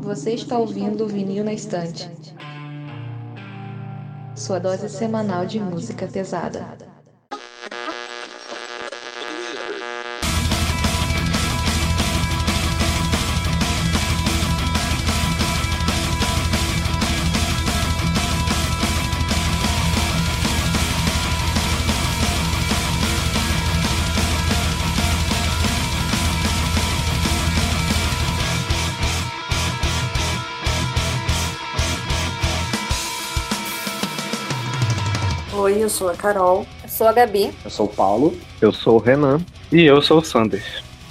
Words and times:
Você 0.00 0.34
está 0.34 0.58
ouvindo 0.58 1.04
o 1.04 1.08
Vinil 1.08 1.42
na 1.42 1.54
Estante. 1.54 2.10
Sua 4.36 4.58
dose 4.58 4.90
semanal 4.90 5.46
de 5.46 5.58
música 5.58 6.06
pesada. 6.06 6.89
Eu 35.80 35.88
sou 35.88 36.08
a 36.08 36.14
Carol. 36.14 36.66
Eu 36.82 36.88
sou 36.88 37.06
a 37.06 37.12
Gabi. 37.12 37.52
Eu 37.64 37.70
sou 37.70 37.86
o 37.86 37.88
Paulo. 37.88 38.36
Eu 38.60 38.72
sou 38.72 38.96
o 38.96 38.98
Renan. 38.98 39.40
E 39.72 39.82
eu 39.82 40.00
sou 40.02 40.18
o 40.18 40.24
Sander. 40.24 40.62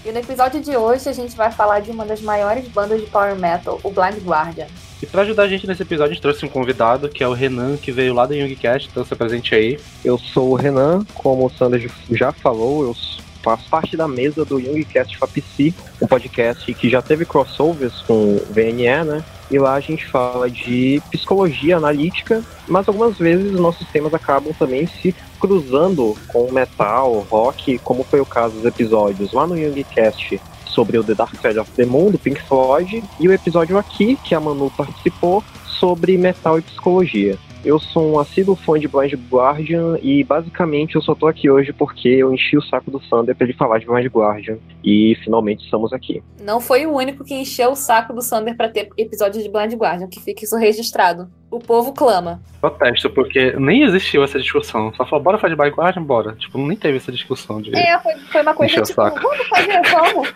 E 0.06 0.12
no 0.12 0.20
episódio 0.20 0.62
de 0.62 0.76
hoje 0.76 1.10
a 1.10 1.14
gente 1.14 1.36
vai 1.36 1.52
falar 1.52 1.82
de 1.82 1.92
uma 1.92 2.06
das 2.06 2.22
maiores 2.22 2.68
bandas 2.68 3.02
de 3.02 3.08
power 3.08 3.36
metal, 3.36 3.80
o 3.84 3.90
Blind 3.90 4.24
Guardian. 4.24 4.68
E 5.02 5.06
para 5.06 5.22
ajudar 5.22 5.44
a 5.44 5.48
gente 5.48 5.66
nesse 5.66 5.82
episódio, 5.82 6.12
a 6.12 6.14
gente 6.14 6.22
trouxe 6.22 6.46
um 6.46 6.50
convidado, 6.50 7.08
que 7.10 7.24
é 7.24 7.28
o 7.28 7.34
Renan, 7.34 7.78
que 7.78 7.92
veio 7.92 8.14
lá 8.14 8.26
do 8.26 8.34
Youngcast, 8.34 8.90
então 8.90 9.06
se 9.06 9.16
presente 9.16 9.56
aí. 9.56 9.80
Eu 10.04 10.18
sou 10.18 10.52
o 10.52 10.56
Renan, 10.56 11.06
como 11.14 11.46
o 11.46 11.50
Sander 11.50 11.90
já 12.12 12.32
falou, 12.32 12.84
eu 12.84 12.94
faço 13.42 13.70
parte 13.70 13.96
da 13.96 14.08
mesa 14.08 14.46
do 14.46 14.60
Youngcast 14.60 15.18
FAPC, 15.18 15.74
um 16.02 16.08
podcast 16.08 16.74
que 16.74 16.90
já 16.90 17.02
teve 17.02 17.26
crossovers 17.26 18.02
com 18.02 18.36
o 18.36 18.46
VNE, 18.50 19.04
né? 19.06 19.24
E 19.52 19.58
lá 19.58 19.74
a 19.74 19.80
gente 19.80 20.06
fala 20.06 20.50
de 20.50 21.02
psicologia 21.10 21.78
analítica, 21.78 22.44
mas 22.68 22.88
algumas 22.88 23.18
vezes 23.18 23.52
nossos 23.54 23.88
temas 23.88 24.14
acabam 24.14 24.54
também 24.54 24.86
se 24.86 25.16
cruzando 25.40 26.16
com 26.28 26.52
metal, 26.52 27.26
rock, 27.30 27.80
como 27.80 28.04
foi 28.04 28.22
o 28.22 28.26
caso 28.26 28.56
dos 28.56 28.66
episódios 28.66 29.34
lá 29.34 29.48
no 29.48 29.58
Youngcast 29.58 30.40
sobre 30.68 30.98
o 30.98 31.04
The 31.04 31.16
Dark 31.16 31.36
Side 31.36 31.60
of 31.60 31.72
the 31.72 31.86
Moon, 31.86 32.12
do 32.12 32.20
Pink 32.20 32.42
Floyd, 32.44 33.04
e 33.20 33.28
o 33.28 33.34
episódio 33.34 33.78
aqui, 33.78 34.18
que 34.24 34.36
a 34.36 34.40
Manu 34.40 34.72
participou, 34.72 35.44
sobre 35.80 36.18
metal 36.18 36.60
e 36.60 36.62
psicologia. 36.62 37.38
Eu 37.64 37.78
sou 37.78 38.14
um 38.14 38.20
assíduo 38.20 38.56
fã 38.56 38.80
de 38.80 38.88
Blind 38.88 39.14
Guardian 39.30 39.98
e 40.02 40.24
basicamente 40.24 40.96
eu 40.96 41.02
só 41.02 41.14
tô 41.14 41.28
aqui 41.28 41.50
hoje 41.50 41.74
porque 41.74 42.08
eu 42.08 42.34
enchi 42.34 42.58
o 42.58 42.62
saco 42.62 42.90
do 42.90 43.02
Sander 43.04 43.36
pra 43.36 43.46
ele 43.46 43.54
falar 43.54 43.80
de 43.80 43.86
Blind 43.86 44.06
Guardian 44.08 44.58
e 44.84 45.16
finalmente 45.24 45.66
estamos 45.66 45.92
aqui. 45.92 46.24
Não 46.42 46.62
foi 46.62 46.86
o 46.86 46.96
único 46.96 47.24
que 47.24 47.34
encheu 47.34 47.72
o 47.72 47.76
saco 47.76 48.14
do 48.14 48.22
Sander 48.22 48.56
para 48.56 48.70
ter 48.70 48.90
episódio 48.98 49.44
de 49.44 49.50
Blind 49.50 49.74
Guardian, 49.74 50.08
que 50.08 50.22
fique 50.22 50.46
isso 50.46 50.56
registrado. 50.56 51.30
O 51.52 51.60
povo 51.60 51.92
clama. 51.94 52.42
Protesto, 52.62 53.10
porque 53.10 53.52
nem 53.60 53.84
existiu 53.84 54.24
essa 54.24 54.40
discussão. 54.40 54.94
Só 54.96 55.06
falou, 55.06 55.24
bora 55.24 55.38
fazer 55.38 55.56
Blind 55.56 55.74
Guardian, 55.74 56.04
bora. 56.04 56.36
Tipo, 56.36 56.60
nem 56.60 56.78
teve 56.78 56.98
essa 56.98 57.12
discussão 57.12 57.62
de. 57.62 57.76
É, 57.76 58.00
foi, 58.00 58.16
foi 58.32 58.42
uma 58.42 58.54
coisa 58.54 58.82
tipo, 58.84 59.02
vamos 59.02 59.48
fazer, 59.50 59.82
vamos. 59.92 60.34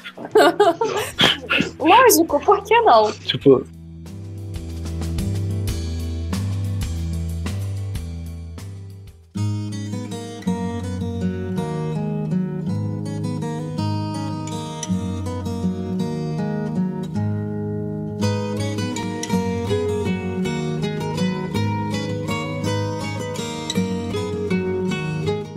Lógico, 1.79 2.39
por 2.43 2.63
que 2.63 2.81
não? 2.81 3.11
Tipo, 3.11 3.63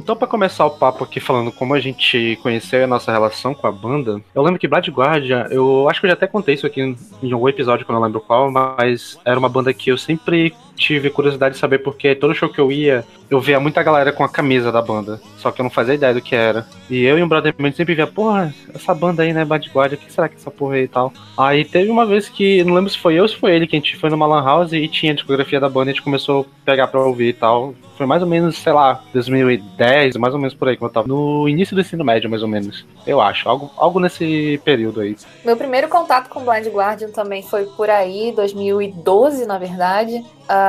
Então, 0.06 0.14
para 0.14 0.28
começar 0.28 0.64
o 0.64 0.70
papo 0.70 1.02
aqui 1.02 1.18
falando 1.18 1.50
como 1.50 1.74
a 1.74 1.80
gente 1.80 2.38
conheceu 2.40 2.84
a 2.84 2.86
nossa 2.86 3.10
relação 3.10 3.52
com 3.52 3.66
a 3.66 3.72
banda, 3.72 4.22
eu 4.32 4.40
lembro 4.40 4.56
que 4.56 4.68
Blood 4.68 4.88
Guardian, 4.92 5.48
eu 5.50 5.90
acho 5.90 5.98
que 5.98 6.06
eu 6.06 6.10
já 6.10 6.14
até 6.14 6.28
contei 6.28 6.54
isso 6.54 6.64
aqui 6.64 6.80
em 7.20 7.32
algum 7.32 7.48
episódio, 7.48 7.84
que 7.84 7.90
eu 7.90 7.94
não 7.94 8.00
lembro 8.00 8.20
qual, 8.20 8.48
mas 8.48 9.18
era 9.24 9.36
uma 9.36 9.48
banda 9.48 9.74
que 9.74 9.90
eu 9.90 9.98
sempre 9.98 10.54
tive 10.76 11.10
curiosidade 11.10 11.54
de 11.54 11.60
saber 11.60 11.78
porque 11.78 12.14
todo 12.14 12.34
show 12.34 12.48
que 12.48 12.60
eu 12.60 12.70
ia, 12.70 13.04
eu 13.30 13.40
via 13.40 13.58
muita 13.58 13.82
galera 13.82 14.12
com 14.12 14.22
a 14.22 14.28
camisa 14.28 14.70
da 14.70 14.80
banda. 14.80 15.20
Só 15.38 15.50
que 15.50 15.60
eu 15.60 15.64
não 15.64 15.70
fazia 15.70 15.94
ideia 15.94 16.14
do 16.14 16.20
que 16.20 16.34
era. 16.34 16.66
E 16.88 17.04
eu 17.04 17.18
e 17.18 17.22
um 17.22 17.28
brother 17.28 17.54
meu 17.58 17.72
sempre 17.72 17.94
via, 17.94 18.06
porra, 18.06 18.54
essa 18.74 18.94
banda 18.94 19.22
aí, 19.22 19.32
né, 19.32 19.44
Bad 19.44 19.68
Guardia, 19.70 19.98
o 19.98 20.00
que 20.00 20.12
será 20.12 20.28
que 20.28 20.34
é 20.34 20.38
essa 20.38 20.50
porra 20.50 20.74
aí 20.74 20.84
e 20.84 20.88
tal? 20.88 21.12
Aí 21.36 21.64
teve 21.64 21.90
uma 21.90 22.06
vez 22.06 22.28
que, 22.28 22.62
não 22.64 22.74
lembro 22.74 22.90
se 22.90 22.98
foi 22.98 23.14
eu 23.14 23.22
ou 23.22 23.28
se 23.28 23.36
foi 23.36 23.54
ele, 23.54 23.66
que 23.66 23.76
a 23.76 23.78
gente 23.78 23.96
foi 23.96 24.10
numa 24.10 24.26
lan 24.26 24.44
house 24.44 24.72
e 24.72 24.86
tinha 24.88 25.12
a 25.12 25.14
discografia 25.14 25.58
da 25.58 25.68
banda 25.68 25.90
e 25.90 25.90
a 25.90 25.94
gente 25.94 26.04
começou 26.04 26.42
a 26.42 26.64
pegar 26.64 26.86
pra 26.88 27.00
ouvir 27.00 27.28
e 27.28 27.32
tal. 27.32 27.74
Foi 27.96 28.04
mais 28.04 28.22
ou 28.22 28.28
menos, 28.28 28.58
sei 28.58 28.72
lá, 28.72 29.02
2010, 29.14 30.16
mais 30.16 30.34
ou 30.34 30.38
menos 30.38 30.54
por 30.54 30.68
aí 30.68 30.76
que 30.76 30.84
eu 30.84 30.88
tava. 30.88 31.08
No 31.08 31.48
início 31.48 31.74
do 31.74 31.80
ensino 31.80 32.04
médio, 32.04 32.28
mais 32.28 32.42
ou 32.42 32.48
menos. 32.48 32.84
Eu 33.06 33.22
acho. 33.22 33.48
Algo, 33.48 33.70
algo 33.78 33.98
nesse 33.98 34.60
período 34.64 35.00
aí. 35.00 35.16
Meu 35.44 35.56
primeiro 35.56 35.88
contato 35.88 36.28
com 36.28 36.44
Blind 36.44 36.66
Guardian 36.66 37.10
também 37.10 37.42
foi 37.42 37.64
por 37.64 37.88
aí, 37.88 38.32
2012, 38.36 39.46
na 39.46 39.56
verdade. 39.56 40.16
Uh, 40.46 40.65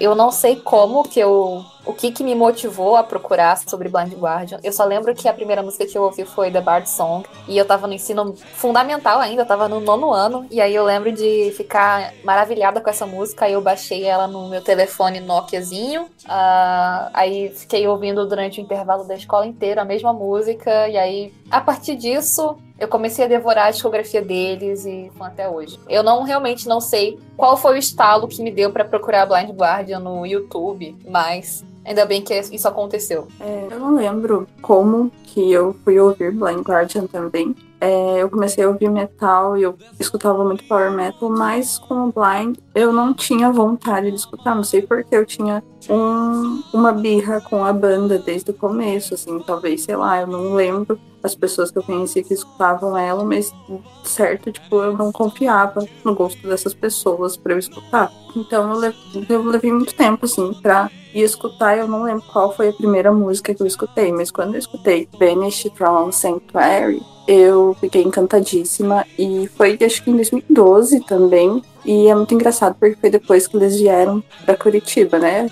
eu 0.00 0.14
não 0.14 0.30
sei 0.30 0.56
como 0.56 1.02
que 1.02 1.20
eu 1.20 1.64
o 1.86 1.92
que, 1.92 2.10
que 2.10 2.24
me 2.24 2.34
motivou 2.34 2.96
a 2.96 3.04
procurar 3.04 3.56
sobre 3.56 3.88
Blind 3.88 4.12
Guardian. 4.14 4.58
Eu 4.62 4.72
só 4.72 4.84
lembro 4.84 5.14
que 5.14 5.28
a 5.28 5.32
primeira 5.32 5.62
música 5.62 5.86
que 5.86 5.96
eu 5.96 6.02
ouvi 6.02 6.24
foi 6.24 6.50
The 6.50 6.60
Bard 6.60 6.90
Song, 6.90 7.24
e 7.46 7.56
eu 7.56 7.64
tava 7.64 7.86
no 7.86 7.94
ensino 7.94 8.34
fundamental 8.54 9.20
ainda, 9.20 9.42
eu 9.42 9.46
tava 9.46 9.68
no 9.68 9.80
nono 9.80 10.12
ano, 10.12 10.46
e 10.50 10.60
aí 10.60 10.74
eu 10.74 10.84
lembro 10.84 11.12
de 11.12 11.52
ficar 11.56 12.12
maravilhada 12.24 12.80
com 12.80 12.90
essa 12.90 13.06
música, 13.06 13.44
aí 13.44 13.52
eu 13.52 13.62
baixei 13.62 14.04
ela 14.04 14.26
no 14.26 14.48
meu 14.48 14.60
telefone 14.60 15.20
Nokiazinho, 15.20 16.02
uh, 16.02 17.10
aí 17.14 17.50
fiquei 17.50 17.86
ouvindo 17.86 18.26
durante 18.26 18.60
o 18.60 18.62
intervalo 18.62 19.04
da 19.04 19.14
escola 19.14 19.46
inteira 19.46 19.82
a 19.82 19.84
mesma 19.84 20.12
música, 20.12 20.88
e 20.88 20.98
aí, 20.98 21.32
a 21.50 21.60
partir 21.60 21.96
disso, 21.96 22.56
eu 22.78 22.88
comecei 22.88 23.24
a 23.24 23.28
devorar 23.28 23.66
a 23.66 23.70
discografia 23.70 24.22
deles 24.22 24.84
e 24.84 25.10
até 25.20 25.48
hoje. 25.48 25.78
Eu 25.88 26.02
não 26.02 26.22
realmente 26.22 26.68
não 26.68 26.80
sei 26.80 27.18
qual 27.36 27.56
foi 27.56 27.76
o 27.76 27.78
estalo 27.78 28.28
que 28.28 28.42
me 28.42 28.50
deu 28.50 28.70
para 28.70 28.84
procurar 28.84 29.26
Blind 29.26 29.50
Guardian 29.50 30.00
no 30.00 30.26
YouTube, 30.26 30.96
mas 31.08 31.64
Ainda 31.86 32.04
bem 32.04 32.20
que 32.20 32.34
isso 32.34 32.66
aconteceu. 32.66 33.28
É, 33.38 33.68
eu 33.70 33.78
não 33.78 33.94
lembro 33.94 34.48
como 34.60 35.10
que 35.22 35.52
eu 35.52 35.76
fui 35.84 36.00
ouvir 36.00 36.32
Blind 36.32 36.66
Guardian 36.66 37.06
também. 37.06 37.54
É, 37.80 38.22
eu 38.22 38.28
comecei 38.28 38.64
a 38.64 38.68
ouvir 38.68 38.90
metal 38.90 39.56
e 39.56 39.62
eu 39.62 39.76
escutava 40.00 40.44
muito 40.44 40.64
power 40.64 40.90
metal, 40.90 41.30
mas 41.30 41.78
com 41.78 42.08
o 42.08 42.12
Blind 42.12 42.58
eu 42.74 42.92
não 42.92 43.14
tinha 43.14 43.52
vontade 43.52 44.10
de 44.10 44.16
escutar. 44.16 44.56
Não 44.56 44.64
sei 44.64 44.82
porque 44.82 45.14
eu 45.14 45.24
tinha 45.24 45.62
um, 45.88 46.60
uma 46.72 46.90
birra 46.90 47.40
com 47.40 47.64
a 47.64 47.72
banda 47.72 48.18
desde 48.18 48.50
o 48.50 48.54
começo, 48.54 49.14
assim, 49.14 49.38
talvez, 49.46 49.82
sei 49.82 49.94
lá, 49.94 50.20
eu 50.20 50.26
não 50.26 50.54
lembro 50.54 50.98
as 51.26 51.34
pessoas 51.34 51.70
que 51.70 51.78
eu 51.78 51.82
conhecia 51.82 52.22
que 52.22 52.32
escutavam 52.32 52.96
ela, 52.96 53.24
mas 53.24 53.52
certo, 54.04 54.50
tipo, 54.50 54.76
eu 54.76 54.96
não 54.96 55.12
confiava 55.12 55.86
no 56.04 56.14
gosto 56.14 56.46
dessas 56.46 56.72
pessoas 56.72 57.36
para 57.36 57.52
eu 57.52 57.58
escutar. 57.58 58.10
Então 58.34 58.70
eu 58.70 58.78
levei, 58.78 59.26
eu 59.28 59.42
levei 59.42 59.72
muito 59.72 59.94
tempo, 59.94 60.24
assim, 60.24 60.52
pra 60.62 60.90
ir 61.14 61.22
escutar. 61.22 61.76
Eu 61.76 61.88
não 61.88 62.02
lembro 62.02 62.24
qual 62.32 62.54
foi 62.54 62.68
a 62.68 62.72
primeira 62.72 63.12
música 63.12 63.54
que 63.54 63.62
eu 63.62 63.66
escutei, 63.66 64.12
mas 64.12 64.30
quando 64.30 64.54
eu 64.54 64.58
escutei 64.58 65.08
Banished 65.18 65.72
from 65.74 66.12
Sanctuary, 66.12 67.02
eu 67.26 67.76
fiquei 67.80 68.02
encantadíssima. 68.02 69.04
E 69.18 69.48
foi, 69.56 69.78
acho 69.84 70.02
que 70.02 70.10
em 70.10 70.16
2012 70.16 71.00
também. 71.00 71.62
E 71.84 72.08
é 72.08 72.14
muito 72.14 72.34
engraçado 72.34 72.76
porque 72.78 72.96
foi 73.00 73.10
depois 73.10 73.46
que 73.46 73.56
eles 73.56 73.76
vieram 73.76 74.22
pra 74.44 74.56
Curitiba, 74.56 75.18
né? 75.18 75.48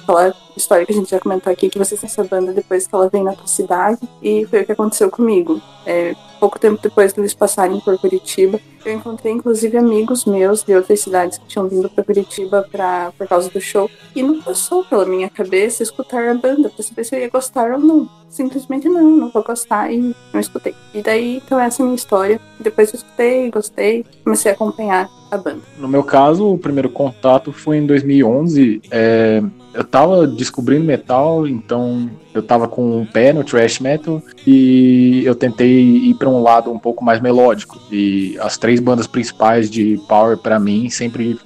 História 0.56 0.86
que 0.86 0.92
a 0.92 0.94
gente 0.94 1.10
já 1.10 1.20
comentou 1.20 1.52
aqui, 1.52 1.68
que 1.68 1.78
você 1.78 1.96
tem 1.96 2.08
essa 2.08 2.24
banda 2.24 2.52
depois 2.52 2.86
que 2.86 2.94
ela 2.94 3.08
vem 3.08 3.24
na 3.24 3.32
tua 3.32 3.46
cidade. 3.46 4.00
E 4.22 4.46
foi 4.46 4.62
o 4.62 4.66
que 4.66 4.72
aconteceu 4.72 5.10
comigo. 5.10 5.60
É, 5.86 6.14
pouco 6.40 6.58
tempo 6.58 6.80
depois 6.82 7.12
de 7.12 7.20
eles 7.20 7.34
passarem 7.34 7.80
por 7.80 7.98
Curitiba, 7.98 8.60
eu 8.84 8.94
encontrei 8.94 9.32
inclusive 9.32 9.78
amigos 9.78 10.26
meus 10.26 10.62
de 10.62 10.74
outras 10.74 11.00
cidades 11.00 11.38
que 11.38 11.46
tinham 11.46 11.68
vindo 11.68 11.88
para 11.88 12.04
Curitiba 12.04 12.66
pra, 12.70 13.12
por 13.16 13.26
causa 13.26 13.48
do 13.50 13.60
show. 13.60 13.90
E 14.14 14.22
não 14.22 14.42
passou 14.42 14.84
pela 14.84 15.06
minha 15.06 15.30
cabeça 15.30 15.82
escutar 15.82 16.28
a 16.28 16.34
banda 16.34 16.68
pra 16.68 16.84
saber 16.84 17.04
se 17.04 17.16
eu 17.16 17.20
ia 17.20 17.30
gostar 17.30 17.72
ou 17.72 17.78
não. 17.78 18.08
Simplesmente 18.28 18.88
não, 18.88 19.10
não 19.10 19.30
vou 19.30 19.42
gostar 19.42 19.90
e 19.90 20.14
não 20.32 20.40
escutei. 20.40 20.74
E 20.92 21.00
daí, 21.00 21.36
então 21.36 21.58
essa 21.58 21.80
é 21.80 21.82
a 21.82 21.86
minha 21.86 21.96
história. 21.96 22.40
Depois 22.60 22.92
eu 22.92 22.98
escutei, 22.98 23.50
gostei, 23.50 24.04
comecei 24.22 24.50
a 24.50 24.54
acompanhar 24.54 25.08
a 25.30 25.38
banda. 25.38 25.62
No 25.78 25.88
meu 25.88 26.02
caso, 26.02 26.46
o 26.52 26.58
primeiro 26.58 26.90
contato 26.90 27.52
foi 27.52 27.78
em 27.78 27.86
2011. 27.86 28.82
É, 28.90 29.42
eu 29.72 29.84
tava 29.84 30.26
descobrindo 30.44 30.84
metal, 30.84 31.46
então 31.46 32.10
eu 32.32 32.42
tava 32.42 32.68
com 32.68 33.00
um 33.00 33.06
pé 33.06 33.32
no 33.32 33.42
thrash 33.42 33.80
metal 33.80 34.22
e 34.46 35.22
eu 35.24 35.34
tentei 35.34 35.80
ir 35.80 36.14
para 36.14 36.28
um 36.28 36.42
lado 36.42 36.70
um 36.70 36.78
pouco 36.78 37.04
mais 37.04 37.20
melódico. 37.20 37.80
E 37.90 38.36
as 38.40 38.56
três 38.56 38.78
bandas 38.80 39.06
principais 39.06 39.70
de 39.70 39.98
power 40.08 40.36
para 40.36 40.60
mim 40.60 40.88
sempre 40.90 41.38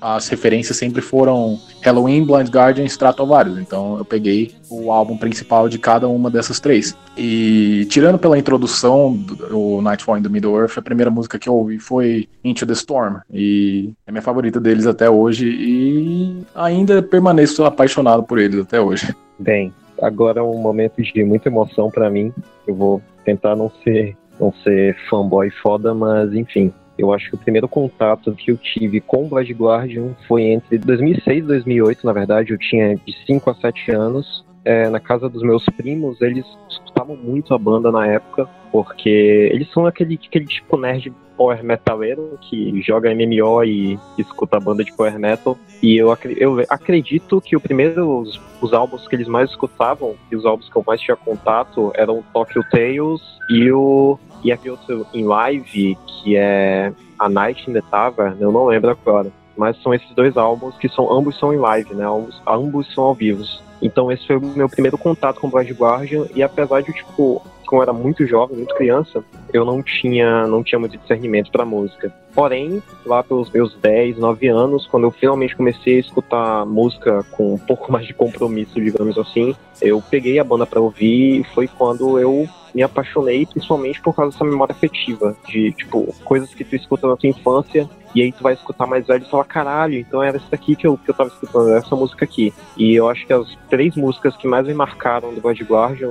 as 0.00 0.28
referências 0.28 0.76
sempre 0.76 1.00
foram 1.00 1.58
Halloween, 1.82 2.24
Blind 2.24 2.48
Guardian 2.48 2.84
e 2.84 2.88
Stratovarius. 2.88 3.58
Então 3.58 3.98
eu 3.98 4.04
peguei 4.04 4.54
o 4.70 4.90
álbum 4.90 5.16
principal 5.16 5.68
de 5.68 5.78
cada 5.78 6.08
uma 6.08 6.30
dessas 6.30 6.58
três. 6.58 6.96
E 7.16 7.86
tirando 7.90 8.18
pela 8.18 8.38
introdução 8.38 9.14
do 9.14 9.80
Nightfall 9.82 10.18
in 10.18 10.22
the 10.22 10.28
Middle 10.28 10.58
Earth, 10.58 10.78
a 10.78 10.82
primeira 10.82 11.10
música 11.10 11.38
que 11.38 11.48
eu 11.48 11.54
ouvi 11.54 11.78
foi 11.78 12.28
Into 12.42 12.66
the 12.66 12.72
Storm. 12.72 13.18
E 13.32 13.92
é 14.06 14.10
minha 14.10 14.22
favorita 14.22 14.58
deles 14.58 14.86
até 14.86 15.10
hoje. 15.10 15.46
E 15.48 16.42
ainda 16.54 17.02
permaneço 17.02 17.64
apaixonado 17.64 18.22
por 18.22 18.38
eles 18.38 18.60
até 18.60 18.80
hoje. 18.80 19.14
Bem, 19.38 19.72
agora 20.00 20.40
é 20.40 20.42
um 20.42 20.58
momento 20.58 21.02
de 21.02 21.24
muita 21.24 21.48
emoção 21.48 21.90
para 21.90 22.08
mim. 22.08 22.32
Eu 22.66 22.74
vou 22.74 23.02
tentar 23.24 23.56
não 23.56 23.70
ser, 23.82 24.16
não 24.40 24.52
ser 24.64 24.96
fanboy 25.08 25.50
foda, 25.62 25.94
mas 25.94 26.32
enfim. 26.32 26.72
Eu 27.02 27.12
acho 27.12 27.30
que 27.30 27.34
o 27.34 27.38
primeiro 27.38 27.66
contato 27.66 28.32
que 28.32 28.52
eu 28.52 28.56
tive 28.56 29.00
com 29.00 29.24
o 29.24 29.28
Blood 29.28 29.52
Guardian 29.54 30.14
foi 30.28 30.44
entre 30.44 30.78
2006 30.78 31.38
e 31.38 31.42
2008, 31.42 32.06
na 32.06 32.12
verdade. 32.12 32.52
Eu 32.52 32.58
tinha 32.58 32.94
de 32.94 33.12
5 33.26 33.50
a 33.50 33.54
7 33.54 33.90
anos. 33.90 34.44
É, 34.64 34.88
na 34.88 35.00
casa 35.00 35.28
dos 35.28 35.42
meus 35.42 35.64
primos, 35.76 36.20
eles 36.22 36.46
escutavam 36.70 37.16
muito 37.16 37.52
a 37.52 37.58
banda 37.58 37.90
na 37.90 38.06
época, 38.06 38.48
porque 38.70 39.50
eles 39.52 39.68
são 39.72 39.84
aquele, 39.86 40.14
aquele 40.24 40.46
tipo 40.46 40.76
nerd 40.76 41.12
power 41.36 41.64
metaleiro 41.64 42.38
que 42.40 42.80
joga 42.80 43.12
MMO 43.12 43.64
e 43.64 43.98
escuta 44.16 44.58
a 44.58 44.60
banda 44.60 44.84
de 44.84 44.92
power 44.92 45.18
metal. 45.18 45.58
E 45.82 45.96
eu, 45.96 46.16
eu 46.36 46.64
acredito 46.68 47.40
que 47.40 47.56
o 47.56 47.60
primeiro, 47.60 48.20
os, 48.20 48.40
os, 48.60 48.72
álbuns 48.72 49.08
que 49.08 49.16
eles 49.16 49.26
mais 49.26 49.50
escutavam 49.50 50.14
e 50.30 50.36
os 50.36 50.46
álbuns 50.46 50.68
que 50.68 50.76
eu 50.76 50.84
mais 50.86 51.00
tinha 51.00 51.16
contato 51.16 51.90
eram 51.96 52.22
Tokyo 52.32 52.62
Tales 52.70 53.20
e 53.50 53.72
o 53.72 54.16
e 54.42 54.52
aquele 54.52 54.70
outro 54.70 55.06
em 55.14 55.24
live 55.24 55.96
que 56.06 56.36
é 56.36 56.92
A 57.18 57.28
Night 57.28 57.68
in 57.68 57.74
the 57.74 57.82
Tavern, 57.90 58.36
eu 58.40 58.52
não 58.52 58.66
lembro 58.66 58.90
agora. 58.90 59.30
Mas 59.56 59.80
são 59.82 59.92
esses 59.92 60.10
dois 60.14 60.36
álbuns 60.36 60.76
que 60.78 60.88
são 60.88 61.12
ambos 61.12 61.38
são 61.38 61.52
em 61.52 61.58
live, 61.58 61.94
né? 61.94 62.06
Ambos, 62.06 62.40
ambos 62.46 62.94
são 62.94 63.04
ao 63.04 63.14
vivo. 63.14 63.44
Então 63.80 64.10
esse 64.10 64.26
foi 64.26 64.36
o 64.36 64.40
meu 64.40 64.68
primeiro 64.68 64.96
contato 64.96 65.40
com 65.40 65.48
o 65.48 65.50
Blind 65.50 65.70
Guardian 65.72 66.26
e 66.34 66.42
apesar 66.42 66.82
de 66.82 66.92
tipo 66.92 67.42
como 67.72 67.80
eu 67.80 67.84
era 67.84 67.92
muito 67.94 68.26
jovem, 68.26 68.58
muito 68.58 68.74
criança, 68.74 69.24
eu 69.50 69.64
não 69.64 69.82
tinha, 69.82 70.46
não 70.46 70.62
tinha 70.62 70.78
muito 70.78 70.98
discernimento 70.98 71.50
para 71.50 71.64
música. 71.64 72.12
Porém, 72.34 72.82
lá 73.06 73.22
pelos 73.22 73.50
meus 73.50 73.74
10, 73.76 74.18
9 74.18 74.46
anos, 74.48 74.86
quando 74.86 75.04
eu 75.04 75.10
finalmente 75.10 75.56
comecei 75.56 75.96
a 75.96 76.00
escutar 76.00 76.66
música 76.66 77.24
com 77.30 77.54
um 77.54 77.58
pouco 77.58 77.90
mais 77.90 78.06
de 78.06 78.12
compromisso, 78.12 78.78
digamos 78.78 79.16
assim, 79.16 79.56
eu 79.80 80.02
peguei 80.10 80.38
a 80.38 80.44
banda 80.44 80.66
para 80.66 80.82
ouvir 80.82 81.40
e 81.40 81.44
foi 81.44 81.66
quando 81.66 82.18
eu 82.18 82.46
me 82.74 82.82
apaixonei, 82.82 83.46
principalmente 83.46 84.00
por 84.00 84.14
causa 84.14 84.32
dessa 84.32 84.44
memória 84.44 84.72
afetiva, 84.72 85.36
de, 85.48 85.72
tipo, 85.72 86.14
coisas 86.24 86.52
que 86.54 86.64
tu 86.64 86.76
escuta 86.76 87.06
na 87.06 87.16
tua 87.16 87.28
infância, 87.28 87.88
e 88.14 88.22
aí 88.22 88.32
tu 88.32 88.42
vai 88.42 88.52
escutar 88.52 88.86
mais 88.86 89.06
velho 89.06 89.24
e 89.24 89.30
fala, 89.30 89.44
caralho, 89.44 89.98
então 89.98 90.22
era 90.22 90.36
essa 90.36 90.46
daqui 90.50 90.76
que 90.76 90.86
eu, 90.86 90.98
que 90.98 91.10
eu 91.10 91.14
tava 91.14 91.30
escutando, 91.30 91.70
era 91.70 91.78
essa 91.78 91.96
música 91.96 92.24
aqui. 92.24 92.52
E 92.76 92.94
eu 92.94 93.08
acho 93.08 93.26
que 93.26 93.32
as 93.32 93.56
três 93.70 93.96
músicas 93.96 94.36
que 94.36 94.46
mais 94.46 94.66
me 94.66 94.74
marcaram 94.74 95.32
do 95.32 95.40
God 95.40 95.60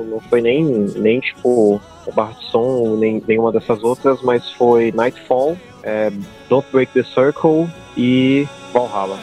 não 0.10 0.20
foi 0.20 0.42
nem, 0.42 0.66
nem 0.66 1.20
tipo, 1.20 1.51
o 1.52 2.12
Bar 2.14 2.34
de 2.34 2.46
Som, 2.46 2.96
nem 2.98 3.22
nenhuma 3.28 3.52
dessas 3.52 3.84
outras, 3.84 4.22
mas 4.22 4.52
foi 4.54 4.92
Nightfall, 4.92 5.58
é, 5.84 6.12
Don't 6.50 6.68
Break 6.72 6.94
the 6.94 7.04
Circle 7.04 7.68
e 7.96 8.48
Valhalla. 8.74 9.18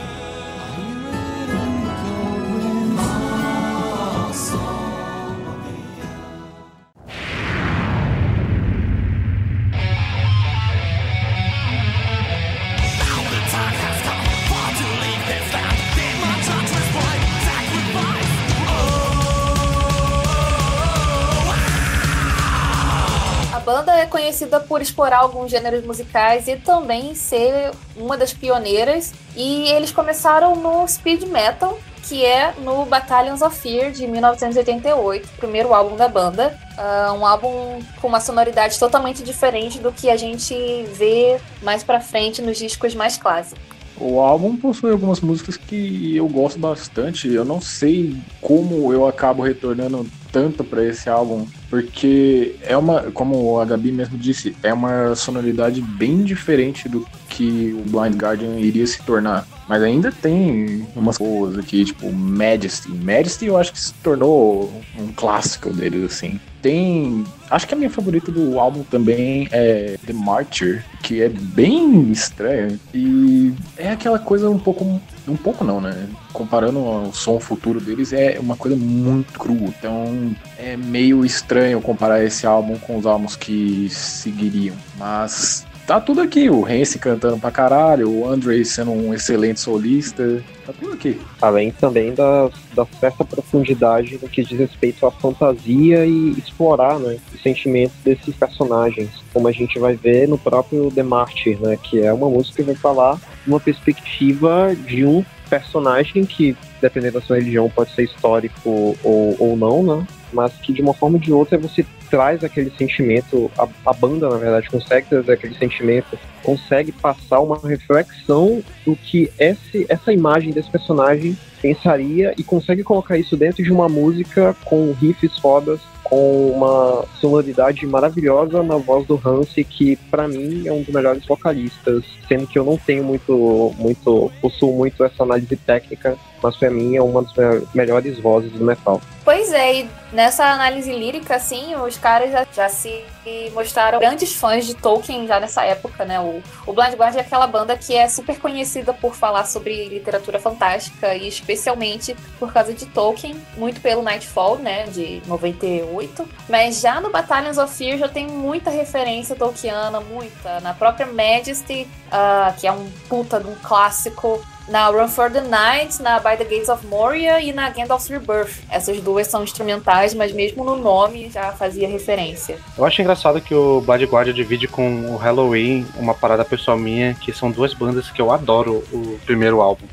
Conhecida 24.18 24.58
por 24.58 24.82
explorar 24.82 25.18
alguns 25.18 25.48
gêneros 25.48 25.84
musicais 25.84 26.48
e 26.48 26.56
também 26.56 27.14
ser 27.14 27.70
uma 27.96 28.16
das 28.16 28.32
pioneiras. 28.32 29.14
E 29.36 29.68
eles 29.68 29.92
começaram 29.92 30.56
no 30.56 30.86
speed 30.88 31.22
metal, 31.22 31.78
que 32.02 32.24
é 32.24 32.52
no 32.58 32.84
Battalions 32.84 33.42
of 33.42 33.56
Fear 33.56 33.92
de 33.92 34.08
1988, 34.08 35.28
primeiro 35.36 35.72
álbum 35.72 35.94
da 35.94 36.08
banda. 36.08 36.58
Uh, 36.76 37.12
um 37.12 37.24
álbum 37.24 37.80
com 38.00 38.08
uma 38.08 38.20
sonoridade 38.20 38.76
totalmente 38.76 39.22
diferente 39.22 39.78
do 39.78 39.92
que 39.92 40.10
a 40.10 40.16
gente 40.16 40.54
vê 40.94 41.38
mais 41.62 41.84
pra 41.84 42.00
frente 42.00 42.42
nos 42.42 42.58
discos 42.58 42.96
mais 42.96 43.16
clássicos. 43.16 43.77
O 44.00 44.20
álbum 44.20 44.56
possui 44.56 44.90
algumas 44.90 45.20
músicas 45.20 45.56
que 45.56 46.16
eu 46.16 46.28
gosto 46.28 46.58
bastante. 46.58 47.28
Eu 47.28 47.44
não 47.44 47.60
sei 47.60 48.16
como 48.40 48.92
eu 48.92 49.06
acabo 49.06 49.42
retornando 49.42 50.06
tanto 50.30 50.62
para 50.62 50.84
esse 50.84 51.08
álbum, 51.08 51.46
porque 51.70 52.56
é 52.62 52.76
uma, 52.76 53.02
como 53.12 53.58
a 53.58 53.64
Gabi 53.64 53.90
mesmo 53.90 54.18
disse, 54.18 54.54
é 54.62 54.72
uma 54.72 55.14
sonoridade 55.14 55.80
bem 55.80 56.22
diferente 56.22 56.88
do 56.88 57.06
que 57.28 57.74
o 57.74 57.90
Blind 57.90 58.14
Guardian 58.14 58.58
iria 58.58 58.86
se 58.86 59.02
tornar. 59.02 59.46
Mas 59.68 59.82
ainda 59.82 60.10
tem 60.10 60.86
umas 60.96 61.18
coisas 61.18 61.58
aqui, 61.58 61.84
tipo 61.84 62.10
Majesty. 62.10 62.90
Majesty 62.90 63.46
eu 63.46 63.56
acho 63.56 63.72
que 63.72 63.80
se 63.80 63.92
tornou 63.94 64.72
um 64.98 65.12
clássico 65.12 65.70
deles, 65.70 66.04
assim. 66.04 66.40
Tem. 66.62 67.24
Acho 67.50 67.66
que 67.66 67.74
a 67.74 67.76
minha 67.76 67.90
favorita 67.90 68.30
do 68.30 68.58
álbum 68.58 68.82
também 68.82 69.48
é 69.50 69.96
The 70.06 70.12
Martyr, 70.12 70.84
que 71.02 71.22
é 71.22 71.28
bem 71.28 72.10
estranha. 72.10 72.78
E 72.92 73.52
é 73.76 73.90
aquela 73.90 74.18
coisa 74.18 74.50
um 74.50 74.58
pouco. 74.58 75.00
Um 75.26 75.36
pouco 75.36 75.62
não, 75.62 75.80
né? 75.80 76.08
Comparando 76.32 76.78
o 76.78 77.12
som 77.12 77.38
futuro 77.38 77.80
deles, 77.80 78.12
é 78.12 78.38
uma 78.40 78.56
coisa 78.56 78.76
muito 78.76 79.38
crua. 79.38 79.68
Então 79.78 80.34
é 80.58 80.76
meio 80.76 81.24
estranho 81.24 81.80
comparar 81.80 82.24
esse 82.24 82.46
álbum 82.46 82.78
com 82.78 82.96
os 82.96 83.06
álbuns 83.06 83.36
que 83.36 83.88
seguiriam. 83.90 84.76
Mas 84.96 85.66
tá 85.88 85.98
tudo 85.98 86.20
aqui. 86.20 86.50
O 86.50 86.60
Rance 86.60 86.98
cantando 86.98 87.38
pra 87.38 87.50
caralho, 87.50 88.10
o 88.10 88.28
Andre 88.28 88.62
sendo 88.62 88.92
um 88.92 89.14
excelente 89.14 89.58
solista. 89.58 90.44
Tá 90.66 90.72
tudo 90.78 90.92
aqui. 90.92 91.18
Além 91.40 91.72
também 91.72 92.12
da, 92.12 92.50
da 92.74 92.86
certa 93.00 93.24
profundidade 93.24 94.18
no 94.20 94.28
que 94.28 94.44
diz 94.44 94.58
respeito 94.58 95.06
à 95.06 95.10
fantasia 95.10 96.04
e 96.04 96.32
explorar 96.32 96.98
né, 96.98 97.16
os 97.34 97.42
sentimentos 97.42 97.96
desses 98.04 98.34
personagens. 98.36 99.08
Como 99.32 99.48
a 99.48 99.52
gente 99.52 99.78
vai 99.78 99.96
ver 99.96 100.28
no 100.28 100.36
próprio 100.36 100.90
The 100.90 101.02
Martyr, 101.02 101.58
né? 101.58 101.78
Que 101.82 102.02
é 102.02 102.12
uma 102.12 102.28
música 102.28 102.56
que 102.56 102.62
vai 102.64 102.74
falar 102.74 103.18
uma 103.46 103.58
perspectiva 103.58 104.76
de 104.76 105.06
um 105.06 105.24
personagem 105.48 106.26
que, 106.26 106.54
dependendo 106.80 107.14
da 107.14 107.20
sua 107.20 107.36
religião, 107.36 107.70
pode 107.70 107.94
ser 107.94 108.04
histórico 108.04 108.96
ou, 109.02 109.36
ou 109.38 109.56
não, 109.56 109.82
né? 109.82 110.06
Mas 110.32 110.52
que 110.54 110.72
de 110.72 110.82
uma 110.82 110.92
forma 110.92 111.16
ou 111.16 111.20
de 111.20 111.32
outra 111.32 111.56
você 111.58 111.84
traz 112.10 112.42
aquele 112.42 112.70
sentimento, 112.76 113.50
a, 113.58 113.68
a, 113.86 113.92
banda, 113.92 114.28
na 114.28 114.36
verdade, 114.36 114.68
consegue 114.68 115.08
trazer 115.08 115.32
aquele 115.32 115.54
sentimento, 115.54 116.18
consegue 116.42 116.92
passar 116.92 117.40
uma 117.40 117.58
reflexão 117.58 118.62
do 118.84 118.96
que 118.96 119.30
esse, 119.38 119.86
essa 119.88 120.12
imagem 120.12 120.52
desse 120.52 120.70
personagem 120.70 121.36
pensaria 121.60 122.34
e 122.38 122.42
consegue 122.42 122.82
colocar 122.82 123.18
isso 123.18 123.36
dentro 123.36 123.62
de 123.62 123.72
uma 123.72 123.88
música 123.88 124.54
com 124.64 124.92
riffs 124.92 125.38
fodas, 125.38 125.80
com 126.08 126.50
uma 126.52 127.04
sonoridade 127.20 127.86
maravilhosa 127.86 128.62
na 128.62 128.76
voz 128.76 129.06
do 129.06 129.20
Hansi, 129.22 129.62
que 129.62 129.96
para 130.10 130.26
mim 130.26 130.66
é 130.66 130.72
um 130.72 130.82
dos 130.82 130.94
melhores 130.94 131.26
vocalistas, 131.26 132.04
sendo 132.26 132.46
que 132.46 132.58
eu 132.58 132.64
não 132.64 132.78
tenho 132.78 133.04
muito, 133.04 133.74
muito, 133.78 134.30
possuo 134.40 134.74
muito 134.74 135.04
essa 135.04 135.22
análise 135.22 135.54
técnica, 135.56 136.16
mas 136.42 136.56
para 136.56 136.70
mim 136.70 136.96
é 136.96 137.02
uma 137.02 137.22
das 137.22 137.62
melhores 137.74 138.18
vozes 138.18 138.52
do 138.52 138.64
metal. 138.64 139.00
Pois 139.24 139.52
é, 139.52 139.80
e 139.80 139.90
nessa 140.10 140.44
análise 140.44 140.90
lírica, 140.90 141.36
assim, 141.36 141.74
os 141.76 141.98
caras 141.98 142.32
já, 142.32 142.46
já 142.50 142.68
se 142.68 143.04
mostraram 143.52 143.98
grandes 143.98 144.34
fãs 144.34 144.66
de 144.66 144.74
Tolkien 144.74 145.26
já 145.26 145.38
nessa 145.38 145.62
época, 145.64 146.04
né? 146.06 146.18
O, 146.18 146.42
o 146.66 146.72
Blind 146.72 146.94
Guardian 146.94 147.20
é 147.20 147.24
aquela 147.24 147.46
banda 147.46 147.76
que 147.76 147.94
é 147.94 148.08
super 148.08 148.38
conhecida 148.38 148.94
por 148.94 149.14
falar 149.14 149.44
sobre 149.44 149.86
literatura 149.88 150.38
fantástica 150.38 151.14
e 151.14 151.28
especialmente 151.28 152.16
por 152.38 152.52
causa 152.52 152.72
de 152.72 152.86
Tolkien, 152.86 153.36
muito 153.56 153.82
pelo 153.82 154.02
Nightfall, 154.02 154.58
né, 154.58 154.84
de 154.84 155.20
98. 155.26 156.26
Mas 156.48 156.80
já 156.80 156.98
no 157.00 157.10
Battalions 157.10 157.58
of 157.58 157.74
Fear 157.74 157.98
já 157.98 158.08
tem 158.08 158.26
muita 158.26 158.70
referência 158.70 159.36
tolkiana, 159.36 160.00
muita. 160.00 160.60
Na 160.60 160.72
própria 160.72 161.06
Majesty, 161.06 161.86
uh, 162.06 162.58
que 162.58 162.66
é 162.66 162.72
um 162.72 162.90
puta 163.08 163.38
de 163.40 163.46
um 163.46 163.54
clássico 163.56 164.42
na 164.68 164.88
Run 164.88 165.08
for 165.08 165.30
the 165.30 165.40
Night, 165.40 166.00
na 166.02 166.18
By 166.18 166.36
the 166.36 166.44
Gates 166.44 166.68
of 166.68 166.86
Moria 166.86 167.40
e 167.40 167.52
na 167.52 167.70
Gandalf's 167.70 168.08
Rebirth. 168.08 168.62
Essas 168.70 169.00
duas 169.00 169.26
são 169.26 169.42
instrumentais, 169.42 170.14
mas 170.14 170.32
mesmo 170.32 170.64
no 170.64 170.76
nome 170.76 171.30
já 171.30 171.52
fazia 171.52 171.88
referência. 171.88 172.58
Eu 172.76 172.84
acho 172.84 173.00
engraçado 173.00 173.40
que 173.40 173.54
o 173.54 173.80
Blood 173.80 174.04
Guardian 174.04 174.34
divide 174.34 174.68
com 174.68 175.12
o 175.12 175.16
Halloween 175.16 175.86
uma 175.96 176.14
parada 176.14 176.44
pessoal 176.44 176.76
minha, 176.76 177.14
que 177.14 177.32
são 177.32 177.50
duas 177.50 177.72
bandas 177.74 178.10
que 178.10 178.20
eu 178.20 178.30
adoro 178.30 178.84
o 178.92 179.18
primeiro 179.24 179.60
álbum. 179.60 179.86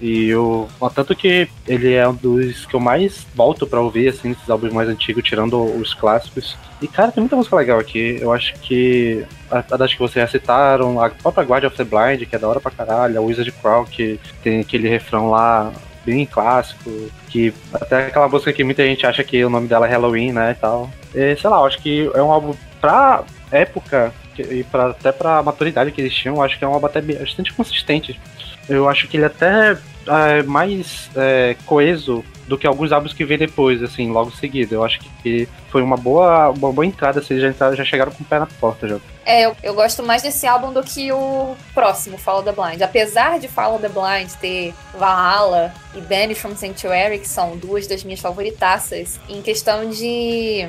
E 0.00 0.32
o 0.34 0.68
tanto 0.94 1.14
que 1.14 1.48
ele 1.66 1.92
é 1.92 2.08
um 2.08 2.14
dos 2.14 2.66
que 2.66 2.74
eu 2.74 2.80
mais 2.80 3.26
volto 3.34 3.66
para 3.66 3.80
ouvir, 3.80 4.08
assim, 4.08 4.30
esses 4.30 4.48
álbuns 4.48 4.72
mais 4.72 4.88
antigos, 4.88 5.24
tirando 5.24 5.60
os 5.60 5.92
clássicos. 5.92 6.56
E, 6.80 6.86
cara, 6.86 7.10
tem 7.10 7.20
muita 7.20 7.34
música 7.34 7.56
legal 7.56 7.80
aqui. 7.80 8.18
Eu 8.20 8.32
acho 8.32 8.54
que 8.60 9.24
a, 9.50 9.58
a 9.58 9.76
das 9.76 9.92
que 9.92 9.98
vocês 9.98 10.24
já 10.24 10.30
citaram, 10.30 11.02
a 11.02 11.10
própria 11.10 11.44
Guardian 11.44 11.68
of 11.68 11.76
the 11.76 11.84
Blind, 11.84 12.28
que 12.28 12.36
é 12.36 12.38
da 12.38 12.48
hora 12.48 12.60
pra 12.60 12.70
caralho, 12.70 13.18
a 13.18 13.22
Wizard 13.22 13.50
Crow, 13.52 13.84
que 13.84 14.20
tem 14.42 14.60
aquele 14.60 14.88
refrão 14.88 15.30
lá 15.30 15.72
bem 16.06 16.24
clássico, 16.24 16.90
que 17.28 17.52
até 17.72 18.06
aquela 18.06 18.28
música 18.28 18.52
que 18.52 18.64
muita 18.64 18.84
gente 18.84 19.04
acha 19.04 19.22
que 19.24 19.44
o 19.44 19.50
nome 19.50 19.66
dela 19.66 19.86
é 19.86 19.90
Halloween, 19.90 20.32
né, 20.32 20.52
e 20.52 20.60
tal. 20.60 20.88
E, 21.14 21.36
sei 21.36 21.50
lá, 21.50 21.58
eu 21.58 21.66
acho 21.66 21.78
que 21.78 22.10
é 22.14 22.22
um 22.22 22.30
álbum 22.30 22.54
pra 22.80 23.24
época 23.50 24.12
e 24.38 24.62
pra, 24.64 24.90
até 24.90 25.10
pra 25.10 25.42
maturidade 25.42 25.90
que 25.90 26.00
eles 26.00 26.14
tinham, 26.14 26.36
eu 26.36 26.42
acho 26.42 26.58
que 26.58 26.64
é 26.64 26.68
um 26.68 26.74
álbum 26.74 26.86
até 26.86 27.00
bastante 27.00 27.52
consistente. 27.52 28.18
Eu 28.68 28.88
acho 28.88 29.08
que 29.08 29.16
ele 29.16 29.26
até 29.26 29.76
é 30.08 30.42
mais 30.42 31.10
é, 31.14 31.56
coeso 31.66 32.24
do 32.46 32.56
que 32.56 32.66
alguns 32.66 32.92
álbuns 32.92 33.12
que 33.12 33.26
vem 33.26 33.36
depois, 33.36 33.82
assim, 33.82 34.10
logo 34.10 34.30
seguido. 34.30 34.74
Eu 34.74 34.84
acho 34.84 34.98
que 35.22 35.46
foi 35.70 35.82
uma 35.82 35.98
boa, 35.98 36.48
uma 36.48 36.72
boa 36.72 36.86
entrada, 36.86 37.20
vocês 37.20 37.42
já, 37.42 37.48
entraram, 37.48 37.76
já 37.76 37.84
chegaram 37.84 38.10
com 38.10 38.24
o 38.24 38.26
pé 38.26 38.38
na 38.38 38.46
porta 38.46 38.88
já. 38.88 38.96
É, 39.26 39.44
eu, 39.44 39.54
eu 39.62 39.74
gosto 39.74 40.02
mais 40.02 40.22
desse 40.22 40.46
álbum 40.46 40.72
do 40.72 40.82
que 40.82 41.12
o 41.12 41.54
próximo, 41.74 42.16
Follow 42.16 42.42
the 42.42 42.52
Blind. 42.52 42.80
Apesar 42.80 43.38
de 43.38 43.48
Follow 43.48 43.78
the 43.78 43.90
Blind 43.90 44.30
ter 44.40 44.72
Valhalla 44.98 45.74
e 45.94 46.00
Benny 46.00 46.34
from 46.34 46.56
Sanctuary, 46.56 47.18
que 47.18 47.28
são 47.28 47.54
duas 47.58 47.86
das 47.86 48.02
minhas 48.02 48.20
favoritaças, 48.20 49.20
em 49.28 49.42
questão 49.42 49.90
de 49.90 50.66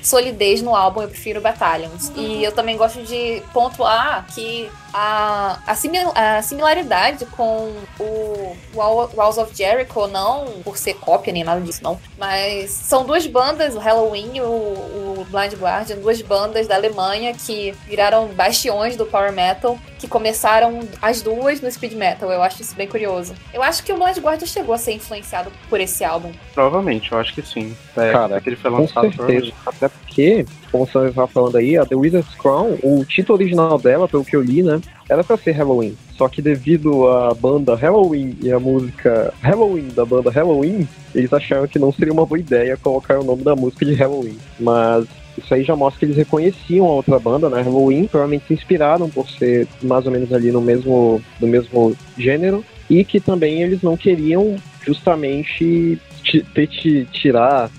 solidez 0.00 0.62
no 0.62 0.76
álbum, 0.76 1.02
eu 1.02 1.08
prefiro 1.08 1.40
Battalions. 1.40 2.12
E 2.14 2.44
eu 2.44 2.52
também 2.52 2.76
gosto 2.76 3.02
de 3.02 3.42
pontuar 3.52 4.24
que 4.32 4.70
a, 4.98 5.58
a, 5.66 5.74
simil, 5.74 6.10
a 6.14 6.40
similaridade 6.40 7.26
com 7.26 7.70
o 8.00 8.56
Walls 8.74 9.36
of 9.36 9.54
Jericho, 9.54 10.06
não 10.06 10.46
por 10.64 10.78
ser 10.78 10.94
cópia 10.94 11.34
nem 11.34 11.44
nada 11.44 11.60
disso, 11.60 11.82
não. 11.84 12.00
Mas 12.18 12.70
são 12.70 13.04
duas 13.04 13.26
bandas, 13.26 13.74
o 13.74 13.78
Halloween 13.78 14.36
e 14.36 14.40
o, 14.40 14.46
o 14.46 15.26
Blind 15.30 15.52
Guardian, 15.52 15.96
duas 15.96 16.22
bandas 16.22 16.66
da 16.66 16.76
Alemanha 16.76 17.34
que 17.34 17.74
viraram 17.86 18.28
bastiões 18.28 18.96
do 18.96 19.04
Power 19.04 19.32
Metal, 19.32 19.78
que 19.98 20.08
começaram 20.08 20.80
as 21.02 21.20
duas 21.20 21.60
no 21.60 21.70
Speed 21.70 21.92
Metal. 21.92 22.32
Eu 22.32 22.42
acho 22.42 22.62
isso 22.62 22.74
bem 22.74 22.88
curioso. 22.88 23.34
Eu 23.52 23.62
acho 23.62 23.84
que 23.84 23.92
o 23.92 23.98
Blind 23.98 24.16
Guardian 24.16 24.46
chegou 24.46 24.74
a 24.74 24.78
ser 24.78 24.92
influenciado 24.92 25.52
por 25.68 25.78
esse 25.78 26.04
álbum. 26.04 26.32
Provavelmente, 26.54 27.12
eu 27.12 27.18
acho 27.18 27.34
que 27.34 27.42
sim. 27.42 27.76
É, 27.94 28.12
Cara, 28.12 28.40
que 28.40 28.48
ele 28.48 28.56
foi 28.56 28.70
lançado 28.70 29.10
com 29.10 29.26
certeza. 29.26 29.52
Até 29.66 29.88
porque, 29.88 30.46
como 30.72 30.86
você 30.86 31.08
estava 31.08 31.28
falando 31.28 31.56
aí, 31.56 31.76
a 31.76 31.84
The 31.84 31.94
Wizard's 31.94 32.34
Crown, 32.36 32.78
o 32.82 33.04
título 33.04 33.38
original 33.38 33.78
dela, 33.78 34.08
pelo 34.08 34.24
que 34.24 34.34
eu 34.34 34.40
li, 34.40 34.62
né, 34.62 34.80
era 35.08 35.22
para 35.22 35.36
ser 35.36 35.52
Halloween. 35.52 35.96
Só 36.16 36.28
que 36.28 36.42
devido 36.42 37.06
à 37.08 37.34
banda 37.34 37.74
Halloween 37.74 38.36
e 38.42 38.50
a 38.50 38.58
música 38.58 39.32
Halloween 39.40 39.88
da 39.94 40.04
banda 40.04 40.30
Halloween, 40.30 40.88
eles 41.14 41.32
acharam 41.32 41.68
que 41.68 41.78
não 41.78 41.92
seria 41.92 42.12
uma 42.12 42.26
boa 42.26 42.38
ideia 42.38 42.76
colocar 42.76 43.18
o 43.18 43.24
nome 43.24 43.42
da 43.42 43.54
música 43.54 43.84
de 43.84 43.94
Halloween. 43.94 44.38
Mas 44.58 45.06
isso 45.36 45.52
aí 45.52 45.62
já 45.62 45.76
mostra 45.76 46.00
que 46.00 46.06
eles 46.06 46.16
reconheciam 46.16 46.86
a 46.86 46.92
outra 46.94 47.18
banda, 47.18 47.48
né? 47.48 47.60
Halloween, 47.62 48.06
provavelmente 48.06 48.46
se 48.48 48.54
inspiraram 48.54 49.08
por 49.08 49.28
ser 49.28 49.68
mais 49.82 50.06
ou 50.06 50.12
menos 50.12 50.32
ali 50.32 50.50
no 50.50 50.60
mesmo, 50.60 51.22
no 51.40 51.46
mesmo 51.46 51.96
gênero. 52.16 52.64
E 52.88 53.04
que 53.04 53.20
também 53.20 53.62
eles 53.62 53.82
não 53.82 53.96
queriam 53.96 54.56
justamente 54.84 55.98
que 56.22 57.06
tirar 57.12 57.70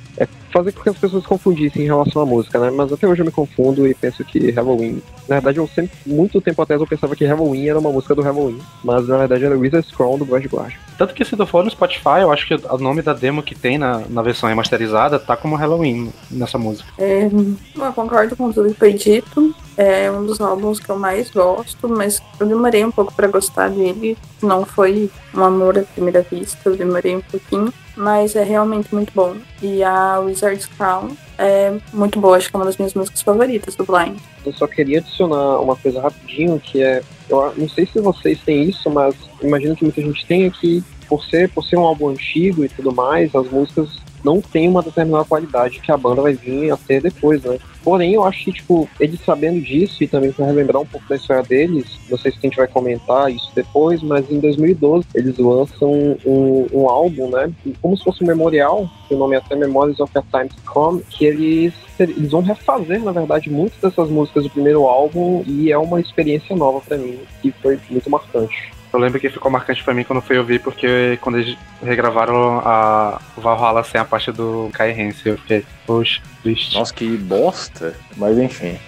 fazer 0.52 0.72
com 0.72 0.82
que 0.82 0.90
as 0.90 0.98
pessoas 0.98 1.26
confundissem 1.26 1.84
em 1.84 1.86
relação 1.86 2.22
à 2.22 2.26
música, 2.26 2.60
né? 2.60 2.72
Mas 2.72 2.92
até 2.92 3.08
hoje 3.08 3.22
eu 3.22 3.26
me 3.26 3.32
confundo 3.32 3.88
e 3.88 3.94
penso 3.94 4.24
que 4.24 4.52
Halloween. 4.52 5.02
Na 5.28 5.36
verdade, 5.36 5.58
eu 5.58 5.68
sempre, 5.68 5.92
muito 6.06 6.42
tempo 6.42 6.62
atrás, 6.62 6.80
eu 6.80 6.88
pensava 6.88 7.16
que 7.16 7.26
Halloween 7.26 7.68
era 7.68 7.80
uma 7.80 7.92
música 7.92 8.16
do 8.16 8.22
Halloween. 8.22 8.60
Mas 8.84 9.08
na 9.08 9.18
verdade 9.18 9.46
era 9.46 9.58
Wizard's 9.58 9.92
Crown 9.92 10.18
do 10.18 10.26
Blind 10.26 10.46
Guardian. 10.46 10.80
Tanto 10.98 11.14
que 11.14 11.24
se 11.24 11.36
tu 11.36 11.46
for 11.46 11.64
no 11.64 11.70
Spotify, 11.70 12.22
eu 12.22 12.32
acho 12.32 12.48
que 12.48 12.56
o 12.56 12.78
nome 12.78 13.02
da 13.02 13.14
demo 13.14 13.44
que 13.44 13.54
tem 13.54 13.78
na, 13.78 14.04
na 14.10 14.22
versão 14.22 14.50
remasterizada 14.50 15.20
tá 15.20 15.38
como 15.38 15.56
Halloween 15.56 16.12
nessa 16.32 16.58
música. 16.58 16.90
É, 16.98 17.26
eu 17.26 17.94
concordo 17.94 18.36
com 18.36 18.52
tudo 18.52 18.70
que 18.70 18.80
foi 18.80 18.94
dito. 18.94 19.54
É 19.78 20.10
um 20.12 20.26
dos 20.26 20.42
álbuns 20.42 20.80
que 20.80 20.90
eu 20.90 20.98
mais 20.98 21.30
gosto, 21.30 21.88
mas 21.88 22.22
eu 22.40 22.48
demorei 22.48 22.84
um 22.84 22.92
pouco 22.92 23.14
para 23.14 23.28
gostar 23.28 23.70
dele. 23.70 24.18
Não 24.42 24.66
foi 24.66 25.10
um 25.36 25.44
amor 25.44 25.78
à 25.78 25.84
primeira 25.84 26.22
vista, 26.24 26.58
eu 26.66 26.76
demorei 26.76 27.16
um 27.16 27.22
pouquinho 27.22 27.72
mas 27.98 28.36
é 28.36 28.44
realmente 28.44 28.94
muito 28.94 29.12
bom. 29.14 29.36
E 29.62 29.84
a 29.84 30.20
Wizard's 30.20 30.68
Crown 30.68 31.10
é 31.38 31.74
muito 31.92 32.20
boa, 32.20 32.38
acho 32.38 32.50
que 32.50 32.56
é 32.56 32.60
uma 32.60 32.66
das 32.66 32.78
minhas 32.78 32.94
músicas 32.94 33.22
favoritas 33.22 33.76
do 33.76 33.84
Blind. 33.84 34.18
Eu 34.46 34.54
só 34.54 34.68
queria 34.68 35.00
adicionar 35.00 35.60
uma 35.60 35.76
coisa 35.76 36.00
rapidinho, 36.00 36.60
que 36.60 36.82
é, 36.82 37.02
eu 37.28 37.54
não 37.58 37.68
sei 37.68 37.88
se 37.88 38.00
vocês 38.00 38.40
têm 38.42 38.70
isso, 38.70 38.90
mas 38.90 39.16
imagino 39.42 39.76
que 39.76 39.84
muita 39.84 40.02
gente 40.02 40.26
tem 40.26 40.46
aqui, 40.46 40.84
por 41.10 41.26
ser, 41.26 41.50
por 41.50 41.64
ser 41.66 41.78
um 41.78 41.86
álbum 41.86 42.10
antigo 42.10 42.64
e 42.64 42.70
tudo 42.70 42.94
mais, 42.94 43.34
as 43.36 43.50
músicas 43.50 43.90
não 44.28 44.42
tem 44.42 44.68
uma 44.68 44.84
determinada 44.84 45.24
qualidade 45.24 45.80
que 45.80 45.90
a 45.90 45.96
banda 45.96 46.22
vai 46.22 46.34
vir 46.34 46.70
a 46.70 46.76
ter 46.76 47.02
depois, 47.02 47.42
né? 47.44 47.58
Porém, 47.82 48.14
eu 48.14 48.26
acho 48.26 48.44
que, 48.44 48.52
tipo, 48.52 48.90
eles 49.00 49.22
sabendo 49.22 49.62
disso 49.62 50.04
e 50.04 50.08
também 50.08 50.34
para 50.34 50.48
relembrar 50.48 50.82
um 50.82 50.86
pouco 50.86 51.08
da 51.08 51.16
história 51.16 51.42
deles, 51.44 51.86
não 52.10 52.18
sei 52.18 52.32
se 52.34 52.38
a 52.40 52.42
gente 52.42 52.58
vai 52.58 52.68
comentar 52.68 53.32
isso 53.32 53.50
depois, 53.56 54.04
mas 54.04 54.30
em 54.30 54.42
2012 54.42 55.08
eles 55.16 55.38
lançam 55.38 56.18
um, 56.26 56.68
um 56.74 56.90
álbum, 56.90 57.30
né? 57.30 57.50
Como 57.82 57.96
se 57.96 58.04
fosse 58.04 58.22
um 58.22 58.28
memorial, 58.28 58.90
que 59.08 59.16
o 59.16 59.18
nome 59.18 59.36
é 59.36 59.40
até 59.40 59.56
Memories 59.56 60.02
of 60.02 60.12
a 60.18 60.22
Time 60.22 60.50
to 60.50 60.62
Come, 60.66 61.02
que 61.10 61.26
eles, 61.26 61.74
eles 61.98 62.32
vão 62.32 62.42
refazer, 62.42 63.02
na 63.02 63.14
verdade, 63.14 63.50
muitas 63.50 63.80
dessas 63.80 64.10
músicas 64.10 64.44
do 64.44 64.50
primeiro 64.50 64.86
álbum 64.86 65.42
e 65.48 65.72
é 65.72 65.78
uma 65.78 66.02
experiência 66.02 66.54
nova 66.54 66.82
para 66.82 66.98
mim, 66.98 67.18
que 67.42 67.52
foi 67.62 67.80
muito 67.90 68.10
marcante. 68.10 68.77
Eu 68.98 69.02
lembro 69.02 69.20
que 69.20 69.30
ficou 69.30 69.52
marcante 69.52 69.84
pra 69.84 69.94
mim 69.94 70.04
quando 70.04 70.24
fui 70.24 70.40
ouvir, 70.40 70.60
porque 70.60 71.20
quando 71.22 71.38
eles 71.38 71.56
regravaram 71.84 72.60
a 72.66 73.22
Valhalla 73.38 73.84
sem 73.84 74.02
a 74.02 74.04
parte 74.04 74.32
do 74.32 74.72
Kai 74.74 74.92
Hansen, 74.92 75.34
eu 75.34 75.38
fiquei, 75.38 75.64
poxa, 75.86 76.20
triste. 76.42 76.74
Nossa, 76.76 76.92
que 76.92 77.16
bosta. 77.16 77.96
Mas 78.16 78.40
enfim. 78.40 78.80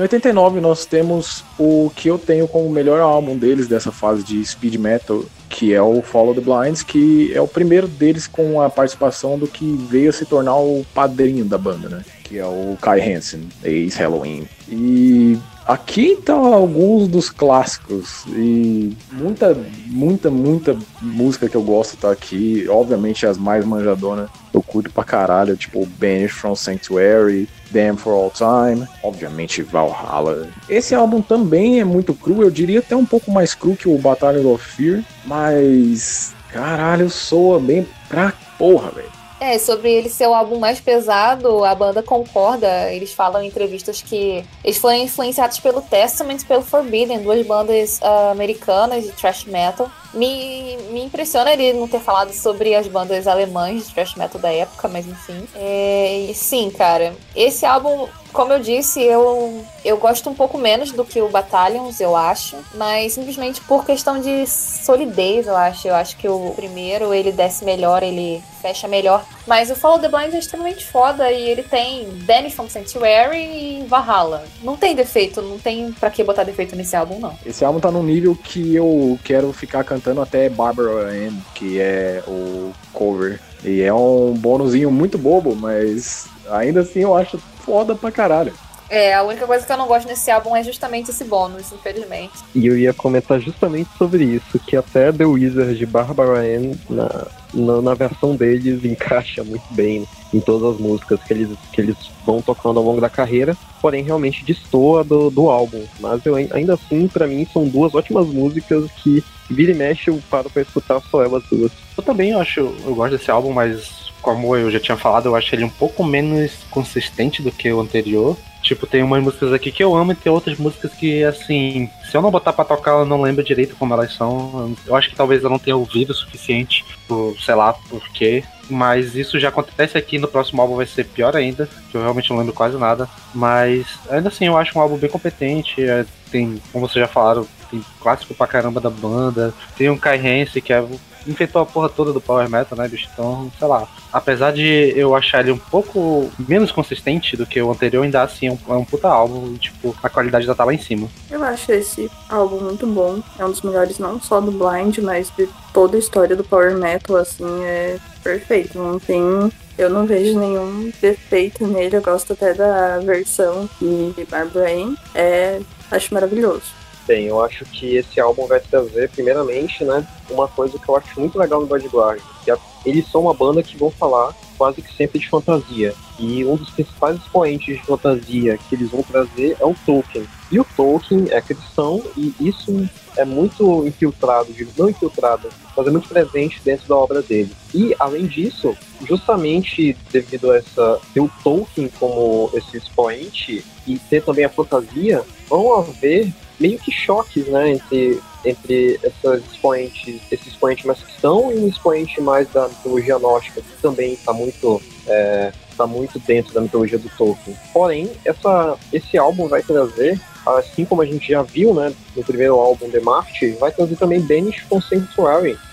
Em 0.00 0.04
89 0.04 0.62
nós 0.62 0.86
temos 0.86 1.44
o 1.58 1.92
que 1.94 2.08
eu 2.08 2.18
tenho 2.18 2.48
como 2.48 2.70
melhor 2.70 3.00
álbum 3.00 3.36
deles 3.36 3.68
dessa 3.68 3.92
fase 3.92 4.22
de 4.22 4.42
speed 4.42 4.76
metal, 4.76 5.22
que 5.50 5.74
é 5.74 5.82
o 5.82 6.00
Follow 6.00 6.34
the 6.34 6.40
Blinds, 6.40 6.82
que 6.82 7.32
é 7.34 7.40
o 7.40 7.48
primeiro 7.48 7.88
deles 7.88 8.26
com 8.26 8.62
a 8.62 8.70
participação 8.70 9.38
do 9.38 9.46
que 9.46 9.76
veio 9.90 10.08
a 10.08 10.12
se 10.12 10.24
tornar 10.24 10.56
o 10.56 10.86
padrinho 10.94 11.44
da 11.44 11.58
banda, 11.58 11.88
né? 11.88 12.04
Que 12.22 12.38
é 12.38 12.46
o 12.46 12.78
Kai 12.80 13.00
Hansen, 13.00 13.48
ex-Halloween. 13.64 14.46
E 14.68 15.36
Aqui 15.70 16.14
estão 16.14 16.52
alguns 16.52 17.06
dos 17.06 17.30
clássicos 17.30 18.24
e 18.26 18.96
muita, 19.12 19.56
muita, 19.86 20.28
muita 20.28 20.76
música 21.00 21.48
que 21.48 21.54
eu 21.54 21.62
gosto 21.62 21.96
tá 21.96 22.10
aqui. 22.10 22.66
Obviamente 22.68 23.24
as 23.24 23.38
mais 23.38 23.64
manjadonas 23.64 24.28
eu 24.52 24.60
curto 24.62 24.90
pra 24.90 25.04
caralho, 25.04 25.56
tipo 25.56 25.86
Banish 25.86 26.32
from 26.32 26.56
Sanctuary, 26.56 27.48
Damn 27.70 27.96
for 27.96 28.12
All 28.12 28.32
Time, 28.32 28.84
obviamente 29.02 29.62
Valhalla. 29.62 30.48
Esse 30.68 30.92
álbum 30.92 31.22
também 31.22 31.78
é 31.78 31.84
muito 31.84 32.14
cru, 32.14 32.42
eu 32.42 32.50
diria 32.50 32.80
até 32.80 32.96
um 32.96 33.06
pouco 33.06 33.30
mais 33.30 33.54
cru 33.54 33.76
que 33.76 33.88
o 33.88 33.96
Battalion 33.96 34.52
of 34.52 34.64
Fear, 34.64 35.04
mas 35.24 36.34
caralho, 36.52 37.08
soa 37.08 37.60
bem 37.60 37.86
pra 38.08 38.32
porra, 38.58 38.90
velho. 38.90 39.20
É, 39.40 39.58
sobre 39.58 39.90
ele 39.90 40.10
ser 40.10 40.26
o 40.26 40.34
álbum 40.34 40.58
mais 40.58 40.80
pesado, 40.80 41.64
a 41.64 41.74
banda 41.74 42.02
concorda. 42.02 42.92
Eles 42.92 43.10
falam 43.14 43.42
em 43.42 43.48
entrevistas 43.48 44.02
que 44.02 44.44
eles 44.62 44.76
foram 44.76 44.98
influenciados 44.98 45.58
pelo 45.58 45.80
Testament 45.80 46.42
e 46.42 46.44
pelo 46.44 46.60
Forbidden, 46.60 47.22
duas 47.22 47.46
bandas 47.46 47.98
uh, 48.02 48.30
americanas 48.30 49.04
de 49.04 49.12
thrash 49.12 49.46
metal. 49.46 49.90
Me, 50.12 50.76
me 50.90 51.04
impressiona 51.04 51.52
ele 51.52 51.72
não 51.72 51.86
ter 51.86 52.00
falado 52.00 52.32
sobre 52.32 52.74
as 52.74 52.86
bandas 52.86 53.26
alemãs 53.26 53.86
de 53.86 53.94
thrash 53.94 54.14
metal 54.16 54.40
da 54.40 54.52
época, 54.52 54.88
mas 54.88 55.06
enfim. 55.06 55.46
É, 55.54 56.30
sim, 56.34 56.70
cara. 56.70 57.14
Esse 57.34 57.64
álbum 57.64 58.08
como 58.32 58.52
eu 58.52 58.60
disse, 58.60 59.02
eu, 59.02 59.64
eu 59.84 59.96
gosto 59.96 60.30
um 60.30 60.34
pouco 60.34 60.56
menos 60.56 60.92
do 60.92 61.04
que 61.04 61.20
o 61.20 61.28
Battalions, 61.28 62.00
eu 62.00 62.14
acho, 62.14 62.56
mas 62.74 63.12
simplesmente 63.12 63.60
por 63.62 63.84
questão 63.84 64.20
de 64.20 64.46
solidez, 64.46 65.46
eu 65.46 65.56
acho. 65.56 65.88
Eu 65.88 65.94
acho 65.94 66.16
que 66.16 66.28
o 66.28 66.52
primeiro 66.54 67.12
ele 67.12 67.32
desce 67.32 67.64
melhor, 67.64 68.02
ele 68.02 68.42
fecha 68.62 68.86
melhor. 68.86 69.24
Mas 69.46 69.70
o 69.70 69.74
Follow 69.74 69.98
the 69.98 70.08
Blind 70.08 70.34
é 70.34 70.38
extremamente 70.38 70.86
foda 70.86 71.30
e 71.32 71.48
ele 71.48 71.62
tem 71.62 72.08
Danny 72.24 72.50
from 72.50 72.68
Sanctuary 72.68 73.38
e 73.38 73.84
Valhalla. 73.88 74.44
Não 74.62 74.76
tem 74.76 74.94
defeito, 74.94 75.42
não 75.42 75.58
tem 75.58 75.92
pra 75.92 76.10
que 76.10 76.22
botar 76.22 76.44
defeito 76.44 76.76
nesse 76.76 76.94
álbum, 76.94 77.18
não. 77.18 77.36
Esse 77.44 77.64
álbum 77.64 77.80
tá 77.80 77.90
num 77.90 78.02
nível 78.02 78.36
que 78.36 78.74
eu 78.74 79.18
quero 79.24 79.52
ficar 79.52 79.82
cantando 79.82 79.99
até 80.22 80.48
Barbara 80.48 81.08
Ann, 81.08 81.34
que 81.54 81.80
é 81.80 82.22
o 82.26 82.72
cover. 82.92 83.40
E 83.64 83.82
é 83.82 83.92
um 83.92 84.32
bônusinho 84.32 84.90
muito 84.90 85.18
bobo, 85.18 85.54
mas 85.54 86.28
ainda 86.50 86.80
assim 86.80 87.00
eu 87.00 87.16
acho 87.16 87.38
foda 87.64 87.94
pra 87.94 88.10
caralho. 88.10 88.52
É, 88.90 89.14
a 89.14 89.22
única 89.22 89.46
coisa 89.46 89.64
que 89.64 89.70
eu 89.70 89.76
não 89.76 89.86
gosto 89.86 90.08
nesse 90.08 90.32
álbum 90.32 90.56
é 90.56 90.64
justamente 90.64 91.12
esse 91.12 91.22
bônus, 91.22 91.70
infelizmente. 91.70 92.32
E 92.52 92.66
eu 92.66 92.76
ia 92.76 92.92
comentar 92.92 93.38
justamente 93.38 93.88
sobre 93.96 94.24
isso, 94.24 94.58
que 94.66 94.76
até 94.76 95.12
The 95.12 95.24
Wizard 95.24 95.78
de 95.78 95.86
Barbara 95.86 96.40
Ann, 96.40 96.74
na, 96.88 97.26
na, 97.54 97.80
na, 97.80 97.94
versão 97.94 98.34
deles, 98.34 98.84
encaixa 98.84 99.44
muito 99.44 99.62
bem 99.70 100.04
em 100.34 100.40
todas 100.40 100.74
as 100.74 100.80
músicas 100.80 101.22
que 101.22 101.32
eles, 101.32 101.48
que 101.72 101.80
eles 101.80 101.96
vão 102.26 102.42
tocando 102.42 102.80
ao 102.80 102.84
longo 102.84 103.00
da 103.00 103.08
carreira, 103.08 103.56
porém 103.80 104.02
realmente 104.02 104.44
destoa 104.44 105.04
do, 105.04 105.30
do 105.30 105.48
álbum. 105.48 105.84
Mas 106.00 106.26
eu, 106.26 106.34
ainda 106.34 106.74
assim, 106.74 107.06
para 107.06 107.28
mim, 107.28 107.46
são 107.52 107.68
duas 107.68 107.94
ótimas 107.94 108.26
músicas 108.26 108.90
que 109.04 109.22
vira 109.50 109.72
e 109.72 109.74
mexe 109.74 110.08
eu 110.08 110.22
paro 110.30 110.48
pra 110.48 110.62
escutar 110.62 111.00
só 111.10 111.22
elas 111.22 111.42
duas. 111.50 111.72
Eu 111.96 112.02
também 112.02 112.32
acho, 112.32 112.60
eu 112.60 112.94
gosto 112.94 113.16
desse 113.16 113.30
álbum, 113.30 113.52
mas 113.52 114.10
como 114.22 114.54
eu 114.54 114.70
já 114.70 114.78
tinha 114.78 114.96
falado, 114.96 115.26
eu 115.26 115.36
acho 115.36 115.54
ele 115.54 115.64
um 115.64 115.70
pouco 115.70 116.04
menos 116.04 116.52
consistente 116.70 117.42
do 117.42 117.50
que 117.50 117.72
o 117.72 117.80
anterior. 117.80 118.36
Tipo, 118.62 118.86
tem 118.86 119.02
umas 119.02 119.22
músicas 119.22 119.52
aqui 119.54 119.72
que 119.72 119.82
eu 119.82 119.96
amo 119.96 120.12
e 120.12 120.14
tem 120.14 120.30
outras 120.30 120.58
músicas 120.58 120.92
que, 120.92 121.24
assim, 121.24 121.88
se 122.10 122.14
eu 122.14 122.20
não 122.20 122.30
botar 122.30 122.52
pra 122.52 122.64
tocar, 122.64 122.92
eu 122.92 123.06
não 123.06 123.22
lembro 123.22 123.42
direito 123.42 123.74
como 123.76 123.94
elas 123.94 124.12
são. 124.14 124.76
Eu 124.86 124.94
acho 124.94 125.08
que 125.08 125.16
talvez 125.16 125.42
eu 125.42 125.48
não 125.48 125.58
tenha 125.58 125.76
ouvido 125.76 126.10
o 126.10 126.14
suficiente, 126.14 126.84
por, 127.08 127.34
sei 127.40 127.54
lá, 127.54 127.72
por 127.72 128.06
quê. 128.10 128.44
Mas 128.68 129.14
isso 129.14 129.40
já 129.40 129.48
acontece 129.48 129.96
aqui 129.96 130.18
no 130.18 130.28
próximo 130.28 130.60
álbum, 130.60 130.76
vai 130.76 130.86
ser 130.86 131.04
pior 131.04 131.34
ainda, 131.34 131.68
que 131.90 131.96
eu 131.96 132.02
realmente 132.02 132.28
não 132.30 132.38
lembro 132.38 132.52
quase 132.52 132.76
nada. 132.76 133.08
Mas 133.34 133.86
ainda 134.10 134.28
assim, 134.28 134.46
eu 134.46 134.56
acho 134.58 134.78
um 134.78 134.82
álbum 134.82 134.98
bem 134.98 135.08
competente. 135.08 135.82
É, 135.82 136.04
tem, 136.30 136.60
como 136.70 136.86
vocês 136.86 137.02
já 137.02 137.08
falaram, 137.08 137.46
tem 137.70 137.84
clássico 138.00 138.34
pra 138.34 138.46
caramba 138.46 138.80
da 138.80 138.90
banda. 138.90 139.54
Tem 139.76 139.88
um 139.90 139.96
Kai 139.96 140.18
Hansen, 140.18 140.62
que 140.62 140.72
é 140.72 140.84
infectou 141.26 141.62
a 141.62 141.66
porra 141.66 141.88
toda 141.88 142.12
do 142.12 142.20
Power 142.20 142.48
Metal, 142.48 142.76
né, 142.78 142.88
bicho? 142.88 143.08
Então, 143.12 143.50
sei 143.58 143.68
lá. 143.68 143.86
Apesar 144.12 144.52
de 144.52 144.92
eu 144.96 145.14
achar 145.14 145.40
ele 145.40 145.52
um 145.52 145.58
pouco 145.58 146.30
menos 146.38 146.72
consistente 146.72 147.36
do 147.36 147.46
que 147.46 147.60
o 147.60 147.70
anterior, 147.70 148.02
ainda 148.02 148.22
assim 148.22 148.48
é 148.48 148.52
um, 148.52 148.58
é 148.68 148.76
um 148.76 148.84
puta 148.84 149.08
álbum. 149.08 149.54
Tipo, 149.54 149.94
a 150.02 150.08
qualidade 150.08 150.46
já 150.46 150.54
tá 150.54 150.64
lá 150.64 150.74
em 150.74 150.78
cima. 150.78 151.08
Eu 151.30 151.42
acho 151.44 151.72
esse 151.72 152.10
álbum 152.28 152.60
muito 152.60 152.86
bom. 152.86 153.20
É 153.38 153.44
um 153.44 153.50
dos 153.50 153.62
melhores 153.62 153.98
não 153.98 154.20
só 154.20 154.40
do 154.40 154.50
Blind, 154.50 154.98
mas 154.98 155.32
de 155.36 155.48
toda 155.72 155.96
a 155.96 156.00
história 156.00 156.34
do 156.34 156.44
Power 156.44 156.76
Metal, 156.76 157.16
assim, 157.16 157.64
é 157.64 157.98
perfeito. 158.22 158.78
Não 158.78 158.98
tem 158.98 159.50
eu 159.78 159.88
não 159.88 160.04
vejo 160.04 160.38
nenhum 160.38 160.92
defeito 161.00 161.66
nele. 161.66 161.96
Eu 161.96 162.02
gosto 162.02 162.34
até 162.34 162.52
da 162.52 162.98
versão 162.98 163.68
de 163.80 164.26
Barbara 164.26 164.70
Ann. 164.70 164.94
É, 165.14 165.58
acho 165.90 166.12
maravilhoso. 166.12 166.79
Bem, 167.06 167.26
eu 167.26 167.42
acho 167.42 167.64
que 167.64 167.96
esse 167.96 168.20
álbum 168.20 168.46
vai 168.46 168.60
trazer, 168.60 169.10
primeiramente, 169.10 169.84
né, 169.84 170.06
uma 170.28 170.46
coisa 170.46 170.78
que 170.78 170.88
eu 170.88 170.96
acho 170.96 171.18
muito 171.18 171.38
legal 171.38 171.60
no 171.60 171.66
Bodyguard, 171.66 172.22
que 172.44 172.50
é, 172.50 172.56
eles 172.84 173.10
são 173.10 173.22
uma 173.22 173.34
banda 173.34 173.62
que 173.62 173.76
vão 173.76 173.90
falar 173.90 174.34
quase 174.56 174.82
que 174.82 174.94
sempre 174.94 175.18
de 175.18 175.26
fantasia. 175.26 175.94
E 176.18 176.44
um 176.44 176.54
dos 176.54 176.68
principais 176.68 177.16
expoentes 177.16 177.78
de 177.78 177.82
fantasia 177.82 178.58
que 178.58 178.74
eles 178.74 178.90
vão 178.90 179.02
trazer 179.02 179.56
é 179.58 179.64
o 179.64 179.74
Tolkien. 179.86 180.26
E 180.52 180.60
o 180.60 180.66
Tolkien 180.76 181.28
é 181.30 181.40
cristão 181.40 182.02
e 182.14 182.34
isso 182.38 182.86
é 183.16 183.24
muito 183.24 183.86
infiltrado, 183.86 184.54
não 184.76 184.90
infiltrado, 184.90 185.48
mas 185.74 185.86
é 185.86 185.90
muito 185.90 186.08
presente 186.08 186.60
dentro 186.62 186.86
da 186.86 186.96
obra 186.96 187.22
dele. 187.22 187.50
E, 187.74 187.96
além 187.98 188.26
disso, 188.26 188.76
justamente 189.06 189.96
devido 190.12 190.50
a 190.50 190.58
essa 190.58 191.00
ter 191.14 191.20
o 191.20 191.30
Tolkien 191.42 191.90
como 191.98 192.50
esse 192.52 192.76
expoente 192.76 193.64
e 193.86 193.98
ter 193.98 194.22
também 194.22 194.44
a 194.44 194.50
fantasia, 194.50 195.22
vão 195.48 195.74
haver 195.74 196.32
meio 196.60 196.78
que 196.78 196.92
choques, 196.92 197.46
né, 197.46 197.72
entre, 197.72 198.20
entre 198.44 199.00
essas 199.02 199.42
expoentes, 199.50 200.20
esse 200.30 200.48
expoente 200.48 200.86
mais 200.86 201.02
cristão 201.02 201.50
e 201.50 201.58
um 201.58 201.66
expoente 201.66 202.20
mais 202.20 202.48
da 202.50 202.68
mitologia 202.68 203.18
nórdica, 203.18 203.62
que 203.62 203.82
também 203.82 204.12
está 204.12 204.32
muito 204.32 204.80
é, 205.06 205.52
tá 205.76 205.86
muito 205.86 206.18
dentro 206.18 206.52
da 206.52 206.60
mitologia 206.60 206.98
do 206.98 207.08
Tolkien. 207.16 207.56
Porém, 207.72 208.10
essa, 208.24 208.76
esse 208.92 209.16
álbum 209.16 209.48
vai 209.48 209.62
trazer, 209.62 210.20
assim 210.44 210.84
como 210.84 211.00
a 211.00 211.06
gente 211.06 211.28
já 211.28 211.42
viu, 211.42 211.72
né, 211.72 211.92
no 212.14 212.22
primeiro 212.22 212.56
álbum 212.56 212.90
The 212.90 213.00
Marte, 213.00 213.52
vai 213.52 213.72
trazer 213.72 213.96
também 213.96 214.20
Banish 214.20 214.60
from 214.68 214.80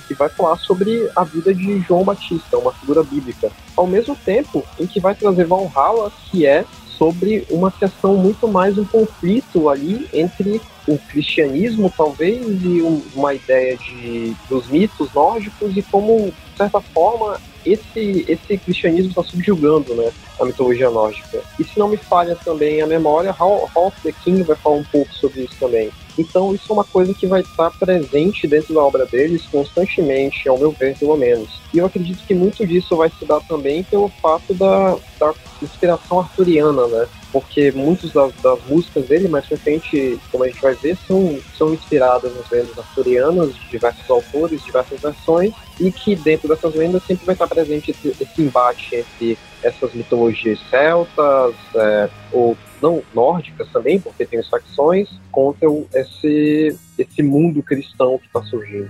que 0.07 0.13
vai 0.13 0.29
falar 0.29 0.55
sobre 0.59 1.09
a 1.13 1.25
vida 1.25 1.53
de 1.53 1.81
João 1.81 2.05
Batista, 2.05 2.57
uma 2.57 2.71
figura 2.71 3.03
bíblica. 3.03 3.51
Ao 3.75 3.85
mesmo 3.85 4.15
tempo 4.15 4.63
em 4.79 4.87
que 4.87 5.01
vai 5.01 5.13
trazer 5.13 5.45
Valhalla, 5.45 6.09
que 6.31 6.45
é 6.45 6.63
sobre 6.97 7.45
uma 7.49 7.69
questão 7.69 8.15
muito 8.15 8.47
mais 8.47 8.77
um 8.77 8.85
conflito 8.85 9.69
ali 9.69 10.07
entre 10.13 10.61
o 10.87 10.97
cristianismo, 10.97 11.93
talvez, 11.95 12.45
e 12.63 12.81
uma 13.13 13.33
ideia 13.33 13.77
de, 13.77 14.35
dos 14.49 14.67
mitos 14.67 15.13
nórdicos 15.13 15.75
e 15.75 15.81
como, 15.81 16.31
de 16.51 16.57
certa 16.57 16.79
forma, 16.79 17.39
esse, 17.65 18.25
esse 18.27 18.57
cristianismo 18.57 19.09
está 19.09 19.23
subjugando 19.23 19.93
né, 19.93 20.11
a 20.39 20.45
mitologia 20.45 20.89
nórdica. 20.89 21.41
E 21.59 21.63
se 21.63 21.77
não 21.77 21.89
me 21.89 21.97
falha 21.97 22.35
também 22.35 22.81
a 22.81 22.87
memória, 22.87 23.35
of 23.39 24.01
the 24.03 24.13
King 24.23 24.43
vai 24.43 24.55
falar 24.55 24.77
um 24.77 24.83
pouco 24.85 25.13
sobre 25.13 25.41
isso 25.41 25.55
também. 25.59 25.91
Então 26.17 26.53
isso 26.55 26.65
é 26.69 26.73
uma 26.73 26.83
coisa 26.83 27.13
que 27.13 27.27
vai 27.27 27.41
estar 27.41 27.69
presente 27.71 28.47
dentro 28.47 28.73
da 28.73 28.81
obra 28.81 29.05
deles 29.05 29.43
constantemente, 29.51 30.49
ao 30.49 30.57
meu 30.57 30.71
ver, 30.71 30.97
pelo 30.97 31.15
menos. 31.15 31.49
E 31.73 31.77
eu 31.77 31.85
acredito 31.85 32.23
que 32.25 32.33
muito 32.33 32.65
disso 32.65 32.95
vai 32.95 33.11
se 33.19 33.25
dar 33.25 33.39
também 33.41 33.83
pelo 33.83 34.09
fato 34.21 34.53
da, 34.53 34.97
da 35.19 35.33
inspiração 35.61 36.19
arturiana, 36.19 36.87
né? 36.87 37.07
Porque 37.31 37.71
muitas 37.71 38.11
das, 38.11 38.33
das, 38.35 38.59
músicas 38.67 39.05
dele, 39.05 39.27
mais 39.27 39.45
frente, 39.47 40.19
como 40.31 40.43
a 40.43 40.47
gente 40.47 40.61
vai 40.61 40.73
ver, 40.75 40.97
são, 41.07 41.39
são 41.57 41.73
inspiradas 41.73 42.35
nas 42.35 42.49
lendas 42.49 42.77
arturianas, 42.77 43.53
de 43.53 43.69
diversos 43.69 44.09
autores, 44.09 44.63
diversas 44.63 45.01
versões, 45.01 45.53
e 45.79 45.91
que 45.91 46.15
dentro 46.15 46.47
dessas 46.47 46.73
lendas 46.73 47.03
sempre 47.03 47.25
vai 47.25 47.35
estar 47.35 47.47
presente 47.47 47.91
esse, 47.91 48.09
esse 48.19 48.41
embate 48.41 48.95
entre 48.95 49.37
essas 49.61 49.93
mitologias 49.93 50.59
celtas, 50.69 51.55
é, 51.75 52.09
ou 52.31 52.57
não 52.81 53.03
nórdicas 53.13 53.67
também, 53.71 53.99
porque 53.99 54.25
tem 54.25 54.39
as 54.39 54.47
facções, 54.47 55.09
contra 55.31 55.67
esse, 55.93 56.77
esse 56.97 57.23
mundo 57.23 57.61
cristão 57.61 58.17
que 58.17 58.27
está 58.27 58.41
surgindo. 58.43 58.89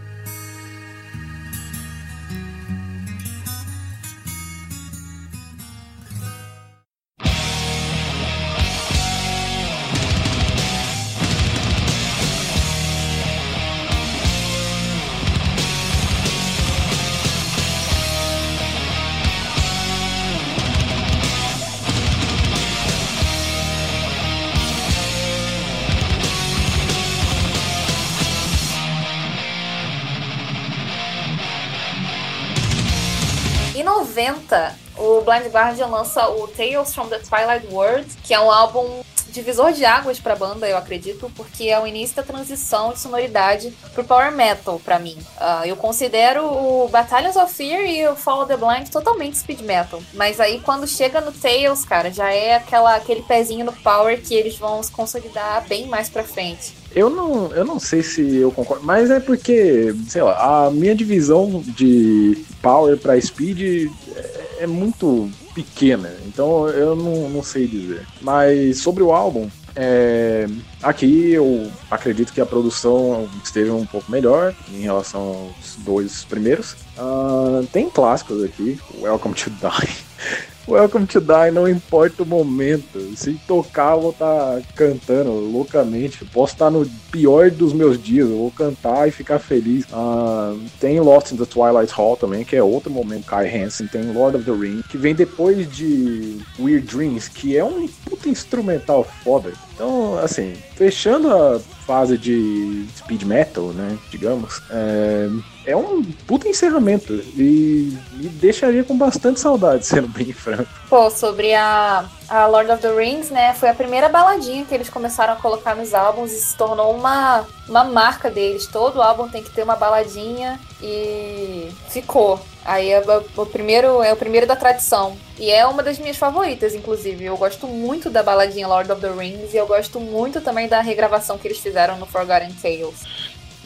O 34.97 35.21
Blind 35.21 35.51
Guardian 35.51 35.87
lança 35.87 36.27
o 36.29 36.47
Tales 36.47 36.93
from 36.93 37.07
the 37.07 37.19
Twilight 37.19 37.67
World, 37.71 38.07
que 38.23 38.33
é 38.33 38.39
um 38.39 38.51
álbum 38.51 39.03
divisor 39.37 39.71
de 39.71 39.85
águas 39.85 40.19
para 40.19 40.33
a 40.33 40.35
banda, 40.35 40.67
eu 40.67 40.77
acredito, 40.77 41.31
porque 41.35 41.65
é 41.65 41.79
o 41.79 41.85
início 41.85 42.15
da 42.15 42.23
transição 42.23 42.91
de 42.91 42.99
sonoridade 42.99 43.73
pro 43.93 44.03
power 44.03 44.31
metal 44.31 44.81
para 44.83 44.99
mim. 44.99 45.17
Uh, 45.39 45.65
eu 45.65 45.75
considero 45.75 46.43
o 46.43 46.87
Battalions 46.89 47.35
of 47.35 47.53
Fear 47.53 47.85
e 47.85 48.07
o 48.07 48.15
Follow 48.15 48.45
the 48.45 48.57
Blind 48.57 48.89
totalmente 48.89 49.37
speed 49.37 49.61
metal, 49.61 50.01
mas 50.13 50.39
aí 50.39 50.59
quando 50.59 50.87
chega 50.87 51.21
no 51.21 51.31
Tales, 51.31 51.85
cara, 51.85 52.11
já 52.11 52.31
é 52.31 52.55
aquela 52.55 52.95
aquele 52.95 53.21
pezinho 53.21 53.65
no 53.65 53.73
power 53.73 54.21
que 54.21 54.33
eles 54.33 54.57
vão 54.57 54.81
se 54.81 54.91
consolidar 54.91 55.65
bem 55.67 55.87
mais 55.87 56.09
para 56.09 56.23
frente. 56.23 56.73
Eu 56.95 57.09
não, 57.09 57.51
eu 57.53 57.63
não 57.63 57.79
sei 57.79 58.01
se 58.01 58.37
eu 58.37 58.51
concordo, 58.51 58.83
mas 58.83 59.11
é 59.11 59.19
porque, 59.19 59.93
sei 60.07 60.23
lá, 60.23 60.65
a 60.65 60.71
minha 60.71 60.95
divisão 60.95 61.61
de 61.61 62.43
power 62.61 62.97
para 62.97 63.19
speed 63.21 63.91
é, 64.15 64.63
é 64.63 64.67
muito 64.67 65.29
pequena, 65.57 66.13
então 66.27 66.69
eu 66.69 66.95
não, 66.95 67.29
não 67.29 67.41
sei 67.41 67.67
dizer. 67.67 68.05
Mas 68.21 68.77
sobre 68.77 69.01
o 69.01 69.11
álbum, 69.11 69.49
é, 69.75 70.45
aqui 70.83 71.31
eu 71.31 71.71
acredito 71.89 72.31
que 72.31 72.39
a 72.39 72.45
produção 72.45 73.27
esteja 73.43 73.73
um 73.73 73.85
pouco 73.85 74.11
melhor 74.11 74.53
em 74.71 74.81
relação 74.81 75.21
aos 75.21 75.75
dois 75.77 76.23
primeiros. 76.25 76.73
Uh, 76.95 77.65
tem 77.73 77.89
clássicos 77.89 78.43
aqui, 78.43 78.79
Welcome 79.01 79.33
to 79.33 79.49
Die. 79.49 80.47
Welcome 80.67 81.07
to 81.07 81.21
Die, 81.21 81.51
não 81.53 81.65
importa 81.65 82.23
o 82.23 82.25
momento. 82.25 82.99
Se 83.15 83.35
tocar, 83.47 83.95
eu 83.95 84.01
vou 84.01 84.11
estar 84.11 84.25
tá 84.25 84.61
cantando 84.75 85.31
loucamente. 85.31 86.25
posso 86.25 86.55
estar 86.55 86.69
no 86.69 86.85
pior 87.09 87.49
dos 87.49 87.71
meus 87.71 87.97
dias, 87.97 88.29
eu 88.29 88.37
vou 88.37 88.51
cantar 88.51 89.07
e 89.07 89.11
ficar 89.11 89.39
feliz. 89.39 89.85
Uh, 89.85 90.59
tem 90.77 90.99
Lost 90.99 91.31
in 91.31 91.37
the 91.37 91.45
Twilight 91.45 91.93
Hall 91.93 92.17
também, 92.17 92.43
que 92.43 92.53
é 92.53 92.61
outro 92.61 92.91
momento. 92.91 93.27
Kai 93.27 93.47
Hansen. 93.47 93.87
Tem 93.87 94.11
Lord 94.11 94.35
of 94.35 94.45
the 94.45 94.51
Ring, 94.51 94.81
que 94.89 94.97
vem 94.97 95.15
depois 95.15 95.71
de 95.71 96.39
Weird 96.59 96.85
Dreams, 96.85 97.29
que 97.29 97.55
é 97.55 97.63
um 97.63 97.87
puta 97.87 98.27
instrumental 98.27 99.05
foda. 99.23 99.53
Então, 99.73 100.17
assim, 100.17 100.53
fechando 100.75 101.31
a 101.31 101.59
fase 101.85 102.17
de 102.17 102.85
speed 102.97 103.23
metal, 103.23 103.67
né, 103.67 103.95
digamos, 104.09 104.59
é, 104.71 105.29
é 105.67 105.77
um 105.77 106.03
puta 106.25 106.49
encerramento 106.49 107.13
e 107.13 107.95
me 108.13 108.27
deixaria 108.27 108.83
com 108.83 108.97
bastante 108.97 109.39
saudade, 109.39 109.85
sendo 109.87 110.07
bem 110.07 110.33
franco. 110.33 110.56
Pô, 110.89 111.09
sobre 111.09 111.53
a, 111.53 112.05
a 112.29 112.47
Lord 112.47 112.71
of 112.71 112.81
the 112.81 112.93
Rings, 112.93 113.29
né, 113.29 113.53
foi 113.53 113.69
a 113.69 113.73
primeira 113.73 114.07
baladinha 114.07 114.65
que 114.65 114.73
eles 114.73 114.89
começaram 114.89 115.33
a 115.33 115.35
colocar 115.35 115.75
nos 115.75 115.93
álbuns 115.93 116.31
e 116.31 116.39
se 116.39 116.55
tornou 116.55 116.95
uma, 116.95 117.45
uma 117.67 117.83
marca 117.83 118.29
deles. 118.29 118.67
Todo 118.67 119.01
álbum 119.01 119.27
tem 119.27 119.43
que 119.43 119.51
ter 119.51 119.63
uma 119.63 119.75
baladinha 119.75 120.59
e 120.81 121.69
ficou. 121.89 122.39
Aí 122.63 122.89
é 122.91 123.01
o 123.35 123.45
primeiro 123.45 124.03
é 124.03 124.11
o 124.11 124.17
primeiro 124.17 124.45
da 124.45 124.55
tradição. 124.55 125.17
E 125.39 125.49
é 125.51 125.65
uma 125.65 125.83
das 125.83 125.99
minhas 125.99 126.17
favoritas, 126.17 126.73
inclusive. 126.73 127.23
Eu 127.23 127.37
gosto 127.37 127.67
muito 127.67 128.09
da 128.09 128.23
baladinha 128.23 128.67
Lord 128.67 128.91
of 128.91 129.01
the 129.01 129.11
Rings 129.11 129.53
e 129.53 129.57
eu 129.57 129.67
gosto 129.67 129.99
muito 129.99 130.41
também 130.41 130.67
da 130.67 130.81
regravação 130.81 131.37
que 131.37 131.47
eles 131.47 131.59
fizeram 131.59 131.97
no 131.97 132.05
Forgotten 132.05 132.51
Tales. 132.61 133.03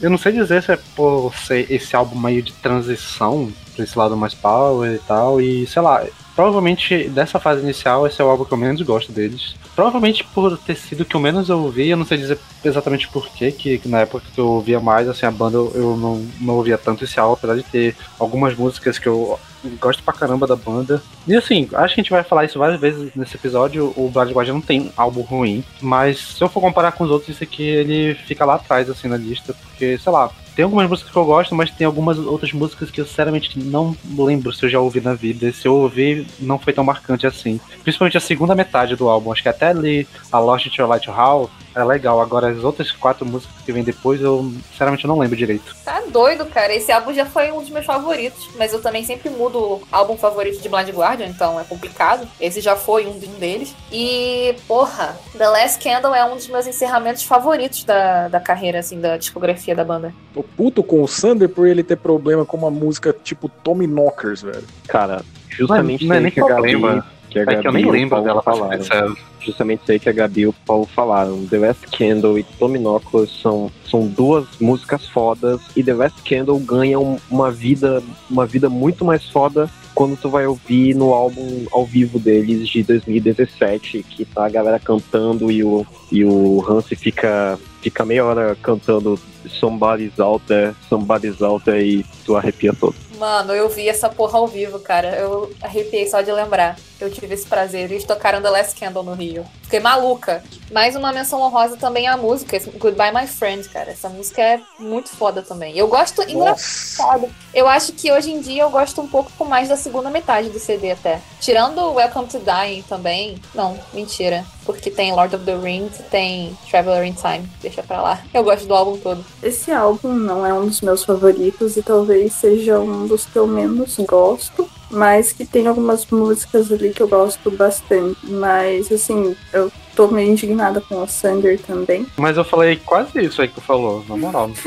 Eu 0.00 0.10
não 0.10 0.18
sei 0.18 0.32
dizer 0.32 0.62
se 0.62 0.72
é 0.72 0.78
por 0.96 1.32
ser 1.34 1.70
esse 1.70 1.94
álbum 1.94 2.18
meio 2.18 2.42
de 2.42 2.52
transição 2.52 3.52
pra 3.74 3.84
esse 3.84 3.96
lado 3.96 4.16
mais 4.16 4.34
power 4.34 4.92
e 4.92 4.98
tal. 4.98 5.40
E 5.40 5.66
sei 5.66 5.80
lá, 5.80 6.04
provavelmente 6.34 7.08
dessa 7.08 7.38
fase 7.38 7.62
inicial 7.62 8.06
esse 8.06 8.20
é 8.20 8.24
o 8.24 8.28
álbum 8.28 8.44
que 8.44 8.52
eu 8.52 8.58
menos 8.58 8.82
gosto 8.82 9.12
deles. 9.12 9.54
Provavelmente 9.74 10.24
por 10.24 10.58
ter 10.58 10.76
sido 10.76 11.02
o 11.02 11.04
que 11.04 11.14
eu 11.14 11.20
menos 11.20 11.48
ouvi, 11.50 11.88
eu 11.88 11.96
não 11.96 12.04
sei 12.04 12.18
dizer 12.18 12.38
exatamente 12.64 13.08
porquê, 13.08 13.50
que, 13.50 13.78
que 13.78 13.88
na 13.88 14.00
época 14.00 14.24
que 14.34 14.40
eu 14.40 14.46
ouvia 14.46 14.80
mais, 14.80 15.08
assim, 15.08 15.26
a 15.26 15.30
banda 15.30 15.56
eu, 15.56 15.96
não, 15.96 16.26
não 16.40 16.54
ouvia 16.54 16.76
tanto 16.76 17.04
esse 17.04 17.18
álbum, 17.18 17.34
apesar 17.34 17.56
de 17.56 17.62
ter 17.62 17.96
algumas 18.18 18.54
músicas 18.54 18.98
que 18.98 19.08
eu 19.08 19.38
gosto 19.80 20.02
pra 20.02 20.12
caramba 20.12 20.46
da 20.46 20.56
banda. 20.56 21.02
E 21.26 21.34
assim, 21.34 21.68
acho 21.72 21.94
que 21.94 22.00
a 22.00 22.02
gente 22.02 22.10
vai 22.10 22.22
falar 22.22 22.44
isso 22.44 22.58
várias 22.58 22.80
vezes 22.80 23.10
nesse 23.14 23.36
episódio. 23.36 23.92
O 23.96 24.10
Blood 24.10 24.32
Guardian 24.32 24.54
não 24.54 24.60
tem 24.60 24.92
álbum 24.96 25.22
ruim, 25.22 25.64
mas 25.80 26.18
se 26.18 26.42
eu 26.42 26.48
for 26.48 26.60
comparar 26.60 26.92
com 26.92 27.04
os 27.04 27.10
outros, 27.10 27.30
esse 27.30 27.44
aqui 27.44 27.62
ele 27.62 28.14
fica 28.14 28.44
lá 28.44 28.56
atrás, 28.56 28.90
assim, 28.90 29.08
na 29.08 29.16
lista, 29.16 29.54
porque, 29.54 29.98
sei 29.98 30.12
lá, 30.12 30.30
tem 30.54 30.64
algumas 30.64 30.88
músicas 30.88 31.12
que 31.12 31.18
eu 31.18 31.24
gosto, 31.24 31.54
mas 31.54 31.70
tem 31.70 31.86
algumas 31.86 32.18
outras 32.18 32.52
músicas 32.52 32.90
que 32.90 33.00
eu 33.00 33.06
sinceramente 33.06 33.58
não 33.58 33.96
lembro 34.16 34.52
se 34.52 34.64
eu 34.64 34.70
já 34.70 34.80
ouvi 34.80 35.00
na 35.00 35.14
vida. 35.14 35.52
Se 35.52 35.66
eu 35.66 35.74
ouvi, 35.74 36.26
não 36.38 36.58
foi 36.58 36.72
tão 36.72 36.84
marcante 36.84 37.26
assim. 37.26 37.60
Principalmente 37.82 38.16
a 38.16 38.20
segunda 38.20 38.54
metade 38.54 38.96
do 38.96 39.08
álbum. 39.08 39.32
Acho 39.32 39.42
que 39.42 39.48
até 39.48 39.68
ali 39.68 40.06
a 40.30 40.38
Lost 40.38 40.66
in 40.66 40.82
Light 40.82 41.08
Hall 41.08 41.50
é 41.74 41.82
legal. 41.84 42.20
Agora 42.20 42.50
as 42.50 42.62
outras 42.64 42.90
quatro 42.92 43.24
músicas 43.24 43.56
que 43.64 43.72
vem 43.72 43.82
depois, 43.82 44.20
eu 44.20 44.52
sinceramente 44.70 45.06
não 45.06 45.18
lembro 45.18 45.36
direito. 45.36 45.74
Tá 45.84 46.02
doido, 46.08 46.44
cara. 46.46 46.74
Esse 46.74 46.92
álbum 46.92 47.12
já 47.12 47.24
foi 47.24 47.50
um 47.50 47.60
dos 47.60 47.70
meus 47.70 47.86
favoritos. 47.86 48.50
Mas 48.56 48.72
eu 48.72 48.82
também 48.82 49.04
sempre 49.04 49.30
mudo 49.30 49.58
o 49.58 49.82
álbum 49.90 50.16
favorito 50.16 50.60
de 50.60 50.68
Blind 50.68 50.90
Guardian, 50.90 51.26
então 51.26 51.58
é 51.58 51.64
complicado. 51.64 52.28
Esse 52.40 52.60
já 52.60 52.76
foi 52.76 53.06
um 53.06 53.18
deles. 53.38 53.74
E, 53.90 54.54
porra, 54.68 55.16
The 55.36 55.48
Last 55.48 55.82
Candle 55.82 56.14
é 56.14 56.24
um 56.24 56.36
dos 56.36 56.48
meus 56.48 56.66
encerramentos 56.66 57.22
favoritos 57.22 57.84
da, 57.84 58.28
da 58.28 58.40
carreira, 58.40 58.78
assim, 58.78 59.00
da 59.00 59.16
discografia 59.16 59.74
da 59.74 59.84
banda. 59.84 60.14
Tô 60.42 60.48
puto 60.56 60.82
com 60.82 61.02
o 61.02 61.08
Sander 61.08 61.48
por 61.48 61.66
ele 61.66 61.82
ter 61.82 61.96
problema 61.96 62.44
com 62.44 62.56
uma 62.56 62.70
música 62.70 63.14
tipo 63.24 63.48
Tommy 63.62 63.86
Knockers, 63.86 64.42
velho. 64.42 64.64
Cara, 64.88 65.22
justamente 65.48 66.04
não 66.06 66.14
é 66.14 66.18
sei 66.18 66.22
nem 66.24 66.32
que 66.32 66.40
a 66.40 66.46
Gabi, 66.46 67.02
que 67.30 67.38
a 67.38 67.42
É 67.42 67.46
que 67.46 67.52
eu 67.54 67.62
Gabi 67.62 67.76
nem 67.76 67.84
e 67.84 67.88
o 67.88 67.90
lembro 67.92 68.22
Paulo 68.22 68.24
dela, 68.68 68.78
sincero. 68.78 69.16
Justamente 69.40 69.82
sei 69.86 69.98
que 69.98 70.08
a 70.08 70.12
Gabi 70.12 70.40
e 70.42 70.46
o 70.46 70.52
Paulo 70.52 70.86
falaram. 70.86 71.46
The 71.46 71.58
Last 71.58 71.86
Candle 71.96 72.38
e 72.38 72.42
Tommy 72.42 72.78
Knockers 72.78 73.40
são, 73.40 73.70
são 73.88 74.06
duas 74.06 74.46
músicas 74.60 75.06
fodas 75.08 75.60
e 75.76 75.82
The 75.82 75.94
Last 75.94 76.22
Candle 76.22 76.58
ganha 76.60 76.98
um- 76.98 77.18
uma 77.30 77.50
vida, 77.50 78.02
uma 78.30 78.46
vida 78.46 78.68
muito 78.68 79.04
mais 79.04 79.28
foda 79.28 79.68
quando 79.94 80.16
tu 80.16 80.28
vai 80.28 80.46
ouvir 80.46 80.94
no 80.94 81.12
álbum 81.12 81.66
ao 81.70 81.84
vivo 81.84 82.18
deles 82.18 82.68
de 82.68 82.82
2017, 82.82 84.02
que 84.02 84.24
tá 84.24 84.46
a 84.46 84.48
galera 84.48 84.78
cantando 84.78 85.50
e 85.50 85.62
o, 85.62 85.86
e 86.10 86.24
o 86.24 86.64
Hansi 86.68 86.96
fica, 86.96 87.58
fica 87.80 88.04
meia 88.04 88.24
hora 88.24 88.56
cantando 88.60 89.18
Somebody's 89.46 90.18
Out 90.18 90.44
There, 90.46 90.74
Somebody's 90.88 91.40
Out 91.42 91.64
There 91.64 91.84
e 91.84 92.04
tu 92.24 92.36
arrepia 92.36 92.72
todo. 92.72 92.94
Mano, 93.22 93.54
eu 93.54 93.68
vi 93.68 93.88
essa 93.88 94.08
porra 94.08 94.36
ao 94.36 94.48
vivo, 94.48 94.80
cara. 94.80 95.14
Eu 95.14 95.54
arrepiei 95.62 96.08
só 96.08 96.22
de 96.22 96.32
lembrar. 96.32 96.76
Eu 97.00 97.08
tive 97.08 97.32
esse 97.32 97.46
prazer. 97.46 97.88
Eles 97.88 98.02
tocaram 98.02 98.42
The 98.42 98.50
Last 98.50 98.74
Candle 98.74 99.04
no 99.04 99.14
Rio. 99.14 99.44
Fiquei 99.62 99.78
maluca. 99.78 100.42
Mais 100.72 100.96
uma 100.96 101.12
menção 101.12 101.40
honrosa 101.40 101.76
também 101.76 102.08
à 102.08 102.16
música. 102.16 102.58
Goodbye 102.78 103.12
My 103.12 103.26
Friend, 103.26 103.68
cara. 103.68 103.90
Essa 103.90 104.08
música 104.08 104.42
é 104.42 104.60
muito 104.78 105.08
foda 105.10 105.40
também. 105.40 105.78
Eu 105.78 105.86
gosto. 105.86 106.22
Engraçado. 106.22 107.28
Eu 107.54 107.68
acho 107.68 107.92
que 107.92 108.10
hoje 108.10 108.32
em 108.32 108.40
dia 108.40 108.62
eu 108.62 108.70
gosto 108.70 109.00
um 109.00 109.06
pouco 109.06 109.44
mais 109.44 109.68
da 109.68 109.76
segunda 109.76 110.10
metade 110.10 110.48
do 110.48 110.58
CD 110.58 110.90
até. 110.90 111.20
Tirando 111.40 111.92
Welcome 111.92 112.26
to 112.26 112.38
Dying 112.38 112.82
também. 112.82 113.40
Não, 113.54 113.78
mentira. 113.92 114.44
Porque 114.64 114.90
tem 114.90 115.12
Lord 115.12 115.34
of 115.34 115.44
the 115.44 115.56
Rings 115.56 115.98
e 115.98 116.02
tem 116.04 116.56
Traveler 116.70 117.04
in 117.04 117.14
Time. 117.14 117.48
Deixa 117.60 117.82
pra 117.82 118.00
lá. 118.00 118.20
Eu 118.32 118.44
gosto 118.44 118.66
do 118.66 118.74
álbum 118.74 118.96
todo. 118.96 119.24
Esse 119.42 119.72
álbum 119.72 120.12
não 120.12 120.46
é 120.46 120.54
um 120.54 120.66
dos 120.66 120.80
meus 120.80 121.04
favoritos 121.04 121.76
e 121.76 121.82
talvez 121.82 122.32
seja 122.34 122.78
um 122.78 123.08
dos 123.12 123.26
que 123.26 123.36
eu 123.36 123.46
menos 123.46 123.96
gosto, 123.98 124.68
mas 124.90 125.32
que 125.32 125.44
tem 125.44 125.66
algumas 125.66 126.06
músicas 126.06 126.72
ali 126.72 126.90
que 126.90 127.02
eu 127.02 127.08
gosto 127.08 127.50
bastante. 127.50 128.18
Mas 128.24 128.90
assim, 128.90 129.36
eu 129.52 129.70
tô 129.94 130.08
meio 130.08 130.30
indignada 130.30 130.80
com 130.80 131.02
o 131.02 131.06
Sander 131.06 131.60
também. 131.60 132.06
Mas 132.16 132.36
eu 132.36 132.44
falei 132.44 132.76
quase 132.76 133.20
isso 133.22 133.42
aí 133.42 133.48
que 133.48 133.54
tu 133.54 133.60
falou, 133.60 134.04
na 134.08 134.16
moral. 134.16 134.50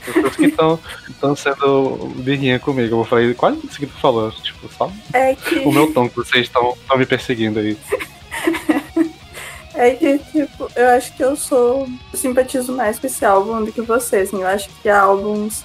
As 0.00 0.34
pessoas 0.34 0.80
que 1.04 1.10
estão 1.10 1.36
sendo 1.36 2.10
birrinha 2.16 2.58
comigo. 2.58 3.00
Eu 3.00 3.04
falei 3.04 3.34
quase 3.34 3.60
isso 3.66 3.78
que 3.78 3.86
tu 3.86 3.98
falou. 3.98 4.32
Tipo, 4.32 4.68
só 4.72 4.90
É 5.12 5.34
que, 5.34 5.58
o 5.58 5.70
meu 5.70 5.92
tom 5.92 6.08
que 6.08 6.16
vocês 6.16 6.46
estão 6.46 6.74
me 6.96 7.04
perseguindo 7.04 7.60
aí. 7.60 7.76
é 9.74 9.90
que, 9.90 10.18
tipo, 10.18 10.68
eu 10.74 10.88
acho 10.88 11.14
que 11.14 11.22
eu 11.22 11.36
sou. 11.36 11.86
eu 12.12 12.18
simpatizo 12.18 12.72
mais 12.72 12.98
com 12.98 13.06
esse 13.06 13.24
álbum 13.24 13.62
do 13.62 13.70
que 13.70 13.82
você, 13.82 14.16
assim. 14.16 14.40
Eu 14.40 14.48
acho 14.48 14.70
que 14.82 14.88
há 14.88 15.02
álbuns, 15.02 15.62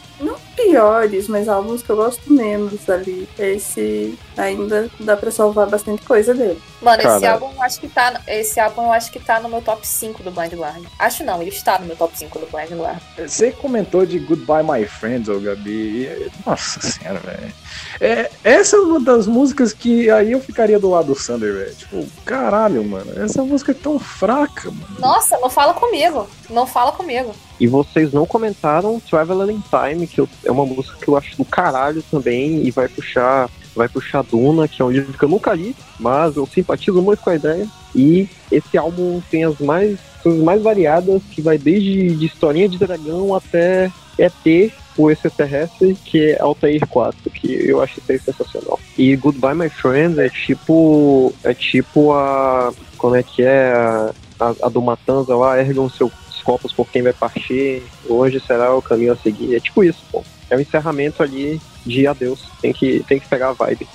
piores, 0.56 1.28
mas 1.28 1.48
álbuns 1.48 1.82
que 1.82 1.90
eu 1.90 1.96
gosto 1.96 2.32
menos 2.32 2.90
ali. 2.90 3.28
Esse 3.38 4.18
ainda 4.38 4.90
dá 5.00 5.16
pra 5.18 5.32
salvar 5.32 5.68
bastante 5.68 6.02
coisa 6.04 6.34
dele. 6.34 6.62
Mano, 6.82 6.98
esse 7.02 7.08
Cara. 7.08 7.32
álbum 7.34 7.52
eu 7.56 7.62
acho 7.64 7.80
que 7.80 7.88
tá. 7.88 8.22
Esse 8.28 8.60
álbum 8.60 8.84
eu 8.84 8.92
acho 8.92 9.12
que 9.12 9.20
tá 9.20 9.40
no 9.40 9.50
meu 9.50 9.62
top 9.62 9.86
5 9.88 10.22
do 10.24 10.32
Blind 10.32 10.54
Guardian. 10.54 10.88
Acho 11.00 11.24
não, 11.24 11.42
ele 11.42 11.50
está 11.52 11.80
no 11.80 11.86
meu 11.86 11.96
top 11.96 12.18
5 12.18 12.38
do 12.40 12.46
Blind 12.48 12.72
Guardian. 12.72 13.00
Você 13.28 13.52
comentou 13.52 14.06
de 14.06 14.20
Goodbye 14.20 14.64
My 14.64 14.86
Friends, 14.86 15.28
ô 15.30 15.40
Gabi. 15.40 16.06
e- 16.06 16.32
Nossa 16.46 16.80
senhora, 16.82 17.20
velho. 17.20 17.54
É, 18.00 18.30
essa 18.44 18.76
é 18.76 18.80
uma 18.80 19.00
das 19.00 19.26
músicas 19.28 19.74
que 19.74 20.10
aí 20.10 20.32
eu 20.34 20.40
ficaria 20.42 20.80
do 20.80 20.90
lado 20.90 21.08
do 21.08 21.16
Sander, 21.16 21.54
velho. 21.54 21.76
Tipo, 21.76 22.06
caralho, 22.26 22.84
mano. 22.84 23.12
Essa 23.24 23.44
música 23.44 23.72
é 23.72 23.76
tão 23.76 23.98
fraca, 23.98 24.70
mano. 24.70 24.96
Nossa, 25.00 25.38
não 25.40 25.50
fala 25.50 25.74
comigo. 25.74 26.28
Não 26.50 26.68
fala 26.68 26.92
comigo. 26.92 27.34
E 27.60 27.68
vocês 27.68 28.12
não 28.12 28.26
comentaram 28.26 29.00
Traveler 29.00 29.50
in 29.50 29.64
Time, 29.70 30.06
que 30.08 30.20
eu- 30.20 30.30
é 30.44 30.52
uma 30.52 30.66
música 30.66 30.98
que 31.00 31.08
eu 31.08 31.16
acho 31.18 31.38
do 31.38 31.46
caralho 31.46 32.04
também, 32.12 32.64
e 32.66 32.70
vai 32.72 32.88
puxar, 32.88 33.50
vai 33.76 33.90
puxar 33.90 34.24
Duna, 34.24 34.68
que 34.68 34.82
é 34.82 34.86
um 34.86 34.92
livro 34.92 35.18
que 35.18 35.24
eu 35.24 35.30
nunca 35.30 35.54
li, 35.54 35.76
mas 36.00 36.36
eu 36.36 36.46
simpatizo 36.46 37.02
muito 37.02 37.20
com 37.20 37.30
a 37.30 37.36
ideia. 37.36 37.68
E 37.94 38.28
esse 38.52 38.78
álbum 38.78 39.22
tem 39.30 39.44
as 39.44 39.60
mais, 39.60 40.00
as 40.26 40.34
mais 40.36 40.62
variadas, 40.62 41.22
que 41.32 41.42
vai 41.42 41.58
desde 41.58 42.16
de 42.16 42.26
historinha 42.26 42.70
de 42.70 42.78
dragão 42.78 43.36
até 43.36 43.92
ET, 44.18 44.72
o 44.98 45.12
extraterrestre, 45.12 45.96
que 46.06 46.32
é 46.32 46.42
Altair 46.42 46.88
4, 46.88 47.30
que 47.30 47.70
eu 47.70 47.82
acho 47.82 48.00
isso 48.00 48.12
aí 48.12 48.20
sensacional. 48.20 48.80
E 48.98 49.16
Goodbye 49.16 49.56
My 49.56 49.70
Friend 49.70 50.20
é 50.20 50.30
tipo. 50.30 51.34
É 51.44 51.54
tipo 51.54 52.14
a. 52.14 52.74
Como 52.98 53.16
é 53.16 53.24
que 53.24 53.44
é? 53.44 53.74
A, 53.74 54.14
a, 54.40 54.56
a 54.64 54.70
do 54.70 54.82
Matanza 54.82 55.36
lá, 55.36 55.60
ergam 55.60 55.90
seus 55.90 56.12
copos 56.46 56.72
por 56.72 56.88
quem 56.88 57.02
vai 57.02 57.12
partir, 57.12 57.82
hoje 58.08 58.40
será 58.40 58.74
o 58.76 58.82
caminho 58.82 59.14
a 59.14 59.18
seguir. 59.18 59.56
É 59.56 59.60
tipo 59.60 59.84
isso, 59.84 60.02
pô. 60.12 60.24
É 60.50 60.56
o 60.56 60.62
encerramento 60.62 61.24
ali 61.24 61.60
de 61.86 62.08
adeus. 62.08 62.48
Tem 62.62 62.74
que, 62.74 63.04
tem 63.08 63.20
que 63.20 63.28
pegar 63.28 63.50
a 63.50 63.54
vibe. 63.54 63.88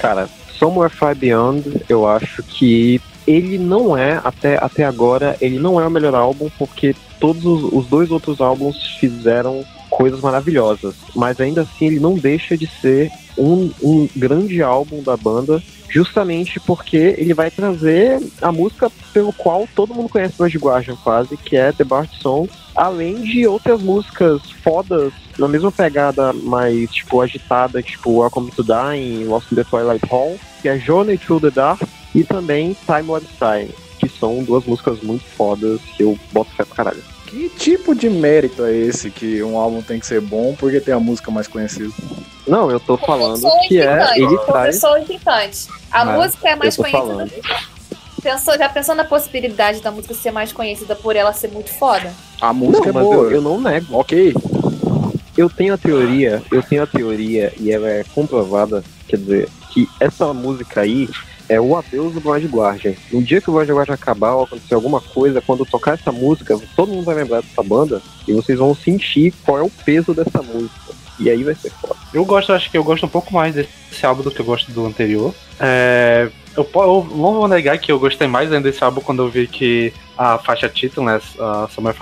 Cara, 0.00 0.28
Somewhere 0.58 0.92
Far 0.94 1.14
Beyond, 1.14 1.82
eu 1.88 2.06
acho 2.06 2.42
que 2.42 3.00
ele 3.26 3.58
não 3.58 3.96
é, 3.96 4.20
até, 4.24 4.56
até 4.56 4.84
agora, 4.84 5.36
ele 5.40 5.58
não 5.58 5.80
é 5.80 5.86
o 5.86 5.90
melhor 5.90 6.14
álbum, 6.14 6.48
porque 6.58 6.94
todos 7.20 7.44
os, 7.44 7.72
os 7.72 7.86
dois 7.86 8.10
outros 8.10 8.40
álbuns 8.40 8.96
fizeram 8.98 9.64
coisas 9.98 10.20
maravilhosas. 10.20 10.94
Mas 11.12 11.40
ainda 11.40 11.62
assim, 11.62 11.86
ele 11.86 11.98
não 11.98 12.14
deixa 12.14 12.56
de 12.56 12.68
ser 12.68 13.10
um, 13.36 13.68
um 13.82 14.08
grande 14.14 14.62
álbum 14.62 15.02
da 15.02 15.16
banda, 15.16 15.60
justamente 15.90 16.60
porque 16.60 17.16
ele 17.18 17.34
vai 17.34 17.50
trazer 17.50 18.22
a 18.40 18.52
música 18.52 18.92
pelo 19.12 19.32
qual 19.32 19.68
todo 19.74 19.92
mundo 19.92 20.08
conhece 20.08 20.36
Blood 20.38 20.56
Guardian 20.56 20.96
quase, 21.02 21.36
que 21.36 21.56
é 21.56 21.72
The 21.72 21.82
Bart 21.82 22.10
Song, 22.20 22.48
além 22.76 23.22
de 23.22 23.44
outras 23.48 23.82
músicas 23.82 24.40
fodas 24.62 25.12
na 25.36 25.48
mesma 25.48 25.72
pegada 25.72 26.32
mais, 26.32 26.88
tipo, 26.92 27.20
agitada, 27.20 27.82
tipo 27.82 28.20
Welcome 28.20 28.52
to 28.52 28.62
Dying, 28.62 29.24
Lost 29.24 29.50
in 29.50 29.56
the 29.56 29.64
Twilight 29.64 30.06
Hall, 30.08 30.38
que 30.62 30.68
é 30.68 30.78
Journey 30.78 31.18
Through 31.18 31.40
the 31.40 31.50
Dark, 31.50 31.82
e 32.14 32.22
também 32.22 32.76
Time 32.86 33.08
What's 33.08 33.30
Time, 33.36 33.70
que 33.98 34.08
são 34.08 34.44
duas 34.44 34.64
músicas 34.64 35.00
muito 35.00 35.24
fodas 35.24 35.80
que 35.96 36.04
eu 36.04 36.16
boto 36.32 36.52
fé 36.52 36.64
pra 36.64 36.76
caralho. 36.76 37.17
Que 37.28 37.50
tipo 37.50 37.94
de 37.94 38.08
mérito 38.08 38.64
é 38.64 38.74
esse 38.74 39.10
que 39.10 39.42
um 39.42 39.58
álbum 39.58 39.82
tem 39.82 40.00
que 40.00 40.06
ser 40.06 40.18
bom 40.18 40.56
porque 40.58 40.80
tem 40.80 40.94
a 40.94 40.98
música 40.98 41.30
mais 41.30 41.46
conhecida? 41.46 41.92
Não, 42.46 42.70
eu 42.70 42.80
tô 42.80 42.96
falando 42.96 43.46
que 43.68 43.78
é. 43.78 44.16
Ele 44.18 44.38
traz. 44.46 44.80
implicante. 45.02 45.68
A 45.90 46.06
Mas 46.06 46.16
música 46.16 46.48
é 46.48 46.56
mais 46.56 46.74
conhecida. 46.74 47.02
falando. 47.02 47.30
Pensou, 48.22 48.56
já 48.56 48.68
pensou 48.70 48.94
na 48.94 49.04
possibilidade 49.04 49.82
da 49.82 49.90
música 49.90 50.14
ser 50.14 50.30
mais 50.30 50.52
conhecida 50.52 50.96
por 50.96 51.14
ela 51.16 51.34
ser 51.34 51.48
muito 51.48 51.70
foda? 51.70 52.10
A 52.40 52.50
música 52.50 52.90
Não, 52.92 53.00
é 53.00 53.04
boa. 53.04 53.14
eu, 53.26 53.30
eu 53.32 53.42
não 53.42 53.60
nego. 53.60 53.94
Ok. 53.98 54.32
Eu 55.36 55.50
tenho 55.50 55.74
a 55.74 55.78
teoria, 55.78 56.42
eu 56.50 56.62
tenho 56.62 56.82
a 56.82 56.86
teoria, 56.86 57.52
e 57.60 57.70
ela 57.70 57.88
é 57.90 58.04
comprovada, 58.14 58.82
quer 59.06 59.18
dizer, 59.18 59.48
que 59.70 59.86
essa 60.00 60.32
música 60.32 60.80
aí 60.80 61.08
é 61.48 61.60
o 61.60 61.76
adeus 61.76 62.14
do 62.14 62.20
Blind 62.20 62.44
Guardian. 62.50 62.94
No 63.12 63.22
dia 63.22 63.40
que 63.40 63.50
o 63.50 63.54
Blind 63.54 63.70
Guardian 63.70 63.94
acabar 63.94 64.34
ou 64.34 64.44
acontecer 64.44 64.74
alguma 64.74 65.00
coisa, 65.00 65.40
quando 65.40 65.64
tocar 65.64 65.94
essa 65.94 66.12
música, 66.12 66.58
todo 66.76 66.92
mundo 66.92 67.04
vai 67.04 67.14
lembrar 67.14 67.42
dessa 67.42 67.62
banda 67.62 68.02
e 68.26 68.32
vocês 68.32 68.58
vão 68.58 68.74
sentir 68.74 69.32
qual 69.44 69.58
é 69.58 69.62
o 69.62 69.70
peso 69.70 70.12
dessa 70.12 70.42
música. 70.42 70.88
E 71.18 71.28
aí 71.28 71.42
vai 71.42 71.54
ser 71.54 71.70
foda. 71.70 71.96
Eu 72.14 72.24
gosto, 72.24 72.52
acho 72.52 72.70
que 72.70 72.78
eu 72.78 72.84
gosto 72.84 73.04
um 73.06 73.08
pouco 73.08 73.32
mais 73.34 73.54
desse 73.54 74.06
álbum 74.06 74.22
do 74.22 74.30
que 74.30 74.40
eu 74.40 74.46
gosto 74.46 74.70
do 74.70 74.86
anterior. 74.86 75.34
É, 75.58 76.30
eu, 76.56 76.68
eu 76.74 77.08
não 77.10 77.34
vou 77.34 77.48
negar 77.48 77.78
que 77.78 77.90
eu 77.90 77.98
gostei 77.98 78.28
mais 78.28 78.52
ainda 78.52 78.70
desse 78.70 78.84
álbum 78.84 79.00
quando 79.00 79.22
eu 79.22 79.28
vi 79.28 79.46
que 79.46 79.92
a 80.18 80.36
faixa 80.36 80.68
título, 80.68 81.06
né, 81.06 81.20
a 81.38 81.68
Summer 81.68 81.94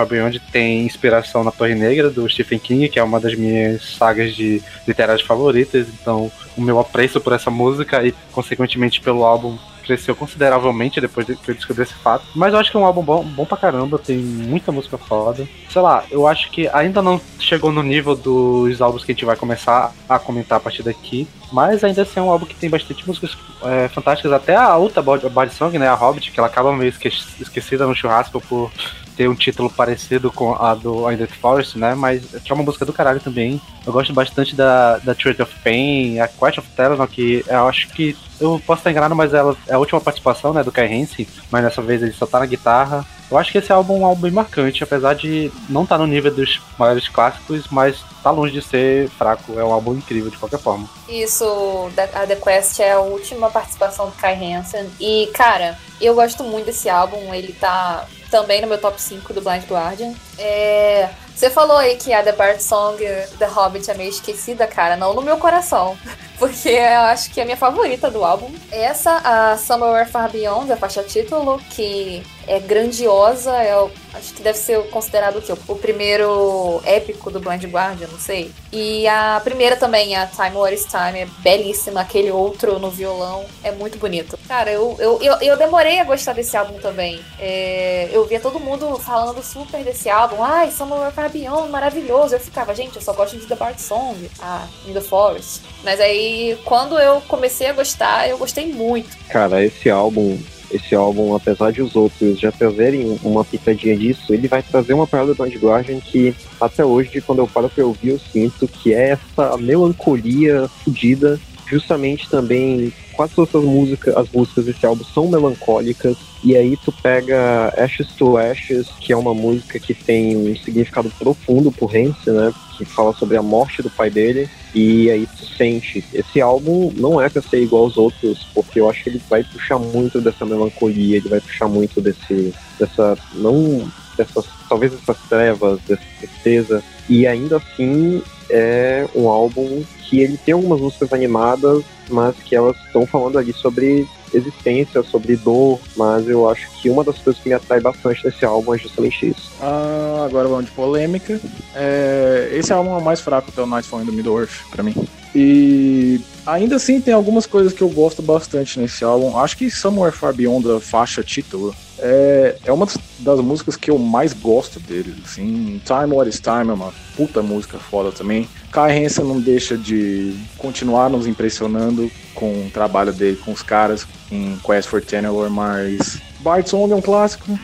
tem 0.51 0.87
inspiração 0.87 1.45
na 1.45 1.53
Torre 1.53 1.75
Negra 1.75 2.09
do 2.09 2.27
Stephen 2.29 2.59
King, 2.59 2.89
que 2.89 2.99
é 2.99 3.03
uma 3.03 3.21
das 3.21 3.35
minhas 3.35 3.85
sagas 3.97 4.35
de 4.35 4.63
literárias 4.89 5.21
favoritas. 5.21 5.87
Então, 5.89 6.33
o 6.57 6.63
meu 6.63 6.81
apreço 6.81 7.21
por 7.21 7.35
essa 7.35 7.51
música 7.51 8.03
e, 8.03 8.15
consequentemente, 8.33 9.03
pelo 9.03 9.23
álbum 9.23 9.59
cresceu 9.87 10.15
consideravelmente 10.15 11.01
depois 11.01 11.27
de 11.27 11.37
que 11.37 11.51
eu 11.51 11.55
descobri 11.55 11.83
esse 11.83 11.95
fato. 11.95 12.25
Mas 12.35 12.53
eu 12.53 12.59
acho 12.59 12.71
que 12.71 12.77
é 12.77 12.81
um 12.81 12.85
álbum 12.85 13.03
bom, 13.03 13.23
bom 13.25 13.45
pra 13.45 13.57
caramba, 13.57 13.99
tem 13.99 14.17
muita 14.19 14.73
música 14.73 14.99
foda. 14.99 15.47
Sei 15.71 15.81
lá, 15.83 16.05
eu 16.11 16.27
acho 16.27 16.51
que 16.51 16.69
ainda 16.69 17.01
não 17.01 17.21
chegou 17.39 17.71
no 17.73 17.83
nível 17.83 18.15
dos 18.17 18.81
álbuns 18.83 19.05
que 19.05 19.13
a 19.13 19.15
gente 19.15 19.25
vai 19.25 19.37
começar 19.37 19.93
a 20.09 20.19
comentar 20.19 20.59
a 20.59 20.61
partir 20.61 20.83
daqui. 20.83 21.27
Mas 21.53 21.85
ainda 21.85 22.03
assim 22.03 22.19
é 22.19 22.23
um 22.23 22.31
álbum 22.31 22.45
que 22.47 22.55
tem 22.55 22.69
bastante 22.69 23.07
músicas 23.07 23.37
é, 23.63 23.89
fantásticas. 23.89 24.33
Até 24.33 24.57
a 24.57 24.77
outra 24.77 25.01
Body 25.03 25.29
Body 25.29 25.55
Song, 25.55 25.79
né? 25.79 25.89
A 25.89 25.95
Hobbit, 25.95 26.31
que 26.33 26.41
ela 26.41 26.49
acaba 26.49 26.73
meio 26.75 26.89
esque- 26.89 27.09
esquecida 27.41 27.87
no 27.87 27.95
churrasco 27.95 28.41
por 28.41 28.71
ter 29.17 29.29
um 29.29 29.35
título 29.35 29.71
parecido 29.71 30.31
com 30.31 30.55
a 30.55 30.75
do 30.75 31.05
the 31.17 31.27
Forest, 31.27 31.79
né? 31.79 31.95
Mas 31.95 32.23
que 32.45 32.53
é 32.53 32.55
uma 32.55 32.63
música 32.65 32.85
do 32.85 32.93
caralho 32.93 33.21
também. 33.21 33.61
Eu 33.85 33.93
gosto 33.93 34.13
bastante 34.13 34.55
da, 34.55 34.99
da 34.99 35.15
Truth 35.15 35.41
of 35.41 35.55
Pain, 35.65 36.21
a 36.21 36.29
Quiet 36.29 36.61
of 36.61 36.69
Terror, 36.77 37.07
que 37.09 37.45
eu 37.49 37.67
acho 37.67 37.89
que. 37.89 38.17
Eu 38.39 38.61
posso 38.67 38.81
estar 38.81 38.91
enganado, 38.91 39.17
mas 39.17 39.33
ela 39.33 39.57
é 39.67 39.73
a 39.73 39.79
última 39.79 39.99
participação 39.99 40.53
né, 40.53 40.63
do 40.63 40.71
Kai 40.71 40.93
Hansen, 40.93 41.27
mas 41.51 41.65
dessa 41.65 41.81
vez 41.81 42.03
ele 42.03 42.13
só 42.13 42.27
tá 42.27 42.39
na 42.39 42.45
guitarra. 42.45 43.03
Eu 43.31 43.39
acho 43.39 43.51
que 43.51 43.59
esse 43.59 43.73
álbum 43.73 43.97
é 43.97 44.01
um 44.01 44.07
álbum 44.07 44.23
bem 44.23 44.31
marcante, 44.31 44.85
apesar 44.85 45.15
de 45.15 45.51
não 45.71 45.85
estar 45.85 45.97
no 45.97 46.07
nível 46.07 46.33
dos 46.33 46.61
maiores 46.79 47.09
clássicos, 47.09 47.65
mas 47.71 48.05
tá 48.23 48.31
longe 48.31 48.53
de 48.53 48.63
ser 48.63 49.09
fraco. 49.11 49.59
É 49.59 49.65
um 49.65 49.73
álbum 49.73 49.95
incrível 49.95 50.31
de 50.31 50.37
qualquer 50.37 50.61
forma. 50.61 50.87
Isso, 51.09 51.91
a 52.15 52.27
The 52.27 52.37
Quest 52.37 52.79
é 52.81 52.93
a 52.93 53.01
última 53.01 53.51
participação 53.51 54.07
do 54.07 54.13
Kai 54.13 54.53
Hansen. 54.53 54.87
E, 55.01 55.31
cara, 55.33 55.79
eu 55.99 56.15
gosto 56.15 56.45
muito 56.45 56.67
desse 56.67 56.91
álbum. 56.91 57.33
Ele 57.33 57.53
tá 57.55 58.07
também 58.31 58.61
no 58.61 58.67
meu 58.67 58.79
top 58.79 59.01
5 59.01 59.33
do 59.33 59.41
Blind 59.41 59.65
Guardian. 59.65 60.13
É, 60.39 61.11
Você 61.37 61.51
falou 61.51 61.77
aí 61.77 61.97
que 61.97 62.13
a 62.15 62.23
The 62.23 62.33
Bard 62.33 62.63
Song 62.63 62.97
The 63.39 63.45
Hobbit 63.47 63.91
é 63.91 63.95
meio 63.95 64.09
esquecida, 64.09 64.67
cara. 64.67 64.97
Não 64.97 65.13
no 65.13 65.21
meu 65.21 65.37
coração. 65.37 65.97
Porque 66.39 66.69
eu 66.69 67.01
acho 67.01 67.31
que 67.31 67.41
é 67.41 67.43
a 67.45 67.47
minha 67.47 67.57
favorita 67.57 68.11
do 68.11 68.23
álbum. 68.25 68.51
Essa, 68.71 69.17
a 69.25 69.57
Somewhere 69.57 70.09
Far 70.09 70.31
Beyond, 70.31 70.71
a 70.71 70.77
faixa 70.77 71.03
título, 71.03 71.59
que 71.71 72.23
é 72.47 72.59
grandiosa. 72.59 73.53
É, 73.53 73.75
o- 73.79 73.91
acho 74.13 74.35
que 74.35 74.43
deve 74.43 74.59
ser 74.59 74.83
considerado 74.91 75.39
o 75.39 75.43
quê? 75.43 75.55
O 75.67 75.77
primeiro 75.77 76.83
épico 76.85 77.31
do 77.31 77.41
Blind 77.41 77.65
Guardian, 77.65 78.09
não 78.09 78.19
sei. 78.19 78.53
E 78.71 79.09
a 79.09 79.41
primeira 79.43 79.77
também, 79.77 80.15
a 80.15 80.27
Time 80.27 80.55
What 80.57 80.75
Is 80.75 80.85
Time, 80.85 81.21
é 81.21 81.27
belíssima. 81.39 82.03
Aquele 82.03 82.31
outro 82.31 82.79
no 82.79 82.91
violão 82.91 83.47
é 83.65 83.73
muito 83.73 83.97
bonito. 83.99 84.39
Cara, 84.47 84.71
eu, 84.71 84.95
eu, 84.99 85.19
eu, 85.23 85.37
eu 85.41 85.57
demorei 85.57 86.01
a 86.01 86.05
gostar 86.05 86.35
desse 86.35 86.55
álbum 86.55 86.79
também. 86.81 87.19
É, 87.39 88.11
eu 88.13 88.27
via 88.27 88.41
todo 88.41 88.61
mundo 88.61 88.99
falando 88.99 89.43
super 89.43 89.83
desse 89.83 90.11
álbum. 90.11 90.43
Ai, 90.45 90.71
Somewhere 90.71 91.15
Far 91.15 91.26
Maravilhoso. 91.71 92.35
Eu 92.35 92.41
ficava, 92.41 92.75
gente, 92.75 92.97
eu 92.97 93.03
só 93.03 93.13
gosto 93.13 93.37
de 93.37 93.47
The 93.47 93.55
Bard 93.57 93.81
Song, 93.81 94.17
a 94.41 94.67
In 94.87 94.93
The 94.93 95.01
Forest. 95.01 95.63
Mas 95.85 96.01
aí, 96.01 96.59
quando 96.65 96.99
eu 96.99 97.21
comecei 97.23 97.69
a 97.69 97.73
gostar, 97.73 98.29
eu 98.29 98.39
gostei 98.39 98.73
muito. 98.73 99.17
Cara, 99.29 99.65
esse 99.65 99.91
álbum, 99.91 100.39
esse 100.71 100.95
álbum, 100.95 101.35
apesar 101.35 101.73
de 101.73 101.83
os 101.83 101.95
outros 101.95 102.39
já 102.39 102.51
trazerem 102.51 103.19
uma 103.23 103.45
pitadinha 103.45 103.97
disso, 103.97 104.33
ele 104.33 104.49
vai 104.49 104.63
trazer 104.63 104.95
uma 104.95 105.07
parada 105.07 105.35
do 105.35 105.43
Blind 105.43 105.57
Guardian 105.57 106.01
que 106.01 106.35
até 106.61 106.85
hoje, 106.85 107.21
quando 107.21 107.41
eu 107.41 107.49
paro 107.49 107.69
pra 107.69 107.85
ouvir, 107.85 108.11
eu 108.11 108.19
sinto 108.19 108.67
que 108.67 108.95
é 108.95 109.11
essa 109.11 109.57
melancolia 109.57 110.69
fodida. 110.85 111.41
Justamente 111.69 112.29
também, 112.29 112.93
quase 113.13 113.35
todas 113.35 113.55
as 113.55 113.65
músicas, 113.65 114.17
as 114.17 114.31
músicas 114.31 114.65
desse 114.67 114.87
álbum 114.87 115.05
são 115.05 115.29
melancólicas. 115.29 116.17
E 116.45 116.57
aí 116.57 116.77
tu 116.77 116.93
pega 116.93 117.75
Ashes 117.77 118.09
to 118.17 118.37
Ashes, 118.37 118.87
que 119.01 119.13
é 119.13 119.17
uma 119.17 119.35
música 119.35 119.79
que 119.81 119.93
tem 119.93 120.37
um 120.37 120.57
significado 120.57 121.11
profundo 121.19 121.73
pro 121.73 121.89
Hansen, 121.89 122.33
né? 122.33 122.53
Que 122.79 122.85
fala 122.85 123.13
sobre 123.15 123.37
a 123.37 123.43
morte 123.43 123.83
do 123.83 123.91
pai 123.91 124.11
dele. 124.11 124.49
E 124.75 125.11
aí 125.11 125.27
tu 125.27 125.45
sente. 125.45 126.05
Esse 126.13 126.41
álbum 126.41 126.93
não 126.95 127.21
é 127.21 127.29
pra 127.29 127.43
ser 127.43 127.63
igual 127.63 127.85
aos 127.85 127.97
outros, 127.97 128.47
porque 128.55 128.79
eu 128.79 128.89
acho 128.89 129.03
que 129.03 129.11
ele 129.11 129.23
vai 129.29 129.43
puxar 129.43 129.79
muito 129.79 130.21
dessa 130.21 130.45
melancolia, 130.45 131.17
ele 131.17 131.29
vai 131.29 131.41
puxar 131.41 131.67
muito 131.67 132.01
desse. 132.01 132.55
dessa. 132.79 133.19
não. 133.35 133.91
dessas. 134.17 134.45
talvez 134.69 134.93
dessas 134.93 135.19
trevas, 135.29 135.81
dessa 135.89 136.03
tristeza. 136.21 136.85
E 137.09 137.27
ainda 137.27 137.57
assim 137.57 138.23
é 138.51 139.07
um 139.15 139.29
álbum 139.29 139.83
que 140.09 140.21
ele 140.21 140.37
tem 140.37 140.55
algumas 140.55 140.81
músicas 140.81 141.13
animadas, 141.13 141.83
mas 142.09 142.35
que 142.37 142.55
elas 142.55 142.77
estão 142.87 143.07
falando 143.07 143.39
ali 143.39 143.53
sobre 143.53 144.07
existência, 144.33 145.03
sobre 145.03 145.37
dor, 145.37 145.81
mas 145.97 146.29
eu 146.29 146.49
acho 146.49 146.69
que 146.81 146.91
uma 146.91 147.03
das 147.03 147.19
coisas 147.19 147.43
que 147.43 147.49
me 147.49 147.55
atrai 147.55 147.81
bastante 147.81 148.25
nesse 148.25 148.45
álbum 148.45 148.75
é 148.75 148.79
justamente 148.79 149.29
isso. 149.29 149.51
Ah, 149.61 150.25
agora 150.27 150.49
vamos 150.49 150.67
de 150.67 150.71
polêmica. 150.73 151.41
É, 151.75 152.51
esse 152.53 152.73
álbum 152.73 152.95
é 152.95 152.99
o 152.99 153.05
mais 153.05 153.21
fraco 153.21 153.51
até 153.51 153.63
o 153.63 153.67
Nightfall 153.67 154.03
in 154.03 154.07
the 154.07 154.13
Middle 154.13 154.39
Earth, 154.39 154.69
pra 154.71 154.83
mim. 154.83 154.95
E 155.35 156.21
ainda 156.47 156.77
assim 156.77 157.01
tem 157.01 157.13
algumas 157.13 157.47
coisas 157.47 157.73
que 157.73 157.83
eu 157.83 157.89
gosto 157.89 158.23
bastante 158.23 158.79
nesse 158.79 159.05
álbum. 159.05 159.39
Acho 159.39 159.57
que 159.57 159.71
Somewhere 159.71 160.15
Far 160.15 160.35
Beyond, 160.35 160.71
a 160.71 160.81
faixa 160.81 161.23
título, 161.23 161.75
é, 161.99 162.57
é 162.65 162.73
uma 162.73 162.85
das- 162.87 162.99
das 163.21 163.41
músicas 163.41 163.77
que 163.77 163.91
eu 163.91 163.99
mais 163.99 164.33
gosto 164.33 164.79
deles. 164.81 165.15
Assim. 165.25 165.81
Time 165.85 166.13
What 166.15 166.29
Is 166.29 166.41
Time 166.41 166.71
é 166.71 166.73
uma 166.75 166.93
puta 167.17 167.43
música 167.43 167.79
foda 167.79 168.13
também. 168.13 168.49
Kai 168.73 169.05
Hansen 169.05 169.25
não 169.25 169.41
deixa 169.41 169.77
de 169.77 170.37
continuar 170.59 171.09
nos 171.09 171.27
impressionando 171.27 172.11
com 172.35 172.67
o 172.67 172.71
trabalho 172.71 173.13
dele 173.13 173.37
com 173.45 173.53
os 173.53 173.63
caras 173.63 174.07
em 174.31 174.59
Quest 174.65 174.89
for 174.89 175.01
Tenor, 175.03 175.49
mas 175.51 176.19
Bard 176.41 176.69
Song 176.69 176.93
é 176.93 176.97
um 176.97 177.01
clássico. 177.01 177.59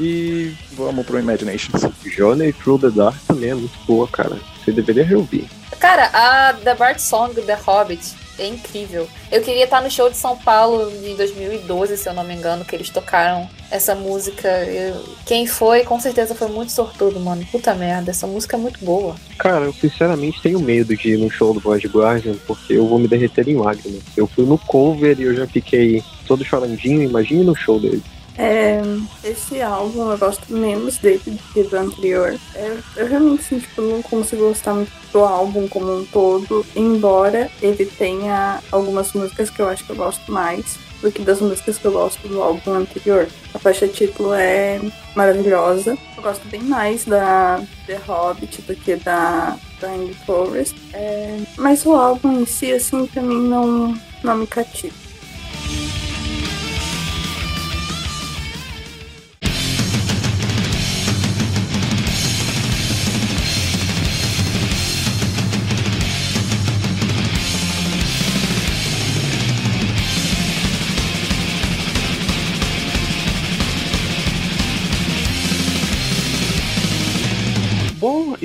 E 0.00 0.54
vamos 0.76 1.06
pro 1.06 1.18
Imaginations. 1.18 1.82
Journey 2.04 2.52
Through 2.52 2.80
the 2.80 2.90
Dark 2.90 3.16
também 3.26 3.50
é 3.50 3.54
muito 3.54 3.78
boa, 3.86 4.06
cara. 4.08 4.36
Você 4.64 4.72
deveria 4.72 5.04
reouvir. 5.04 5.48
Cara, 5.78 6.06
a 6.12 6.52
The 6.54 6.74
Bard 6.74 7.00
Song 7.00 7.34
The 7.34 7.54
Hobbit 7.66 8.14
é 8.38 8.46
incrível. 8.46 9.06
Eu 9.30 9.40
queria 9.42 9.64
estar 9.64 9.80
no 9.82 9.90
show 9.90 10.08
de 10.10 10.16
São 10.16 10.36
Paulo 10.36 10.90
em 11.04 11.14
2012, 11.16 11.96
se 11.96 12.08
eu 12.08 12.14
não 12.14 12.24
me 12.24 12.34
engano, 12.34 12.64
que 12.64 12.74
eles 12.74 12.90
tocaram 12.90 13.48
essa 13.70 13.94
música. 13.94 14.48
Eu- 14.64 15.02
Quem 15.26 15.46
foi, 15.46 15.84
com 15.84 15.98
certeza 15.98 16.34
foi 16.34 16.48
muito 16.48 16.70
sortudo, 16.72 17.18
mano. 17.18 17.44
Puta 17.50 17.74
merda, 17.74 18.10
essa 18.10 18.26
música 18.26 18.56
é 18.56 18.60
muito 18.60 18.84
boa. 18.84 19.14
Cara, 19.38 19.64
eu 19.64 19.72
sinceramente 19.72 20.40
tenho 20.42 20.60
medo 20.60 20.96
de 20.96 21.10
ir 21.10 21.18
no 21.18 21.30
show 21.30 21.54
do 21.54 21.60
Blind 21.60 21.84
Guardian, 21.86 22.34
porque 22.46 22.74
eu 22.74 22.86
vou 22.86 22.98
me 22.98 23.08
derreter 23.08 23.48
em 23.48 23.56
lágrimas. 23.56 24.02
Eu 24.16 24.26
fui 24.26 24.44
no 24.44 24.58
cover 24.58 25.18
e 25.18 25.24
eu 25.24 25.34
já 25.34 25.46
fiquei 25.46 26.02
todo 26.26 26.44
chorandinho, 26.44 27.02
imagine 27.02 27.42
no 27.44 27.54
show 27.56 27.78
dele. 27.80 28.02
É, 28.36 28.80
esse 29.22 29.62
álbum 29.62 30.10
eu 30.10 30.18
gosto 30.18 30.52
menos 30.52 30.98
dele 30.98 31.22
do 31.24 31.52
que 31.52 31.62
do 31.62 31.76
anterior. 31.76 32.38
É, 32.54 32.76
eu 32.96 33.06
realmente 33.06 33.42
assim, 33.42 33.58
tipo, 33.58 33.82
não 33.82 34.02
consigo 34.02 34.48
gostar 34.48 34.74
muito 34.74 34.92
do 35.12 35.20
álbum 35.20 35.68
como 35.68 36.00
um 36.00 36.04
todo, 36.04 36.66
embora 36.74 37.50
ele 37.62 37.86
tenha 37.86 38.60
algumas 38.72 39.12
músicas 39.12 39.50
que 39.50 39.60
eu 39.60 39.68
acho 39.68 39.84
que 39.84 39.90
eu 39.90 39.96
gosto 39.96 40.32
mais 40.32 40.78
do 41.00 41.12
que 41.12 41.22
das 41.22 41.40
músicas 41.40 41.78
que 41.78 41.84
eu 41.84 41.92
gosto 41.92 42.26
do 42.26 42.42
álbum 42.42 42.72
anterior. 42.72 43.28
A 43.52 43.58
faixa 43.58 43.86
título 43.86 44.32
é 44.32 44.80
maravilhosa. 45.14 45.96
Eu 46.16 46.22
gosto 46.22 46.46
bem 46.48 46.62
mais 46.62 47.04
da 47.04 47.62
The 47.86 48.00
Hobbit 48.06 48.62
do 48.62 48.74
que 48.74 48.96
da, 48.96 49.56
da 49.80 49.94
In 49.94 50.08
the 50.08 50.14
Forest. 50.24 50.74
É, 50.92 51.40
mas 51.56 51.84
o 51.84 51.92
álbum 51.92 52.40
em 52.40 52.46
si, 52.46 52.72
assim, 52.72 53.06
pra 53.06 53.22
mim 53.22 53.46
não, 53.48 53.94
não 54.22 54.38
me 54.38 54.46
cativa. 54.46 54.94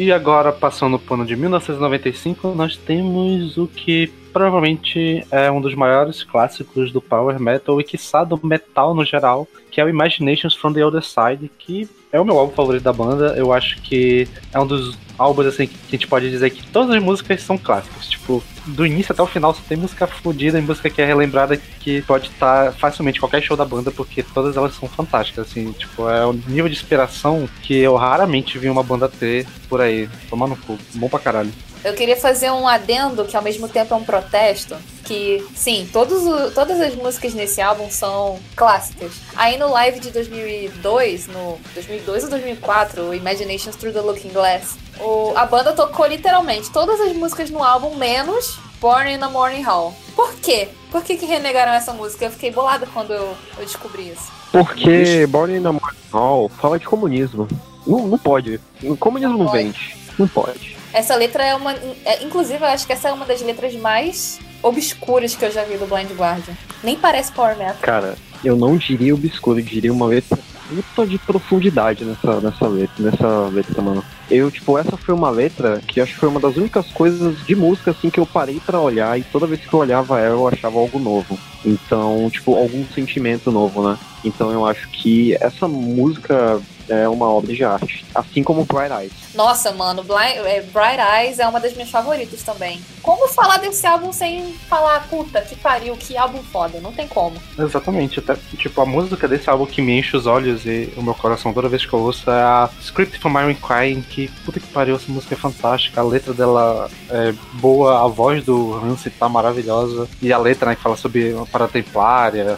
E 0.02 0.14
agora, 0.14 0.54
passando 0.54 0.96
o 0.96 1.00
pano 1.00 1.26
de 1.26 1.36
1995, 1.36 2.56
nós 2.56 2.78
temos 2.78 3.58
o 3.58 3.68
que 3.68 4.08
provavelmente 4.32 5.28
é 5.30 5.52
um 5.52 5.60
dos 5.60 5.76
maiores 5.76 6.24
clássicos 6.24 6.94
do 6.94 7.02
power 7.02 7.38
metal 7.38 7.82
e 7.82 7.84
quiçá 7.84 8.24
do 8.24 8.40
metal 8.42 8.96
no 8.96 9.04
geral, 9.04 9.46
que 9.70 9.82
é 9.82 9.84
o 9.84 9.90
Imaginations 9.90 10.56
from 10.56 10.72
the 10.72 10.86
Other 10.86 11.04
Side, 11.04 11.52
que 11.60 11.86
é 12.12 12.20
o 12.20 12.26
meu 12.26 12.38
álbum 12.38 12.54
favorito 12.54 12.84
da 12.84 12.94
banda. 12.94 13.36
Eu 13.38 13.54
acho 13.54 13.82
que 13.82 14.28
é 14.54 14.60
um 14.60 14.66
dos 14.66 14.98
álbuns 15.18 15.48
assim 15.48 15.68
que 15.68 15.76
a 15.90 15.92
gente 15.92 16.08
pode 16.08 16.30
dizer 16.30 16.50
que 16.50 16.66
todas 16.68 16.96
as 16.96 17.04
músicas 17.04 17.42
são 17.42 17.58
clássicos. 17.58 18.08
Tipo, 18.08 18.44
do 18.66 18.86
início 18.86 19.12
até 19.12 19.22
o 19.22 19.28
final 19.28 19.54
só 19.54 19.62
tem 19.68 19.78
música 19.78 20.08
fodida 20.08 20.58
e 20.58 20.62
música 20.62 20.90
que 20.90 21.02
é 21.02 21.06
relembrada 21.06 21.58
que 21.58 22.02
pode 22.04 22.28
estar 22.28 22.74
facilmente 22.74 23.18
em 23.18 23.20
qualquer 23.20 23.42
show 23.42 23.58
da 23.58 23.66
banda, 23.66 23.92
porque 23.92 24.24
todas 24.24 24.56
elas 24.56 24.74
são 24.76 24.88
fantásticas, 24.88 25.48
assim, 25.48 25.72
tipo, 25.74 26.08
é 26.10 26.26
o 26.26 26.34
nível 26.34 26.70
de 26.70 26.76
inspiração 26.76 27.48
que 27.64 27.76
eu 27.78 27.96
raramente 27.96 28.58
vi 28.58 28.70
uma 28.70 28.84
banda 28.84 29.10
ter 29.10 29.46
por 29.68 29.82
aí. 29.82 30.10
Tomar 30.30 30.48
no 30.48 30.56
cu. 30.56 30.78
Bom 30.96 31.10
pra 31.10 31.20
caralho. 31.20 31.52
Eu 31.84 31.94
queria 31.94 32.18
fazer 32.18 32.52
um 32.52 32.68
adendo 32.68 33.26
que 33.26 33.38
ao 33.38 33.44
mesmo 33.44 33.68
tempo 33.70 33.94
é 33.94 33.98
um 33.98 34.04
protesto. 34.04 34.76
Que, 35.06 35.44
sim, 35.56 35.90
todos 35.92 36.24
o, 36.24 36.52
todas 36.52 36.80
as 36.80 36.94
músicas 36.94 37.34
nesse 37.34 37.62
álbum 37.62 37.90
são 37.90 38.38
clássicas. 38.56 39.14
Aí 39.36 39.58
no 39.58 39.72
live 39.72 40.00
de 40.00 40.12
2002, 40.12 41.28
no 41.28 41.58
2002 41.74 42.26
ou 42.26 42.30
2004, 42.30 43.04
o 43.04 43.14
Imaginations 43.14 43.76
Through 43.76 43.94
the 43.94 44.02
Looking 44.02 44.30
Glass, 44.30 44.78
o, 45.00 45.34
a 45.36 45.46
banda 45.46 45.74
tocou 45.74 46.06
literalmente 46.06 46.70
todas 46.72 47.02
as 47.02 47.14
músicas 47.14 47.50
no 47.50 47.64
álbum, 47.64 47.96
menos 47.96 48.60
Born 48.80 49.12
in 49.12 49.20
the 49.20 49.28
Morning 49.28 49.64
Hall. 49.64 49.96
Por 50.16 50.36
quê? 50.36 50.70
Por 50.92 51.04
que, 51.04 51.18
que 51.18 51.26
renegaram 51.26 51.74
essa 51.74 51.92
música? 51.92 52.26
Eu 52.26 52.32
fiquei 52.32 52.52
bolada 52.52 52.88
quando 52.94 53.12
eu, 53.12 53.36
eu 53.58 53.66
descobri 53.66 54.10
isso. 54.10 54.32
Porque 54.52 55.26
Born 55.28 55.56
in 55.56 55.64
the 55.64 55.72
Morning 55.72 55.98
Hall 56.12 56.50
fala 56.50 56.78
de 56.78 56.86
comunismo. 56.86 57.48
Não, 57.86 58.08
não 58.08 58.18
pode. 58.18 58.60
O 58.84 58.96
comunismo 58.96 59.38
não, 59.38 59.46
não 59.46 59.52
vende. 59.52 59.96
Não 60.18 60.28
pode. 60.28 60.79
Essa 60.94 61.16
letra 61.16 61.44
é 61.44 61.56
uma. 61.56 61.74
É, 62.06 62.24
inclusive, 62.24 62.60
eu 62.60 62.68
acho 62.68 62.86
que 62.86 62.94
essa 62.94 63.10
é 63.10 63.14
uma 63.14 63.26
das 63.26 63.42
letras 63.42 63.76
mais 63.76 64.40
obscuras 64.62 65.36
que 65.36 65.46
eu 65.46 65.52
já 65.52 65.64
vi 65.64 65.78
do 65.78 65.86
Blind 65.86 66.12
Guardian. 66.12 66.54
Nem 66.84 66.98
parece 66.98 67.32
Power 67.32 67.58
Metal. 67.58 67.78
Cara, 67.82 68.16
eu 68.44 68.56
não 68.56 68.78
diria 68.78 69.14
obscuro, 69.14 69.60
eu 69.60 69.64
diria 69.64 69.94
uma 69.94 70.06
letra 70.06 70.38
puta 70.70 71.08
de 71.08 71.18
profundidade 71.18 72.06
nessa, 72.06 72.40
nessa 72.40 72.68
letra, 72.68 72.96
nessa 73.00 73.48
letra, 73.48 73.82
mano. 73.82 74.04
Eu, 74.30 74.52
tipo, 74.52 74.78
essa 74.78 74.96
foi 74.96 75.16
uma 75.16 75.30
letra 75.30 75.82
que 75.88 76.00
acho 76.00 76.14
que 76.14 76.20
foi 76.20 76.30
uma 76.30 76.40
das 76.40 76.56
únicas 76.56 76.88
coisas 76.92 77.44
de 77.46 77.56
música, 77.56 77.92
assim, 77.92 78.10
que 78.10 78.20
eu 78.20 78.26
parei 78.26 78.62
para 78.64 78.80
olhar 78.80 79.20
e 79.20 79.24
toda 79.24 79.48
vez 79.48 79.60
que 79.62 79.74
eu 79.74 79.80
olhava 79.80 80.20
ela 80.20 80.36
eu 80.36 80.48
achava 80.48 80.78
algo 80.78 81.00
novo. 81.00 81.40
Então, 81.66 82.30
tipo, 82.30 82.56
algum 82.56 82.86
sentimento 82.94 83.52
novo, 83.52 83.88
né? 83.88 83.98
Então 84.24 84.52
eu 84.52 84.66
acho 84.66 84.88
que 84.90 85.36
essa 85.42 85.68
música 85.68 86.62
é 86.90 87.08
uma 87.08 87.30
obra 87.30 87.54
de 87.54 87.64
arte. 87.64 88.06
Assim 88.14 88.44
como 88.44 88.66
Bright 88.66 88.92
Eyes. 88.92 89.12
Nossa, 89.36 89.72
mano, 89.72 90.04
Blind, 90.04 90.38
é, 90.46 90.62
Bright 90.62 91.00
Eyes 91.00 91.40
é 91.40 91.48
uma 91.48 91.60
das 91.60 91.74
minhas 91.74 91.90
favoritas 91.90 92.42
também. 92.44 92.82
Como 93.02 93.28
falar 93.30 93.58
desse 93.58 93.86
álbum 93.86 94.12
sem 94.12 94.54
falar, 94.68 95.08
puta, 95.08 95.42
que 95.42 95.56
pariu, 95.56 95.96
que 95.96 96.18
álbum 96.18 96.42
foda? 96.44 96.80
Não 96.80 96.92
tem 96.92 97.08
como. 97.08 97.38
Exatamente. 97.58 98.20
Até, 98.20 98.36
tipo, 98.58 98.82
a 98.82 98.86
música 98.86 99.28
desse 99.28 99.50
álbum 99.50 99.66
que 99.66 99.82
me 99.82 99.98
enche 99.98 100.18
os 100.18 100.26
olhos 100.26 100.66
e 100.66 100.92
o 100.98 101.02
meu 101.02 101.14
coração 101.14 101.54
toda 101.54 101.70
vez 101.70 101.86
que 101.86 101.94
eu 101.94 102.00
ouço 102.00 102.30
é 102.30 102.42
a 102.42 102.70
Script 102.82 103.20
for 103.20 103.30
Myron 103.30 103.56
Crying, 103.56 104.02
que 104.02 104.28
puta 104.46 104.60
que 104.60 104.68
pariu, 104.68 104.96
essa 104.96 105.12
música 105.12 105.36
é 105.36 105.38
fantástica. 105.38 106.02
A 106.02 106.04
letra 106.04 106.34
dela 106.34 106.90
é 107.10 107.34
boa, 107.54 108.04
a 108.04 108.08
voz 108.08 108.44
do 108.44 108.74
Hansi 108.76 109.10
tá 109.12 109.30
maravilhosa. 109.30 110.08
E 110.22 110.34
a 110.34 110.38
letra, 110.38 110.70
né, 110.70 110.76
que 110.76 110.82
fala 110.82 110.98
sobre 110.98 111.36
a 111.38 111.46
Parada 111.46 111.72
Templária, 111.72 112.58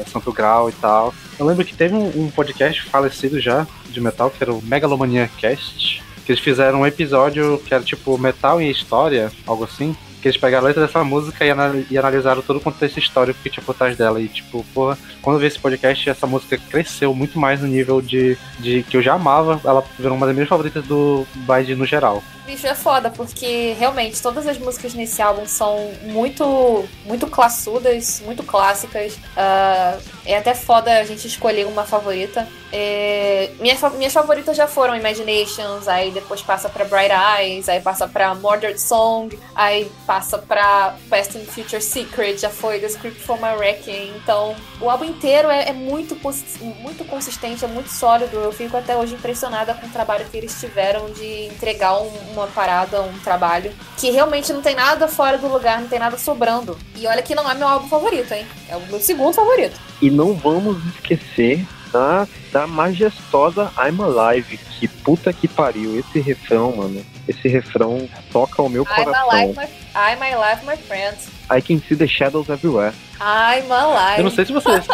é, 0.00 0.10
Santo 0.10 0.32
Grau 0.32 0.68
e 0.68 0.72
tal. 0.72 1.14
Eu 1.38 1.46
lembro 1.46 1.64
que 1.64 1.74
teve 1.74 1.94
um, 1.94 2.24
um 2.24 2.30
podcast 2.30 2.82
falecido 2.82 3.40
já 3.40 3.66
de 3.88 4.00
metal, 4.00 4.30
que 4.30 4.42
era 4.42 4.52
o 4.52 4.60
Megalomania 4.62 5.30
Cast, 5.38 6.02
que 6.26 6.32
eles 6.32 6.42
fizeram 6.42 6.80
um 6.80 6.86
episódio 6.86 7.58
que 7.64 7.72
era 7.72 7.82
tipo 7.82 8.18
metal 8.18 8.60
e 8.60 8.70
história, 8.70 9.30
algo 9.46 9.64
assim. 9.64 9.96
Que 10.20 10.28
eles 10.28 10.40
pegaram 10.40 10.64
a 10.64 10.68
letra 10.68 10.86
dessa 10.86 11.02
música 11.04 11.44
e, 11.44 11.50
anal 11.50 11.72
e 11.90 11.98
analisaram 11.98 12.42
todo 12.42 12.56
o 12.56 12.60
contexto 12.60 12.98
histórico 12.98 13.40
que 13.42 13.50
tinha 13.50 13.64
por 13.64 13.74
trás 13.74 13.96
dela. 13.96 14.20
E, 14.20 14.28
tipo, 14.28 14.64
porra, 14.74 14.98
quando 15.22 15.36
eu 15.36 15.40
vi 15.40 15.46
esse 15.46 15.58
podcast, 15.58 16.10
essa 16.10 16.26
música 16.26 16.58
cresceu 16.70 17.14
muito 17.14 17.38
mais 17.38 17.60
no 17.60 17.66
nível 17.66 18.00
de, 18.00 18.36
de 18.58 18.82
que 18.82 18.96
eu 18.96 19.02
já 19.02 19.14
amava. 19.14 19.60
Ela 19.64 19.84
virou 19.98 20.16
uma 20.16 20.26
das 20.26 20.34
minhas 20.34 20.48
favoritas 20.48 20.84
do 20.84 21.26
Bide 21.34 21.74
no 21.74 21.86
geral 21.86 22.22
bicho, 22.48 22.66
é 22.66 22.74
foda, 22.74 23.10
porque 23.10 23.76
realmente 23.78 24.22
todas 24.22 24.46
as 24.46 24.56
músicas 24.56 24.94
nesse 24.94 25.20
álbum 25.20 25.46
são 25.46 25.92
muito, 26.04 26.88
muito 27.04 27.26
classudas, 27.26 28.22
muito 28.24 28.42
clássicas. 28.42 29.16
Uh, 29.16 30.02
é 30.24 30.38
até 30.38 30.54
foda 30.54 30.98
a 30.98 31.04
gente 31.04 31.26
escolher 31.26 31.66
uma 31.66 31.84
favorita. 31.84 32.48
É, 32.72 33.50
minha, 33.60 33.76
minhas 33.96 34.12
favoritas 34.12 34.56
já 34.56 34.66
foram 34.66 34.96
Imaginations, 34.96 35.86
aí 35.88 36.10
depois 36.10 36.40
passa 36.40 36.70
pra 36.70 36.86
Bright 36.86 37.12
Eyes, 37.12 37.68
aí 37.68 37.80
passa 37.80 38.08
pra 38.08 38.34
Murdered 38.34 38.80
Song, 38.80 39.38
aí 39.54 39.90
passa 40.08 40.38
pra 40.38 40.96
Past 41.10 41.36
and 41.36 41.44
Future 41.44 41.82
Secret, 41.82 42.38
já 42.38 42.48
foi 42.48 42.80
The 42.80 42.86
Script 42.86 43.20
for 43.20 43.36
My 43.36 43.54
Wrecking. 43.58 44.14
Então, 44.16 44.56
o 44.80 44.88
álbum 44.88 45.04
inteiro 45.04 45.50
é, 45.50 45.68
é 45.68 45.72
muito, 45.74 46.16
muito 46.80 47.04
consistente, 47.04 47.62
é 47.62 47.68
muito 47.68 47.90
sólido. 47.90 48.38
Eu 48.38 48.50
fico 48.50 48.74
até 48.74 48.96
hoje 48.96 49.14
impressionada 49.14 49.74
com 49.74 49.86
o 49.86 49.90
trabalho 49.90 50.24
que 50.30 50.36
eles 50.38 50.58
tiveram 50.58 51.10
de 51.10 51.44
entregar 51.44 52.00
um, 52.00 52.08
uma 52.32 52.46
parada, 52.46 53.02
um 53.02 53.18
trabalho 53.18 53.70
que 53.98 54.10
realmente 54.10 54.50
não 54.50 54.62
tem 54.62 54.74
nada 54.74 55.06
fora 55.06 55.36
do 55.36 55.46
lugar, 55.46 55.78
não 55.78 55.88
tem 55.88 55.98
nada 55.98 56.16
sobrando. 56.16 56.78
E 56.96 57.06
olha 57.06 57.20
que 57.20 57.34
não 57.34 57.48
é 57.48 57.54
meu 57.54 57.68
álbum 57.68 57.86
favorito, 57.86 58.32
hein? 58.32 58.46
É 58.66 58.76
o 58.76 58.80
meu 58.86 59.00
segundo 59.00 59.34
favorito. 59.34 59.78
E 60.00 60.10
não 60.10 60.32
vamos 60.32 60.82
esquecer 60.86 61.66
da, 61.92 62.26
da 62.50 62.66
majestosa 62.66 63.70
I'm 63.76 64.00
Alive. 64.00 64.56
Que 64.56 64.88
puta 64.88 65.34
que 65.34 65.46
pariu. 65.46 65.98
Esse 65.98 66.18
refrão, 66.18 66.74
mano. 66.74 67.04
Esse 67.28 67.46
refrão 67.46 68.08
toca 68.32 68.62
o 68.62 68.68
meu 68.68 68.82
I'm 68.82 69.04
coração. 69.04 69.30
Alive, 69.30 69.54
my, 69.54 69.66
I'm 69.94 70.34
alive, 70.34 70.66
my 70.66 70.76
friends. 70.76 71.28
I 71.50 71.60
can 71.60 71.78
see 71.86 71.96
the 71.96 72.06
shadows 72.06 72.48
everywhere. 72.48 72.94
I'm 73.20 73.70
alive. 73.70 74.18
Eu 74.18 74.24
não 74.24 74.30
sei 74.30 74.46
se 74.46 74.52
vocês. 74.52 74.86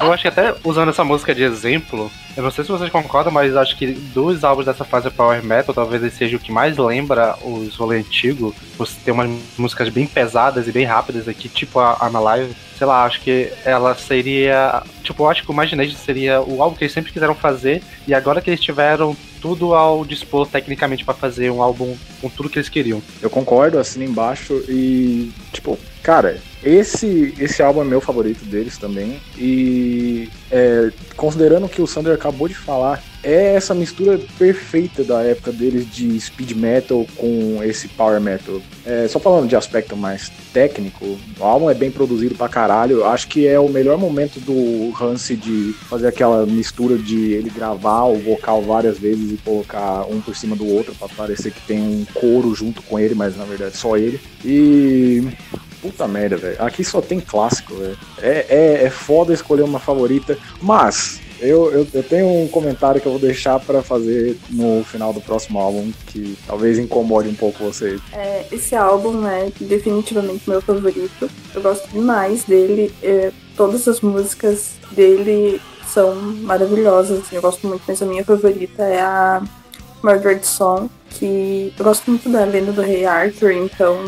eu 0.00 0.12
acho 0.12 0.22
que 0.22 0.28
até 0.28 0.54
usando 0.64 0.90
essa 0.90 1.04
música 1.04 1.34
de 1.34 1.42
exemplo, 1.42 2.10
eu 2.36 2.42
não 2.42 2.50
sei 2.50 2.64
se 2.64 2.70
vocês 2.70 2.90
concordam, 2.90 3.32
mas 3.32 3.56
acho 3.56 3.76
que 3.76 3.92
dos 3.92 4.42
álbuns 4.42 4.66
dessa 4.66 4.84
fase 4.84 5.10
Power 5.10 5.42
Metal, 5.44 5.74
talvez 5.74 6.02
esse 6.02 6.16
seja 6.16 6.36
o 6.36 6.40
que 6.40 6.50
mais 6.50 6.76
lembra 6.76 7.36
os 7.42 7.76
rolês 7.76 8.04
antigos. 8.04 8.54
Você 8.76 8.96
tem 9.04 9.14
umas 9.14 9.30
músicas 9.56 9.88
bem 9.88 10.06
pesadas 10.06 10.66
e 10.66 10.72
bem 10.72 10.84
rápidas 10.84 11.28
aqui, 11.28 11.48
tipo 11.48 11.78
a 11.78 11.96
I'm 12.02 12.16
Alive. 12.16 12.56
Sei 12.76 12.86
lá, 12.86 13.04
acho 13.04 13.20
que 13.20 13.52
ela 13.64 13.94
seria. 13.94 14.82
Tipo, 15.04 15.22
eu 15.22 15.30
acho 15.30 15.44
que 15.44 15.50
o 15.50 15.52
Imagination 15.52 15.96
seria 15.96 16.40
o 16.40 16.62
álbum 16.62 16.76
que 16.76 16.84
eles 16.84 16.92
sempre 16.92 17.12
quiseram 17.12 17.34
fazer. 17.34 17.82
E 18.08 18.14
agora 18.14 18.40
que 18.40 18.50
eles 18.50 18.60
tiveram 18.60 19.16
tudo 19.42 19.74
ao 19.74 20.04
dispor 20.04 20.46
tecnicamente 20.46 21.04
para 21.04 21.12
fazer 21.12 21.50
um 21.50 21.60
álbum 21.60 21.96
com 22.20 22.30
tudo 22.30 22.48
que 22.48 22.58
eles 22.58 22.68
queriam. 22.68 23.02
Eu 23.20 23.28
concordo, 23.28 23.78
assino 23.78 24.04
embaixo 24.04 24.62
e, 24.68 25.32
tipo, 25.52 25.76
cara, 26.02 26.40
esse, 26.64 27.34
esse 27.38 27.62
álbum 27.62 27.82
é 27.82 27.84
meu 27.84 28.00
favorito 28.00 28.44
deles 28.44 28.78
também. 28.78 29.20
E 29.36 30.28
é, 30.50 30.90
considerando 31.16 31.68
que 31.68 31.82
o 31.82 31.86
Sander 31.86 32.14
acabou 32.14 32.48
de 32.48 32.54
falar, 32.54 33.02
é 33.22 33.54
essa 33.54 33.74
mistura 33.74 34.20
perfeita 34.38 35.04
da 35.04 35.22
época 35.22 35.52
deles 35.52 35.90
de 35.90 36.18
speed 36.20 36.52
metal 36.52 37.06
com 37.16 37.60
esse 37.62 37.88
power 37.88 38.20
metal. 38.20 38.60
É, 38.84 39.06
só 39.06 39.20
falando 39.20 39.48
de 39.48 39.54
aspecto 39.54 39.96
mais 39.96 40.30
técnico, 40.52 41.18
o 41.38 41.44
álbum 41.44 41.70
é 41.70 41.74
bem 41.74 41.90
produzido 41.90 42.34
pra 42.34 42.48
caralho. 42.48 43.04
Acho 43.04 43.28
que 43.28 43.46
é 43.46 43.58
o 43.58 43.68
melhor 43.68 43.96
momento 43.96 44.40
do 44.40 44.92
Hansi 45.00 45.36
de 45.36 45.72
fazer 45.88 46.08
aquela 46.08 46.44
mistura 46.46 46.98
de 46.98 47.32
ele 47.32 47.50
gravar 47.50 48.04
o 48.04 48.18
vocal 48.18 48.62
várias 48.62 48.98
vezes 48.98 49.32
e 49.32 49.36
colocar 49.38 50.04
um 50.08 50.20
por 50.20 50.36
cima 50.36 50.56
do 50.56 50.66
outro 50.66 50.94
para 50.94 51.08
parecer 51.08 51.52
que 51.52 51.60
tem 51.66 51.80
um 51.80 52.04
coro 52.12 52.54
junto 52.54 52.82
com 52.82 52.98
ele, 52.98 53.14
mas 53.14 53.36
na 53.36 53.44
verdade 53.44 53.76
só 53.76 53.96
ele. 53.96 54.20
E 54.44 55.22
Puta 55.82 56.06
merda, 56.06 56.36
velho. 56.36 56.56
Aqui 56.60 56.84
só 56.84 57.00
tem 57.00 57.18
clássico, 57.18 57.74
velho. 57.74 57.98
É, 58.18 58.46
é, 58.48 58.84
é 58.84 58.90
foda 58.90 59.34
escolher 59.34 59.62
uma 59.62 59.80
favorita, 59.80 60.38
mas 60.60 61.20
eu, 61.40 61.72
eu, 61.72 61.86
eu, 61.92 62.02
tenho 62.04 62.26
um 62.28 62.46
comentário 62.46 63.00
que 63.00 63.06
eu 63.06 63.12
vou 63.12 63.20
deixar 63.20 63.58
para 63.58 63.82
fazer 63.82 64.38
no 64.48 64.84
final 64.84 65.12
do 65.12 65.20
próximo 65.20 65.58
álbum, 65.58 65.92
que 66.06 66.38
talvez 66.46 66.78
incomode 66.78 67.28
um 67.28 67.34
pouco 67.34 67.64
vocês. 67.64 68.00
É, 68.12 68.46
esse 68.52 68.76
álbum 68.76 69.26
é 69.26 69.50
definitivamente 69.60 70.48
meu 70.48 70.62
favorito. 70.62 71.28
Eu 71.52 71.60
gosto 71.60 71.88
demais 71.88 72.44
dele. 72.44 72.94
É, 73.02 73.32
todas 73.56 73.88
as 73.88 74.00
músicas 74.00 74.74
dele 74.92 75.60
são 75.88 76.14
maravilhosas. 76.14 77.24
Eu 77.32 77.42
gosto 77.42 77.66
muito, 77.66 77.82
mas 77.88 78.00
a 78.00 78.06
minha 78.06 78.24
favorita 78.24 78.84
é 78.84 79.00
a 79.00 79.42
Margaret 80.00 80.44
Song, 80.44 80.88
que 81.10 81.72
eu 81.76 81.84
gosto 81.84 82.08
muito 82.08 82.28
da 82.28 82.44
lenda 82.44 82.70
do 82.70 82.82
Rei 82.82 83.04
Arthur, 83.04 83.50
então 83.50 83.98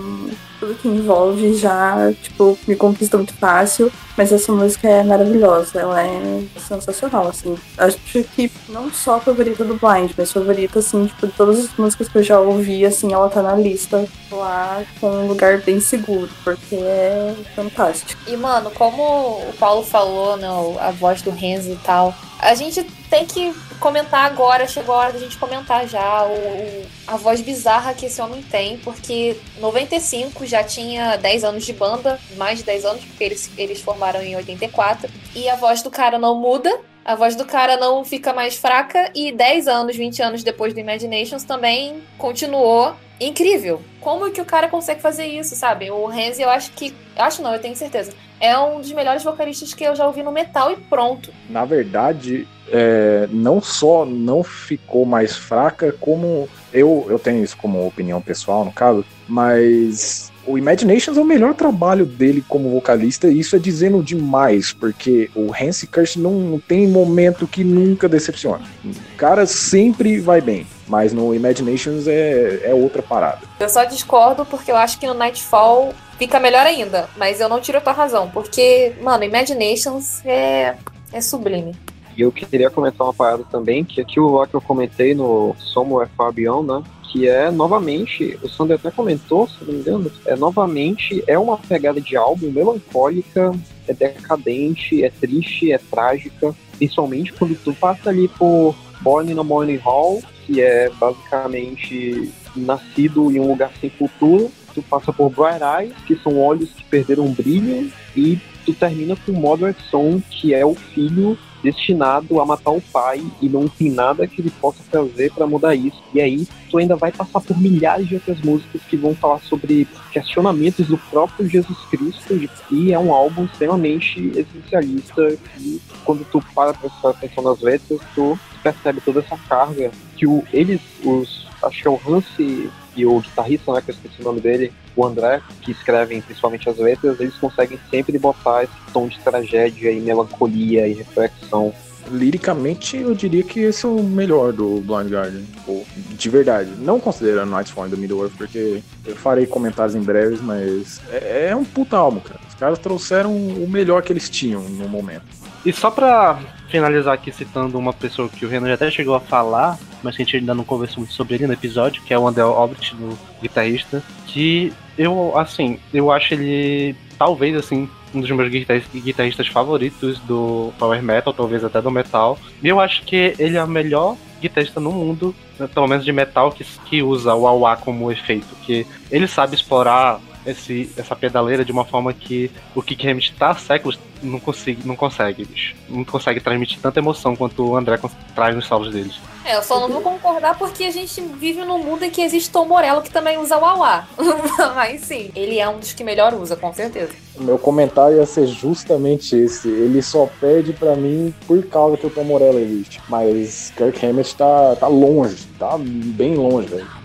tudo 0.59 0.75
que 0.75 0.89
envolve 0.89 1.55
já, 1.55 2.13
tipo, 2.23 2.59
me 2.67 2.77
conquista 2.77 3.17
muito 3.17 3.35
fácil. 3.35 3.91
Mas 4.17 4.31
essa 4.31 4.53
música 4.53 4.89
é 4.89 5.03
maravilhosa, 5.03 5.81
ela 5.81 6.01
é 6.01 6.45
sensacional, 6.57 7.27
assim. 7.27 7.59
Acho 7.77 7.99
que 7.99 8.49
não 8.69 8.89
só 8.93 9.17
a 9.17 9.21
favorita 9.21 9.65
do 9.65 9.75
Blind, 9.75 10.13
mas 10.17 10.31
favorita, 10.31 10.79
assim, 10.79 11.07
tipo, 11.07 11.27
de 11.27 11.33
todas 11.33 11.59
as 11.59 11.77
músicas 11.77 12.09
que 12.09 12.19
eu 12.19 12.23
já 12.23 12.39
ouvi, 12.39 12.87
assim, 12.87 13.13
ela 13.13 13.29
tá 13.29 13.43
na 13.43 13.57
lista 13.57 14.07
lá 14.31 14.85
com 15.01 15.09
um 15.11 15.27
lugar 15.27 15.59
bem 15.63 15.81
seguro, 15.81 16.31
porque 16.45 16.77
é 16.77 17.35
fantástico. 17.57 18.21
E, 18.29 18.37
mano, 18.37 18.71
como 18.71 19.03
o 19.03 19.53
Paulo 19.59 19.83
falou, 19.83 20.37
né, 20.37 20.47
a 20.79 20.93
voz 20.93 21.21
do 21.21 21.33
Renzo 21.33 21.73
e 21.73 21.77
tal, 21.85 22.15
A 22.45 22.55
gente 22.55 22.85
tem 23.09 23.25
que 23.25 23.55
comentar 23.79 24.25
agora, 24.25 24.67
chegou 24.67 24.95
a 24.95 24.99
hora 24.99 25.13
da 25.13 25.19
gente 25.19 25.37
comentar 25.39 25.87
já 25.87 26.25
o, 26.25 26.87
a 27.07 27.17
voz 27.17 27.41
bizarra 27.41 27.95
que 27.95 28.07
esse 28.07 28.21
homem 28.21 28.43
tem, 28.43 28.79
porque 28.79 29.37
95 29.59 30.47
já 30.47 30.63
tinha 30.63 31.17
10 31.17 31.45
anos 31.45 31.65
de 31.65 31.73
banda, 31.73 32.19
mais 32.37 32.59
de 32.59 32.65
10 32.65 32.85
anos, 32.85 33.05
porque 33.05 33.25
eles, 33.25 33.51
eles 33.57 33.81
formaram 33.81 34.23
em 34.23 34.37
84, 34.37 35.11
e 35.35 35.49
a 35.49 35.57
voz 35.57 35.83
do 35.83 35.91
cara 35.91 36.19
não 36.19 36.35
muda, 36.41 36.71
a 37.05 37.15
voz 37.15 37.37
do 37.37 37.45
cara 37.45 37.77
não 37.77 38.05
fica 38.05 38.33
mais 38.33 38.57
fraca, 38.57 39.11
e 39.15 39.31
10 39.31 39.69
anos, 39.69 39.97
20 39.97 40.23
anos 40.23 40.43
depois 40.43 40.73
do 40.73 40.81
Imaginations 40.81 41.45
também 41.45 42.03
continuou 42.17 42.95
incrível. 43.21 43.83
Como 44.01 44.31
que 44.31 44.41
o 44.41 44.45
cara 44.45 44.69
consegue 44.69 45.01
fazer 45.01 45.27
isso, 45.27 45.55
sabe? 45.55 45.91
O 45.91 46.07
Renzi, 46.07 46.43
eu 46.43 46.51
acho 46.51 46.73
que. 46.73 46.95
Acho 47.17 47.43
não, 47.43 47.53
eu 47.53 47.61
tenho 47.61 47.77
certeza. 47.77 48.13
É 48.45 48.59
um 48.59 48.79
dos 48.79 48.93
melhores 48.93 49.25
vocalistas 49.25 49.73
que 49.73 49.83
eu 49.83 49.97
já 49.97 50.07
ouvi 50.07 50.23
no 50.23 50.31
metal 50.31 50.71
e 50.71 50.77
pronto. 50.77 51.33
Na 51.49 51.65
verdade, 51.65 52.47
é, 52.71 53.27
não 53.33 53.59
só 53.59 54.05
não 54.05 54.45
ficou 54.45 55.07
mais 55.07 55.35
fraca, 55.35 55.95
como 55.99 56.47
eu, 56.71 57.07
eu 57.09 57.19
tenho 57.19 57.43
isso 57.43 57.57
como 57.57 57.87
opinião 57.87 58.21
pessoal, 58.21 58.63
no 58.63 58.71
caso, 58.71 59.03
mas 59.27 60.31
o 60.47 60.59
Imaginations 60.59 61.17
é 61.17 61.21
o 61.23 61.25
melhor 61.25 61.55
trabalho 61.55 62.05
dele 62.05 62.45
como 62.47 62.69
vocalista, 62.69 63.29
e 63.29 63.39
isso 63.39 63.57
é 63.57 63.59
dizendo 63.59 64.03
demais, 64.03 64.75
porque 64.75 65.31
o 65.35 65.51
Hansi 65.51 65.87
Kirsch 65.87 66.19
não, 66.19 66.33
não 66.33 66.61
tem 66.61 66.87
momento 66.87 67.47
que 67.47 67.65
nunca 67.65 68.07
decepciona. 68.07 68.67
O 68.85 69.17
cara 69.17 69.47
sempre 69.47 70.21
vai 70.21 70.43
bem, 70.43 70.67
mas 70.87 71.15
no 71.15 71.35
Imaginations 71.35 72.07
é, 72.07 72.61
é 72.63 72.75
outra 72.75 73.03
parada. 73.03 73.41
Eu 73.59 73.71
só 73.71 73.85
discordo 73.85 74.45
porque 74.45 74.71
eu 74.71 74.77
acho 74.77 75.01
que 75.01 75.07
no 75.07 75.15
Nightfall 75.15 75.95
fica 76.19 76.41
melhor 76.41 76.67
ainda, 76.67 77.09
mas 77.17 77.41
eu 77.41 77.49
não 77.49 77.61
tiro 77.61 77.79
a 77.79 77.81
tua 77.81 77.93
razão, 77.93 78.31
porque, 78.31 78.93
mano, 79.01 79.25
Imaginations 79.25 80.25
é, 80.25 80.77
é 81.13 81.21
sublime. 81.21 81.75
E 82.17 82.23
eu 82.23 82.31
queria 82.31 82.71
comentar 82.71 83.07
uma 83.07 83.13
parada 83.13 83.45
também, 83.51 83.85
que 83.85 84.01
aquilo 84.01 84.37
lá 84.37 84.47
que 84.47 84.55
eu 84.55 84.61
comentei 84.61 85.15
no 85.15 85.55
Somewhere 85.59 86.11
Beyond, 86.33 86.69
né? 86.69 86.83
Que 87.11 87.29
é 87.29 87.51
novamente, 87.51 88.39
o 88.43 88.49
Sander 88.49 88.77
até 88.77 88.91
comentou, 88.91 89.49
se 89.49 89.65
não 89.65 89.73
me 89.73 89.81
engano, 89.81 90.13
é 90.27 90.37
novamente 90.37 91.23
é 91.27 91.39
uma 91.39 91.57
pegada 91.57 92.01
de 92.01 92.17
álbum 92.17 92.51
melancólica, 92.51 93.53
é 93.87 93.93
decadente, 93.93 95.05
é 95.05 95.11
triste, 95.11 95.73
é 95.73 95.79
trágica, 95.79 96.55
principalmente 96.77 97.33
quando 97.33 97.57
tu 97.63 97.73
passa 97.75 98.11
ali 98.11 98.29
por 98.29 98.75
Born 99.01 99.33
in 99.33 99.39
a 99.39 99.45
Morning 99.45 99.77
Hall, 99.77 100.23
que 100.47 100.61
é 100.61 100.89
basicamente 100.91 102.33
nascido 102.57 103.31
em 103.31 103.41
um 103.41 103.49
lugar 103.49 103.73
sem 103.81 103.91
futuro, 103.91 104.51
tu 104.75 104.83
passa 104.83 105.13
por 105.13 105.31
Bright 105.31 105.61
Eyes, 105.63 105.95
que 106.07 106.17
são 106.17 106.39
olhos 106.39 106.71
que 106.71 106.85
perderam 106.85 107.33
brilho, 107.33 107.91
e 108.17 108.39
tu 108.65 108.73
termina 108.73 109.17
com 109.17 109.33
Moderate 109.33 109.83
Son, 109.91 110.21
que 110.31 110.55
é 110.55 110.65
o 110.65 110.75
filho 110.75 111.39
destinado 111.65 112.41
a 112.41 112.45
matar 112.45 112.73
o 112.73 112.81
pai 112.81 113.25
e 113.41 113.49
não 113.49 113.67
tem 113.67 113.91
nada 113.91 114.27
que 114.27 114.43
ele 114.43 114.51
possa 114.61 114.83
fazer 114.83 115.33
para 115.33 115.47
mudar 115.47 115.75
isso. 115.75 116.03
E 116.13 116.21
aí 116.21 116.47
tu 116.71 116.77
ainda 116.77 116.95
vai 116.95 117.11
passar 117.11 117.41
por 117.41 117.59
milhares 117.59 118.07
de 118.07 118.17
outras 118.17 118.39
músicas 118.43 118.83
que 118.83 118.97
vão 118.99 119.15
falar 119.15 119.41
sobre 119.41 119.89
questionamentos 120.13 120.87
do 120.87 120.99
próprio 120.99 121.49
Jesus 121.49 121.79
Cristo 121.91 122.39
e 122.71 122.93
é 122.93 122.99
um 122.99 123.13
álbum 123.13 123.47
extremamente 123.47 124.21
essencialista 124.37 125.39
e 125.59 125.81
quando 126.05 126.25
tu 126.31 126.45
para 126.55 126.75
prestar 126.75 127.11
atenção 127.11 127.43
nas 127.45 127.61
letras, 127.63 127.99
tu 128.15 128.39
percebe 128.63 129.01
toda 129.01 129.21
essa 129.21 129.37
carga 129.49 129.91
que 130.17 130.27
o, 130.27 130.45
eles, 130.53 130.81
os, 131.03 131.44
acho 131.67 131.83
que 131.83 131.89
é 131.89 131.91
o 131.91 132.01
Hansi 132.07 132.71
e 132.97 133.07
o 133.07 133.21
guitarrista, 133.21 133.73
né, 133.73 133.83
que 133.83 133.91
eu 133.91 133.95
esqueci 133.95 134.21
o 134.21 134.25
nome 134.25 134.41
dele, 134.41 134.73
o 134.95 135.05
André, 135.05 135.41
que 135.61 135.73
escrevem 135.73 136.21
principalmente 136.21 136.69
as 136.69 136.79
letras, 136.79 137.19
eles 137.21 137.35
conseguem 137.35 137.79
sempre 137.91 138.19
botar 138.19 138.65
esse 138.65 138.73
tom 138.93 139.09
de 139.09 139.19
tragédia 139.21 139.91
e 139.91 140.01
melancolia 140.01 140.87
e 140.87 140.95
reflexão. 140.95 141.75
Liricamente, 142.11 142.99
eu 142.99 143.15
diria 143.15 143.43
que 143.43 143.61
esse 143.61 143.87
é 143.87 143.89
o 143.89 144.03
melhor 144.03 144.53
do 144.53 144.81
Blind 144.81 145.11
Guardian, 145.11 145.43
tipo, 145.43 145.87
de 146.11 146.29
verdade. 146.29 146.71
Não 146.79 147.01
considerando 147.01 147.51
Nightfall 147.51 147.89
do 147.89 147.97
Middle-earth, 147.97 148.37
porque 148.37 148.83
eu 149.07 149.17
farei 149.17 149.47
comentários 149.47 149.95
em 149.95 150.03
breves, 150.03 150.41
mas 150.41 151.01
é, 151.11 151.49
é 151.49 151.57
um 151.57 151.65
puta 151.65 151.97
álbum, 151.97 152.21
cara. 152.21 152.41
Os 152.47 152.55
caras 152.55 152.79
trouxeram 152.79 153.35
o 153.35 153.67
melhor 153.69 154.03
que 154.03 154.13
eles 154.13 154.29
tinham 154.29 154.63
no 154.63 154.87
momento. 154.87 155.25
E 155.65 155.73
só 155.73 155.91
pra 155.91 156.39
finalizar 156.69 157.15
aqui 157.15 157.33
citando 157.33 157.79
uma 157.79 157.93
pessoa 157.93 158.29
que 158.29 158.45
o 158.45 158.49
Renan 158.49 158.69
já 158.69 158.75
até 158.75 158.91
chegou 158.91 159.15
a 159.15 159.21
falar, 159.21 159.79
mas 160.03 160.17
que 160.17 160.23
a 160.23 160.25
gente 160.25 160.37
ainda 160.37 160.55
não 160.55 160.65
conversou 160.65 160.99
muito 160.99 161.15
sobre 161.15 161.37
ele 161.37 161.47
no 161.47 161.53
episódio, 161.53 162.03
que 162.03 162.13
é 162.13 162.19
o 162.19 162.27
André 162.27 162.43
Albrecht, 162.43 162.95
do 162.97 163.19
guitarrista, 163.41 164.03
que 164.27 164.73
eu, 164.99 165.37
assim, 165.39 165.79
eu 165.93 166.11
acho 166.13 166.35
ele, 166.35 166.95
talvez, 167.19 167.57
assim, 167.57 167.89
um 168.15 168.21
dos 168.21 168.31
meus 168.31 168.51
guitarristas 168.51 169.49
favoritos 169.49 170.19
do 170.21 170.73
power 170.79 171.03
metal, 171.03 171.33
talvez 171.33 171.65
até 171.65 171.81
do 171.81 171.91
metal. 171.91 172.39
E 172.63 172.69
eu 172.69 172.79
acho 172.79 173.03
que 173.05 173.35
ele 173.39 173.57
é 173.57 173.65
o 173.65 173.69
melhor 173.69 174.17
guitarrista 174.41 174.81
no 174.81 174.93
mundo, 174.93 175.35
pelo 175.73 175.89
menos 175.89 176.05
de 176.05 176.13
metal, 176.13 176.53
que, 176.53 176.65
que 176.85 177.03
usa 177.03 177.35
o 177.35 177.61
wah 177.61 177.77
como 177.77 178.13
efeito, 178.13 178.55
que 178.65 178.87
ele 179.11 179.27
sabe 179.27 179.55
explorar 179.55 180.21
esse, 180.47 180.91
essa 180.97 181.17
pedaleira 181.17 181.65
de 181.65 181.73
uma 181.73 181.85
forma 181.85 182.13
que 182.13 182.51
o 182.75 182.83
Kick 182.83 183.09
Hammett 183.09 183.33
tá 183.35 183.51
há 183.51 183.55
séculos 183.55 183.99
não 184.23 184.41
consegue, 184.41 184.87
não 184.87 184.97
consegue, 184.97 185.45
bicho. 185.45 185.75
Não 185.89 186.05
consegue 186.05 186.41
transmitir 186.41 186.79
tanta 186.81 186.99
emoção 186.99 187.37
quanto 187.37 187.71
o 187.71 187.77
André 187.77 187.99
traz 188.35 188.55
nos 188.55 188.67
solos 188.67 188.93
deles. 188.93 189.15
É, 189.45 189.57
eu 189.57 189.63
só 189.63 189.79
não 189.79 189.89
vou 189.89 190.01
concordar 190.01 190.57
porque 190.57 190.85
a 190.85 190.91
gente 190.91 191.21
vive 191.21 191.63
num 191.65 191.79
mundo 191.79 192.03
em 192.05 192.11
que 192.11 192.23
existe 192.23 192.51
Tom 192.51 192.65
Morello 192.65 193.03
que 193.03 193.11
também 193.11 193.37
usa 193.37 193.59
o 193.59 193.65
Auá. 193.65 194.09
Mas 194.75 195.03
sim, 195.03 195.31
ele 195.35 195.59
é 195.59 195.69
um 195.69 195.79
dos 195.79 195.93
que 195.93 196.03
melhor 196.03 196.33
usa, 196.35 196.57
com 196.57 196.73
certeza. 196.73 197.13
O 197.37 197.43
meu 197.43 197.59
comentário 197.59 198.17
ia 198.17 198.27
ser 198.27 198.47
justamente 198.47 199.37
esse. 199.37 199.69
Ele 199.69 200.01
só 200.01 200.29
perde 200.41 200.73
para 200.73 200.97
mim 200.97 201.35
por 201.47 201.63
causa 201.67 201.99
que 201.99 202.07
o 202.07 202.11
Tom 202.11 202.25
Morello 202.25 202.59
existe. 202.59 203.03
Mas 203.09 203.73
Kirk 203.77 204.05
Hammett 204.05 204.35
tá, 204.35 204.77
tá 204.77 204.89
longe, 204.89 205.47
tá 205.59 205.77
bem 205.79 206.35
longe, 206.35 206.69
velho. 206.69 207.04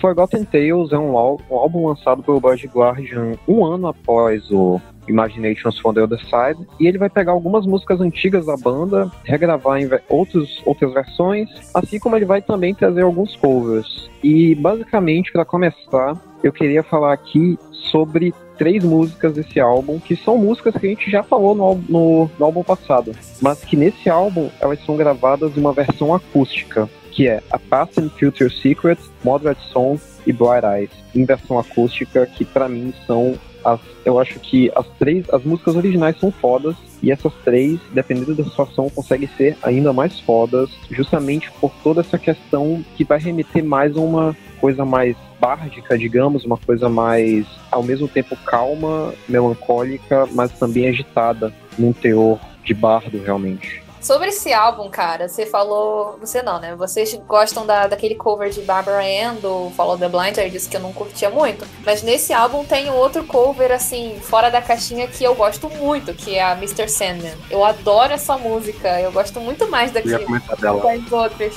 Forgotten 0.00 0.44
Tales 0.44 0.92
é 0.92 0.98
um, 0.98 1.16
álbum 1.16 1.88
lançado 1.88 2.22
pelo 2.22 2.40
Bad 2.40 2.66
Guardian 2.66 3.34
um 3.46 3.64
ano 3.64 3.88
após 3.88 4.50
o 4.50 4.80
Imaginations 5.08 5.78
from 5.78 5.92
the 5.92 6.02
Other 6.02 6.20
Side, 6.20 6.66
e 6.78 6.86
ele 6.86 6.96
vai 6.96 7.10
pegar 7.10 7.32
algumas 7.32 7.66
músicas 7.66 8.00
antigas 8.00 8.46
da 8.46 8.56
banda, 8.56 9.10
regravar 9.24 9.80
em 9.80 9.88
outros, 10.08 10.62
outras 10.64 10.92
versões, 10.94 11.48
assim 11.74 11.98
como 11.98 12.16
ele 12.16 12.24
vai 12.24 12.40
também 12.40 12.74
trazer 12.74 13.02
alguns 13.02 13.34
covers. 13.36 14.08
E 14.22 14.54
basicamente, 14.54 15.32
para 15.32 15.44
começar, 15.44 16.16
eu 16.42 16.52
queria 16.52 16.82
falar 16.82 17.12
aqui 17.12 17.58
sobre 17.90 18.32
três 18.56 18.84
músicas 18.84 19.34
desse 19.34 19.58
álbum, 19.58 19.98
que 19.98 20.14
são 20.16 20.38
músicas 20.38 20.74
que 20.76 20.86
a 20.86 20.90
gente 20.90 21.10
já 21.10 21.22
falou 21.22 21.54
no, 21.54 21.74
no, 21.88 22.30
no 22.38 22.44
álbum 22.44 22.62
passado, 22.62 23.12
mas 23.40 23.64
que 23.64 23.76
nesse 23.76 24.08
álbum 24.08 24.48
elas 24.60 24.78
são 24.84 24.96
gravadas 24.96 25.56
em 25.56 25.60
uma 25.60 25.72
versão 25.72 26.14
acústica, 26.14 26.88
que 27.10 27.28
é 27.28 27.42
A 27.50 27.58
Past 27.58 28.00
and 28.00 28.10
Future 28.10 28.50
Secrets, 28.50 29.10
Moderate 29.24 29.60
Song 29.72 30.00
e 30.26 30.32
Bright 30.32 30.64
Eyes, 30.64 30.90
em 31.14 31.24
versão 31.24 31.58
acústica, 31.58 32.26
que 32.26 32.44
para 32.44 32.68
mim 32.68 32.92
são 33.06 33.38
as, 33.64 33.80
eu 34.04 34.18
acho 34.18 34.38
que 34.40 34.70
as 34.74 34.86
três, 34.98 35.28
as 35.30 35.42
músicas 35.44 35.76
originais 35.76 36.18
são 36.18 36.30
fodas, 36.30 36.76
e 37.02 37.10
essas 37.10 37.32
três, 37.44 37.78
dependendo 37.92 38.34
da 38.34 38.44
situação, 38.44 38.88
conseguem 38.90 39.28
ser 39.36 39.56
ainda 39.62 39.92
mais 39.92 40.20
fodas, 40.20 40.70
justamente 40.90 41.50
por 41.60 41.72
toda 41.82 42.00
essa 42.00 42.18
questão 42.18 42.84
que 42.96 43.04
vai 43.04 43.18
remeter 43.18 43.64
mais 43.64 43.96
a 43.96 44.00
uma 44.00 44.36
coisa 44.60 44.84
mais 44.84 45.16
bárdica, 45.40 45.96
digamos, 45.96 46.44
uma 46.44 46.58
coisa 46.58 46.88
mais, 46.88 47.46
ao 47.70 47.82
mesmo 47.82 48.06
tempo, 48.06 48.36
calma, 48.44 49.14
melancólica, 49.26 50.26
mas 50.32 50.52
também 50.52 50.88
agitada, 50.88 51.52
num 51.78 51.92
teor 51.92 52.38
de 52.62 52.74
bardo, 52.74 53.18
realmente. 53.22 53.82
Sobre 54.00 54.28
esse 54.28 54.52
álbum, 54.52 54.88
cara, 54.88 55.28
você 55.28 55.44
falou. 55.44 56.16
Você 56.20 56.42
não, 56.42 56.58
né? 56.58 56.74
Vocês 56.74 57.14
gostam 57.26 57.66
da, 57.66 57.86
daquele 57.86 58.14
cover 58.14 58.50
de 58.50 58.62
Barbara 58.62 59.02
Ann 59.02 59.34
do 59.36 59.70
Follow 59.76 59.98
the 59.98 60.08
Blind, 60.08 60.38
aí 60.38 60.50
disse 60.50 60.68
que 60.68 60.76
eu 60.76 60.80
não 60.80 60.92
curtia 60.92 61.28
muito. 61.28 61.66
Mas 61.84 62.02
nesse 62.02 62.32
álbum 62.32 62.64
tem 62.64 62.90
outro 62.90 63.24
cover, 63.24 63.70
assim, 63.70 64.18
fora 64.22 64.50
da 64.50 64.62
caixinha 64.62 65.06
que 65.06 65.22
eu 65.22 65.34
gosto 65.34 65.68
muito, 65.68 66.14
que 66.14 66.36
é 66.36 66.42
a 66.42 66.52
Mr. 66.52 66.88
Sandman. 66.88 67.34
Eu 67.50 67.64
adoro 67.64 68.14
essa 68.14 68.38
música, 68.38 69.00
eu 69.00 69.12
gosto 69.12 69.38
muito 69.40 69.68
mais 69.70 69.92
daquele 69.92 70.24
das 70.58 71.12
outras. 71.12 71.54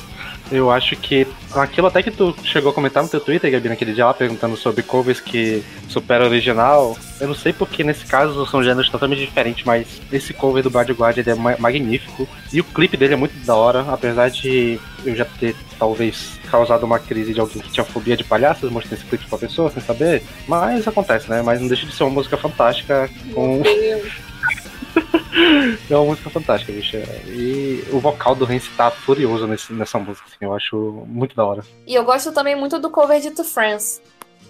Eu 0.51 0.69
acho 0.69 0.95
que 0.95 1.25
aquilo 1.55 1.87
até 1.87 2.03
que 2.03 2.11
tu 2.11 2.35
chegou 2.43 2.71
a 2.71 2.73
comentar 2.73 3.01
no 3.01 3.09
teu 3.09 3.19
Twitter, 3.19 3.51
Gabi, 3.51 3.69
naquele 3.69 3.93
dia 3.93 4.05
lá, 4.05 4.13
perguntando 4.13 4.55
sobre 4.55 4.83
covers 4.83 5.19
que 5.19 5.63
supera 5.87 6.23
o 6.23 6.27
original. 6.27 6.97
Eu 7.19 7.27
não 7.27 7.35
sei 7.35 7.53
porque 7.53 7.83
nesse 7.83 8.05
caso 8.05 8.45
são 8.45 8.63
gêneros 8.63 8.89
totalmente 8.89 9.19
diferentes, 9.19 9.63
mas 9.63 9.87
esse 10.11 10.33
cover 10.33 10.61
do 10.61 10.69
Bad 10.69 10.91
Guard 10.93 11.17
ele 11.17 11.29
é 11.29 11.35
magnífico. 11.35 12.27
E 12.51 12.59
o 12.59 12.63
clipe 12.63 12.97
dele 12.97 13.13
é 13.13 13.17
muito 13.17 13.33
da 13.45 13.55
hora, 13.55 13.85
apesar 13.89 14.29
de 14.29 14.79
eu 15.05 15.15
já 15.15 15.25
ter 15.25 15.55
talvez 15.79 16.39
causado 16.49 16.85
uma 16.85 16.99
crise 16.99 17.33
de 17.33 17.39
alguém 17.39 17.61
que 17.61 17.71
tinha 17.71 17.83
fobia 17.83 18.15
de 18.15 18.23
palhaços, 18.23 18.71
mostrando 18.71 18.99
esse 18.99 19.05
clipe 19.05 19.25
pra 19.27 19.37
pessoa 19.37 19.71
sem 19.71 19.81
saber. 19.81 20.23
Mas 20.47 20.87
acontece, 20.87 21.29
né? 21.29 21.41
Mas 21.41 21.59
não 21.59 21.67
deixa 21.67 21.85
de 21.85 21.93
ser 21.93 22.03
uma 22.03 22.11
música 22.11 22.37
fantástica 22.37 23.09
com. 23.33 23.61
É 25.89 25.95
uma 25.95 26.05
música 26.05 26.29
fantástica, 26.29 26.71
bicho. 26.71 26.97
E 27.27 27.83
o 27.91 27.99
vocal 27.99 28.35
do 28.35 28.45
Rance 28.45 28.69
tá 28.77 28.89
furioso 28.89 29.47
nesse, 29.47 29.73
nessa 29.73 29.99
música, 29.99 30.27
assim, 30.27 30.37
eu 30.41 30.53
acho 30.53 31.03
muito 31.07 31.35
da 31.35 31.45
hora. 31.45 31.63
E 31.85 31.93
eu 31.93 32.03
gosto 32.03 32.31
também 32.31 32.55
muito 32.55 32.79
do 32.79 32.89
cover 32.89 33.19
de 33.19 33.31
To 33.31 33.43
Friends. 33.43 34.01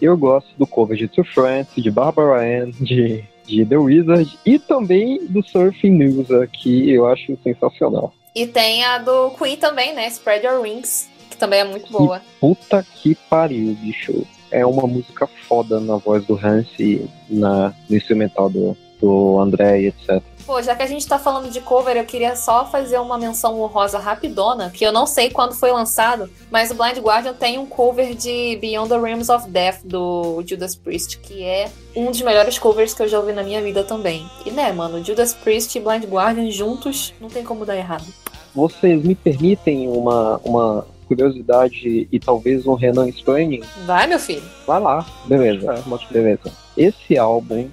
Eu 0.02 0.18
gosto 0.18 0.50
do 0.58 0.68
cover 0.68 0.98
de 0.98 1.08
To 1.08 1.24
Friends, 1.24 1.74
de 1.76 1.90
Barbara 1.90 2.42
Ann, 2.42 2.72
de, 2.72 3.24
de 3.46 3.66
The 3.66 3.78
Wizard 3.78 4.40
e 4.46 4.60
também 4.60 5.26
do 5.28 5.44
Surfing 5.44 5.92
News, 5.92 6.28
que 6.52 6.92
eu 6.92 7.08
acho 7.08 7.38
sensacional. 7.44 8.14
E 8.36 8.48
tem 8.48 8.84
a 8.84 8.98
do 8.98 9.32
Queen 9.32 9.58
também, 9.58 9.94
né? 9.94 10.08
Spread 10.08 10.46
Your 10.46 10.62
Wings, 10.62 11.08
que 11.30 11.38
também 11.38 11.60
é 11.60 11.64
muito 11.64 11.92
boa. 11.92 12.20
Que 12.20 12.26
puta 12.40 12.86
que 12.96 13.16
pariu, 13.30 13.76
bicho. 13.76 14.26
É 14.52 14.66
uma 14.66 14.88
música 14.88 15.28
foda 15.48 15.80
na 15.80 15.98
voz 15.98 16.26
do 16.26 16.36
Hans 16.36 16.68
e 16.80 17.08
na, 17.30 17.74
no 17.90 17.96
instrumental 17.96 18.50
do, 18.50 18.78
do 19.00 19.40
André 19.40 19.82
e 19.82 19.88
etc. 19.88 20.22
Pô, 20.46 20.62
já 20.62 20.76
que 20.76 20.84
a 20.84 20.88
gente 20.88 21.08
tá 21.08 21.18
falando 21.18 21.50
de 21.50 21.62
cover, 21.62 21.96
eu 21.96 22.04
queria 22.04 22.36
só 22.36 22.66
fazer 22.66 23.00
uma 23.00 23.18
menção 23.18 23.62
honrosa 23.62 23.98
rapidona, 23.98 24.70
que 24.70 24.86
eu 24.86 24.92
não 24.92 25.08
sei 25.08 25.30
quando 25.30 25.56
foi 25.56 25.72
lançado, 25.72 26.30
mas 26.52 26.70
o 26.70 26.76
Blind 26.76 26.98
Guardian 26.98 27.34
tem 27.34 27.58
um 27.58 27.66
cover 27.66 28.14
de 28.14 28.58
Beyond 28.60 28.90
the 28.90 29.00
Realms 29.00 29.32
of 29.32 29.50
Death 29.50 29.82
do 29.86 30.44
Judas 30.46 30.76
Priest, 30.76 31.18
que 31.20 31.44
é 31.44 31.70
um 31.96 32.12
dos 32.12 32.22
melhores 32.22 32.60
covers 32.60 32.94
que 32.94 33.02
eu 33.02 33.08
já 33.08 33.20
ouvi 33.20 33.32
na 33.32 33.44
minha 33.44 33.62
vida 33.62 33.84
também. 33.84 34.26
E 34.46 34.52
né, 34.52 34.72
mano, 34.74 35.04
Judas 35.04 35.34
Priest 35.34 35.78
e 35.78 35.82
Blind 35.82 36.04
Guardian 36.06 36.52
juntos 36.52 37.14
não 37.22 37.30
tem 37.30 37.44
como 37.44 37.66
dar 37.66 37.78
errado. 37.78 38.06
Vocês 38.54 39.02
me 39.02 39.16
permitem 39.16 39.88
uma, 39.88 40.40
uma 40.44 40.86
curiosidade 41.08 42.08
e 42.12 42.20
talvez 42.20 42.68
um 42.68 42.74
Renan 42.74 43.08
explaining? 43.08 43.62
Vai, 43.86 44.08
meu 44.08 44.20
filho. 44.20 44.44
Vai 44.68 44.80
lá, 44.80 45.06
beleza. 45.26 45.74
É, 45.74 46.14
beleza. 46.14 46.52
Esse 46.76 47.18
álbum 47.18 47.70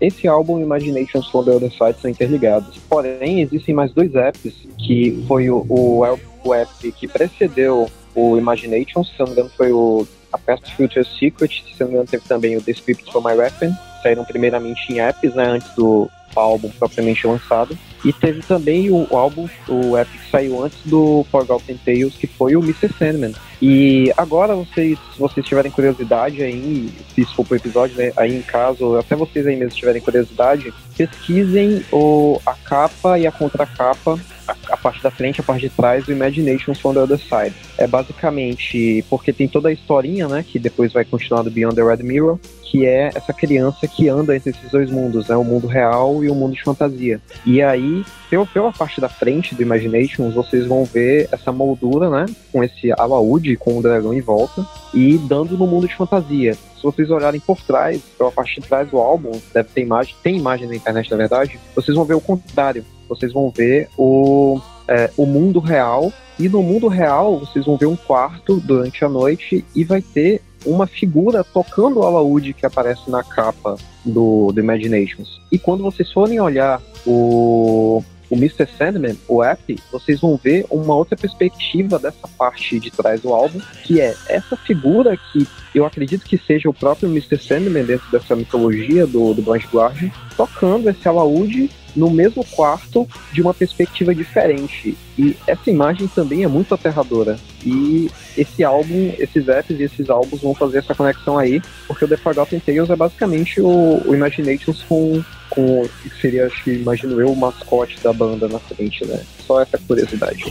esse 0.00 0.28
álbum 0.28 0.58
e 0.58 0.62
Imaginations 0.62 1.28
from 1.28 1.44
the 1.44 1.52
Other 1.52 1.70
Side 1.70 2.00
são 2.00 2.10
interligados. 2.10 2.76
Porém, 2.88 3.40
existem 3.40 3.74
mais 3.74 3.92
dois 3.92 4.14
apps, 4.14 4.52
que 4.78 5.24
foi 5.26 5.50
o, 5.50 5.64
o, 5.68 6.02
o 6.44 6.54
app 6.54 6.92
que 6.92 7.08
precedeu 7.08 7.88
o 8.14 8.36
Imaginations, 8.38 9.08
se 9.08 9.18
não 9.18 9.26
me 9.26 9.32
engano 9.32 9.50
foi 9.56 9.72
o 9.72 10.06
A 10.32 10.38
Past 10.38 10.74
Future 10.74 11.04
Secret, 11.04 11.64
se 11.74 11.80
não 11.80 11.88
me 11.88 11.92
engano 11.94 12.08
teve 12.08 12.24
também 12.26 12.56
o 12.56 12.62
The 12.62 12.72
Script 12.72 13.12
for 13.12 13.22
My 13.22 13.34
Weapon, 13.34 13.72
saíram 14.02 14.24
primeiramente 14.24 14.92
em 14.92 15.00
apps, 15.00 15.34
né, 15.34 15.44
antes 15.44 15.68
do 15.74 16.08
álbum 16.34 16.70
propriamente 16.70 17.26
lançado. 17.26 17.76
E 18.04 18.12
teve 18.12 18.42
também 18.42 18.90
o, 18.90 19.06
o 19.10 19.16
álbum, 19.16 19.48
o 19.68 20.04
que 20.04 20.30
saiu 20.30 20.62
antes 20.62 20.78
do 20.84 21.26
Forgotten 21.30 21.76
Tales, 21.84 22.14
que 22.14 22.26
foi 22.26 22.54
o 22.54 22.62
Mr. 22.62 22.88
Sandman. 22.98 23.32
E 23.60 24.12
agora 24.16 24.54
vocês, 24.54 24.98
se 25.12 25.18
vocês 25.18 25.46
tiverem 25.46 25.70
curiosidade 25.70 26.42
aí, 26.42 26.90
se 27.14 27.22
isso 27.22 27.34
for 27.34 27.46
pro 27.46 27.56
episódio, 27.56 27.96
né, 27.96 28.12
aí 28.16 28.36
em 28.36 28.42
caso, 28.42 28.96
até 28.96 29.16
vocês 29.16 29.46
aí 29.46 29.56
mesmo 29.56 29.74
tiverem 29.74 30.02
curiosidade, 30.02 30.72
pesquisem 30.96 31.82
o, 31.90 32.40
a 32.44 32.54
capa 32.54 33.18
e 33.18 33.26
a 33.26 33.32
contracapa 33.32 34.20
a, 34.46 34.76
parte 34.76 35.02
da 35.02 35.10
frente, 35.10 35.40
a 35.40 35.44
parte 35.44 35.62
de 35.62 35.70
trás 35.70 36.04
do 36.04 36.12
Imaginations 36.12 36.78
from 36.78 36.94
the 36.94 37.00
Other 37.00 37.18
Side. 37.18 37.54
É 37.76 37.86
basicamente 37.86 39.04
porque 39.10 39.32
tem 39.32 39.48
toda 39.48 39.68
a 39.68 39.72
historinha, 39.72 40.28
né, 40.28 40.44
que 40.46 40.58
depois 40.58 40.92
vai 40.92 41.04
continuar 41.04 41.42
do 41.42 41.50
Beyond 41.50 41.76
the 41.76 41.82
Red 41.82 42.02
Mirror, 42.02 42.38
que 42.62 42.84
é 42.86 43.10
essa 43.14 43.32
criança 43.32 43.86
que 43.88 44.08
anda 44.08 44.36
entre 44.36 44.50
esses 44.50 44.70
dois 44.70 44.90
mundos, 44.90 45.28
né, 45.28 45.36
o 45.36 45.44
mundo 45.44 45.66
real 45.66 46.15
e 46.24 46.30
o 46.30 46.34
mundo 46.34 46.54
de 46.54 46.62
fantasia. 46.62 47.20
E 47.44 47.62
aí, 47.62 48.04
pela, 48.28 48.46
pela 48.46 48.72
parte 48.72 49.00
da 49.00 49.08
frente 49.08 49.54
do 49.54 49.62
Imaginations, 49.62 50.34
vocês 50.34 50.66
vão 50.66 50.84
ver 50.84 51.28
essa 51.32 51.52
moldura, 51.52 52.10
né, 52.10 52.26
com 52.52 52.62
esse 52.62 52.92
alaúde, 52.92 53.56
com 53.56 53.78
o 53.78 53.82
dragão 53.82 54.12
em 54.12 54.20
volta, 54.20 54.66
e 54.92 55.18
dando 55.18 55.56
no 55.56 55.66
mundo 55.66 55.88
de 55.88 55.94
fantasia. 55.94 56.54
Se 56.54 56.82
vocês 56.82 57.10
olharem 57.10 57.40
por 57.40 57.60
trás, 57.62 58.02
pela 58.16 58.30
parte 58.30 58.60
de 58.60 58.66
trás 58.66 58.88
do 58.90 58.98
álbum, 58.98 59.32
deve 59.52 59.68
ter 59.70 59.82
imagem, 59.82 60.14
tem 60.22 60.36
imagem 60.36 60.68
na 60.68 60.76
internet, 60.76 61.10
na 61.10 61.16
verdade, 61.16 61.58
vocês 61.74 61.96
vão 61.96 62.04
ver 62.04 62.14
o 62.14 62.20
contrário 62.20 62.84
vocês 63.08 63.32
vão 63.32 63.50
ver 63.50 63.88
o, 63.96 64.60
é, 64.88 65.10
o 65.16 65.26
mundo 65.26 65.60
real. 65.60 66.12
E 66.38 66.48
no 66.48 66.62
mundo 66.62 66.86
real, 66.86 67.38
vocês 67.38 67.64
vão 67.64 67.78
ver 67.78 67.86
um 67.86 67.96
quarto 67.96 68.60
durante 68.60 69.04
a 69.04 69.08
noite 69.08 69.64
e 69.74 69.84
vai 69.84 70.02
ter 70.02 70.42
uma 70.66 70.86
figura 70.86 71.44
tocando 71.44 72.00
o 72.00 72.02
alaúde 72.02 72.52
que 72.52 72.66
aparece 72.66 73.10
na 73.10 73.22
capa 73.22 73.76
do 74.04 74.52
The 74.54 74.60
Imaginations. 74.60 75.40
E 75.50 75.58
quando 75.58 75.82
vocês 75.82 76.12
forem 76.12 76.40
olhar 76.40 76.82
o, 77.06 78.02
o 78.28 78.34
Mr. 78.34 78.66
Sandman, 78.76 79.16
o 79.28 79.42
app, 79.42 79.78
vocês 79.90 80.20
vão 80.20 80.36
ver 80.36 80.66
uma 80.70 80.94
outra 80.94 81.16
perspectiva 81.16 81.98
dessa 81.98 82.28
parte 82.36 82.78
de 82.80 82.90
trás 82.90 83.20
do 83.20 83.32
álbum, 83.32 83.60
que 83.84 84.00
é 84.00 84.14
essa 84.28 84.56
figura 84.56 85.16
que 85.16 85.46
eu 85.74 85.86
acredito 85.86 86.24
que 86.24 86.36
seja 86.36 86.68
o 86.68 86.74
próprio 86.74 87.08
Mr. 87.08 87.38
Sandman 87.38 87.84
dentro 87.84 88.10
dessa 88.10 88.34
mitologia 88.34 89.06
do, 89.06 89.34
do 89.34 89.42
Blind 89.42 89.64
Guardian, 89.72 90.10
tocando 90.36 90.90
esse 90.90 91.08
alaúde 91.08 91.70
no 91.96 92.10
mesmo 92.10 92.44
quarto 92.44 93.08
de 93.32 93.40
uma 93.40 93.54
perspectiva 93.54 94.14
diferente. 94.14 94.96
E 95.18 95.34
essa 95.46 95.70
imagem 95.70 96.06
também 96.06 96.44
é 96.44 96.48
muito 96.48 96.74
aterradora. 96.74 97.38
E 97.64 98.10
esse 98.36 98.62
álbum, 98.62 99.12
esses 99.18 99.48
apps 99.48 99.80
e 99.80 99.84
esses 99.84 100.10
álbuns 100.10 100.42
vão 100.42 100.54
fazer 100.54 100.78
essa 100.78 100.94
conexão 100.94 101.38
aí, 101.38 101.60
porque 101.88 102.04
o 102.04 102.08
The 102.08 102.16
Forgotten 102.18 102.60
Tales 102.60 102.90
é 102.90 102.96
basicamente 102.96 103.60
o, 103.60 104.02
o 104.06 104.14
Imaginations 104.14 104.82
com, 104.82 105.24
com 105.50 105.82
o 105.82 105.88
que 105.88 106.20
seria, 106.20 106.46
acho 106.46 106.62
que 106.62 106.72
imagino 106.72 107.20
eu, 107.20 107.32
o 107.32 107.36
mascote 107.36 107.98
da 108.00 108.12
banda 108.12 108.46
na 108.46 108.58
frente, 108.58 109.04
né? 109.06 109.20
Só 109.46 109.60
essa 109.60 109.78
curiosidade. 109.78 110.44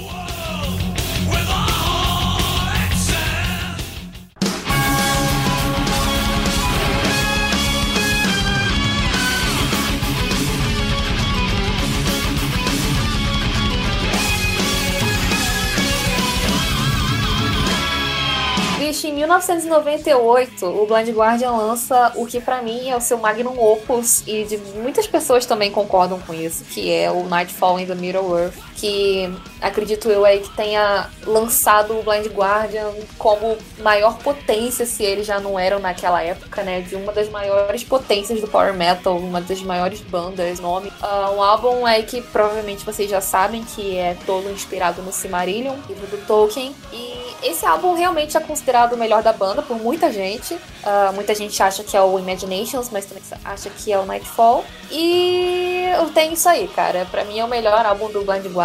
Em 19.04 19.14
1998, 19.14 20.66
o 20.66 20.86
Blind 20.86 21.10
Guardian 21.10 21.52
lança 21.52 22.14
o 22.16 22.26
que 22.26 22.39
para 22.39 22.62
mim 22.62 22.89
é 22.89 22.96
o 22.96 23.02
seu 23.02 23.18
magnum 23.18 23.60
opus 23.60 24.24
e 24.28 24.43
de 24.43 24.58
muitas 24.58 25.08
pessoas 25.08 25.46
também 25.46 25.72
concordam 25.72 26.20
com 26.20 26.34
isso, 26.34 26.64
que 26.66 26.91
é 26.91 27.12
o 27.12 27.24
Nightfall 27.24 27.80
in 27.80 27.86
the 27.86 27.96
Middle 27.96 28.38
Earth, 28.38 28.56
que 28.76 29.34
acredito 29.61 30.09
eu 30.09 30.26
aí 30.26 30.39
que 30.39 30.49
tenha 30.55 31.09
lançado 31.26 31.97
o 31.97 32.03
Blind 32.03 32.28
Guardian 32.28 32.91
como 33.17 33.57
maior 33.80 34.17
potência, 34.19 34.86
se 34.86 35.03
eles 35.03 35.26
já 35.26 35.39
não 35.39 35.57
eram 35.57 35.80
naquela 35.80 36.21
época, 36.21 36.61
né, 36.61 36.82
de 36.82 36.95
uma 36.95 37.11
das 37.11 37.30
maiores 37.30 37.84
potências 37.84 38.41
do 38.41 38.47
power 38.47 38.73
metal, 38.73 39.17
uma 39.17 39.41
das 39.41 39.61
maiores 39.61 40.01
bandas, 40.01 40.59
nome. 40.59 40.89
Uh, 41.01 41.36
um 41.36 41.41
álbum 41.41 41.86
aí 41.86 42.03
que 42.03 42.21
provavelmente 42.21 42.86
vocês 42.86 43.09
já 43.09 43.21
sabem 43.21 43.63
que 43.63 43.97
é 43.97 44.15
todo 44.26 44.49
inspirado 44.51 45.01
no 45.01 45.11
Silmarillion, 45.11 45.76
livro 45.88 46.07
do 46.07 46.26
Tolkien, 46.26 46.76
e 46.91 47.26
esse 47.41 47.65
álbum 47.65 47.93
realmente 47.93 48.36
é 48.36 48.39
considerado 48.39 48.93
o 48.93 48.97
melhor 48.97 49.23
da 49.23 49.32
banda 49.32 49.61
por 49.61 49.78
muita 49.78 50.11
gente. 50.11 50.53
Uh, 50.53 51.13
muita 51.13 51.34
gente 51.34 51.61
acha 51.61 51.84
que 51.84 51.95
é 51.95 52.01
o 52.01 52.19
Imaginations, 52.19 52.89
mas 52.91 53.05
também 53.05 53.23
acha 53.43 53.69
que 53.69 53.91
é 53.91 53.99
o 53.99 54.05
Nightfall. 54.05 54.65
E 54.91 55.86
eu 55.97 56.09
tenho 56.09 56.34
isso 56.34 56.47
aí, 56.49 56.67
cara. 56.67 57.05
Pra 57.09 57.23
mim 57.23 57.39
é 57.39 57.45
o 57.45 57.47
melhor 57.47 57.86
álbum 57.86 58.09
do 58.11 58.23
Blind 58.23 58.45
Guardian. 58.47 58.64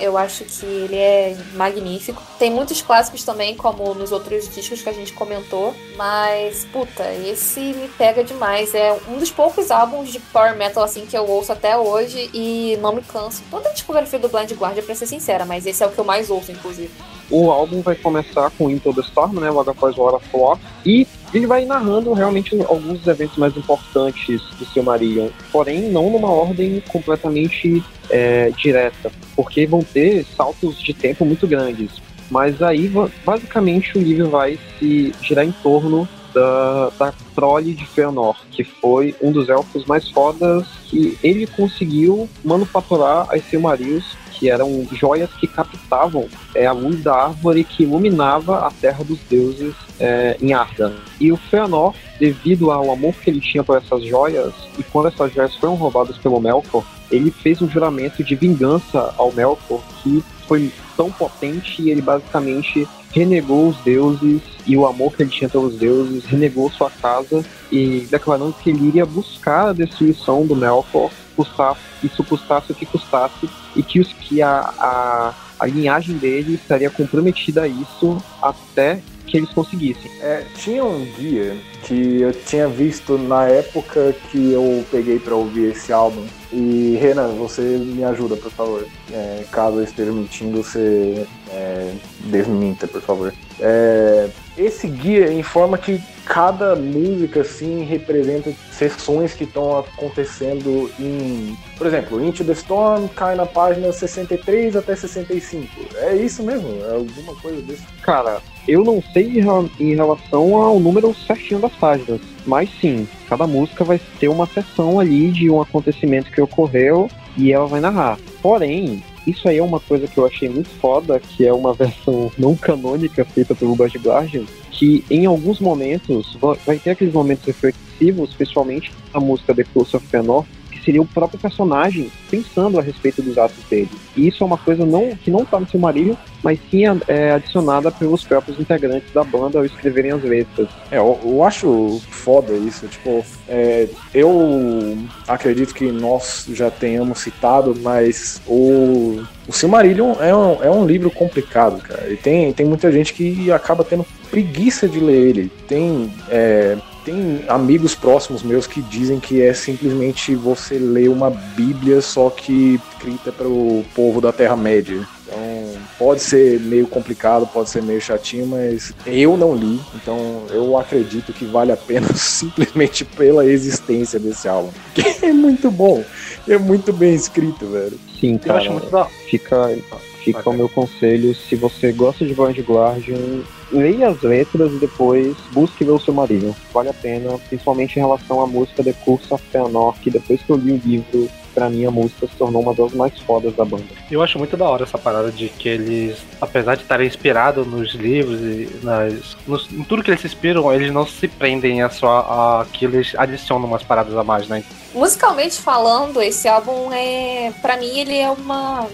Eu 0.00 0.16
acho 0.16 0.44
que 0.44 0.64
ele 0.64 0.96
é 0.96 1.36
magnífico. 1.54 2.22
Tem 2.38 2.50
muitos 2.50 2.82
clássicos 2.82 3.24
também, 3.24 3.54
como 3.56 3.94
nos 3.94 4.12
outros 4.12 4.52
discos 4.54 4.82
que 4.82 4.88
a 4.88 4.92
gente 4.92 5.12
comentou. 5.12 5.74
Mas, 5.96 6.64
puta, 6.72 7.04
esse 7.12 7.60
me 7.60 7.88
pega 7.88 8.24
demais. 8.24 8.74
É 8.74 8.96
um 9.08 9.18
dos 9.18 9.30
poucos 9.30 9.70
álbuns 9.70 10.10
de 10.10 10.18
power 10.18 10.56
metal 10.56 10.82
assim 10.82 11.06
que 11.06 11.16
eu 11.16 11.26
ouço 11.28 11.52
até 11.52 11.76
hoje 11.76 12.30
e 12.32 12.78
não 12.80 12.92
me 12.92 13.02
canso. 13.02 13.42
Toda 13.50 13.68
a 13.68 13.72
discografia 13.72 14.18
do 14.18 14.28
Blind 14.28 14.52
Guardian, 14.52 14.82
pra 14.82 14.94
ser 14.94 15.06
sincera, 15.06 15.44
mas 15.44 15.66
esse 15.66 15.82
é 15.82 15.86
o 15.86 15.90
que 15.90 15.98
eu 15.98 16.04
mais 16.04 16.30
ouço, 16.30 16.50
inclusive. 16.52 16.90
O 17.30 17.50
álbum 17.50 17.80
vai 17.80 17.94
começar 17.94 18.50
com 18.50 18.70
Into 18.70 18.92
the 18.92 19.00
Storm, 19.00 19.40
né, 19.40 19.50
logo 19.50 19.70
após 19.70 19.96
War 19.96 20.14
of 20.14 20.26
War, 20.32 20.58
e 20.84 21.06
ele 21.34 21.46
vai 21.46 21.64
narrando 21.64 22.12
realmente 22.12 22.58
alguns 22.62 22.98
dos 23.00 23.06
eventos 23.08 23.36
mais 23.36 23.56
importantes 23.56 24.40
do 24.58 24.64
Silmarillion, 24.64 25.28
porém 25.50 25.90
não 25.90 26.08
numa 26.08 26.30
ordem 26.30 26.82
completamente 26.88 27.82
é, 28.08 28.50
direta, 28.56 29.10
porque 29.34 29.66
vão 29.66 29.82
ter 29.82 30.24
saltos 30.36 30.80
de 30.80 30.94
tempo 30.94 31.24
muito 31.24 31.46
grandes. 31.46 31.90
Mas 32.30 32.62
aí, 32.62 32.90
basicamente, 33.24 33.98
o 33.98 34.00
livro 34.00 34.30
vai 34.30 34.58
se 34.78 35.12
girar 35.20 35.44
em 35.44 35.52
torno 35.52 36.08
da, 36.32 36.90
da 36.98 37.14
Trolli 37.34 37.74
de 37.74 37.86
Fëanor, 37.86 38.36
que 38.50 38.64
foi 38.64 39.14
um 39.20 39.30
dos 39.30 39.48
elfos 39.48 39.84
mais 39.86 40.08
fodas 40.10 40.66
que 40.84 41.18
ele 41.22 41.46
conseguiu 41.46 42.28
manufaturar 42.44 43.28
as 43.30 43.44
Silmarils 43.44 44.16
que 44.34 44.50
eram 44.50 44.86
joias 44.92 45.30
que 45.34 45.46
captavam 45.46 46.28
é, 46.54 46.66
a 46.66 46.72
luz 46.72 47.02
da 47.02 47.14
árvore 47.14 47.64
que 47.64 47.84
iluminava 47.84 48.66
a 48.66 48.70
terra 48.70 49.04
dos 49.04 49.18
deuses 49.30 49.74
é, 49.98 50.36
em 50.40 50.52
Arda. 50.52 50.94
E 51.20 51.32
o 51.32 51.36
Fëanor, 51.36 51.94
devido 52.18 52.70
ao 52.70 52.90
amor 52.90 53.14
que 53.14 53.30
ele 53.30 53.40
tinha 53.40 53.62
por 53.62 53.76
essas 53.76 54.04
joias, 54.04 54.52
e 54.78 54.82
quando 54.82 55.08
essas 55.08 55.32
joias 55.32 55.54
foram 55.54 55.74
roubadas 55.74 56.16
pelo 56.18 56.40
Melkor, 56.40 56.84
ele 57.10 57.30
fez 57.30 57.62
um 57.62 57.68
juramento 57.68 58.22
de 58.24 58.34
vingança 58.34 59.14
ao 59.16 59.32
Melkor 59.32 59.80
que 60.02 60.22
foi 60.46 60.70
tão 60.96 61.10
potente 61.10 61.82
e 61.82 61.90
ele 61.90 62.02
basicamente 62.02 62.86
renegou 63.12 63.68
os 63.68 63.76
deuses 63.78 64.42
e 64.66 64.76
o 64.76 64.86
amor 64.86 65.14
que 65.14 65.22
ele 65.22 65.30
tinha 65.30 65.48
pelos 65.48 65.76
deuses, 65.76 66.24
renegou 66.24 66.70
sua 66.70 66.90
casa 66.90 67.44
e 67.70 68.06
declarando 68.10 68.54
que 68.62 68.70
ele 68.70 68.88
iria 68.88 69.06
buscar 69.06 69.68
a 69.68 69.72
destruição 69.72 70.46
do 70.46 70.56
Melkor, 70.56 71.10
custar, 71.34 71.76
isso 72.02 72.22
custasse 72.24 72.72
o 72.72 72.74
que 72.74 72.86
custasse, 72.86 73.48
e 73.76 73.82
que, 73.82 74.00
os, 74.00 74.12
que 74.12 74.40
a, 74.42 74.72
a, 74.78 75.34
a 75.58 75.66
linhagem 75.66 76.16
dele 76.16 76.54
estaria 76.54 76.90
comprometida 76.90 77.62
a 77.62 77.68
isso 77.68 78.22
até 78.40 79.00
que 79.26 79.38
eles 79.38 79.50
conseguissem. 79.50 80.10
É, 80.20 80.44
tinha 80.54 80.84
um 80.84 81.04
guia 81.16 81.56
que 81.82 82.20
eu 82.20 82.32
tinha 82.32 82.68
visto 82.68 83.18
na 83.18 83.46
época 83.48 84.14
que 84.30 84.52
eu 84.52 84.84
peguei 84.90 85.18
para 85.18 85.34
ouvir 85.34 85.72
esse 85.72 85.92
álbum. 85.92 86.24
E 86.52 86.96
Renan, 87.00 87.28
você 87.34 87.62
me 87.62 88.04
ajuda, 88.04 88.36
por 88.36 88.50
favor. 88.50 88.86
É, 89.10 89.44
caso 89.50 89.78
eu 89.78 89.84
esteja 89.84 90.12
mentindo, 90.12 90.62
você 90.62 91.26
é, 91.50 91.92
desminta, 92.26 92.86
por 92.86 93.02
favor. 93.02 93.34
É, 93.58 94.28
esse 94.56 94.86
guia 94.86 95.32
informa 95.32 95.78
que 95.78 96.00
cada 96.24 96.74
música 96.74 97.42
assim 97.42 97.84
representa 97.84 98.52
sessões 98.72 99.34
que 99.34 99.44
estão 99.44 99.78
acontecendo 99.78 100.90
em, 100.98 101.56
por 101.76 101.86
exemplo, 101.86 102.24
Into 102.24 102.44
the 102.44 102.52
Storm 102.52 103.08
cai 103.08 103.34
na 103.34 103.46
página 103.46 103.92
63 103.92 104.76
até 104.76 104.96
65. 104.96 105.68
É 105.96 106.16
isso 106.16 106.42
mesmo? 106.42 106.68
É 106.84 106.94
alguma 106.94 107.34
coisa 107.36 107.60
desse? 107.62 107.82
Cara, 108.02 108.40
eu 108.66 108.82
não 108.82 109.02
sei 109.12 109.40
em 109.78 109.94
relação 109.94 110.56
ao 110.56 110.80
número 110.80 111.14
certinho 111.14 111.60
das 111.60 111.72
páginas, 111.72 112.20
mas 112.46 112.70
sim, 112.80 113.06
cada 113.28 113.46
música 113.46 113.84
vai 113.84 114.00
ter 114.18 114.28
uma 114.28 114.46
sessão 114.46 114.98
ali 114.98 115.30
de 115.30 115.50
um 115.50 115.60
acontecimento 115.60 116.30
que 116.30 116.40
ocorreu 116.40 117.10
e 117.36 117.52
ela 117.52 117.66
vai 117.66 117.80
narrar. 117.80 118.18
Porém, 118.40 119.02
isso 119.26 119.48
aí 119.48 119.58
é 119.58 119.62
uma 119.62 119.80
coisa 119.80 120.06
que 120.06 120.18
eu 120.18 120.26
achei 120.26 120.48
muito 120.48 120.68
foda, 120.80 121.20
que 121.20 121.46
é 121.46 121.52
uma 121.52 121.72
versão 121.74 122.30
não 122.38 122.54
canônica 122.56 123.24
feita 123.24 123.54
pelo 123.54 123.76
Bad 123.76 123.98
Guardian, 123.98 124.44
que 124.74 125.04
em 125.08 125.24
alguns 125.24 125.60
momentos 125.60 126.36
vai 126.66 126.78
ter 126.78 126.90
aqueles 126.90 127.14
momentos 127.14 127.44
reflexivos, 127.44 128.30
especialmente 128.30 128.92
a 129.12 129.20
música 129.20 129.54
The 129.54 129.64
Close 129.64 129.96
of 129.96 130.06
Fëanor, 130.06 130.44
seria 130.84 131.00
o 131.00 131.06
próprio 131.06 131.40
personagem 131.40 132.10
pensando 132.30 132.78
a 132.78 132.82
respeito 132.82 133.22
dos 133.22 133.38
atos 133.38 133.64
dele. 133.68 133.88
E 134.16 134.28
isso 134.28 134.44
é 134.44 134.46
uma 134.46 134.58
coisa 134.58 134.84
não, 134.84 135.16
que 135.16 135.30
não 135.30 135.42
está 135.42 135.58
no 135.58 135.68
Silmarillion, 135.68 136.14
mas 136.42 136.58
sim 136.70 136.84
é, 137.08 137.32
adicionada 137.32 137.90
pelos 137.90 138.22
próprios 138.22 138.60
integrantes 138.60 139.10
da 139.12 139.24
banda 139.24 139.58
ao 139.58 139.64
escreverem 139.64 140.12
as 140.12 140.22
letras. 140.22 140.68
É, 140.90 140.98
eu, 140.98 141.18
eu 141.24 141.42
acho 141.42 142.00
foda 142.10 142.52
isso. 142.52 142.86
Tipo, 142.86 143.24
é, 143.48 143.88
eu 144.12 144.98
acredito 145.26 145.74
que 145.74 145.90
nós 145.90 146.46
já 146.52 146.70
tenhamos 146.70 147.20
citado, 147.20 147.74
mas 147.80 148.40
o, 148.46 149.22
o 149.48 149.52
Silmarillion 149.52 150.14
é 150.20 150.34
um, 150.34 150.62
é 150.62 150.70
um 150.70 150.86
livro 150.86 151.10
complicado, 151.10 151.80
cara. 151.80 152.12
E 152.12 152.16
tem, 152.16 152.52
tem 152.52 152.66
muita 152.66 152.92
gente 152.92 153.14
que 153.14 153.50
acaba 153.50 153.82
tendo 153.82 154.04
preguiça 154.34 154.88
de 154.88 154.98
ler 154.98 155.28
ele. 155.28 155.52
Tem. 155.68 156.12
É, 156.28 156.76
tem 157.04 157.44
amigos 157.48 157.94
próximos 157.94 158.42
meus 158.42 158.66
que 158.66 158.80
dizem 158.80 159.20
que 159.20 159.42
é 159.42 159.52
simplesmente 159.52 160.34
você 160.34 160.78
ler 160.78 161.10
uma 161.10 161.28
Bíblia, 161.28 162.00
só 162.00 162.30
que 162.30 162.80
escrita 162.92 163.30
para 163.30 163.46
o 163.46 163.84
povo 163.94 164.22
da 164.22 164.32
Terra-média. 164.32 165.06
Então, 165.26 165.82
pode 165.98 166.22
ser 166.22 166.58
meio 166.60 166.86
complicado, 166.86 167.46
pode 167.46 167.68
ser 167.68 167.82
meio 167.82 168.00
chatinho, 168.00 168.46
mas 168.46 168.94
eu 169.04 169.36
não 169.36 169.54
li, 169.54 169.78
então 169.94 170.44
eu 170.48 170.78
acredito 170.78 171.30
que 171.34 171.44
vale 171.44 171.72
a 171.72 171.76
pena 171.76 172.08
simplesmente 172.16 173.04
pela 173.04 173.44
existência 173.44 174.18
desse 174.18 174.48
álbum. 174.48 174.70
Que 174.94 175.26
é 175.26 175.32
muito 175.32 175.70
bom, 175.70 176.02
é 176.48 176.56
muito 176.56 176.90
bem 176.90 177.14
escrito, 177.14 177.66
velho. 177.66 178.00
Sim, 178.18 178.38
cara. 178.38 178.54
Eu 178.54 178.62
acho 178.62 178.72
muito 178.72 178.90
da... 178.90 179.04
Fica, 179.04 179.76
fica 180.24 180.48
o 180.48 180.54
meu 180.54 180.70
conselho, 180.70 181.34
se 181.34 181.54
você 181.54 181.92
gosta 181.92 182.24
de 182.24 182.32
Blind 182.32 182.58
Guardian, 182.60 183.44
leia 183.72 184.08
as 184.08 184.22
letras 184.22 184.72
e 184.72 184.76
depois 184.76 185.36
busque 185.52 185.84
ver 185.84 185.92
o 185.92 185.98
seu 185.98 186.14
marido. 186.14 186.54
Vale 186.72 186.88
a 186.88 186.94
pena, 186.94 187.38
principalmente 187.48 187.96
em 187.96 188.00
relação 188.00 188.40
à 188.40 188.46
música 188.46 188.82
The 188.82 188.92
Curse 189.04 189.32
of 189.32 189.42
Feanor, 189.50 189.94
que 190.00 190.10
depois 190.10 190.42
que 190.42 190.50
eu 190.50 190.56
li 190.56 190.72
o 190.72 190.80
livro, 190.84 191.28
pra 191.54 191.70
mim 191.70 191.86
a 191.86 191.90
música 191.90 192.26
se 192.26 192.34
tornou 192.36 192.62
uma 192.62 192.74
das 192.74 192.92
mais 192.92 193.18
fodas 193.20 193.54
da 193.54 193.64
banda. 193.64 193.84
Eu 194.10 194.22
acho 194.22 194.38
muito 194.38 194.56
da 194.56 194.68
hora 194.68 194.82
essa 194.82 194.98
parada 194.98 195.30
de 195.30 195.48
que 195.48 195.68
eles, 195.68 196.18
apesar 196.40 196.74
de 196.74 196.82
estarem 196.82 197.06
inspirados 197.06 197.66
nos 197.66 197.92
livros 197.94 198.40
e 198.40 198.68
nas, 198.82 199.36
nos, 199.46 199.70
em 199.72 199.84
tudo 199.84 200.02
que 200.02 200.10
eles 200.10 200.20
se 200.20 200.26
inspiram, 200.26 200.72
eles 200.72 200.92
não 200.92 201.06
se 201.06 201.28
prendem 201.28 201.82
a 201.82 201.88
só 201.88 202.18
a 202.18 202.66
que 202.72 202.84
eles 202.84 203.14
adicionam 203.16 203.66
umas 203.66 203.82
paradas 203.82 204.16
a 204.16 204.24
mais, 204.24 204.48
né? 204.48 204.64
Musicalmente 204.92 205.60
falando, 205.60 206.20
esse 206.20 206.48
álbum 206.48 206.92
é, 206.92 207.52
para 207.62 207.76
mim 207.76 207.98
ele 207.98 208.16
é 208.16 208.30
uma 208.30 208.88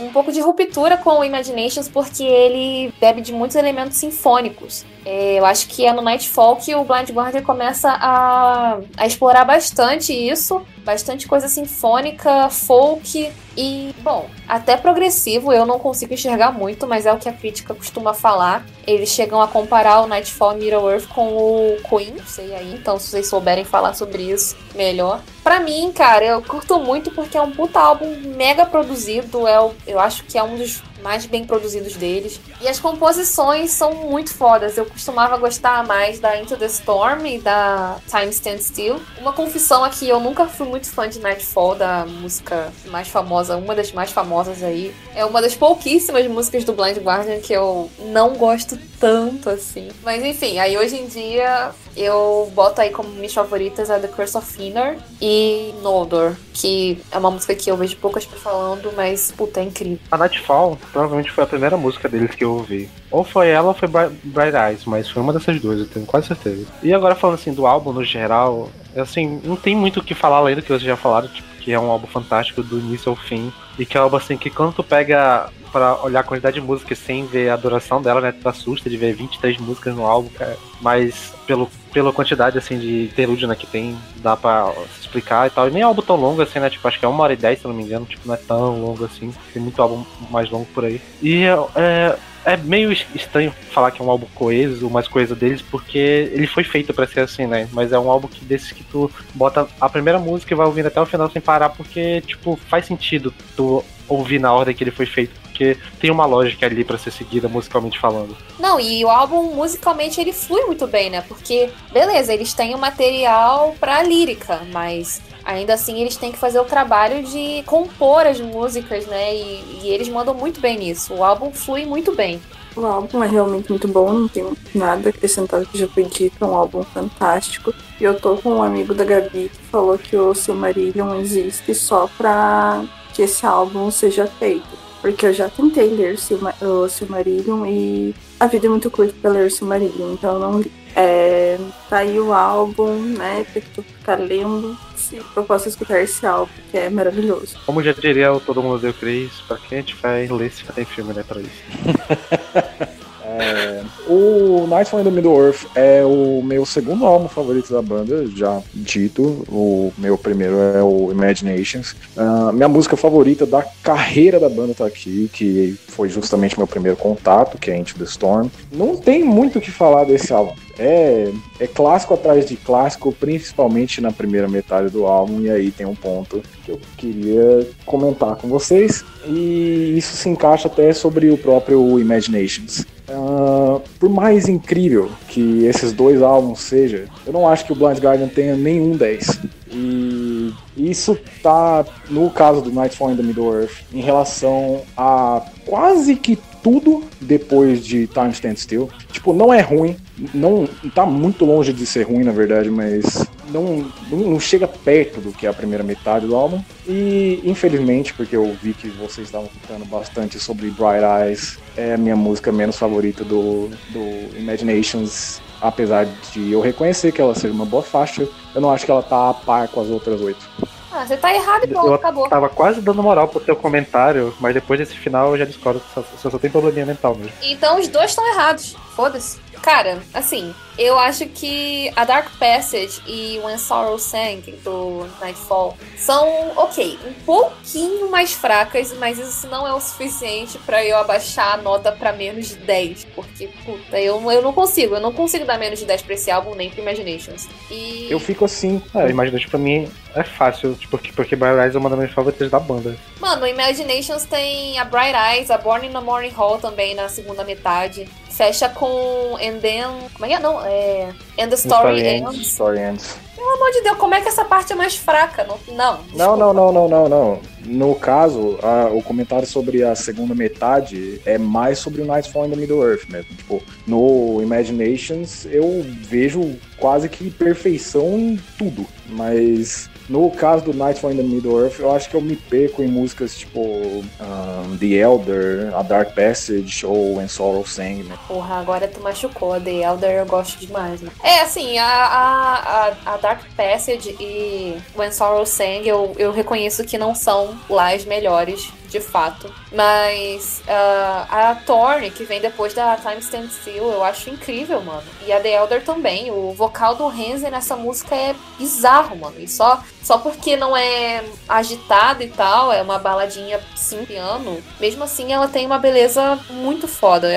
um 0.00 0.10
pouco 0.10 0.32
de 0.32 0.40
ruptura 0.40 0.96
com 0.96 1.18
o 1.18 1.24
Imaginations, 1.24 1.88
porque 1.88 2.22
ele 2.24 2.92
bebe 3.00 3.20
de 3.20 3.32
muitos 3.32 3.56
elementos 3.56 3.96
sinfônicos. 3.96 4.84
É, 5.10 5.38
eu 5.38 5.46
acho 5.46 5.68
que 5.68 5.86
é 5.86 5.92
no 5.94 6.02
Nightfall 6.02 6.56
que 6.56 6.74
o 6.74 6.84
Blind 6.84 7.08
Guardian 7.08 7.42
começa 7.42 7.88
a, 7.88 8.78
a 8.94 9.06
explorar 9.06 9.42
bastante 9.42 10.12
isso, 10.12 10.60
bastante 10.84 11.26
coisa 11.26 11.48
sinfônica, 11.48 12.50
folk 12.50 13.32
e, 13.56 13.94
bom, 14.02 14.28
até 14.46 14.76
progressivo 14.76 15.50
eu 15.50 15.64
não 15.64 15.78
consigo 15.78 16.12
enxergar 16.12 16.52
muito, 16.52 16.86
mas 16.86 17.06
é 17.06 17.12
o 17.12 17.16
que 17.16 17.26
a 17.26 17.32
crítica 17.32 17.74
costuma 17.74 18.12
falar. 18.12 18.66
Eles 18.86 19.08
chegam 19.08 19.40
a 19.40 19.48
comparar 19.48 20.02
o 20.02 20.06
Nightfall 20.06 20.56
Middle 20.56 20.90
Earth 20.90 21.08
com 21.08 21.26
o 21.26 21.78
Queen, 21.88 22.14
sei 22.26 22.54
aí, 22.54 22.74
então 22.74 22.98
se 22.98 23.08
vocês 23.08 23.28
souberem 23.28 23.64
falar 23.64 23.94
sobre 23.94 24.24
isso, 24.24 24.58
melhor. 24.74 25.22
Pra 25.42 25.58
mim, 25.58 25.90
cara, 25.90 26.22
eu 26.22 26.42
curto 26.42 26.78
muito 26.78 27.10
porque 27.12 27.38
é 27.38 27.40
um 27.40 27.50
puta 27.50 27.80
álbum 27.80 28.14
mega 28.36 28.66
produzido, 28.66 29.48
é, 29.48 29.56
eu 29.86 29.98
acho 29.98 30.24
que 30.24 30.36
é 30.36 30.42
um 30.42 30.58
dos 30.58 30.82
mais 31.02 31.26
bem 31.26 31.44
produzidos 31.44 31.94
deles. 31.94 32.40
E 32.60 32.68
as 32.68 32.78
composições 32.78 33.70
são 33.70 33.94
muito 33.94 34.34
fodas. 34.34 34.76
Eu 34.76 34.86
costumava 34.86 35.36
gostar 35.36 35.86
mais 35.86 36.18
da 36.18 36.38
Into 36.40 36.56
the 36.56 36.66
Storm 36.66 37.26
e 37.26 37.38
da 37.38 37.98
Time 38.08 38.30
Stand 38.30 38.58
Still. 38.58 39.00
Uma 39.20 39.32
confissão 39.32 39.84
aqui, 39.84 40.08
eu 40.08 40.20
nunca 40.20 40.46
fui 40.46 40.66
muito 40.66 40.88
fã 40.88 41.08
de 41.08 41.18
Nightfall, 41.18 41.74
da 41.74 42.06
música 42.06 42.72
mais 42.86 43.08
famosa, 43.08 43.56
uma 43.56 43.74
das 43.74 43.92
mais 43.92 44.10
famosas 44.10 44.62
aí. 44.62 44.94
É 45.14 45.24
uma 45.24 45.40
das 45.40 45.54
pouquíssimas 45.54 46.26
músicas 46.26 46.64
do 46.64 46.72
Blind 46.72 46.98
Guardian 46.98 47.40
que 47.40 47.52
eu 47.52 47.90
não 47.98 48.34
gosto 48.34 48.76
tanto 48.98 49.50
assim. 49.50 49.88
Mas 50.02 50.24
enfim, 50.24 50.58
aí 50.58 50.76
hoje 50.76 50.96
em 50.96 51.06
dia 51.06 51.70
eu 51.96 52.50
boto 52.54 52.80
aí 52.80 52.90
como 52.90 53.08
minhas 53.10 53.34
favoritas 53.34 53.90
a 53.90 53.98
The 53.98 54.08
Curse 54.08 54.36
of 54.36 54.46
Finner 54.46 54.98
e 55.20 55.74
Noldor, 55.82 56.34
que 56.52 57.00
é 57.10 57.18
uma 57.18 57.30
música 57.30 57.54
que 57.54 57.70
eu 57.70 57.76
vejo 57.76 57.96
poucas 57.96 58.24
pessoas 58.24 58.42
falando, 58.42 58.92
mas 58.96 59.32
puta, 59.36 59.60
é 59.60 59.64
incrível. 59.64 59.98
A 60.10 60.18
Nightfall 60.18 60.78
provavelmente 60.92 61.30
foi 61.30 61.44
a 61.44 61.46
primeira 61.46 61.76
música 61.76 62.08
deles 62.08 62.34
que 62.34 62.44
eu 62.44 62.52
ouvi. 62.52 62.88
Ou 63.10 63.24
foi 63.24 63.48
ela 63.48 63.68
ou 63.68 63.74
foi 63.74 63.88
Bright 63.88 64.56
Eyes, 64.56 64.84
mas 64.84 65.08
foi 65.08 65.22
uma 65.22 65.32
dessas 65.32 65.60
duas, 65.60 65.78
eu 65.80 65.86
tenho 65.86 66.06
quase 66.06 66.28
certeza. 66.28 66.66
E 66.82 66.92
agora 66.92 67.14
falando 67.14 67.36
assim 67.36 67.52
do 67.52 67.66
álbum 67.66 67.92
no 67.92 68.04
geral, 68.04 68.70
assim, 69.00 69.40
não 69.44 69.56
tem 69.56 69.76
muito 69.76 70.00
o 70.00 70.04
que 70.04 70.14
falar 70.14 70.38
além 70.38 70.54
do 70.54 70.62
que 70.62 70.68
vocês 70.68 70.82
já 70.82 70.96
falaram, 70.96 71.28
tipo, 71.28 71.48
que 71.60 71.72
é 71.72 71.78
um 71.78 71.90
álbum 71.90 72.06
fantástico 72.06 72.62
do 72.62 72.78
início 72.78 73.10
ao 73.10 73.16
fim. 73.16 73.52
E 73.78 73.84
que 73.84 73.96
é 73.96 74.00
um 74.00 74.04
álbum 74.04 74.16
assim 74.16 74.36
que 74.36 74.50
quando 74.50 74.74
tu 74.74 74.82
pega 74.82 75.50
para 75.70 76.02
olhar 76.02 76.20
a 76.20 76.24
quantidade 76.24 76.58
de 76.58 76.66
músicas 76.66 76.98
sem 76.98 77.26
ver 77.26 77.50
a 77.50 77.56
duração 77.56 78.00
dela, 78.00 78.20
né? 78.20 78.32
Tu 78.32 78.48
assusta 78.48 78.88
de 78.88 78.96
ver 78.96 79.14
23 79.14 79.58
músicas 79.58 79.94
no 79.94 80.04
álbum, 80.04 80.28
cara. 80.30 80.56
Mas 80.80 81.34
pelo, 81.46 81.70
pela 81.92 82.12
quantidade, 82.12 82.58
assim, 82.58 82.78
de 82.78 83.04
interlúdio, 83.04 83.46
né, 83.46 83.54
que 83.54 83.66
tem, 83.66 83.96
dá 84.16 84.36
pra 84.36 84.72
explicar 84.98 85.46
e 85.46 85.50
tal. 85.50 85.68
E 85.68 85.70
nem 85.70 85.82
é 85.82 85.84
álbum 85.84 86.02
tão 86.02 86.16
longo, 86.16 86.42
assim, 86.42 86.58
né? 86.58 86.70
Tipo, 86.70 86.88
acho 86.88 86.98
que 86.98 87.04
é 87.04 87.08
uma 87.08 87.22
hora 87.22 87.32
e 87.32 87.36
dez, 87.36 87.60
se 87.60 87.66
não 87.66 87.74
me 87.74 87.82
engano. 87.82 88.06
Tipo, 88.06 88.26
não 88.26 88.34
é 88.34 88.38
tão 88.38 88.80
longo 88.80 89.04
assim. 89.04 89.32
Tem 89.52 89.62
muito 89.62 89.80
álbum 89.80 90.04
mais 90.30 90.50
longo 90.50 90.66
por 90.74 90.84
aí. 90.84 91.00
E 91.22 91.44
é, 91.76 92.16
é 92.44 92.56
meio 92.56 92.92
estranho 92.92 93.52
falar 93.70 93.90
que 93.90 94.00
é 94.00 94.04
um 94.04 94.10
álbum 94.10 94.26
coeso, 94.34 94.88
mais 94.90 95.06
coisa 95.06 95.34
deles, 95.34 95.62
porque 95.62 96.30
ele 96.32 96.46
foi 96.46 96.64
feito 96.64 96.94
para 96.94 97.06
ser 97.06 97.20
assim, 97.20 97.46
né? 97.46 97.68
Mas 97.72 97.92
é 97.92 97.98
um 97.98 98.10
álbum 98.10 98.28
que 98.28 98.44
desses 98.44 98.72
que 98.72 98.82
tu 98.84 99.10
bota 99.34 99.68
a 99.80 99.88
primeira 99.88 100.18
música 100.18 100.52
e 100.52 100.56
vai 100.56 100.66
ouvindo 100.66 100.86
até 100.86 101.00
o 101.00 101.06
final 101.06 101.30
sem 101.30 101.42
parar, 101.42 101.70
porque, 101.70 102.22
tipo, 102.22 102.58
faz 102.68 102.86
sentido 102.86 103.32
tu 103.56 103.84
ouvir 104.08 104.38
na 104.38 104.52
ordem 104.52 104.74
que 104.74 104.82
ele 104.82 104.90
foi 104.90 105.06
feito 105.06 105.47
porque 105.58 105.76
tem 106.00 106.10
uma 106.10 106.24
lógica 106.24 106.66
ali 106.66 106.84
para 106.84 106.96
ser 106.96 107.10
seguida 107.10 107.48
musicalmente 107.48 107.98
falando. 107.98 108.36
Não, 108.60 108.78
e 108.78 109.04
o 109.04 109.10
álbum 109.10 109.54
musicalmente 109.54 110.20
ele 110.20 110.32
flui 110.32 110.62
muito 110.66 110.86
bem, 110.86 111.10
né? 111.10 111.24
Porque, 111.26 111.68
beleza, 111.92 112.32
eles 112.32 112.54
têm 112.54 112.74
o 112.74 112.78
material 112.78 113.74
pra 113.80 114.02
lírica, 114.04 114.60
mas 114.72 115.20
ainda 115.44 115.74
assim 115.74 116.00
eles 116.00 116.16
têm 116.16 116.30
que 116.30 116.38
fazer 116.38 116.60
o 116.60 116.64
trabalho 116.64 117.24
de 117.24 117.64
compor 117.66 118.24
as 118.24 118.40
músicas, 118.40 119.06
né? 119.06 119.34
E, 119.34 119.80
e 119.82 119.88
eles 119.88 120.08
mandam 120.08 120.32
muito 120.32 120.60
bem 120.60 120.78
nisso. 120.78 121.12
O 121.14 121.24
álbum 121.24 121.50
flui 121.50 121.84
muito 121.84 122.14
bem. 122.14 122.40
O 122.76 122.86
álbum 122.86 123.24
é 123.24 123.26
realmente 123.26 123.68
muito 123.70 123.88
bom, 123.88 124.12
não 124.12 124.28
tenho 124.28 124.56
nada 124.72 125.08
acrescentado 125.08 125.66
que 125.66 125.76
já 125.76 125.88
foi 125.88 126.04
dito, 126.04 126.36
é 126.40 126.46
um 126.46 126.54
álbum 126.54 126.84
fantástico. 126.84 127.74
E 128.00 128.04
eu 128.04 128.20
tô 128.20 128.36
com 128.36 128.50
um 128.50 128.62
amigo 128.62 128.94
da 128.94 129.04
Gabi 129.04 129.50
que 129.52 129.62
falou 129.72 129.98
que 129.98 130.16
o 130.16 130.32
Silmarillion 130.32 131.18
existe 131.18 131.74
só 131.74 132.08
pra 132.16 132.84
que 133.12 133.22
esse 133.22 133.44
álbum 133.44 133.90
seja 133.90 134.28
feito 134.28 134.77
porque 135.00 135.26
eu 135.26 135.32
já 135.32 135.48
tentei 135.48 135.88
ler 135.88 136.18
o 136.60 136.88
Silmarillion 136.88 137.66
e 137.66 138.14
a 138.38 138.46
vida 138.46 138.66
é 138.66 138.70
muito 138.70 138.90
curta 138.90 139.14
pra 139.20 139.30
ler 139.30 139.46
o 139.46 139.50
Silmarillion, 139.50 140.12
então 140.12 140.34
eu 140.34 140.40
não 140.40 140.60
li. 140.60 140.72
É, 140.96 141.56
tá 141.88 141.98
aí 141.98 142.18
o 142.18 142.32
álbum, 142.32 142.94
né? 143.16 143.46
Tem 143.52 143.62
que 143.62 143.82
ficar 143.82 144.18
lendo. 144.18 144.76
Se 144.96 145.22
eu 145.36 145.44
posso 145.44 145.68
escutar 145.68 146.00
esse 146.00 146.26
álbum, 146.26 146.50
que 146.70 146.76
é 146.78 146.90
maravilhoso. 146.90 147.56
Como 147.64 147.82
já 147.82 147.92
diria 147.92 148.32
o 148.32 148.40
Todo 148.40 148.62
Mundo 148.62 148.80
Deu 148.80 148.92
Cris, 148.92 149.30
pra 149.46 149.58
quem 149.58 149.78
a 149.78 149.80
gente 149.80 149.94
vai 149.96 150.26
ler 150.26 150.50
se 150.50 150.64
tem 150.64 150.84
filme, 150.84 151.12
né, 151.12 151.22
pra 151.22 151.40
isso. 151.40 152.98
É, 153.38 153.82
o 154.08 154.66
Nightfall 154.66 155.00
in 155.00 155.04
the 155.04 155.10
Middle 155.10 155.40
Earth 155.40 155.66
é 155.76 156.04
o 156.04 156.42
meu 156.42 156.66
segundo 156.66 157.06
álbum 157.06 157.28
favorito 157.28 157.72
da 157.72 157.80
banda, 157.80 158.26
já 158.34 158.60
dito. 158.74 159.22
O 159.48 159.92
meu 159.96 160.18
primeiro 160.18 160.56
é 160.58 160.82
o 160.82 161.12
Imaginations. 161.12 161.94
Uh, 162.16 162.52
minha 162.52 162.68
música 162.68 162.96
favorita 162.96 163.46
da 163.46 163.64
carreira 163.82 164.40
da 164.40 164.48
banda 164.48 164.74
tá 164.74 164.86
aqui, 164.86 165.30
que 165.32 165.78
foi 165.88 166.08
justamente 166.08 166.58
meu 166.58 166.66
primeiro 166.66 166.96
contato, 166.96 167.58
que 167.58 167.70
é 167.70 167.76
Into 167.76 167.94
the 167.96 168.04
Storm. 168.04 168.48
Não 168.72 168.96
tem 168.96 169.22
muito 169.22 169.58
o 169.58 169.62
que 169.62 169.70
falar 169.70 170.04
desse 170.04 170.32
álbum. 170.32 170.54
É, 170.76 171.32
é 171.58 171.66
clássico 171.66 172.14
atrás 172.14 172.46
de 172.46 172.56
clássico, 172.56 173.12
principalmente 173.12 174.00
na 174.00 174.12
primeira 174.12 174.48
metade 174.48 174.90
do 174.90 175.06
álbum, 175.06 175.40
e 175.40 175.50
aí 175.50 175.70
tem 175.70 175.86
um 175.86 175.94
ponto 175.94 176.40
que 176.64 176.70
eu 176.70 176.80
queria 176.96 177.68
comentar 177.84 178.36
com 178.36 178.48
vocês, 178.48 179.04
e 179.26 179.94
isso 179.96 180.16
se 180.16 180.28
encaixa 180.28 180.68
até 180.68 180.92
sobre 180.92 181.30
o 181.30 181.38
próprio 181.38 181.98
Imaginations. 181.98 182.86
Uh, 183.08 183.80
por 183.98 184.10
mais 184.10 184.48
incrível 184.48 185.10
que 185.28 185.64
esses 185.64 185.92
dois 185.92 186.20
álbuns 186.20 186.60
sejam, 186.60 187.06
eu 187.26 187.32
não 187.32 187.48
acho 187.48 187.64
que 187.64 187.72
o 187.72 187.76
Blind 187.76 187.98
Guardian 187.98 188.28
tenha 188.28 188.54
nenhum 188.54 188.96
10. 188.96 189.40
E 189.70 190.54
isso 190.76 191.18
tá 191.42 191.84
no 192.10 192.30
caso 192.30 192.60
do 192.60 192.70
Nightfall 192.70 193.12
in 193.12 193.16
the 193.16 193.22
Middle 193.22 193.54
Earth 193.54 193.82
em 193.92 194.00
relação 194.00 194.82
a 194.96 195.42
quase 195.66 196.16
que 196.16 196.36
tudo 196.62 197.04
depois 197.20 197.84
de 197.84 198.06
Time 198.06 198.30
Stand 198.30 198.56
Still. 198.56 198.88
Tipo, 199.12 199.32
não 199.32 199.52
é 199.52 199.60
ruim, 199.60 199.96
não 200.34 200.68
tá 200.94 201.06
muito 201.06 201.44
longe 201.44 201.72
de 201.72 201.86
ser 201.86 202.02
ruim, 202.04 202.24
na 202.24 202.32
verdade, 202.32 202.70
mas 202.70 203.26
não, 203.50 203.86
não, 204.10 204.38
chega 204.38 204.66
perto 204.66 205.20
do 205.20 205.32
que 205.32 205.46
é 205.46 205.50
a 205.50 205.54
primeira 205.54 205.84
metade 205.84 206.26
do 206.26 206.34
álbum. 206.34 206.62
E 206.86 207.40
infelizmente, 207.44 208.12
porque 208.14 208.36
eu 208.36 208.56
vi 208.62 208.74
que 208.74 208.88
vocês 208.88 209.28
estavam 209.28 209.48
contando 209.48 209.84
bastante 209.86 210.38
sobre 210.38 210.70
Bright 210.70 211.04
Eyes, 211.04 211.58
é 211.76 211.94
a 211.94 211.98
minha 211.98 212.16
música 212.16 212.52
menos 212.52 212.76
favorita 212.76 213.24
do, 213.24 213.68
do 213.90 214.38
Imaginations. 214.38 215.40
Apesar 215.60 216.06
de 216.32 216.52
eu 216.52 216.60
reconhecer 216.60 217.10
que 217.10 217.20
ela 217.20 217.34
seja 217.34 217.52
uma 217.52 217.66
boa 217.66 217.82
faixa, 217.82 218.28
eu 218.54 218.60
não 218.60 218.70
acho 218.70 218.84
que 218.84 218.90
ela 218.92 219.02
tá 219.02 219.30
a 219.30 219.34
par 219.34 219.66
com 219.66 219.80
as 219.80 219.88
outras 219.88 220.20
oito. 220.20 220.48
Ah, 220.90 221.06
você 221.06 221.16
tá 221.16 221.34
errado 221.34 221.64
e 221.64 221.68
pronto, 221.68 221.86
eu 221.88 221.94
acabou. 221.94 222.28
Tava 222.28 222.48
quase 222.48 222.80
dando 222.80 223.02
moral 223.02 223.28
pro 223.28 223.40
teu 223.40 223.54
comentário, 223.54 224.34
mas 224.40 224.54
depois 224.54 224.78
desse 224.80 224.96
final 224.96 225.30
eu 225.32 225.38
já 225.38 225.44
discordo, 225.44 225.82
só, 225.94 226.02
só, 226.16 226.30
só 226.30 226.38
tem 226.38 226.50
probleminha 226.50 226.86
mental 226.86 227.14
mesmo. 227.14 227.32
Então 227.42 227.78
os 227.78 227.88
dois 227.88 228.10
estão 228.10 228.26
errados. 228.32 228.74
Foda-se. 228.96 229.38
Cara, 229.68 229.98
assim, 230.14 230.54
eu 230.78 230.98
acho 230.98 231.26
que 231.26 231.92
a 231.94 232.02
Dark 232.02 232.30
Passage 232.38 233.02
e 233.06 233.38
When 233.44 233.58
Sorrow 233.58 233.98
Sang 233.98 234.40
do 234.64 235.06
Nightfall 235.20 235.76
são, 235.94 236.52
ok, 236.56 236.98
um 237.06 237.12
pouquinho 237.24 238.10
mais 238.10 238.32
fracas, 238.32 238.94
mas 238.94 239.18
isso 239.18 239.46
não 239.46 239.68
é 239.68 239.74
o 239.74 239.78
suficiente 239.78 240.56
para 240.64 240.82
eu 240.82 240.96
abaixar 240.96 241.52
a 241.52 241.56
nota 241.58 241.92
para 241.92 242.14
menos 242.14 242.48
de 242.48 242.56
10. 242.56 243.08
Porque, 243.14 243.50
puta, 243.62 244.00
eu, 244.00 244.32
eu 244.32 244.40
não 244.40 244.54
consigo, 244.54 244.94
eu 244.94 245.00
não 245.00 245.12
consigo 245.12 245.44
dar 245.44 245.58
menos 245.58 245.78
de 245.80 245.84
10 245.84 246.00
pra 246.00 246.14
esse 246.14 246.30
álbum 246.30 246.54
nem 246.54 246.70
pro 246.70 246.80
Imaginations. 246.80 247.46
E... 247.70 248.06
Eu 248.08 248.18
fico 248.18 248.46
assim. 248.46 248.80
É, 248.94 249.10
Imaginations 249.10 249.50
pra 249.50 249.58
mim 249.58 249.86
é 250.14 250.24
fácil, 250.24 250.74
tipo, 250.76 250.92
porque, 250.92 251.12
porque 251.12 251.36
Bright 251.36 251.58
Eyes 251.58 251.74
é 251.74 251.78
uma 251.78 251.90
das 251.90 251.98
minhas 251.98 252.14
favoritas 252.14 252.50
da 252.50 252.58
banda. 252.58 252.96
Mano, 253.20 253.46
Imaginations 253.46 254.24
tem 254.24 254.78
a 254.78 254.84
Bright 254.86 255.14
Eyes, 255.14 255.50
a 255.50 255.58
Born 255.58 255.86
in 255.86 255.92
the 255.92 256.00
Morning 256.00 256.30
Hall 256.30 256.58
também 256.58 256.94
na 256.94 257.08
segunda 257.10 257.44
metade. 257.44 258.08
Fecha 258.38 258.68
com 258.68 259.36
And 259.42 259.58
Then. 259.58 260.08
Como 260.14 260.24
é 260.24 260.28
que 260.28 260.34
é? 260.34 260.38
Não, 260.38 260.64
é. 260.64 261.08
And 261.36 261.48
the 261.48 261.56
Story, 261.56 261.98
story 261.98 262.06
Ends. 262.06 262.36
Story 262.46 262.78
ends. 262.78 263.16
Pelo 263.34 263.50
amor 263.50 263.72
de 263.72 263.82
Deus, 263.82 263.96
como 263.96 264.14
é 264.14 264.20
que 264.20 264.28
essa 264.28 264.44
parte 264.44 264.72
é 264.72 264.76
mais 264.76 264.94
fraca? 264.94 265.42
Não, 265.42 265.58
não. 265.74 266.04
Não, 266.14 266.36
não, 266.36 266.54
não, 266.54 266.72
não, 266.72 266.88
não, 266.88 267.08
não. 267.08 267.40
No 267.64 267.96
caso, 267.96 268.56
a, 268.62 268.90
o 268.92 269.02
comentário 269.02 269.46
sobre 269.46 269.82
a 269.82 269.96
segunda 269.96 270.36
metade 270.36 271.20
é 271.26 271.36
mais 271.36 271.80
sobre 271.80 272.00
o 272.00 272.04
Nightfall 272.04 272.46
in 272.46 272.50
the 272.50 272.56
Middle 272.56 272.80
Earth 272.80 273.08
mesmo. 273.08 273.34
Tipo, 273.34 273.60
no 273.84 274.40
Imaginations 274.40 275.44
eu 275.46 275.84
vejo 276.02 276.56
quase 276.76 277.08
que 277.08 277.30
perfeição 277.30 278.16
em 278.20 278.40
tudo. 278.56 278.86
Mas 279.08 279.90
no 280.08 280.30
caso 280.30 280.64
do 280.64 280.74
Nightfall 280.74 281.12
in 281.12 281.16
the 281.16 281.22
Middle 281.22 281.60
Earth, 281.60 281.78
eu 281.78 281.92
acho 281.92 282.08
que 282.08 282.14
eu 282.14 282.20
me 282.20 282.34
perco 282.34 282.82
em 282.82 282.88
músicas 282.88 283.36
tipo 283.36 283.60
um, 283.60 284.76
The 284.78 284.86
Elder, 284.86 285.74
A 285.74 285.82
Dark 285.82 286.14
Passage 286.14 286.86
ou 286.86 287.16
When 287.16 287.28
Sorrow 287.28 287.66
Sang, 287.66 288.02
né? 288.04 288.16
Porra, 288.26 288.56
agora 288.56 288.88
tu 288.88 289.00
machucou. 289.00 289.52
A 289.52 289.60
The 289.60 289.82
Elder 289.82 290.10
eu 290.10 290.26
gosto 290.26 290.58
demais, 290.58 291.00
né? 291.00 291.10
É, 291.22 291.40
assim, 291.40 291.78
a, 291.78 291.86
a, 291.86 293.14
a, 293.14 293.16
Dark 293.18 293.42
Passage 293.56 294.16
e 294.18 294.76
When 294.96 295.12
Sorrow 295.12 295.44
Sang 295.44 295.86
eu, 295.86 296.14
eu 296.18 296.32
reconheço 296.32 296.84
que 296.84 296.96
não 296.96 297.14
são 297.14 297.58
lá 297.68 297.92
as 297.92 298.04
melhores 298.04 298.70
de 298.88 299.00
fato. 299.00 299.52
Mas 299.72 300.62
uh, 300.66 301.26
a 301.28 301.54
Thorne, 301.66 302.10
que 302.10 302.24
vem 302.24 302.40
depois 302.40 302.74
da 302.74 302.96
Time 302.96 303.18
Stand 303.18 303.48
Still, 303.50 303.90
eu 303.90 304.04
acho 304.04 304.30
incrível, 304.30 304.80
mano. 304.80 305.02
E 305.26 305.32
a 305.32 305.40
The 305.40 305.54
Elder 305.54 305.84
também. 305.84 306.30
O 306.30 306.52
vocal 306.52 306.94
do 306.94 307.06
Renzi 307.08 307.50
nessa 307.50 307.76
música 307.76 308.14
é 308.14 308.34
bizarro, 308.58 309.16
mano. 309.16 309.36
E 309.38 309.46
só, 309.46 309.82
só 310.02 310.18
porque 310.18 310.56
não 310.56 310.76
é 310.76 311.24
agitado 311.48 312.22
e 312.22 312.28
tal, 312.28 312.72
é 312.72 312.82
uma 312.82 312.98
baladinha 312.98 313.60
sim 313.76 314.04
piano, 314.04 314.62
mesmo 314.80 315.04
assim 315.04 315.32
ela 315.32 315.48
tem 315.48 315.66
uma 315.66 315.78
beleza 315.78 316.38
muito 316.50 316.88
foda. 316.88 317.28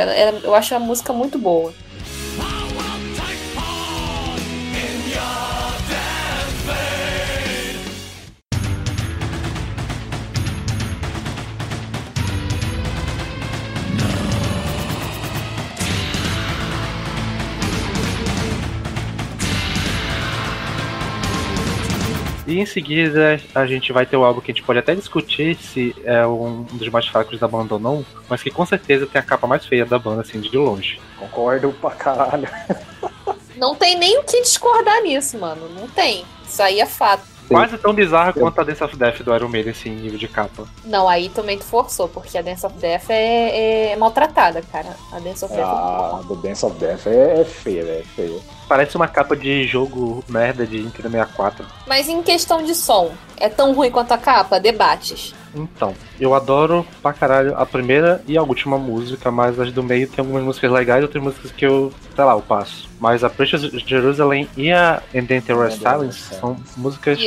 eu 0.44 0.56
acho 0.56 0.76
a 0.76 0.80
música 0.80 1.14
muito 1.14 1.38
boa. 1.38 1.74
E 22.52 22.60
em 22.60 22.66
seguida 22.66 23.40
a 23.56 23.66
gente 23.66 23.94
vai 23.94 24.06
ter 24.06 24.18
o 24.18 24.26
álbum 24.26 24.42
que 24.42 24.52
a 24.52 24.54
gente 24.54 24.66
pode 24.66 24.78
até 24.78 24.94
discutir 24.94 25.56
se 25.56 25.96
é 26.04 26.28
um 26.28 26.64
dos 26.64 26.90
mais 26.90 27.08
fracos 27.08 27.40
da 27.40 27.48
banda 27.48 27.76
ou 27.76 27.80
não, 27.80 28.06
mas 28.28 28.44
que 28.44 28.52
com 28.52 28.66
certeza 28.66 29.08
tem 29.08 29.22
a 29.22 29.24
capa 29.24 29.48
mais 29.48 29.66
feia 29.66 29.86
da 29.86 29.98
banda, 29.98 30.22
assim, 30.22 30.42
de 30.42 30.58
longe. 30.58 31.00
Concordo 31.18 31.72
pra 31.80 31.92
caralho. 31.92 32.50
Não 33.56 33.74
tem 33.74 33.98
nem 33.98 34.20
o 34.20 34.24
que 34.24 34.42
discordar 34.42 35.02
nisso, 35.02 35.40
mano. 35.40 35.70
Não 35.70 35.88
tem. 35.88 36.26
Isso 36.46 36.62
aí 36.62 36.82
é 36.82 36.86
fato. 36.86 37.24
Quase 37.48 37.78
tão 37.78 37.94
bizarra 37.94 38.34
quanto 38.34 38.60
a 38.60 38.64
Dance 38.66 38.84
of 38.84 38.98
Death 38.98 39.22
do 39.22 39.34
Iron 39.34 39.48
Maiden, 39.48 39.72
assim, 39.72 39.90
nível 39.92 40.18
de 40.18 40.28
capa. 40.28 40.66
Não, 40.84 41.08
aí 41.08 41.30
também 41.30 41.58
tu 41.58 41.64
forçou, 41.64 42.10
porque 42.10 42.38
a 42.38 42.42
Dance 42.42 42.66
of 42.66 42.76
Death 42.78 43.10
é, 43.10 43.92
é 43.92 43.96
maltratada, 43.96 44.62
cara. 44.62 44.96
A 45.12 45.20
Dance 45.20 45.46
of 45.46 45.54
Death 45.54 45.66
ah, 45.66 46.20
é 46.22 46.28
do 46.28 46.36
Dance 46.36 46.66
of 46.66 46.78
Death 46.78 47.08
é, 47.08 47.42
é 47.42 47.46
feia, 47.46 47.82
é 47.82 48.04
feia. 48.16 48.40
Parece 48.72 48.96
uma 48.96 49.06
capa 49.10 49.36
de 49.36 49.68
jogo 49.68 50.24
merda 50.30 50.66
de 50.66 50.80
Nintendo 50.80 51.10
64. 51.10 51.66
Mas 51.86 52.08
em 52.08 52.24
questão 52.24 52.64
de 52.64 52.74
som, 52.74 53.12
é 53.36 53.50
tão 53.50 53.74
ruim 53.74 53.92
quanto 53.92 54.14
a 54.14 54.18
capa? 54.18 54.62
Debates. 54.62 55.36
Então, 55.54 55.94
eu 56.18 56.34
adoro 56.34 56.88
pra 57.02 57.12
caralho 57.12 57.54
a 57.58 57.66
primeira 57.66 58.24
e 58.26 58.38
a 58.38 58.42
última 58.42 58.78
música, 58.78 59.30
mas 59.30 59.60
as 59.60 59.74
do 59.74 59.84
meio 59.84 60.08
tem 60.08 60.24
algumas 60.24 60.42
músicas 60.44 60.72
legais 60.72 61.02
e 61.02 61.04
outras 61.04 61.22
músicas 61.22 61.52
que 61.52 61.66
eu, 61.66 61.92
sei 62.16 62.24
lá, 62.24 62.32
eu 62.32 62.42
passo. 62.42 62.90
Mas 62.98 63.24
a 63.26 63.30
Precious 63.30 63.64
Jerusalem 63.86 64.48
e 64.56 64.72
a 64.72 65.02
And 65.14 65.26
the 65.26 65.42
Silence 65.72 66.36
são 66.36 66.56
músicas 66.78 67.20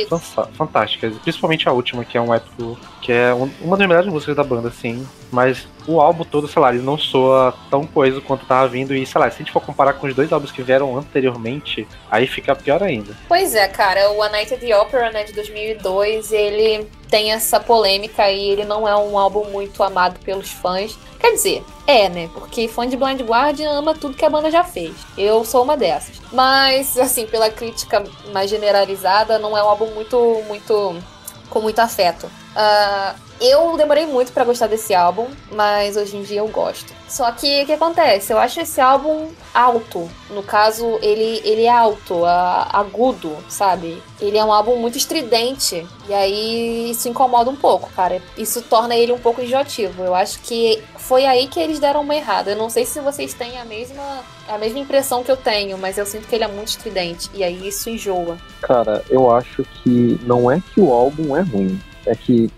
fantásticas, 0.53 1.13
principalmente 1.19 1.69
a 1.69 1.71
última, 1.71 2.03
que 2.03 2.17
é 2.17 2.21
um 2.21 2.33
épico, 2.33 2.75
que 3.01 3.11
é 3.11 3.31
um, 3.33 3.51
uma 3.61 3.77
das 3.77 3.87
melhores 3.87 4.11
músicas 4.11 4.35
da 4.35 4.43
banda, 4.43 4.69
assim. 4.69 5.05
Mas 5.35 5.67
o 5.85 5.99
álbum 5.99 6.23
todo, 6.23 6.47
sei 6.47 6.61
lá, 6.61 6.73
ele 6.73 6.81
não 6.81 6.97
soa 6.97 7.53
tão 7.69 7.85
coeso 7.85 8.21
quanto 8.21 8.45
tava 8.45 8.69
vindo. 8.69 8.95
E, 8.95 9.05
sei 9.05 9.19
lá, 9.19 9.29
se 9.29 9.35
a 9.35 9.37
gente 9.39 9.51
for 9.51 9.61
comparar 9.61 9.93
com 9.93 10.07
os 10.07 10.15
dois 10.15 10.31
álbuns 10.31 10.49
que 10.49 10.63
vieram 10.63 10.97
anteriormente, 10.97 11.85
aí 12.09 12.25
fica 12.25 12.55
pior 12.55 12.81
ainda. 12.81 13.13
Pois 13.27 13.53
é, 13.53 13.67
cara, 13.67 14.09
o 14.11 14.23
A 14.23 14.29
Night 14.29 14.53
at 14.53 14.61
the 14.61 14.77
Opera, 14.77 15.11
né, 15.11 15.25
de 15.25 15.33
2002, 15.33 16.31
ele 16.31 16.87
tem 17.09 17.33
essa 17.33 17.59
polêmica 17.59 18.31
e 18.31 18.49
ele 18.49 18.63
não 18.63 18.87
é 18.87 18.95
um 18.95 19.19
álbum 19.19 19.43
muito 19.49 19.83
amado 19.83 20.19
pelos 20.21 20.49
fãs. 20.49 20.97
Quer 21.19 21.33
dizer, 21.33 21.63
é, 21.85 22.07
né? 22.07 22.29
Porque 22.33 22.67
fã 22.69 22.87
de 22.87 22.95
Blind 22.95 23.21
Guardian 23.21 23.71
ama 23.71 23.93
tudo 23.93 24.15
que 24.15 24.23
a 24.23 24.29
banda 24.29 24.49
já 24.49 24.63
fez. 24.63 24.95
Eu 25.17 25.43
sou 25.43 25.63
uma 25.63 25.75
dessas. 25.75 26.21
Mas, 26.31 26.97
assim, 26.97 27.27
pela 27.27 27.49
crítica 27.49 28.03
mais 28.31 28.49
generalizada, 28.49 29.37
não 29.37 29.57
é 29.57 29.63
um 29.63 29.67
álbum 29.67 29.87
muito, 29.91 30.41
muito 30.47 30.95
com 31.49 31.61
muito 31.61 31.79
afeto. 31.79 32.25
Uh, 32.25 33.24
eu 33.39 33.75
demorei 33.75 34.05
muito 34.05 34.31
para 34.31 34.43
gostar 34.43 34.67
desse 34.67 34.93
álbum, 34.93 35.27
mas 35.51 35.97
hoje 35.97 36.15
em 36.15 36.23
dia 36.23 36.39
eu 36.39 36.47
gosto. 36.47 36.93
Só 37.07 37.31
que 37.31 37.63
o 37.63 37.65
que 37.65 37.73
acontece? 37.73 38.33
Eu 38.33 38.39
acho 38.39 38.59
esse 38.61 38.79
álbum 38.81 39.29
alto. 39.53 40.09
No 40.29 40.41
caso, 40.41 40.97
ele, 41.01 41.41
ele 41.43 41.63
é 41.63 41.69
alto, 41.69 42.25
a, 42.25 42.67
agudo, 42.73 43.35
sabe? 43.47 44.01
Ele 44.19 44.37
é 44.37 44.43
um 44.43 44.51
álbum 44.51 44.77
muito 44.77 44.97
estridente. 44.97 45.85
E 46.07 46.13
aí 46.13 46.91
isso 46.91 47.07
incomoda 47.07 47.49
um 47.49 47.55
pouco, 47.55 47.89
cara. 47.95 48.21
Isso 48.37 48.61
torna 48.61 48.95
ele 48.95 49.11
um 49.11 49.19
pouco 49.19 49.41
enjoativo. 49.41 50.03
Eu 50.03 50.15
acho 50.15 50.39
que 50.39 50.81
foi 50.97 51.25
aí 51.25 51.47
que 51.47 51.59
eles 51.59 51.79
deram 51.79 52.01
uma 52.01 52.15
errada. 52.15 52.51
Eu 52.51 52.57
não 52.57 52.69
sei 52.69 52.85
se 52.85 52.99
vocês 52.99 53.33
têm 53.33 53.59
a 53.59 53.65
mesma, 53.65 54.23
a 54.47 54.57
mesma 54.57 54.79
impressão 54.79 55.23
que 55.23 55.31
eu 55.31 55.37
tenho, 55.37 55.77
mas 55.77 55.97
eu 55.97 56.05
sinto 56.05 56.27
que 56.27 56.35
ele 56.35 56.43
é 56.43 56.47
muito 56.47 56.69
estridente. 56.69 57.29
E 57.33 57.43
aí 57.43 57.67
isso 57.67 57.89
enjoa. 57.89 58.37
Cara, 58.61 59.03
eu 59.09 59.29
acho 59.29 59.63
que 59.83 60.19
não 60.23 60.49
é 60.49 60.61
que 60.73 60.81
o 60.81 60.91
álbum 60.91 61.35
é 61.35 61.41
ruim. 61.41 61.79
É 62.05 62.15
que 62.15 62.51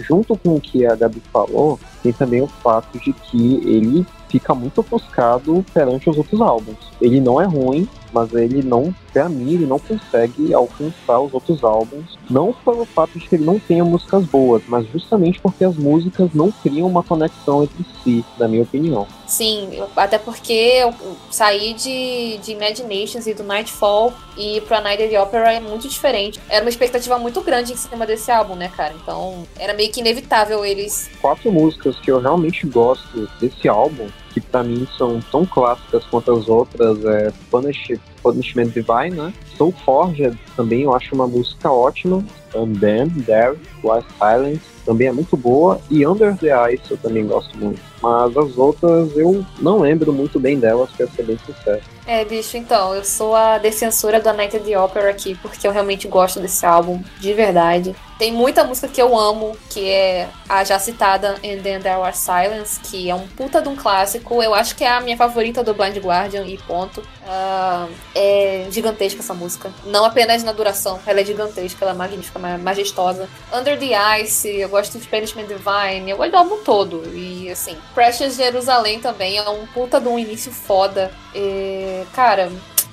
junto 0.00 0.36
com 0.36 0.56
o 0.56 0.60
que 0.60 0.86
a 0.86 0.94
Gabi 0.94 1.22
falou, 1.32 1.78
tem 2.02 2.12
também 2.12 2.42
o 2.42 2.46
fato 2.46 2.98
de 2.98 3.12
que 3.12 3.54
ele 3.64 4.06
fica 4.28 4.54
muito 4.54 4.80
ofuscado 4.80 5.64
perante 5.72 6.08
os 6.08 6.16
outros 6.16 6.40
álbuns. 6.40 6.90
Ele 7.00 7.20
não 7.20 7.40
é 7.40 7.44
ruim, 7.44 7.88
mas 8.12 8.32
ele 8.32 8.62
não, 8.62 8.94
pra 9.12 9.28
mim, 9.28 9.54
ele 9.54 9.66
não 9.66 9.78
consegue 9.78 10.52
alcançar 10.52 11.20
os 11.20 11.32
outros 11.32 11.62
álbuns. 11.64 12.18
Não 12.28 12.52
pelo 12.52 12.84
fato 12.84 13.18
de 13.18 13.28
que 13.28 13.34
ele 13.36 13.44
não 13.44 13.58
tenha 13.58 13.84
músicas 13.84 14.24
boas, 14.24 14.62
mas 14.68 14.86
justamente 14.88 15.40
porque 15.40 15.64
as 15.64 15.76
músicas 15.76 16.30
não 16.34 16.50
criam 16.50 16.86
uma 16.86 17.02
conexão 17.02 17.62
entre 17.62 17.84
si, 18.02 18.24
na 18.38 18.46
minha 18.46 18.62
opinião. 18.62 19.06
Sim, 19.26 19.70
até 19.96 20.18
porque 20.18 20.52
eu 20.52 20.94
saí 21.30 21.72
de, 21.74 22.38
de 22.38 22.52
Imaginations 22.52 23.26
e 23.26 23.34
do 23.34 23.44
Nightfall 23.44 24.12
e 24.36 24.60
pro 24.62 24.76
A 24.76 24.80
Night 24.80 25.02
at 25.02 25.10
the 25.10 25.20
Opera 25.20 25.52
é 25.52 25.60
muito 25.60 25.88
diferente. 25.88 26.40
Era 26.48 26.64
uma 26.64 26.70
expectativa 26.70 27.18
muito 27.18 27.40
grande 27.40 27.72
em 27.72 27.76
cima 27.76 28.06
desse 28.06 28.30
álbum, 28.30 28.54
né, 28.54 28.70
cara? 28.76 28.94
Então 29.00 29.44
era 29.58 29.72
meio 29.74 29.90
que 29.92 30.00
inevitável 30.00 30.64
eles. 30.64 31.10
Quatro 31.20 31.52
músicas 31.52 31.98
que 32.00 32.10
eu 32.10 32.20
realmente 32.20 32.66
gosto 32.66 33.28
desse 33.40 33.68
álbum 33.68 34.08
que 34.32 34.40
para 34.40 34.62
mim 34.62 34.86
são 34.96 35.20
tão 35.30 35.44
clássicas 35.44 36.04
quanto 36.06 36.32
as 36.32 36.48
outras, 36.48 37.04
é 37.04 37.32
Punish, 37.50 37.98
Punishment 38.22 38.68
Divine, 38.68 39.16
né? 39.16 39.32
Soul 39.56 39.72
Forged 39.84 40.38
também 40.56 40.82
eu 40.82 40.94
acho 40.94 41.14
uma 41.14 41.26
música 41.26 41.70
ótima. 41.70 42.24
And 42.54 42.74
Then, 42.80 43.10
There, 43.26 43.56
Was 43.82 44.04
Silence 44.18 44.64
também 44.84 45.08
é 45.08 45.12
muito 45.12 45.36
boa. 45.36 45.80
E 45.90 46.06
Under 46.06 46.36
the 46.36 46.72
Ice 46.72 46.90
eu 46.90 46.96
também 46.96 47.26
gosto 47.26 47.56
muito. 47.56 47.89
Mas 48.02 48.36
as 48.36 48.56
outras 48.56 49.16
eu 49.16 49.44
não 49.58 49.80
lembro 49.80 50.12
muito 50.12 50.40
bem 50.40 50.58
delas, 50.58 50.90
pra 50.90 51.06
ser 51.06 51.22
bem 51.22 51.38
sincero. 51.44 51.82
É, 52.06 52.24
bicho, 52.24 52.56
então, 52.56 52.94
eu 52.94 53.04
sou 53.04 53.36
a 53.36 53.58
defensora 53.58 54.20
da 54.20 54.32
Night 54.32 54.56
at 54.56 54.64
the 54.64 54.76
Opera 54.78 55.10
aqui, 55.10 55.36
porque 55.36 55.66
eu 55.66 55.70
realmente 55.70 56.08
gosto 56.08 56.40
desse 56.40 56.66
álbum, 56.66 57.00
de 57.20 57.32
verdade. 57.32 57.94
Tem 58.18 58.32
muita 58.32 58.64
música 58.64 58.88
que 58.88 59.00
eu 59.00 59.16
amo, 59.16 59.56
que 59.70 59.88
é 59.88 60.28
a 60.46 60.62
já 60.62 60.78
citada 60.78 61.36
And 61.36 61.62
Then 61.62 61.80
There 61.80 62.00
Was 62.00 62.18
Silence, 62.18 62.78
que 62.80 63.08
é 63.08 63.14
um 63.14 63.26
puta 63.28 63.62
de 63.62 63.68
um 63.68 63.76
clássico. 63.76 64.42
Eu 64.42 64.52
acho 64.52 64.76
que 64.76 64.84
é 64.84 64.90
a 64.90 65.00
minha 65.00 65.16
favorita 65.16 65.64
do 65.64 65.72
Blind 65.72 65.96
Guardian, 65.96 66.44
e 66.44 66.58
ponto. 66.58 67.00
Uh, 67.00 67.88
é 68.14 68.66
gigantesca 68.70 69.20
essa 69.20 69.32
música. 69.32 69.72
Não 69.86 70.04
apenas 70.04 70.42
na 70.42 70.52
duração, 70.52 70.98
ela 71.06 71.20
é 71.20 71.24
gigantesca, 71.24 71.82
ela 71.82 71.92
é 71.92 71.96
magnífica, 71.96 72.38
majestosa. 72.58 73.28
Under 73.54 73.78
the 73.78 74.20
Ice, 74.20 74.48
eu 74.48 74.68
gosto 74.68 74.98
de 74.98 75.06
Punishment 75.06 75.46
Divine, 75.46 76.10
eu 76.10 76.16
gosto 76.16 76.32
do 76.32 76.36
álbum 76.36 76.58
todo. 76.64 77.02
E 77.14 77.48
assim, 77.50 77.76
Precious 77.94 78.36
Jerusalém 78.36 79.00
também 79.00 79.36
é 79.36 79.48
um 79.48 79.66
puta 79.66 80.00
de 80.00 80.08
um 80.08 80.18
início 80.18 80.52
foda. 80.52 81.10
E, 81.34 82.04
cara, 82.12 82.50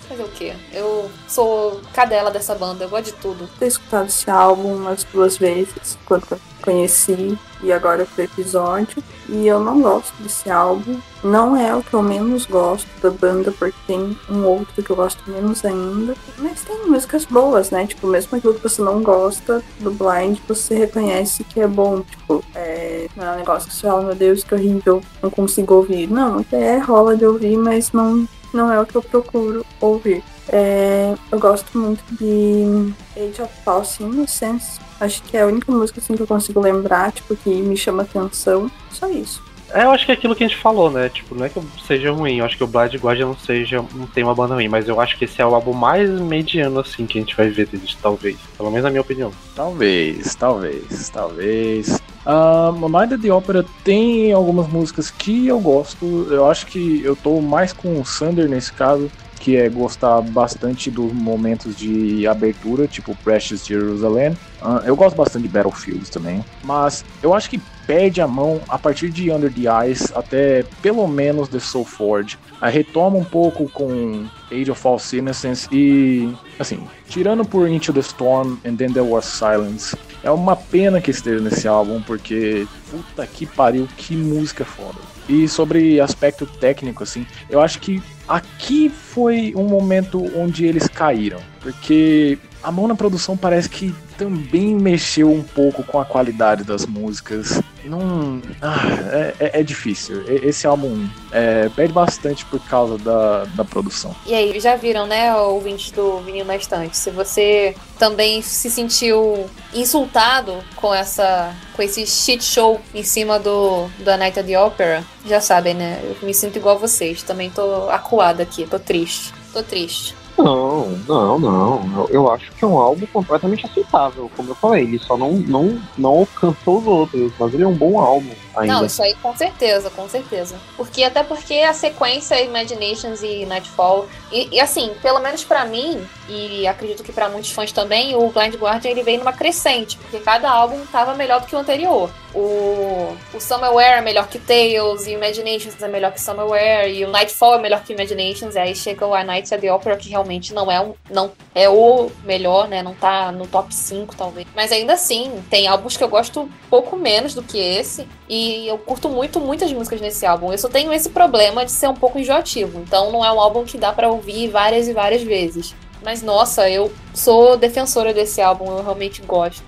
fazer 0.07 0.23
o 0.23 0.29
quê? 0.29 0.53
Eu 0.73 1.09
sou 1.27 1.81
cadela 1.93 2.31
dessa 2.31 2.55
banda, 2.55 2.83
eu 2.83 2.89
gosto 2.89 3.05
de 3.05 3.13
tudo. 3.13 3.49
Ter 3.59 3.67
escutado 3.67 4.07
esse 4.07 4.29
álbum 4.29 4.75
umas 4.75 5.03
duas 5.03 5.37
vezes, 5.37 5.97
quando 6.05 6.39
conheci, 6.61 7.37
e 7.63 7.71
agora 7.71 8.05
pro 8.05 8.23
episódio. 8.23 9.03
E 9.29 9.47
eu 9.47 9.59
não 9.59 9.81
gosto 9.81 10.13
desse 10.21 10.49
álbum. 10.49 10.99
Não 11.23 11.55
é 11.55 11.75
o 11.75 11.81
que 11.81 11.93
eu 11.93 12.01
menos 12.01 12.45
gosto 12.45 12.87
da 13.01 13.09
banda, 13.09 13.51
porque 13.51 13.77
tem 13.85 14.17
um 14.29 14.45
outro 14.45 14.81
que 14.81 14.89
eu 14.89 14.95
gosto 14.95 15.29
menos 15.29 15.65
ainda. 15.65 16.13
Mas 16.37 16.61
tem 16.61 16.85
músicas 16.85 17.25
boas, 17.25 17.71
né? 17.71 17.87
Tipo, 17.87 18.07
mesmo 18.07 18.37
aquilo 18.37 18.53
que 18.53 18.63
você 18.63 18.81
não 18.81 19.01
gosta 19.01 19.63
do 19.79 19.91
Blind, 19.91 20.37
você 20.47 20.75
reconhece 20.75 21.43
que 21.43 21.59
é 21.59 21.67
bom. 21.67 22.01
Tipo, 22.01 22.43
é, 22.55 23.07
não 23.15 23.25
é 23.25 23.31
um 23.31 23.37
negócio 23.37 23.67
que 23.67 23.75
você 23.75 23.87
fala, 23.87 24.03
meu 24.03 24.15
Deus, 24.15 24.43
que 24.43 24.53
horrível, 24.53 25.01
não 25.21 25.29
consigo 25.29 25.73
ouvir. 25.73 26.07
Não, 26.07 26.39
até 26.39 26.77
rola 26.77 27.17
de 27.17 27.25
ouvir, 27.25 27.57
mas 27.57 27.91
não 27.91 28.27
não 28.53 28.71
é 28.71 28.79
o 28.79 28.85
que 28.85 28.95
eu 28.95 29.01
procuro 29.01 29.65
ouvir. 29.79 30.23
É, 30.49 31.15
eu 31.31 31.39
gosto 31.39 31.77
muito 31.77 32.03
de 32.11 32.93
Age 33.15 33.41
of 33.41 33.53
False 33.63 34.01
Innocence. 34.01 34.79
Acho 34.99 35.21
que 35.23 35.37
é 35.37 35.41
a 35.41 35.47
única 35.47 35.71
música 35.71 35.99
assim, 35.99 36.15
que 36.15 36.21
eu 36.21 36.27
consigo 36.27 36.59
lembrar, 36.59 37.11
tipo, 37.11 37.35
que 37.35 37.49
me 37.49 37.77
chama 37.77 38.03
atenção. 38.03 38.71
Só 38.91 39.09
isso. 39.09 39.46
É, 39.74 39.84
eu 39.84 39.91
acho 39.91 40.05
que 40.05 40.11
é 40.11 40.15
aquilo 40.15 40.36
que 40.36 40.43
a 40.43 40.47
gente 40.47 40.59
falou, 40.59 40.89
né? 40.89 41.09
Tipo, 41.09 41.36
não 41.36 41.45
é 41.45 41.49
que 41.49 41.59
seja 41.86 42.11
ruim, 42.11 42.38
eu 42.38 42.45
acho 42.45 42.57
que 42.57 42.63
o 42.63 42.68
Blind 42.68 42.95
Guardian 42.95 43.28
não 43.28 43.38
seja, 43.38 43.84
não 43.93 44.07
tem 44.07 44.24
uma 44.24 44.34
banda 44.34 44.53
ruim, 44.53 44.68
mas 44.68 44.88
eu 44.88 44.99
acho 44.99 45.18
que 45.18 45.26
esse 45.26 45.41
é 45.41 45.45
o 45.45 45.53
álbum 45.53 45.74
mais 45.74 46.09
mediano, 46.09 46.80
assim, 46.80 47.05
que 47.05 47.18
a 47.18 47.22
gente 47.22 47.36
vai 47.36 47.49
ver 47.49 47.68
deles, 47.68 47.97
talvez. 48.01 48.38
Pelo 48.57 48.70
menos 48.70 48.84
na 48.84 48.89
minha 48.89 49.01
opinião. 49.01 49.32
Talvez, 49.55 50.36
talvez, 50.36 51.09
talvez. 51.09 52.01
Um, 52.26 52.86
o 52.86 52.89
Night 52.89 53.13
at 53.13 53.22
the 53.22 53.32
Opera 53.32 53.65
tem 53.84 54.32
algumas 54.32 54.68
músicas 54.68 55.09
que 55.09 55.47
eu 55.47 55.59
gosto. 55.59 56.28
Eu 56.30 56.49
acho 56.49 56.65
que 56.68 57.01
eu 57.03 57.15
tô 57.15 57.41
mais 57.41 57.74
com 57.74 57.99
o 57.99 58.05
Sander 58.05 58.49
nesse 58.49 58.72
caso, 58.72 59.09
que 59.39 59.55
é 59.55 59.70
gostar 59.70 60.22
bastante 60.22 60.89
dos 60.89 61.11
momentos 61.13 61.76
de 61.76 62.28
abertura, 62.28 62.88
tipo 62.88 63.15
Precious 63.24 63.65
Jerusalem. 63.65 64.32
Uh, 64.61 64.84
eu 64.86 64.95
gosto 64.95 65.15
bastante 65.15 65.43
de 65.43 65.49
Battlefields 65.49 66.09
também, 66.09 66.43
mas 66.63 67.05
eu 67.22 67.34
acho 67.34 67.49
que 67.49 67.61
perde 67.88 68.21
a 68.21 68.27
mão 68.27 68.59
a 68.67 68.77
partir 68.77 69.09
de 69.09 69.31
Under 69.31 69.51
the 69.51 69.63
Ice 69.89 70.11
até 70.13 70.63
pelo 70.81 71.07
menos 71.07 71.47
The 71.47 71.59
Soul 71.59 71.85
Forge. 71.85 72.38
Aí 72.59 72.71
retoma 72.71 73.17
um 73.17 73.23
pouco 73.23 73.69
com 73.69 74.25
Age 74.51 74.69
of 74.69 74.79
False 74.79 75.17
Innocence 75.17 75.67
e, 75.71 76.31
assim, 76.59 76.85
tirando 77.07 77.45
por 77.45 77.67
Into 77.67 77.93
the 77.93 78.01
Storm 78.01 78.57
and 78.65 78.75
Then 78.75 78.91
There 78.91 79.07
Was 79.07 79.25
Silence, 79.25 79.95
é 80.23 80.29
uma 80.29 80.55
pena 80.55 80.99
que 80.99 81.11
esteja 81.11 81.41
nesse 81.41 81.67
álbum, 81.67 82.01
porque 82.01 82.67
puta 82.91 83.25
que 83.25 83.45
pariu, 83.45 83.88
que 83.97 84.15
música 84.15 84.65
foda. 84.65 84.99
E 85.29 85.47
sobre 85.47 85.99
aspecto 85.99 86.45
técnico, 86.45 87.03
assim, 87.03 87.25
eu 87.49 87.61
acho 87.61 87.79
que 87.79 88.01
aqui 88.27 88.89
foi 88.89 89.53
um 89.55 89.65
momento 89.65 90.23
onde 90.38 90.65
eles 90.65 90.88
caíram, 90.88 91.39
porque 91.59 92.38
a 92.63 92.71
mão 92.71 92.88
na 92.88 92.95
produção 92.95 93.38
parece 93.38 93.69
que 93.69 93.93
também 94.18 94.76
mexeu 94.76 95.32
um 95.32 95.43
pouco 95.43 95.84
com 95.84 95.99
a 95.99 96.05
qualidade 96.05 96.63
das 96.63 96.86
músicas. 96.86 97.61
Não. 97.84 98.41
Ah, 98.61 98.78
é, 99.11 99.34
é, 99.39 99.59
é, 99.59 99.63
difícil. 99.63 100.24
Esse 100.28 100.68
álbum 100.68 101.07
é, 101.32 101.70
perde 101.70 101.93
bastante 101.93 102.43
por 102.45 102.59
causa 102.68 102.97
da, 102.97 103.45
da 103.45 103.63
produção. 103.63 104.15
E 104.26 104.34
aí, 104.34 104.59
já 104.59 104.76
viram, 104.76 105.05
né, 105.05 105.34
o 105.36 105.53
ouvinte 105.53 105.93
do 105.93 106.20
Vinil 106.20 106.43
na 106.43 106.55
Estante? 106.55 106.97
Se 106.97 107.11
você 107.11 107.76
também 107.97 108.41
se 108.41 108.70
sentiu 108.70 109.49
insultado 109.74 110.63
com 110.76 110.93
essa 110.93 111.55
com 111.76 111.82
esse 111.84 112.05
shit 112.07 112.43
show 112.43 112.82
em 112.93 113.03
cima 113.03 113.39
do 113.39 113.88
da 113.99 114.18
Night 114.18 114.39
of 114.39 114.49
the 114.49 114.59
Opera, 114.59 115.03
já 115.26 115.39
sabem, 115.39 115.74
né? 115.74 116.01
Eu 116.03 116.26
me 116.26 116.34
sinto 116.34 116.57
igual 116.57 116.76
a 116.76 116.80
vocês. 116.80 117.22
Também 117.24 117.49
tô 117.49 117.89
acuada 117.89 118.43
aqui, 118.43 118.65
tô 118.65 118.80
triste. 118.80 119.34
Tô 119.53 119.61
triste. 119.61 120.15
Não, 120.38 120.89
não, 121.07 121.39
não. 121.39 121.97
Eu, 121.97 122.09
eu, 122.11 122.31
acho 122.31 122.51
que 122.51 122.63
é 122.63 122.67
um 122.67 122.77
álbum 122.77 123.05
completamente 123.07 123.65
aceitável. 123.65 124.29
Como 124.35 124.51
eu 124.51 124.55
falei, 124.55 124.83
ele 124.83 124.99
só 124.99 125.17
não, 125.17 125.33
não, 125.33 125.79
não 125.97 126.09
alcançou 126.19 126.79
os 126.79 126.88
outros, 126.88 127.31
mas 127.39 127.53
ele 127.53 127.63
é 127.63 127.67
um 127.67 127.73
bom 127.73 127.99
álbum. 127.99 128.29
Ainda. 128.57 128.73
Não, 128.73 128.85
isso 128.85 129.01
aí 129.01 129.13
com 129.15 129.35
certeza, 129.35 129.89
com 129.89 130.07
certeza. 130.07 130.55
Porque 130.75 131.03
até 131.03 131.23
porque 131.23 131.55
a 131.55 131.73
sequência 131.73 132.41
Imaginations 132.41 133.21
e 133.21 133.45
Nightfall, 133.45 134.07
e, 134.31 134.55
e 134.55 134.59
assim, 134.59 134.93
pelo 135.01 135.19
menos 135.19 135.43
para 135.43 135.65
mim, 135.65 136.05
e 136.29 136.67
acredito 136.67 137.03
que 137.03 137.11
para 137.11 137.29
muitos 137.29 137.51
fãs 137.51 137.71
também, 137.71 138.15
o 138.15 138.29
Blind 138.29 138.55
Guardian 138.55 138.91
ele 138.91 139.03
veio 139.03 139.19
numa 139.19 139.33
crescente, 139.33 139.97
porque 139.97 140.19
cada 140.19 140.49
álbum 140.49 140.85
tava 140.87 141.13
melhor 141.13 141.41
do 141.41 141.47
que 141.47 141.55
o 141.55 141.59
anterior. 141.59 142.09
O, 142.33 143.15
o 143.33 143.39
Somewhere 143.39 143.97
é 143.97 144.01
melhor 144.01 144.27
que 144.27 144.37
Tales, 144.37 145.07
e 145.07 145.11
Imaginations 145.11 145.81
é 145.81 145.87
melhor 145.87 146.11
que 146.11 146.21
Somewhere, 146.21 146.91
e 146.91 147.05
o 147.05 147.09
Nightfall 147.09 147.55
é 147.55 147.59
melhor 147.59 147.83
que 147.83 147.93
Imaginations, 147.93 148.55
e 148.55 148.59
aí 148.59 148.75
chega 148.75 149.05
o 149.07 149.13
A 149.13 149.23
Night 149.23 149.53
at 149.53 149.61
the 149.61 149.71
Opera, 149.71 149.95
que 149.95 150.09
realmente 150.09 150.53
não 150.53 150.71
é 150.71 150.79
um. 150.79 150.93
não 151.09 151.31
é 151.55 151.69
o 151.69 152.11
melhor, 152.23 152.67
né? 152.67 152.83
Não 152.83 152.93
tá 152.93 153.31
no 153.31 153.47
top 153.47 153.73
5, 153.73 154.15
talvez. 154.15 154.47
Mas 154.55 154.71
ainda 154.71 154.93
assim, 154.93 155.43
tem 155.49 155.67
álbuns 155.67 155.97
que 155.97 156.03
eu 156.03 156.09
gosto 156.09 156.49
pouco 156.69 156.97
menos 156.97 157.33
do 157.33 157.41
que 157.41 157.57
esse. 157.57 158.07
E 158.29 158.46
eu 158.67 158.77
curto 158.77 159.09
muito, 159.09 159.39
muitas 159.39 159.71
músicas 159.71 160.01
nesse 160.01 160.25
álbum. 160.25 160.51
Eu 160.51 160.57
só 160.57 160.69
tenho 160.69 160.93
esse 160.93 161.09
problema 161.09 161.65
de 161.65 161.71
ser 161.71 161.87
um 161.87 161.93
pouco 161.93 162.19
enjoativo. 162.19 162.79
Então 162.79 163.11
não 163.11 163.23
é 163.23 163.31
um 163.31 163.39
álbum 163.39 163.63
que 163.63 163.77
dá 163.77 163.91
para 163.91 164.09
ouvir 164.09 164.49
várias 164.49 164.87
e 164.87 164.93
várias 164.93 165.23
vezes. 165.23 165.75
Mas 166.03 166.21
nossa, 166.21 166.69
eu 166.69 166.91
sou 167.13 167.57
defensora 167.57 168.13
desse 168.13 168.41
álbum, 168.41 168.71
eu 168.71 168.83
realmente 168.83 169.21
gosto. 169.21 169.63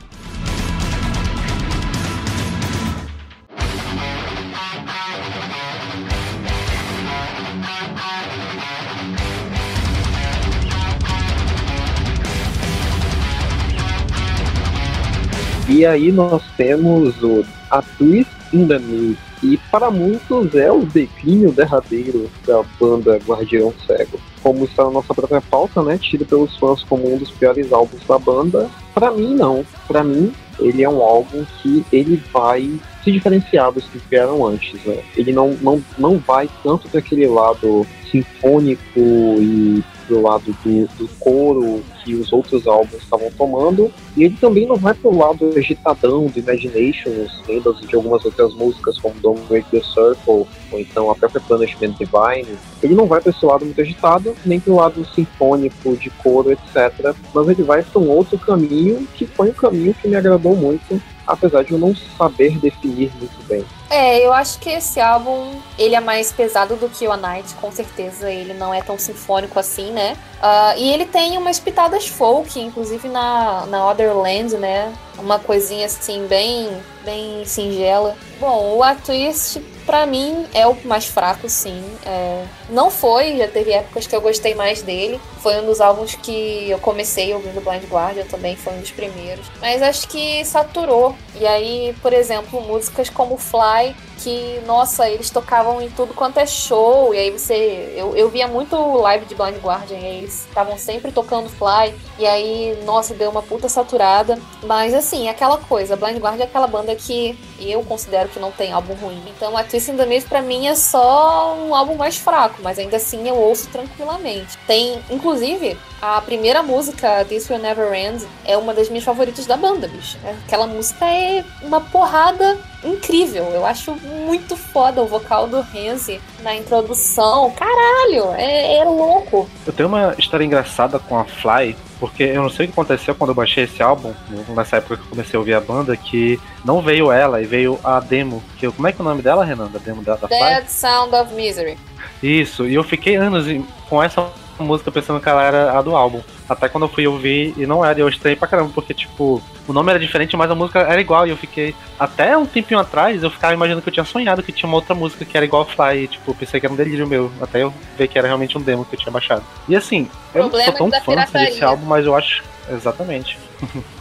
E 15.70 15.86
aí 15.86 16.12
nós 16.12 16.42
temos 16.58 17.22
o 17.22 17.46
A 17.70 17.82
Twist 17.82 18.32
in 18.52 18.68
the 18.68 18.80
Myth, 18.80 19.20
e 19.44 19.56
para 19.72 19.92
muitos 19.92 20.56
é 20.56 20.72
o 20.72 20.84
declínio 20.84 21.52
derradeiro 21.52 22.28
da 22.46 22.64
banda 22.80 23.18
Guardião 23.18 23.72
Cego. 23.86 24.20
Como 24.42 24.66
está 24.66 24.84
na 24.86 24.90
nossa 24.90 25.14
própria 25.14 25.42
pauta, 25.42 25.84
né, 25.84 26.00
tido 26.02 26.26
pelos 26.26 26.58
fãs 26.58 26.84
como 26.84 27.14
um 27.14 27.18
dos 27.20 27.30
piores 27.32 27.72
álbuns 27.72 28.02
da 28.08 28.18
banda, 28.18 28.68
para 28.96 29.12
mim 29.12 29.36
não. 29.36 29.64
Para 29.88 30.04
mim, 30.04 30.34
ele 30.60 30.84
é 30.84 30.90
um 30.90 31.02
álbum 31.02 31.46
que 31.62 31.86
ele 31.94 32.22
vai 32.34 32.80
se 33.04 33.12
diferenciar 33.12 33.72
dos 33.72 33.86
que 33.86 34.02
vieram 34.10 34.46
antes. 34.46 34.84
Né? 34.84 35.04
Ele 35.16 35.32
não, 35.32 35.52
não, 35.62 35.82
não 35.98 36.18
vai 36.18 36.50
tanto 36.64 36.90
para 36.90 37.00
aquele 37.00 37.28
lado 37.28 37.86
sinfônico 38.12 38.98
e 38.98 39.84
pro 40.10 40.22
lado 40.24 40.56
do, 40.64 40.88
do 40.98 41.08
coro 41.20 41.84
que 42.04 42.16
os 42.16 42.34
outros 42.34 42.66
álbuns 42.66 43.04
estavam 43.04 43.30
tomando, 43.38 43.92
e 44.18 44.24
ele 44.24 44.36
também 44.42 44.66
não 44.66 44.76
vai 44.76 44.96
pro 44.96 45.16
lado 45.16 45.54
agitadão 45.56 46.26
do 46.26 46.40
Imaginations, 46.40 47.32
lendas 47.48 47.80
de 47.82 47.96
algumas 47.96 48.26
outras 48.26 48.54
músicas 48.56 48.98
como 48.98 49.14
Don't 49.22 49.42
Break 49.48 49.70
the 49.70 49.82
Circle, 49.82 50.48
ou 50.72 50.80
então 50.80 51.12
a 51.12 51.16
própria 51.16 51.42
Punishment 51.42 51.94
Divine. 52.00 52.58
Ele 52.82 52.96
não 52.96 53.06
vai 53.06 53.22
para 53.22 53.30
esse 53.30 53.46
lado 53.46 53.64
muito 53.64 53.80
agitado, 53.80 54.36
nem 54.44 54.60
pro 54.60 54.76
lado 54.76 55.06
sinfônico, 55.14 55.96
de 55.96 56.10
coro, 56.10 56.52
etc. 56.52 57.16
Mas 57.34 57.48
ele 57.48 57.64
vai 57.64 57.84
para 57.84 58.02
um 58.02 58.10
outro 58.10 58.40
caminho, 58.40 59.08
que 59.14 59.28
foi 59.28 59.50
um 59.50 59.54
caminho 59.54 59.94
que 59.94 60.08
me 60.08 60.16
agradou 60.16 60.56
muito, 60.56 61.00
apesar 61.28 61.64
de 61.64 61.74
eu 61.74 61.78
não 61.78 61.96
saber 62.18 62.58
definir 62.58 63.12
muito 63.20 63.48
bem. 63.48 63.64
É, 63.90 64.24
eu 64.24 64.32
acho 64.32 64.60
que 64.60 64.70
esse 64.70 65.00
álbum, 65.00 65.60
ele 65.78 65.96
é 65.96 66.00
mais 66.00 66.32
pesado 66.32 66.76
do 66.76 66.88
que 66.88 67.08
o 67.08 67.12
A 67.12 67.18
Night, 67.18 67.56
com 67.56 67.72
certeza. 67.72 68.32
Ele 68.32 68.54
não 68.54 68.72
é 68.72 68.82
tão 68.82 69.00
sinfônico 69.00 69.60
assim, 69.60 69.92
né? 69.92 70.16
Uh, 70.40 70.78
e 70.78 70.94
ele 70.94 71.06
tem 71.06 71.38
umas 71.38 71.60
pitadas 71.60 72.08
folk, 72.08 72.60
inclusive 72.60 73.08
na, 73.08 73.66
na 73.66 73.90
Otherland, 73.90 74.56
né? 74.58 74.94
Uma 75.18 75.40
coisinha 75.40 75.88
assim, 75.88 76.28
bem, 76.28 76.70
bem 77.04 77.44
singela. 77.46 78.16
Bom, 78.40 78.78
o 78.78 78.84
A 78.84 78.96
Twist 78.96 79.60
para 79.86 80.06
mim 80.06 80.46
é 80.54 80.68
o 80.68 80.78
mais 80.86 81.06
fraco, 81.06 81.50
sim. 81.50 81.84
É... 82.06 82.46
Não 82.70 82.92
foi, 82.92 83.38
já 83.38 83.48
teve 83.48 83.72
épocas 83.72 84.06
que 84.06 84.16
eu 84.16 84.22
gostei 84.22 84.54
mais 84.54 84.84
dele. 84.84 85.20
Foi 85.42 85.60
um 85.60 85.66
dos 85.66 85.82
álbuns 85.82 86.14
que 86.14 86.70
eu 86.70 86.78
comecei 86.78 87.34
ouvindo 87.34 87.60
Blind 87.60 87.86
Guardian 87.90 88.26
também, 88.26 88.56
foi 88.56 88.74
um 88.74 88.82
dos 88.82 88.92
primeiros. 88.92 89.48
Mas 89.60 89.82
acho 89.82 90.08
que 90.08 90.46
saturou. 90.46 91.16
E 91.40 91.48
aí, 91.48 91.96
por 92.04 92.14
exemplo, 92.14 92.62
músicas 92.62 93.10
como 93.10 93.36
Fly 93.36 93.96
que, 94.24 94.62
nossa, 94.66 95.10
eles 95.10 95.30
tocavam 95.30 95.82
em 95.82 95.90
tudo 95.90 96.14
quanto 96.14 96.40
é 96.40 96.46
show, 96.46 97.14
e 97.14 97.18
aí 97.18 97.32
você. 97.32 97.94
Eu, 97.96 98.16
eu 98.16 98.30
via 98.30 98.48
muito 98.48 98.76
live 98.98 99.26
de 99.26 99.36
Blind 99.36 99.58
Guardian, 99.58 99.98
e 99.98 100.06
eles 100.06 100.46
estavam 100.48 100.78
sempre 100.78 101.12
tocando 101.12 101.50
Fly, 101.50 101.94
e 102.18 102.26
aí, 102.26 102.78
nossa, 102.86 103.14
deu 103.14 103.30
uma 103.30 103.42
puta 103.42 103.70
saturada. 103.70 104.40
Mas 104.64 104.94
assim, 104.94 105.30
aquela 105.30 105.58
coisa, 105.58 105.96
Blind 105.96 106.18
Guardian 106.18 106.44
é 106.44 106.48
aquela 106.48 106.68
banda 106.68 106.96
que 106.96 107.38
eu 107.60 107.84
considero 107.84 108.30
que 108.30 108.40
não 108.40 108.52
tem 108.52 108.72
álbum 108.72 108.94
ruim. 108.94 109.22
Então 109.28 109.58
a 109.58 109.64
Twist 109.64 109.92
in 109.92 109.98
the 109.98 110.06
Myth 110.06 110.28
pra 110.28 110.42
mim 110.42 110.68
é 110.68 110.76
só 110.76 111.56
um 111.56 111.76
álbum 111.76 111.96
mais 111.96 112.18
fraco, 112.18 112.62
mas 112.62 112.80
ainda 112.80 112.98
assim 112.98 113.28
eu 113.28 113.36
ouço 113.36 113.68
tranquilamente. 113.70 114.58
Tem, 114.68 115.02
inclusive, 115.10 115.78
a 116.02 116.22
primeira 116.22 116.64
música, 116.64 117.26
This 117.26 117.50
Will 117.50 117.60
Never 117.60 117.94
End, 117.94 118.26
é 118.46 118.58
uma 118.58 118.74
das 118.74 118.90
minhas 118.90 119.04
favoritas 119.04 119.46
da 119.46 119.58
banda, 119.58 119.88
bicho. 119.88 120.18
Aquela 120.46 120.68
música 120.68 121.06
é 121.06 121.44
uma 121.62 121.82
porrada 121.82 122.58
incrível. 122.84 123.46
Eu 123.46 123.66
acho 123.66 123.96
muito 124.26 124.56
foda 124.56 125.02
o 125.02 125.08
vocal 125.08 125.48
do 125.48 125.62
Renzi 125.62 126.20
na 126.42 126.56
introdução. 126.56 127.52
Caralho, 127.52 128.34
é, 128.36 128.78
é 128.78 128.84
louco. 128.84 129.50
Eu 129.66 129.74
tenho 129.74 129.90
uma 129.90 130.16
história 130.18 130.44
engraçada 130.44 131.00
com 131.00 131.18
a 131.18 131.26
Fly, 131.26 131.76
porque 132.00 132.24
eu 132.24 132.42
não 132.42 132.50
sei 132.50 132.66
o 132.66 132.70
que 132.70 132.74
aconteceu 132.74 133.14
quando 133.16 133.30
eu 133.30 133.36
baixei 133.36 133.66
esse 133.66 133.82
álbum, 133.82 134.14
nessa 134.56 134.78
época 134.78 134.98
que 134.98 135.04
eu 135.04 135.10
comecei 135.10 135.36
a 135.36 135.40
ouvir 135.40 135.54
a 135.54 135.62
banda, 135.62 135.96
que 135.98 136.40
não 136.64 136.82
veio 136.82 137.12
ela 137.12 137.42
e 137.42 137.46
veio 137.46 137.80
a 137.84 138.00
demo. 138.00 138.44
Que, 138.58 138.72
como 138.72 138.88
é 138.88 138.92
que 138.92 139.02
é 139.02 139.04
o 139.04 139.08
nome 139.08 139.22
dela, 139.22 139.44
Renan? 139.44 139.68
Da 139.68 139.80
demo 139.80 140.02
da, 140.02 140.16
da 140.16 140.28
Dead 140.28 140.66
Fly? 140.66 140.70
Sound 140.70 141.16
of 141.16 141.34
Misery. 141.34 141.78
Isso, 142.22 142.68
e 142.68 142.76
eu 142.76 142.84
fiquei 142.84 143.16
anos 143.16 143.46
com 143.90 144.02
essa 144.04 144.30
música 144.64 144.92
pensando 144.92 145.20
que 145.20 145.30
ela 145.30 145.44
era 145.44 145.78
a 145.78 145.82
do 145.82 145.96
álbum. 145.96 146.22
Até 146.48 146.68
quando 146.68 146.84
eu 146.84 146.90
fui 146.90 147.08
ouvir 147.08 147.54
e 147.58 147.66
não 147.66 147.84
era, 147.84 148.00
eu 148.00 148.10
estranhei 148.10 148.36
pra 148.36 148.48
caramba, 148.48 148.72
porque, 148.74 148.94
tipo, 148.94 149.42
o 149.68 149.74
nome 149.74 149.92
era 149.92 150.00
diferente, 150.00 150.36
mas 150.36 150.50
a 150.50 150.56
música 150.56 150.80
era 150.80 151.00
igual. 151.00 151.28
E 151.28 151.30
eu 151.30 151.38
fiquei. 151.38 151.76
Até 152.00 152.38
um 152.38 152.46
tempinho 152.46 152.80
atrás, 152.80 153.22
eu 153.24 153.30
ficava 153.30 153.54
imaginando 153.54 153.82
que 153.82 153.90
eu 153.90 153.94
tinha 153.94 154.06
sonhado 154.06 154.44
que 154.44 154.52
tinha 154.52 154.68
uma 154.68 154.78
outra 154.78 154.96
música 154.96 155.24
que 155.26 155.36
era 155.36 155.46
igual 155.46 155.64
a 155.64 155.66
Fly. 155.66 156.04
E, 156.04 156.08
tipo, 156.08 156.34
pensei 156.34 156.60
que 156.60 156.66
era 156.66 156.74
um 156.74 156.78
delírio 156.78 157.08
meu. 157.08 157.32
Até 157.42 157.64
eu 157.64 157.74
ver 157.98 158.08
que 158.08 158.18
era 158.18 158.28
realmente 158.28 158.58
um 158.58 158.62
demo 158.62 158.86
que 158.86 158.96
eu 158.96 159.00
tinha 159.00 159.12
baixado. 159.12 159.44
E 159.68 159.76
assim, 159.76 160.10
eu 160.34 160.44
não 160.44 160.52
sou 160.52 160.74
tão 160.74 161.02
fã 161.02 161.16
desse 161.34 161.64
álbum, 161.64 161.86
mas 161.86 162.06
eu 162.06 162.16
acho. 162.16 162.44
Exatamente. 162.72 163.38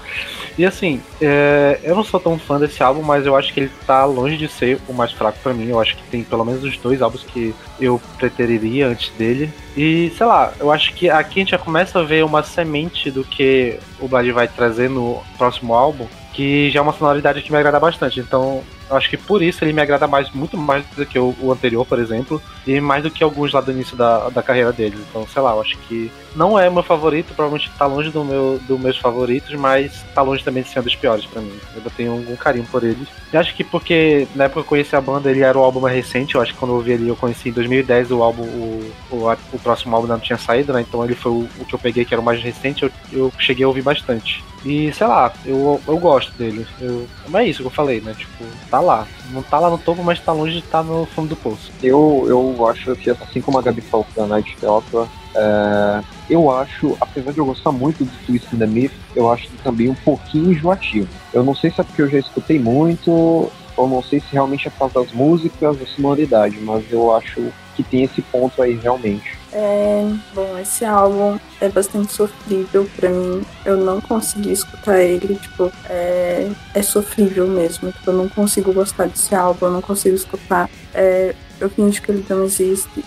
E 0.59 0.67
assim, 0.67 1.01
é, 1.21 1.79
eu 1.85 1.95
não 1.95 2.03
sou 2.03 2.19
tão 2.19 2.37
fã 2.37 2.59
desse 2.59 2.83
álbum, 2.83 3.01
mas 3.01 3.25
eu 3.25 3.37
acho 3.37 3.55
que 3.55 3.61
ele 3.61 3.71
tá 3.87 4.05
longe 4.05 4.37
de 4.37 4.49
ser 4.49 4.81
o 4.89 4.93
mais 4.93 5.13
fraco 5.13 5.39
para 5.41 5.55
mim. 5.55 5.69
Eu 5.69 5.81
acho 5.81 5.97
que 5.97 6.03
tem 6.11 6.25
pelo 6.25 6.45
menos 6.45 6.65
os 6.65 6.77
dois 6.79 7.01
álbuns 7.01 7.23
que 7.23 7.55
eu 7.81 8.01
preteriria 8.19 8.89
antes 8.89 9.11
dele. 9.11 9.53
E 9.77 10.13
sei 10.17 10.27
lá, 10.27 10.53
eu 10.59 10.73
acho 10.73 10.93
que 10.95 11.09
aqui 11.09 11.39
a 11.39 11.43
gente 11.43 11.51
já 11.53 11.59
começa 11.59 12.01
a 12.01 12.03
ver 12.03 12.25
uma 12.25 12.43
semente 12.43 13.09
do 13.09 13.23
que 13.23 13.79
o 14.01 14.09
Blade 14.09 14.33
vai 14.33 14.49
trazer 14.49 14.91
no 14.91 15.23
próximo 15.37 15.75
álbum, 15.75 16.09
que 16.33 16.71
já 16.71 16.81
é 16.81 16.83
uma 16.83 16.93
sonoridade 16.93 17.41
que 17.41 17.53
me 17.53 17.59
agrada 17.59 17.79
bastante. 17.79 18.19
Então 18.19 18.65
eu 18.91 18.97
acho 18.97 19.09
que 19.09 19.17
por 19.17 19.43
isso 19.43 19.63
ele 19.63 19.73
me 19.73 19.83
agrada 19.83 20.07
mais, 20.07 20.31
muito 20.33 20.57
mais 20.57 20.85
do 20.97 21.05
que 21.05 21.19
o, 21.19 21.37
o, 21.41 21.53
anterior, 21.53 21.87
por 21.87 21.99
exemplo, 21.99 22.43
e 22.67 22.81
mais 22.81 23.03
do 23.03 23.11
que 23.11 23.23
alguns 23.23 23.53
lá 23.53 23.61
do 23.61 23.71
início 23.71 23.97
da, 23.97 24.29
da 24.29 24.43
carreira 24.43 24.73
dele. 24.73 24.97
Então, 25.09 25.27
sei 25.27 25.43
lá, 25.43 25.53
eu 25.53 25.61
acho 25.61 25.77
que 25.87 26.11
não 26.39 26.57
é 26.57 26.71
meu 26.71 26.85
favorito, 26.85 27.35
provavelmente 27.35 27.69
tá 27.77 27.85
longe 27.85 28.11
do 28.11 28.25
meu, 28.25 28.61
dos 28.63 28.79
meus 28.79 28.97
favoritos, 28.97 29.53
mas 29.57 30.05
tá 30.15 30.23
longe 30.23 30.45
também 30.45 30.63
de 30.63 30.69
ser 30.69 30.79
um 30.79 30.85
dos 30.85 30.95
piores 30.95 31.27
para 31.27 31.43
mim. 31.43 31.59
Eu 31.75 31.91
tenho 31.91 32.13
algum 32.13 32.37
carinho 32.37 32.65
por 32.71 32.85
ele. 32.85 33.09
E 33.33 33.37
acho 33.37 33.55
que 33.57 33.65
porque 33.65 34.29
na 34.37 34.45
época 34.45 34.61
que 34.61 34.67
eu 34.67 34.69
conheci 34.69 34.95
a 34.95 35.01
banda, 35.01 35.29
ele 35.29 35.41
era 35.41 35.59
o 35.59 35.65
álbum 35.65 35.81
mais 35.81 35.97
recente, 35.97 36.37
eu 36.37 36.41
acho 36.41 36.53
que 36.53 36.59
quando 36.59 36.71
eu 36.71 36.77
ouvi 36.77 36.93
ele, 36.93 37.09
eu 37.09 37.17
conheci 37.17 37.49
em 37.49 37.53
2010 37.53 38.13
o 38.13 38.23
álbum, 38.23 38.45
o, 38.45 38.93
o, 39.11 39.33
o 39.53 39.59
próximo 39.59 39.97
álbum 39.97 40.07
não 40.07 40.21
tinha 40.21 40.39
saído, 40.39 40.73
né? 40.73 40.81
Então 40.81 41.05
ele 41.05 41.17
foi 41.17 41.33
o, 41.33 41.49
o, 41.59 41.65
que 41.65 41.75
eu 41.75 41.79
peguei, 41.79 42.05
que 42.05 42.15
era 42.15 42.21
o 42.21 42.25
mais 42.25 42.41
recente, 42.41 42.85
eu, 42.85 42.91
eu 43.13 43.33
cheguei 43.41 43.65
a 43.65 43.69
ouvir 43.69 43.83
bastante. 43.83 44.45
E 44.65 44.93
sei 44.93 45.07
lá, 45.09 45.33
eu, 45.45 45.81
eu 45.89 45.99
gosto 45.99 46.33
dele. 46.33 46.65
Eu, 46.81 47.09
mas 47.29 47.47
é 47.47 47.49
isso 47.51 47.63
que 47.63 47.67
eu 47.67 47.71
falei, 47.71 48.01
né? 48.01 48.15
Tipo, 48.17 48.45
tá 48.71 48.81
lá. 48.81 49.07
Não 49.31 49.43
tá 49.43 49.59
lá 49.59 49.71
no 49.71 49.79
topo, 49.79 50.05
mas 50.05 50.21
tá 50.21 50.33
longe 50.33 50.53
de 50.53 50.59
estar 50.59 50.83
tá 50.83 50.85
no 50.85 51.05
fundo 51.07 51.31
do 51.31 51.37
poço. 51.37 51.73
Eu, 51.83 52.25
eu 52.29 52.69
acho 52.69 52.95
que, 52.97 53.11
assim 53.11 53.41
como 53.41 53.59
a 53.59 53.63
Gabi 53.63 53.81
falou 53.81 54.07
da 54.17 54.27
Night 54.27 54.57
Opera, 54.65 55.09
é, 55.39 56.03
eu 56.29 56.51
acho, 56.51 56.97
apesar 57.01 57.33
de 57.33 57.39
eu 57.39 57.47
gostar 57.47 57.71
muito 57.71 58.05
do 58.05 58.11
Twist 58.27 58.53
in 58.53 58.59
the 58.59 58.67
Myth, 58.67 58.93
eu 59.15 59.31
acho 59.31 59.49
também 59.63 59.89
um 59.89 59.95
pouquinho 59.95 60.51
enjoativo. 60.51 61.09
Eu 61.33 61.45
não 61.45 61.55
sei 61.55 61.71
se 61.71 61.81
é 61.81 61.85
porque 61.85 62.03
eu 62.03 62.11
já 62.11 62.19
escutei 62.19 62.59
muito, 62.59 63.51
ou 63.77 63.89
não 63.89 64.03
sei 64.03 64.19
se 64.19 64.27
realmente 64.33 64.67
é 64.67 64.71
por 64.71 64.91
causa 64.91 64.95
das 65.01 65.13
músicas, 65.13 65.79
da 65.79 65.87
sonoridade, 65.87 66.59
mas 66.61 66.85
eu 66.91 67.15
acho 67.15 67.53
que 67.77 67.83
tem 67.85 68.03
esse 68.03 68.21
ponto 68.21 68.61
aí 68.61 68.75
realmente. 68.75 69.39
É, 69.53 70.05
bom, 70.35 70.59
esse 70.59 70.85
álbum 70.85 71.39
é 71.61 71.69
bastante 71.69 72.13
sofrível 72.13 72.89
para 72.97 73.09
mim. 73.09 73.43
Eu 73.65 73.77
não 73.77 74.01
consegui 74.01 74.53
escutar 74.53 75.01
ele, 75.01 75.37
tipo, 75.37 75.73
é, 75.89 76.51
é 76.75 76.83
sofrível 76.83 77.47
mesmo. 77.47 77.93
Tipo, 77.93 78.11
eu 78.11 78.15
não 78.15 78.29
consigo 78.29 78.73
gostar 78.73 79.07
desse 79.07 79.35
álbum, 79.35 79.67
eu 79.67 79.73
não 79.73 79.81
consigo 79.81 80.17
escutar. 80.17 80.69
É, 80.93 81.35
eu 81.61 81.71
finge 81.71 82.01
que 82.01 82.11
ele 82.11 82.25
não 82.29 82.45
existe. 82.45 83.05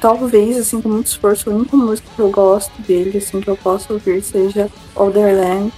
Talvez, 0.00 0.56
assim, 0.58 0.80
com 0.80 0.88
muito 0.88 1.06
esforço, 1.06 1.48
a 1.48 1.54
única 1.54 1.76
música 1.76 2.08
que 2.14 2.20
eu 2.20 2.30
gosto 2.30 2.72
dele, 2.82 3.18
assim, 3.18 3.40
que 3.40 3.48
eu 3.48 3.56
possa 3.56 3.92
ouvir 3.92 4.20
seja 4.22 4.68
Olderland, 4.96 5.72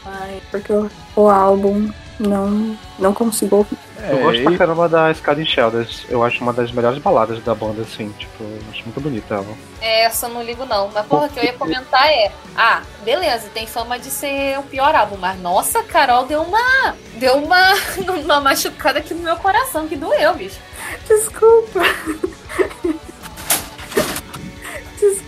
porque 0.51 0.72
o, 0.72 0.91
o 1.14 1.28
álbum 1.28 1.91
não, 2.18 2.78
não 2.99 3.12
consigo 3.12 3.57
ouvir. 3.57 3.78
É, 4.01 4.12
eu 4.12 4.22
gosto 4.22 4.41
e... 4.41 4.45
pra 4.45 4.59
caramba 4.59 4.89
da 4.89 5.11
Sky 5.12 5.45
Shelders. 5.45 6.05
Eu 6.09 6.22
acho 6.22 6.43
uma 6.43 6.53
das 6.53 6.70
melhores 6.70 6.99
baladas 6.99 7.43
da 7.43 7.55
banda, 7.55 7.82
assim. 7.82 8.11
Tipo, 8.18 8.45
acho 8.70 8.82
muito 8.85 9.01
bonita 9.01 9.37
ela. 9.37 9.47
É, 9.80 10.05
essa 10.05 10.26
eu 10.26 10.35
não 10.35 10.43
ligo, 10.43 10.66
não. 10.66 10.91
Mas, 10.93 11.07
porra, 11.07 11.26
o 11.26 11.28
que 11.30 11.39
eu 11.39 11.45
ia 11.45 11.55
comentar 11.55 12.07
é... 12.07 12.30
Ah, 12.57 12.82
beleza, 13.03 13.49
tem 13.55 13.66
fama 13.66 13.99
de 13.99 14.11
ser 14.11 14.59
o 14.59 14.62
pior 14.62 14.95
álbum. 14.95 15.16
Mas, 15.16 15.41
nossa, 15.41 15.82
Carol 15.82 16.26
deu 16.26 16.43
uma... 16.43 16.95
Deu 17.14 17.37
uma, 17.37 17.74
uma 18.22 18.41
machucada 18.41 18.99
aqui 18.99 19.14
no 19.14 19.22
meu 19.22 19.37
coração, 19.37 19.89
que 19.89 19.97
doeu, 19.97 20.35
bicho. 20.35 20.61
Desculpa. 21.09 21.80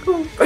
Desculpa. 0.06 0.44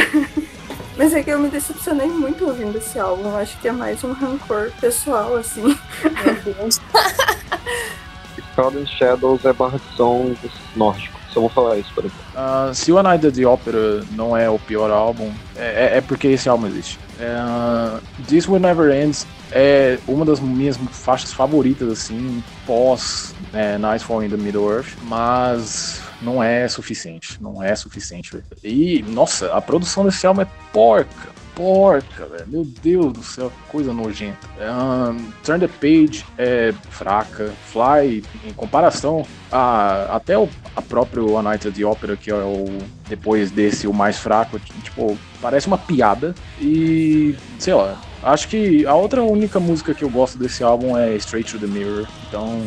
Mas 0.96 1.14
é 1.14 1.22
que 1.22 1.30
eu 1.30 1.38
me 1.38 1.48
decepcionei 1.48 2.08
muito 2.08 2.46
ouvindo 2.46 2.76
esse 2.76 2.98
álbum. 2.98 3.24
Eu 3.24 3.36
acho 3.36 3.58
que 3.58 3.68
é 3.68 3.72
mais 3.72 4.02
um 4.02 4.12
rancor 4.12 4.70
pessoal, 4.80 5.36
assim. 5.36 5.62
Meu 5.62 6.54
Deus. 6.54 6.80
Cloud 8.54 8.86
Shadows 8.86 9.44
é 9.44 9.52
barra 9.52 9.78
de 9.78 9.96
som 9.96 10.34
nórdico. 10.74 11.18
Só 11.30 11.40
vou 11.40 11.48
falar 11.48 11.78
isso 11.78 11.92
por 11.94 12.04
exemplo. 12.04 12.20
Uh, 12.34 12.74
se 12.74 12.90
o 12.90 12.98
A 12.98 13.02
Night 13.02 13.30
the 13.30 13.46
Opera 13.46 14.04
não 14.12 14.36
é 14.36 14.50
o 14.50 14.58
pior 14.58 14.90
álbum, 14.90 15.32
é, 15.56 15.94
é, 15.94 15.98
é 15.98 16.00
porque 16.00 16.26
esse 16.26 16.48
álbum 16.48 16.66
existe. 16.66 16.98
Uh, 17.20 18.00
This 18.26 18.48
Will 18.48 18.58
Never 18.58 18.90
Ends 18.90 19.26
é 19.52 19.98
uma 20.08 20.24
das 20.24 20.40
minhas 20.40 20.76
faixas 20.90 21.32
favoritas, 21.32 21.88
assim, 21.88 22.42
pós 22.66 23.34
é, 23.52 23.78
Nightfall 23.78 24.24
in 24.24 24.30
the 24.30 24.36
Middle 24.36 24.70
Earth, 24.70 24.96
mas 25.04 26.02
não 26.22 26.42
é 26.42 26.68
suficiente. 26.68 27.38
Não 27.40 27.62
é 27.62 27.74
suficiente. 27.74 28.42
E, 28.62 29.02
nossa, 29.02 29.52
a 29.54 29.60
produção 29.60 30.04
desse 30.04 30.26
álbum 30.26 30.42
é 30.42 30.46
porca 30.72 31.40
porca, 31.60 32.24
velho. 32.26 32.46
Meu 32.46 32.64
Deus 32.64 33.12
do 33.12 33.22
céu, 33.22 33.52
coisa 33.68 33.92
nojenta. 33.92 34.48
Um, 34.58 35.30
Turn 35.44 35.60
the 35.60 35.68
Page 35.68 36.24
é 36.38 36.72
fraca. 36.88 37.52
Fly, 37.66 38.24
em 38.46 38.52
comparação 38.54 39.26
a 39.52 40.16
até 40.16 40.38
o 40.38 40.48
a 40.74 40.80
próprio 40.80 41.36
A 41.36 41.42
Night 41.42 41.68
at 41.68 41.74
the 41.74 41.84
Opera, 41.84 42.16
que 42.16 42.30
é 42.30 42.34
o 42.34 42.66
depois 43.08 43.50
desse 43.50 43.86
o 43.86 43.92
mais 43.92 44.18
fraco, 44.18 44.58
tipo, 44.58 45.18
parece 45.42 45.66
uma 45.66 45.76
piada. 45.76 46.34
E 46.58 47.36
sei 47.58 47.74
lá, 47.74 48.00
Acho 48.22 48.48
que 48.48 48.86
a 48.86 48.94
outra 48.94 49.22
única 49.22 49.58
música 49.58 49.94
que 49.94 50.04
eu 50.04 50.10
gosto 50.10 50.38
desse 50.38 50.62
álbum 50.62 50.96
é 50.96 51.14
Straight 51.16 51.52
to 51.52 51.58
the 51.58 51.66
Mirror. 51.66 52.06
Então, 52.28 52.60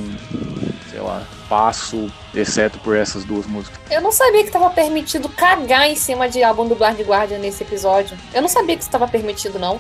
sei 0.89 0.99
lá, 0.99 1.23
passo, 1.47 2.11
exceto 2.33 2.79
por 2.79 2.95
essas 2.95 3.23
duas 3.23 3.45
músicas. 3.45 3.79
Eu 3.91 4.01
não 4.01 4.11
sabia 4.11 4.43
que 4.43 4.51
tava 4.51 4.69
permitido 4.71 5.29
cagar 5.29 5.87
em 5.87 5.95
cima 5.95 6.27
de 6.27 6.43
álbum 6.43 6.67
do 6.67 6.75
Blind 6.75 6.99
Guardian 7.01 7.37
nesse 7.37 7.63
episódio. 7.63 8.17
Eu 8.33 8.41
não 8.41 8.49
sabia 8.49 8.75
que 8.75 8.81
isso 8.81 8.91
tava 8.91 9.07
permitido, 9.07 9.59
não. 9.59 9.79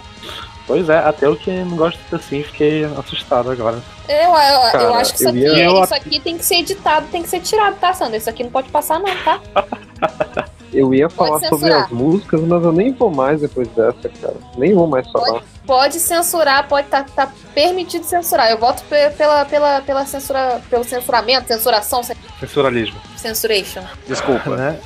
Pois 0.65 0.87
é, 0.87 0.97
até 0.97 1.27
o 1.27 1.35
que 1.35 1.51
não 1.51 1.75
gosto 1.75 1.99
assim, 2.15 2.41
fiquei 2.43 2.85
assustado 2.85 3.51
agora. 3.51 3.81
Eu, 4.07 4.15
eu, 4.15 4.33
Cara, 4.33 4.83
eu 4.83 4.93
acho 4.93 5.13
que 5.13 5.19
isso, 5.19 5.29
aqui, 5.29 5.39
ia... 5.39 5.83
isso 5.83 5.93
aqui 5.93 6.19
tem 6.19 6.37
que 6.37 6.45
ser 6.45 6.55
editado, 6.55 7.07
tem 7.07 7.21
que 7.21 7.29
ser 7.29 7.41
tirado, 7.41 7.77
tá, 7.79 7.93
Sandra? 7.93 8.17
Isso 8.17 8.29
aqui 8.29 8.43
não 8.43 8.51
pode 8.51 8.69
passar, 8.69 8.99
não, 8.99 9.09
tá? 9.23 9.41
Eu 10.73 10.91
ia 10.93 11.07
falar 11.07 11.39
sobre 11.41 11.71
as 11.71 11.89
músicas, 11.91 12.41
mas 12.41 12.63
eu 12.63 12.71
nem 12.71 12.91
vou 12.91 13.11
mais 13.11 13.39
depois 13.39 13.67
dessa, 13.69 14.09
cara. 14.09 14.37
Nem 14.57 14.73
vou 14.73 14.87
mais 14.87 15.07
falar. 15.11 15.33
Pode, 15.33 15.45
pode 15.65 15.99
censurar, 15.99 16.67
pode 16.67 16.87
estar 16.87 17.03
tá, 17.03 17.27
tá 17.27 17.33
permitido 17.53 18.03
censurar. 18.03 18.49
Eu 18.49 18.57
voto 18.57 18.83
pela, 19.17 19.45
pela, 19.45 19.81
pela 19.81 20.05
censura, 20.05 20.61
pelo 20.69 20.83
censuramento, 20.83 21.47
censuração. 21.47 22.01
Censuralismo. 22.39 22.99
Censuration. 23.15 23.83
Desculpa, 24.07 24.55
né? 24.55 24.79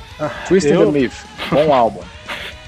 Twisted 0.46 0.74
eu... 0.74 0.92
Myth. 0.92 1.14
Bom 1.50 1.72
álbum. 1.72 2.00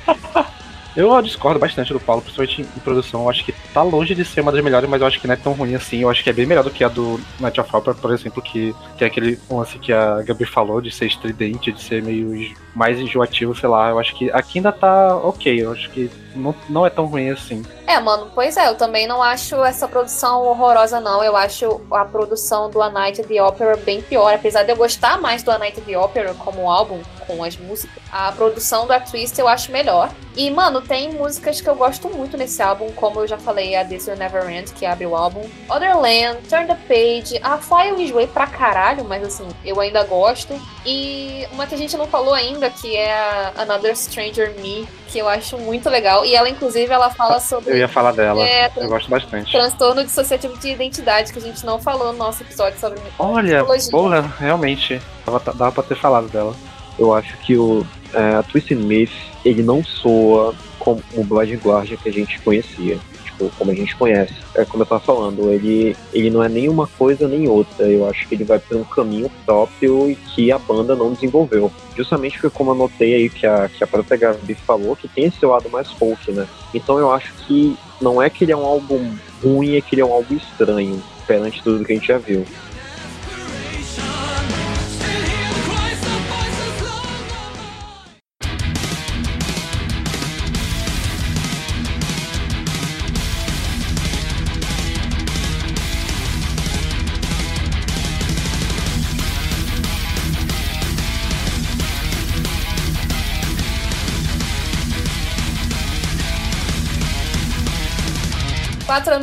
Eu 0.96 1.22
discordo 1.22 1.58
bastante 1.58 1.92
do 1.92 2.00
Paulo, 2.00 2.20
principalmente 2.20 2.62
em 2.62 2.80
produção. 2.80 3.22
Eu 3.22 3.30
acho 3.30 3.44
que 3.44 3.52
tá 3.72 3.82
longe 3.82 4.14
de 4.14 4.24
ser 4.24 4.40
uma 4.40 4.50
das 4.50 4.62
melhores, 4.62 4.88
mas 4.88 5.00
eu 5.00 5.06
acho 5.06 5.20
que 5.20 5.26
não 5.26 5.34
é 5.34 5.36
tão 5.36 5.52
ruim 5.52 5.74
assim. 5.74 5.98
Eu 5.98 6.10
acho 6.10 6.22
que 6.22 6.30
é 6.30 6.32
bem 6.32 6.46
melhor 6.46 6.64
do 6.64 6.70
que 6.70 6.82
a 6.82 6.88
do 6.88 7.20
Night 7.38 7.60
of 7.60 7.74
Opera, 7.74 7.94
por 7.94 8.12
exemplo, 8.12 8.42
que 8.42 8.74
tem 8.98 9.06
aquele 9.06 9.38
lance 9.48 9.78
que 9.78 9.92
a 9.92 10.20
Gabi 10.22 10.44
falou 10.44 10.80
de 10.80 10.90
ser 10.90 11.06
estridente, 11.06 11.70
de 11.70 11.80
ser 11.80 12.02
meio 12.02 12.34
mais 12.74 12.98
enjoativo, 12.98 13.54
sei 13.54 13.68
lá. 13.68 13.90
Eu 13.90 13.98
acho 13.98 14.14
que 14.14 14.30
aqui 14.30 14.58
ainda 14.58 14.72
tá 14.72 15.16
ok. 15.16 15.62
Eu 15.62 15.72
acho 15.72 15.90
que 15.90 16.10
não, 16.34 16.54
não 16.68 16.86
é 16.86 16.90
tão 16.90 17.06
ruim 17.06 17.30
assim. 17.30 17.64
É, 17.86 17.98
mano, 17.98 18.30
pois 18.34 18.56
é, 18.56 18.68
eu 18.68 18.76
também 18.76 19.06
não 19.06 19.22
acho 19.22 19.56
essa 19.64 19.88
produção 19.88 20.42
horrorosa, 20.42 21.00
não. 21.00 21.24
Eu 21.24 21.36
acho 21.36 21.80
a 21.90 22.04
produção 22.04 22.70
do 22.70 22.80
A 22.80 22.88
Night 22.88 23.20
at 23.20 23.26
the 23.26 23.42
Opera 23.42 23.76
bem 23.76 24.00
pior. 24.00 24.32
Apesar 24.32 24.62
de 24.62 24.70
eu 24.70 24.76
gostar 24.76 25.20
mais 25.20 25.42
do 25.42 25.50
A 25.50 25.58
Night 25.58 25.80
at 25.80 25.86
the 25.86 25.98
Opera 25.98 26.34
como 26.34 26.70
álbum, 26.70 27.00
com 27.26 27.42
as 27.42 27.56
músicas, 27.56 28.02
a 28.12 28.30
produção 28.32 28.86
da 28.86 29.00
Twist 29.00 29.38
eu 29.38 29.48
acho 29.48 29.72
melhor. 29.72 30.10
E, 30.36 30.50
mano, 30.50 30.80
tem 30.80 31.12
músicas 31.12 31.60
que 31.60 31.68
eu 31.68 31.74
gosto 31.74 32.08
muito 32.08 32.36
nesse 32.36 32.62
álbum, 32.62 32.90
como 32.92 33.20
eu 33.20 33.26
já 33.26 33.36
falei, 33.36 33.74
a 33.74 33.84
This 33.84 34.06
Will 34.06 34.16
Never 34.16 34.48
End, 34.48 34.72
que 34.72 34.86
abre 34.86 35.06
o 35.06 35.16
álbum. 35.16 35.42
Otherland, 35.68 36.38
Turn 36.48 36.66
the 36.66 36.76
Page, 36.86 37.40
a 37.42 37.58
Fly 37.58 37.88
eu 37.88 38.00
enjoei 38.00 38.26
pra 38.26 38.46
caralho, 38.46 39.04
mas 39.04 39.24
assim, 39.24 39.48
eu 39.64 39.80
ainda 39.80 40.04
gosto. 40.04 40.54
E 40.86 41.46
uma 41.52 41.66
que 41.66 41.74
a 41.74 41.78
gente 41.78 41.96
não 41.96 42.06
falou 42.06 42.32
ainda, 42.32 42.59
que 42.68 42.96
é 42.96 43.12
a 43.12 43.52
Another 43.58 43.96
Stranger 43.96 44.52
Me, 44.60 44.86
que 45.08 45.18
eu 45.18 45.28
acho 45.28 45.56
muito 45.56 45.88
legal. 45.88 46.24
E 46.24 46.34
ela, 46.34 46.48
inclusive, 46.48 46.92
ela 46.92 47.10
fala 47.10 47.40
sobre. 47.40 47.72
Eu 47.72 47.78
ia 47.78 47.88
falar 47.88 48.12
dela. 48.12 48.42
É, 48.42 48.70
eu 48.76 48.88
gosto 48.88 49.08
bastante. 49.08 49.50
Transtorno 49.52 50.04
dissociativo 50.04 50.58
de 50.58 50.68
identidade, 50.68 51.32
que 51.32 51.38
a 51.38 51.42
gente 51.42 51.64
não 51.64 51.80
falou 51.80 52.12
no 52.12 52.18
nosso 52.18 52.42
episódio 52.42 52.78
sobre. 52.78 53.00
Olha, 53.18 53.64
porra, 53.90 54.22
realmente. 54.38 55.00
Dava, 55.24 55.38
dava 55.54 55.72
pra 55.72 55.82
ter 55.82 55.96
falado 55.96 56.28
dela. 56.28 56.54
Eu 56.98 57.14
acho 57.14 57.36
que 57.38 57.56
o 57.56 57.86
é, 58.12 58.42
Twisted 58.42 58.78
Myth, 58.78 59.12
ele 59.44 59.62
não 59.62 59.82
soa 59.84 60.54
como 60.78 61.02
o 61.14 61.22
Blood 61.24 61.54
Guardian 61.56 61.96
que 61.96 62.08
a 62.08 62.12
gente 62.12 62.38
conhecia 62.40 62.98
tipo, 63.40 63.50
como 63.56 63.70
a 63.70 63.74
gente 63.74 63.96
conhece. 63.96 64.34
É 64.54 64.64
como 64.64 64.82
eu 64.82 64.86
tava 64.86 65.00
falando, 65.00 65.50
ele, 65.50 65.96
ele 66.12 66.30
não 66.30 66.42
é 66.42 66.48
nem 66.48 66.68
uma 66.68 66.86
coisa 66.86 67.26
nem 67.26 67.48
outra. 67.48 67.86
Eu 67.86 68.08
acho 68.08 68.28
que 68.28 68.34
ele 68.34 68.44
vai 68.44 68.58
por 68.58 68.76
um 68.76 68.84
caminho 68.84 69.30
próprio 69.46 70.10
e 70.10 70.14
que 70.14 70.52
a 70.52 70.58
banda 70.58 70.94
não 70.94 71.12
desenvolveu. 71.12 71.72
Justamente 71.96 72.38
porque, 72.38 72.56
como 72.56 72.72
eu 72.72 72.74
notei 72.74 73.14
aí 73.14 73.30
que 73.30 73.46
a, 73.46 73.68
que 73.68 73.82
a 73.82 73.86
própria 73.86 74.16
Gabi 74.16 74.54
falou, 74.54 74.94
que 74.94 75.08
tem 75.08 75.24
esse 75.24 75.44
lado 75.44 75.70
mais 75.70 75.90
folk, 75.92 76.30
né? 76.32 76.46
Então 76.74 76.98
eu 76.98 77.10
acho 77.12 77.32
que 77.46 77.76
não 78.00 78.20
é 78.20 78.28
que 78.28 78.44
ele 78.44 78.52
é 78.52 78.56
um 78.56 78.64
álbum 78.64 79.14
ruim, 79.42 79.76
é 79.76 79.80
que 79.80 79.94
ele 79.94 80.02
é 80.02 80.06
um 80.06 80.12
álbum 80.12 80.34
estranho, 80.34 81.02
perante 81.26 81.62
tudo 81.62 81.84
que 81.84 81.92
a 81.92 81.94
gente 81.94 82.08
já 82.08 82.18
viu. 82.18 82.44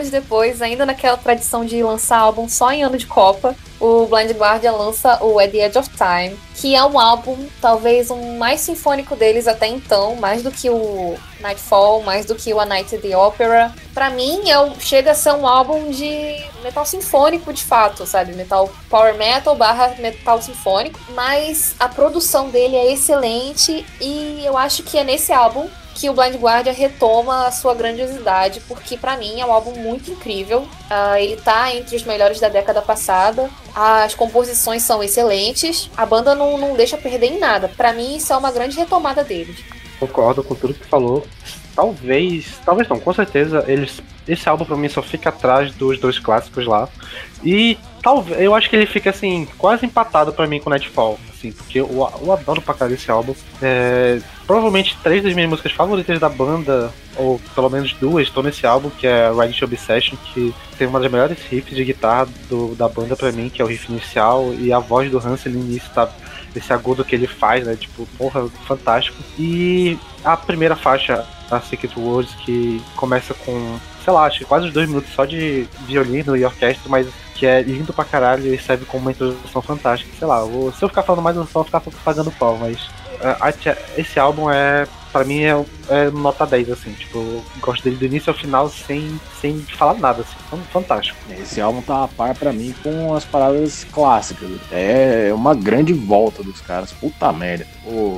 Anos 0.08 0.10
depois, 0.10 0.62
ainda 0.62 0.86
naquela 0.86 1.18
tradição 1.18 1.66
de 1.66 1.82
lançar 1.84 2.20
álbum 2.20 2.47
só 2.49 2.72
em 2.72 2.84
ano 2.84 2.97
de 2.97 3.05
Copa, 3.05 3.55
o 3.80 4.05
Blind 4.08 4.32
Guardian 4.32 4.72
lança 4.72 5.24
o 5.24 5.39
At 5.39 5.51
the 5.51 5.66
Edge 5.66 5.78
of 5.78 5.89
Time, 5.89 6.38
que 6.55 6.76
é 6.76 6.84
um 6.84 6.99
álbum, 6.99 7.47
talvez, 7.62 8.10
um 8.10 8.38
mais 8.38 8.62
sinfônico 8.62 9.16
deles 9.16 9.47
até 9.47 9.68
então, 9.68 10.16
mais 10.16 10.41
do 10.41 10.49
que 10.49 10.70
o 10.70 11.16
Nightfall, 11.39 12.01
mais 12.01 12.26
do 12.26 12.34
que 12.34 12.51
o 12.53 12.60
A 12.60 12.66
Night 12.66 12.95
at 12.95 13.01
the 13.01 13.16
Opera. 13.16 13.72
Para 13.93 14.10
mim, 14.10 14.49
é 14.49 14.60
um, 14.60 14.80
chega 14.80 15.12
a 15.12 15.16
ser 15.16 15.34
um 15.34 15.47
álbum 15.47 15.91
de 15.91 16.43
metal 16.64 16.86
sinfônico 16.86 17.53
de 17.53 17.64
fato, 17.64 18.05
sabe? 18.05 18.34
Metal 18.34 18.70
power 18.89 19.16
metal 19.16 19.55
barra 19.55 19.95
metal 19.99 20.41
sinfônico, 20.41 20.99
mas 21.14 21.76
a 21.80 21.88
produção 21.88 22.49
dele 22.49 22.76
é 22.76 22.91
excelente 22.91 23.86
e 24.01 24.41
eu 24.43 24.58
acho 24.58 24.82
que 24.84 24.97
é 24.97 25.03
nesse 25.03 25.32
álbum 25.32 25.68
que 25.97 26.11
o 26.11 26.13
Blind 26.13 26.35
Guardian 26.35 26.73
retoma 26.73 27.47
a 27.47 27.51
sua 27.51 27.73
grandiosidade, 27.73 28.61
porque 28.67 28.95
para 28.95 29.17
mim 29.17 29.41
é 29.41 29.45
um 29.45 29.51
álbum 29.51 29.71
muito 29.71 30.11
incrível. 30.11 30.59
Uh, 30.59 31.17
ele 31.17 31.37
tá 31.37 31.73
entre 31.73 31.95
os 31.95 32.03
melhores 32.03 32.39
da 32.39 32.49
década 32.49 32.83
passada. 32.83 33.49
As 33.73 34.13
composições 34.13 34.83
são 34.83 35.03
excelentes. 35.03 35.89
A 35.97 36.05
banda 36.05 36.35
não, 36.35 36.55
não 36.55 36.75
deixa 36.75 36.97
perder 36.97 37.31
em 37.31 37.39
nada. 37.39 37.67
Para 37.67 37.93
mim, 37.93 38.15
isso 38.15 38.31
é 38.31 38.37
uma 38.37 38.51
grande 38.51 38.77
retomada 38.77 39.23
deles. 39.23 39.57
Concordo 39.99 40.43
com 40.43 40.53
tudo 40.53 40.75
que 40.75 40.85
falou. 40.85 41.25
Talvez, 41.75 42.59
talvez 42.63 42.87
não, 42.87 42.99
com 42.99 43.13
certeza 43.13 43.65
eles 43.67 43.99
esse 44.27 44.47
álbum 44.49 44.65
para 44.65 44.75
mim 44.75 44.89
só 44.89 45.01
fica 45.01 45.29
atrás 45.29 45.73
dos 45.73 45.97
dois 45.99 46.19
clássicos 46.19 46.67
lá. 46.67 46.87
E 47.43 47.77
talvez 48.03 48.39
eu 48.41 48.53
acho 48.53 48.69
que 48.69 48.75
ele 48.75 48.85
fica 48.85 49.09
assim, 49.09 49.47
quase 49.57 49.85
empatado 49.85 50.33
para 50.33 50.45
mim 50.45 50.59
com 50.59 50.69
Nightfall, 50.69 51.17
assim, 51.38 51.51
porque 51.51 51.79
eu, 51.79 51.88
eu 52.21 52.31
adoro 52.31 52.61
pra 52.61 52.73
caralho 52.73 52.95
esse 52.95 53.09
álbum. 53.09 53.35
É, 53.61 54.19
provavelmente 54.45 54.97
três 55.03 55.23
das 55.23 55.33
minhas 55.33 55.49
músicas 55.49 55.71
favoritas 55.71 56.19
da 56.19 56.29
banda, 56.29 56.91
ou 57.15 57.39
pelo 57.53 57.69
menos 57.69 57.93
duas, 57.93 58.27
estão 58.27 58.41
nesse 58.41 58.65
álbum, 58.65 58.89
que 58.89 59.05
é 59.05 59.29
Ride 59.31 59.63
Obsession, 59.63 60.17
que 60.33 60.53
tem 60.77 60.88
uma 60.88 60.99
das 60.99 61.11
melhores 61.11 61.38
riffs 61.49 61.75
de 61.75 61.85
guitarra 61.85 62.27
do, 62.49 62.75
da 62.75 62.88
banda 62.89 63.15
para 63.15 63.31
mim, 63.31 63.49
que 63.49 63.61
é 63.61 63.65
o 63.65 63.67
riff 63.67 63.91
inicial, 63.91 64.53
e 64.59 64.73
a 64.73 64.79
voz 64.79 65.09
do 65.11 65.19
Hansen 65.19 65.53
no 65.53 65.59
início 65.59 65.89
tá 65.93 66.09
esse 66.55 66.73
agudo 66.73 67.05
que 67.05 67.13
ele 67.15 67.27
faz, 67.27 67.65
né? 67.65 67.75
Tipo, 67.75 68.07
porra, 68.17 68.47
fantástico. 68.67 69.17
E 69.38 69.97
a 70.23 70.35
primeira 70.35 70.75
faixa, 70.75 71.23
a 71.51 71.61
Secret 71.61 71.91
Words, 71.95 72.33
que 72.43 72.81
começa 72.95 73.33
com 73.33 73.77
sei 74.03 74.13
lá, 74.13 74.25
acho 74.25 74.39
que 74.39 74.45
quase 74.45 74.71
dois 74.71 74.88
minutos 74.88 75.13
só 75.13 75.25
de 75.25 75.67
violino 75.85 76.38
e 76.38 76.45
orquestra, 76.45 76.89
mas 76.89 77.05
que 77.38 77.45
é 77.45 77.61
lindo 77.61 77.93
pra 77.93 78.03
caralho 78.03 78.53
e 78.53 78.57
serve 78.57 78.85
como 78.85 79.03
uma 79.03 79.11
introdução 79.11 79.61
fantástica. 79.61 80.11
Sei 80.17 80.27
lá, 80.27 80.43
vou, 80.43 80.73
se 80.73 80.83
eu 80.83 80.89
ficar 80.89 81.03
falando 81.03 81.21
mais, 81.21 81.38
eu 81.38 81.45
só 81.45 81.63
ficar 81.63 81.81
pagando 82.03 82.31
pau, 82.31 82.57
mas 82.57 82.77
uh, 83.21 83.77
esse 83.95 84.19
álbum 84.19 84.49
é 84.49 84.88
pra 85.12 85.24
mim 85.24 85.43
é, 85.43 85.66
é, 85.89 86.10
nota 86.12 86.45
10, 86.45 86.72
assim, 86.72 86.91
tipo, 86.93 87.43
gosto 87.60 87.84
dele 87.84 87.95
do 87.95 88.05
início 88.05 88.32
ao 88.32 88.38
final 88.38 88.70
sem, 88.70 89.20
sem 89.41 89.60
falar 89.60 89.95
nada, 89.95 90.22
assim, 90.22 90.62
fantástico. 90.72 91.18
Esse 91.30 91.62
álbum 91.62 91.82
tá 91.82 92.03
a 92.03 92.08
par 92.08 92.36
pra 92.36 92.53
mim 92.53 92.74
com 92.84 93.14
as 93.14 93.26
paradas 93.26 93.86
clássicas, 93.91 94.49
é 94.72 95.32
uma 95.34 95.55
grande 95.55 95.93
volta 95.93 96.43
dos 96.43 96.62
caras, 96.62 96.91
puta 96.91 97.32
merda. 97.32 97.66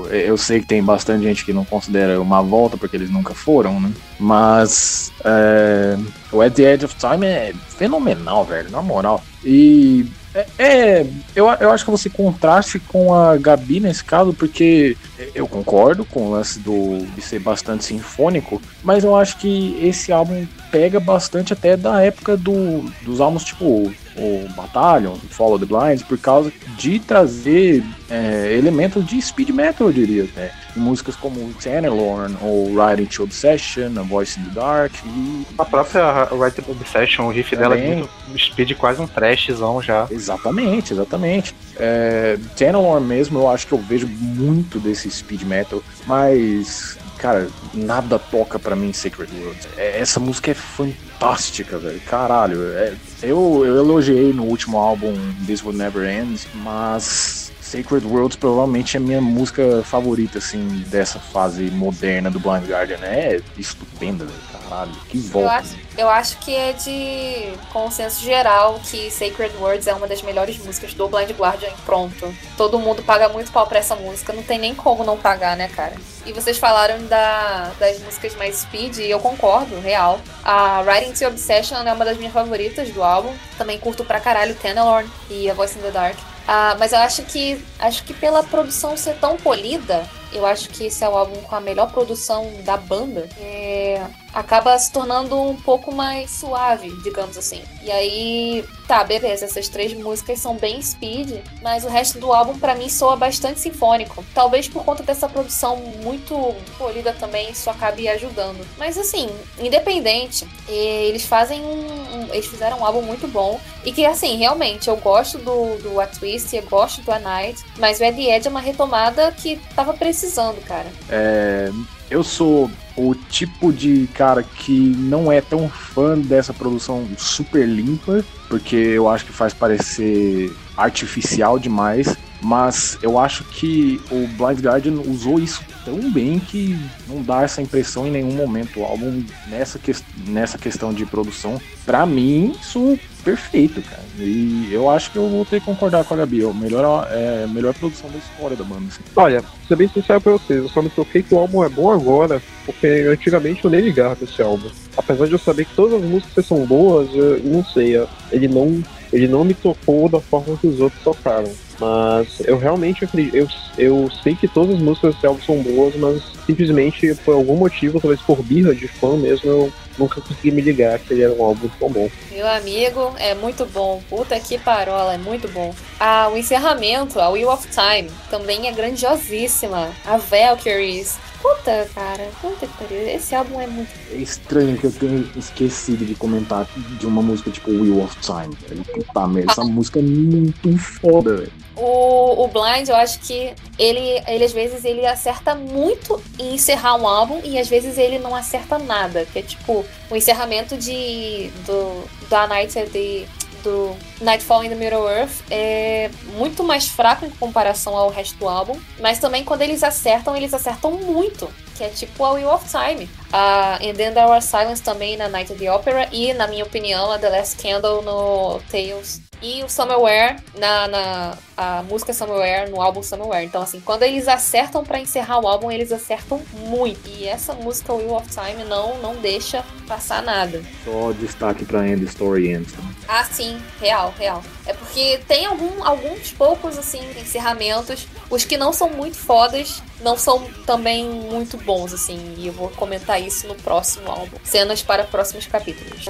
Eu 0.10 0.38
sei 0.38 0.60
que 0.62 0.66
tem 0.66 0.84
bastante 0.84 1.24
gente 1.24 1.46
que 1.46 1.54
não 1.54 1.64
considera 1.64 2.20
uma 2.20 2.42
volta 2.42 2.78
porque 2.78 2.96
eles 2.96 3.10
nunca 3.10 3.34
foram, 3.34 3.80
né, 3.80 3.92
mas 4.20 5.12
é, 5.24 5.98
o 6.32 6.42
At 6.42 6.54
the 6.54 6.74
Edge 6.74 6.86
of 6.86 6.96
Time 6.96 7.26
é 7.26 7.54
fenomenal, 7.70 8.44
velho, 8.46 8.70
na 8.72 8.82
moral. 8.82 9.24
E 9.44 10.06
é, 10.34 10.46
é, 10.58 11.08
eu, 11.36 11.48
eu 11.48 11.72
acho 11.72 11.84
que 11.84 11.92
você 11.92 12.10
contraste 12.10 12.80
com 12.80 13.14
a 13.14 13.36
Gabi 13.38 13.80
nesse 13.80 14.04
caso, 14.04 14.34
porque 14.34 14.96
eu 15.34 15.48
concordo 15.48 16.06
com 16.06 16.28
o 16.28 16.32
lance 16.32 16.60
do, 16.60 17.06
de 17.16 17.22
ser 17.22 17.40
bastante 17.40 17.86
sinfônico, 17.86 18.62
mas 18.84 19.04
eu 19.04 19.16
acho 19.16 19.38
que 19.38 19.78
esse 19.82 20.12
álbum 20.12 20.46
pega 20.72 21.00
bastante 21.00 21.52
até 21.54 21.76
da 21.76 22.02
época 22.02 22.38
do, 22.38 22.82
dos 23.02 23.20
álbuns 23.20 23.44
tipo 23.44 23.92
o 24.20 24.48
Battalion, 24.56 25.16
Follow 25.30 25.58
the 25.58 25.66
Blind, 25.66 26.02
por 26.04 26.18
causa 26.18 26.52
de 26.78 27.00
trazer 27.00 27.84
é, 28.10 28.54
elementos 28.58 29.06
de 29.06 29.22
speed 29.22 29.50
metal, 29.50 29.88
eu 29.88 29.94
diria 29.94 30.24
até. 30.26 30.52
músicas 30.76 31.16
como 31.16 31.54
Tenelorn 31.54 32.36
ou 32.42 32.68
Ride 32.76 33.06
to 33.08 33.24
Obsession, 33.24 33.92
A 33.98 34.02
Voice 34.02 34.40
in 34.40 34.44
the 34.46 34.52
Dark 34.52 34.92
e 35.06 35.46
A 35.58 35.66
própria 35.66 36.26
Right 36.26 36.62
Obsession, 36.70 37.26
o 37.28 37.32
riff 37.32 37.56
dela 37.56 37.78
é 37.78 37.96
muito 37.96 38.10
speed, 38.38 38.76
quase 38.78 39.02
um 39.02 39.08
trashzão 39.08 39.82
já. 39.82 40.08
Exatamente, 40.12 40.94
exatamente. 40.94 41.56
É, 41.78 42.38
Tenelorn 42.56 43.06
mesmo, 43.06 43.40
eu 43.40 43.50
acho 43.50 43.68
que 43.68 43.74
eu 43.74 43.78
vejo 43.80 44.08
muito 44.08 44.80
desse 44.80 45.10
speed 45.10 45.44
metal, 45.44 45.82
mas, 46.06 46.98
cara, 47.18 47.48
nada 47.74 48.18
toca 48.20 48.58
pra 48.60 48.76
mim 48.76 48.92
Sacred 48.94 49.32
Worlds. 49.38 49.68
É, 49.78 50.00
essa 50.00 50.20
música 50.20 50.52
é 50.52 50.54
fantástica, 50.54 51.78
velho. 51.78 52.00
Caralho. 52.02 52.74
é- 52.74 52.94
eu, 53.22 53.64
eu 53.66 53.78
elogiei 53.78 54.34
no 54.34 54.44
último 54.44 54.78
álbum 54.78 55.14
This 55.46 55.64
Would 55.64 55.78
Never 55.78 56.08
End, 56.08 56.48
mas 56.56 57.49
Sacred 57.70 58.08
Worlds 58.08 58.36
provavelmente 58.36 58.98
é 58.98 59.00
a 59.00 59.02
minha 59.02 59.22
música 59.22 59.84
favorita, 59.84 60.40
assim, 60.40 60.84
dessa 60.88 61.20
fase 61.20 61.70
moderna 61.70 62.32
do 62.32 62.40
Blind 62.40 62.68
Guardian. 62.68 62.98
É 63.04 63.40
estupenda, 63.56 64.26
velho. 64.26 64.40
Caralho, 64.70 64.92
que 65.08 65.18
Eu 65.18 65.24
volta. 65.24 65.54
acho, 65.54 65.76
eu 65.98 66.10
acho 66.10 66.38
que 66.40 66.56
é 66.56 66.74
de 66.74 67.54
consenso 67.72 68.24
geral 68.24 68.80
que 68.84 69.12
Sacred 69.12 69.56
Words 69.58 69.86
é 69.86 69.94
uma 69.94 70.08
das 70.08 70.22
melhores 70.24 70.58
músicas 70.58 70.96
do 70.96 71.08
Blind 71.08 71.30
Guardian. 71.32 71.70
Pronto. 71.86 72.34
Todo 72.58 72.80
mundo 72.80 73.04
paga 73.04 73.30
muito 73.30 73.52
pau 73.52 73.68
pra 73.68 73.78
essa 73.80 73.96
música. 73.96 74.34
Não 74.34 74.42
tem 74.42 74.58
nem 74.58 74.74
como 74.74 75.04
não 75.04 75.18
pagar, 75.18 75.56
né, 75.56 75.68
cara? 75.68 75.94
E 76.26 76.34
vocês 76.34 76.58
falaram 76.58 77.06
da, 77.06 77.72
das 77.80 78.00
músicas 78.00 78.36
mais 78.36 78.58
speed, 78.58 78.98
e 78.98 79.10
eu 79.12 79.20
concordo, 79.20 79.80
real. 79.80 80.20
A 80.44 80.82
Riding 80.82 81.14
to 81.14 81.26
Obsession 81.26 81.78
é 81.78 81.94
uma 81.94 82.06
das 82.06 82.18
minhas 82.18 82.34
favoritas 82.34 82.90
do 82.90 83.04
álbum. 83.04 83.32
Também 83.60 83.78
curto 83.80 84.04
pra 84.04 84.20
caralho 84.20 84.56
Tenelorn 84.56 85.08
e 85.30 85.50
A 85.50 85.54
Voice 85.54 85.78
in 85.78 85.82
the 85.82 85.92
Dark. 85.92 86.18
Ah, 86.52 86.76
mas 86.80 86.94
eu 86.94 86.98
acho 86.98 87.22
que 87.26 87.64
acho 87.78 88.04
que 88.04 88.12
pela 88.12 88.42
produção 88.42 88.98
ser 88.98 89.16
tão 89.20 89.38
polida, 89.38 90.04
eu 90.34 90.48
acho 90.48 90.68
que 90.70 90.86
esse 90.86 91.04
é 91.04 91.08
o 91.08 91.16
álbum 91.16 91.40
com 91.44 91.56
a 91.56 91.62
melhor 91.62 91.92
produção 91.92 92.52
da 92.64 92.76
banda. 92.76 93.30
É, 93.38 94.04
acaba 94.34 94.78
se 94.78 94.92
tornando 94.92 95.40
um 95.40 95.56
pouco 95.56 95.94
mais 95.94 96.30
suave, 96.32 96.90
digamos 97.04 97.38
assim. 97.38 97.62
E 97.84 97.90
aí, 97.92 98.66
tá, 98.88 99.04
beleza, 99.04 99.46
essas 99.46 99.68
três 99.68 99.94
músicas 99.94 100.40
são 100.40 100.56
bem 100.56 100.82
speed, 100.82 101.40
mas 101.62 101.84
o 101.84 101.88
resto 101.88 102.20
do 102.20 102.32
álbum 102.34 102.58
pra 102.60 102.76
mim 102.76 102.90
soa 102.90 103.16
bastante 103.16 103.60
sinfônico. 103.60 104.24
Talvez 104.34 104.68
por 104.68 104.84
conta 104.84 105.02
dessa 105.04 105.28
produção 105.30 105.78
muito 106.04 106.36
polida 106.78 107.14
também 107.14 107.50
isso 107.52 107.70
acabe 107.70 108.08
ajudando. 108.08 108.66
Mas 108.78 108.98
assim, 108.98 109.30
independente, 109.60 110.48
eles 110.68 111.26
fazem 111.26 111.62
um, 111.62 112.18
um- 112.28 112.34
eles 112.34 112.46
fizeram 112.48 112.80
um 112.80 112.86
álbum 112.86 113.02
muito 113.02 113.28
bom 113.28 113.60
e 113.86 113.92
que 113.92 114.06
assim, 114.06 114.38
realmente 114.38 114.90
eu 114.90 114.98
gosto 114.98 115.38
do 115.38 115.78
do 115.80 116.00
A 116.02 116.06
Twist, 116.08 116.56
eu 116.56 116.64
gosto 116.64 117.02
do 117.02 117.12
A 117.12 117.20
Night, 117.20 117.64
mas 117.78 118.00
o 118.00 118.04
Ed 118.04 118.22
Ed 118.22 118.48
é 118.48 118.50
uma 118.50 118.60
retomada 118.60 119.32
que 119.32 119.56
tava 119.76 119.94
precisando, 119.94 120.62
cara. 120.66 120.88
É, 121.10 121.70
eu 122.10 122.24
sou 122.24 122.70
o 122.96 123.16
tipo 123.16 123.72
de 123.72 124.08
cara 124.14 124.44
que 124.44 124.94
não 124.98 125.32
é 125.32 125.40
tão 125.40 125.70
fã 125.70 126.18
dessa 126.18 126.54
produção 126.54 127.08
super 127.18 127.66
limpa, 127.66 128.24
porque 128.50 128.76
eu 128.76 129.08
acho 129.08 129.26
que 129.26 129.32
faz 129.32 129.54
parecer 129.54 130.54
artificial 130.76 131.58
demais. 131.58 132.18
Mas 132.42 132.98
eu 133.02 133.20
acho 133.20 133.44
que 133.44 134.00
o 134.10 134.28
Blind 134.28 134.60
Guardian 134.62 135.02
usou 135.02 135.40
isso 135.40 135.62
tão 135.84 136.10
bem 136.12 136.40
que 136.40 136.78
não 137.08 137.22
dá 137.22 137.44
essa 137.44 137.62
impressão 137.62 138.08
em 138.08 138.12
nenhum 138.12 138.32
momento. 138.34 138.80
O 138.80 138.84
álbum, 138.86 139.24
nessa, 139.48 139.78
ques- 139.78 140.04
nessa 140.28 140.58
questão 140.58 140.94
de 140.94 141.06
produção, 141.06 141.60
pra 141.86 142.06
mim, 142.06 142.56
isso 142.62 142.98
perfeito, 143.26 143.82
cara. 143.82 144.02
E 144.20 144.70
eu 144.72 144.90
acho 144.90 145.12
que 145.12 145.18
eu 145.18 145.28
vou 145.30 145.44
ter 145.44 145.60
que 145.60 145.66
concordar 145.66 146.06
com 146.06 146.14
a 146.14 146.18
Gabi. 146.18 146.44
A 146.46 146.54
melhor, 146.54 147.08
é, 147.12 147.46
melhor 147.48 147.74
produção 147.74 148.10
da 148.10 148.18
história 148.18 148.56
da 148.56 148.64
banda. 148.64 148.84
assim. 148.88 149.02
Olha, 149.16 149.44
ser 149.68 149.76
bem 149.76 149.90
sincero 149.90 150.22
pra 150.22 150.32
vocês, 150.32 150.60
eu 150.64 150.70
só 150.70 150.82
me 150.82 150.90
toquei 150.90 151.22
que 151.22 151.34
o 151.36 151.40
álbum 151.40 151.64
é 151.64 151.68
bom 151.70 151.92
agora, 151.92 152.42
porque 152.66 152.88
antigamente 153.12 153.64
eu 153.66 153.70
nem 153.70 153.82
ligava 153.82 154.16
pra 154.16 154.26
esse 154.26 154.42
álbum. 154.42 154.70
Apesar 154.96 155.26
de 155.28 155.34
eu 155.34 155.40
saber 155.40 155.66
que 155.66 155.76
todas 155.76 156.02
as 156.02 156.10
músicas 156.10 156.46
são 156.46 156.66
boas, 156.66 157.10
eu 157.14 157.42
não 157.44 157.66
sei, 157.66 157.96
ele 158.32 158.48
não, 158.48 158.82
ele 159.12 159.28
não 159.28 159.44
me 159.44 159.54
tocou 159.54 160.08
da 160.08 160.22
forma 160.22 160.56
que 160.58 160.68
os 160.68 160.80
outros 160.80 161.02
tocaram. 161.04 161.52
Mas 161.80 162.42
eu 162.42 162.58
realmente 162.58 163.06
acredito, 163.06 163.36
eu, 163.36 163.48
eu 163.78 164.12
sei 164.22 164.36
que 164.36 164.48
todas 164.48 164.76
as 164.76 164.82
músicas 164.82 165.16
desse 165.16 165.26
álbum 165.26 165.42
são 165.42 165.64
boas, 165.64 165.96
mas 165.96 166.22
simplesmente 166.46 167.16
por 167.24 167.36
algum 167.36 167.56
motivo, 167.56 168.00
talvez 168.00 168.22
por 168.22 168.44
birra 168.44 168.76
de 168.76 168.88
fã 168.88 169.16
mesmo, 169.16 169.50
eu 169.50 169.74
nunca 169.98 170.22
consegui 170.22 170.52
me 170.52 170.62
ligar 170.62 171.00
que 171.00 171.14
ele 171.14 171.24
era 171.24 171.34
um 171.34 171.44
álbum 171.44 171.70
tão 171.80 171.90
bom. 171.90 172.10
Meu 172.32 172.48
amigo, 172.48 173.14
é 173.18 173.34
muito 173.34 173.66
bom. 173.66 174.02
Puta 174.10 174.40
que 174.40 174.58
parola, 174.58 175.14
é 175.14 175.18
muito 175.18 175.48
bom. 175.48 175.74
Ah, 176.00 176.30
o 176.32 176.38
encerramento, 176.38 177.20
a 177.20 177.30
Wheel 177.30 177.50
of 177.50 177.68
Time, 177.68 178.10
também 178.30 178.68
é 178.68 178.72
grandiosíssima. 178.72 179.90
A 180.06 180.18
Valkyries. 180.18 181.18
Puta, 181.42 181.90
cara, 181.96 182.30
puta 182.42 182.68
que 182.68 182.78
pariu. 182.78 183.08
Esse 183.08 183.34
álbum 183.34 183.60
é 183.62 183.68
muito. 183.68 183.90
É 184.12 184.18
estranho 184.18 184.78
que 184.78 184.86
eu 184.86 184.92
tenha 184.92 185.26
esquecido 185.36 186.06
de 186.06 186.16
comentar 186.16 186.68
de 187.00 187.06
uma 187.06 187.22
música 187.22 187.50
tipo 187.50 187.72
Wheel 187.72 188.04
of 188.04 188.16
Time. 188.18 188.56
velho. 188.68 188.84
Puta 188.86 189.28
merda, 189.28 189.52
essa 189.52 189.64
música 189.64 190.00
é 190.00 190.04
muito 190.04 190.78
foda, 190.78 191.38
velho. 191.38 191.52
O, 191.76 192.44
o 192.44 192.48
Blind, 192.50 192.90
eu 192.90 192.96
acho 192.96 193.20
que 193.22 193.54
ele, 193.78 194.22
ele, 194.28 194.44
às 194.44 194.52
vezes, 194.52 194.84
ele 194.84 195.06
acerta 195.06 195.56
muito 195.56 196.22
em 196.38 196.56
encerrar 196.56 196.96
um 196.96 197.08
álbum 197.08 197.40
e 197.44 197.58
às 197.58 197.70
vezes 197.70 197.98
ele 197.98 198.20
não 198.20 198.36
acerta 198.36 198.78
nada. 198.78 199.26
Que 199.32 199.40
é 199.40 199.42
tipo, 199.42 199.86
o 200.10 200.16
encerramento 200.16 200.76
de, 200.76 201.50
do, 201.66 202.04
da 202.30 202.48
Night 202.48 202.74
de, 202.92 203.26
do 203.64 203.96
Nightfall 204.22 204.64
in 204.64 204.70
the 204.70 204.76
Middle 204.76 205.08
Earth 205.10 205.42
é 205.50 206.10
muito 206.36 206.64
mais 206.64 206.88
fraco 206.88 207.26
em 207.26 207.30
comparação 207.30 207.96
ao 207.96 208.10
resto 208.10 208.38
do 208.38 208.48
álbum. 208.48 208.80
Mas 209.00 209.20
também 209.20 209.44
quando 209.44 209.62
eles 209.62 209.84
acertam, 209.84 210.36
eles 210.36 210.54
acertam 210.54 210.92
muito. 210.92 211.50
Que 211.76 211.84
é 211.86 211.90
tipo 211.90 212.24
a 212.24 212.32
Wheel 212.32 212.50
of 212.50 212.66
Time. 212.70 213.10
A 213.32 213.76
And 213.76 213.94
Then 213.94 214.14
There 214.14 214.28
Was 214.28 214.46
Silence 214.46 214.82
também 214.82 215.16
na 215.18 215.28
Night 215.28 215.52
of 215.52 215.60
the 215.60 215.72
Opera. 215.72 216.08
E, 216.12 216.34
na 216.34 216.48
minha 216.48 216.64
opinião, 216.64 217.12
a 217.12 217.20
The 217.20 217.30
Last 217.30 217.58
Candle 217.62 218.02
no 218.02 218.60
Tales. 218.72 219.22
E 219.42 219.64
o 219.64 219.70
Somewhere 219.70 220.36
na, 220.58 220.88
na 220.90 221.38
a 221.56 221.84
música 221.84 222.12
Somewhere 222.14 222.70
no 222.70 222.82
álbum 222.82 223.02
Somewhere. 223.02 223.46
Então, 223.46 223.62
assim, 223.62 223.80
quando 223.80 224.04
eles 224.04 224.28
acertam 224.28 224.84
pra 224.84 225.00
encerrar 225.00 225.40
o 225.40 225.48
álbum, 225.48 225.72
eles 225.72 225.92
acertam 225.94 226.42
muito. 226.54 227.08
E 227.08 227.26
essa 227.26 227.54
música 227.54 227.94
Wheel 227.94 228.16
of 228.16 228.28
Time 228.30 228.66
não, 228.66 228.98
não 228.98 229.16
deixa 229.16 229.64
passar 229.88 230.22
nada. 230.24 230.62
Só 230.84 231.12
destaque 231.14 231.64
pra 231.64 231.88
End 231.88 232.04
Story 232.06 232.52
Ends. 232.52 232.74
tá? 232.74 232.80
Ah, 233.08 233.24
sim, 233.24 233.62
real, 233.80 234.14
real. 234.20 234.44
É 234.66 234.74
porque 234.74 235.20
tem 235.28 235.46
algum, 235.46 235.84
alguns 235.86 236.32
poucos, 236.34 236.78
assim, 236.78 237.00
encerramentos. 237.20 238.08
Os 238.30 238.44
que 238.44 238.58
não 238.58 238.74
são 238.74 238.90
muito 238.90 239.18
fodas, 239.18 239.82
não 240.02 240.18
são 240.18 240.44
também 240.66 241.06
muito 241.06 241.58
bons, 241.58 241.94
assim. 241.94 242.36
E 242.38 242.48
eu 242.48 242.54
vou 242.54 242.70
comentar 242.70 243.22
isso 243.22 243.48
no 243.48 243.56
próximo 243.56 244.10
álbum. 244.10 244.38
Cenas 244.44 244.82
para 244.82 245.04
próximos 245.04 245.46
capítulos. 245.46 246.06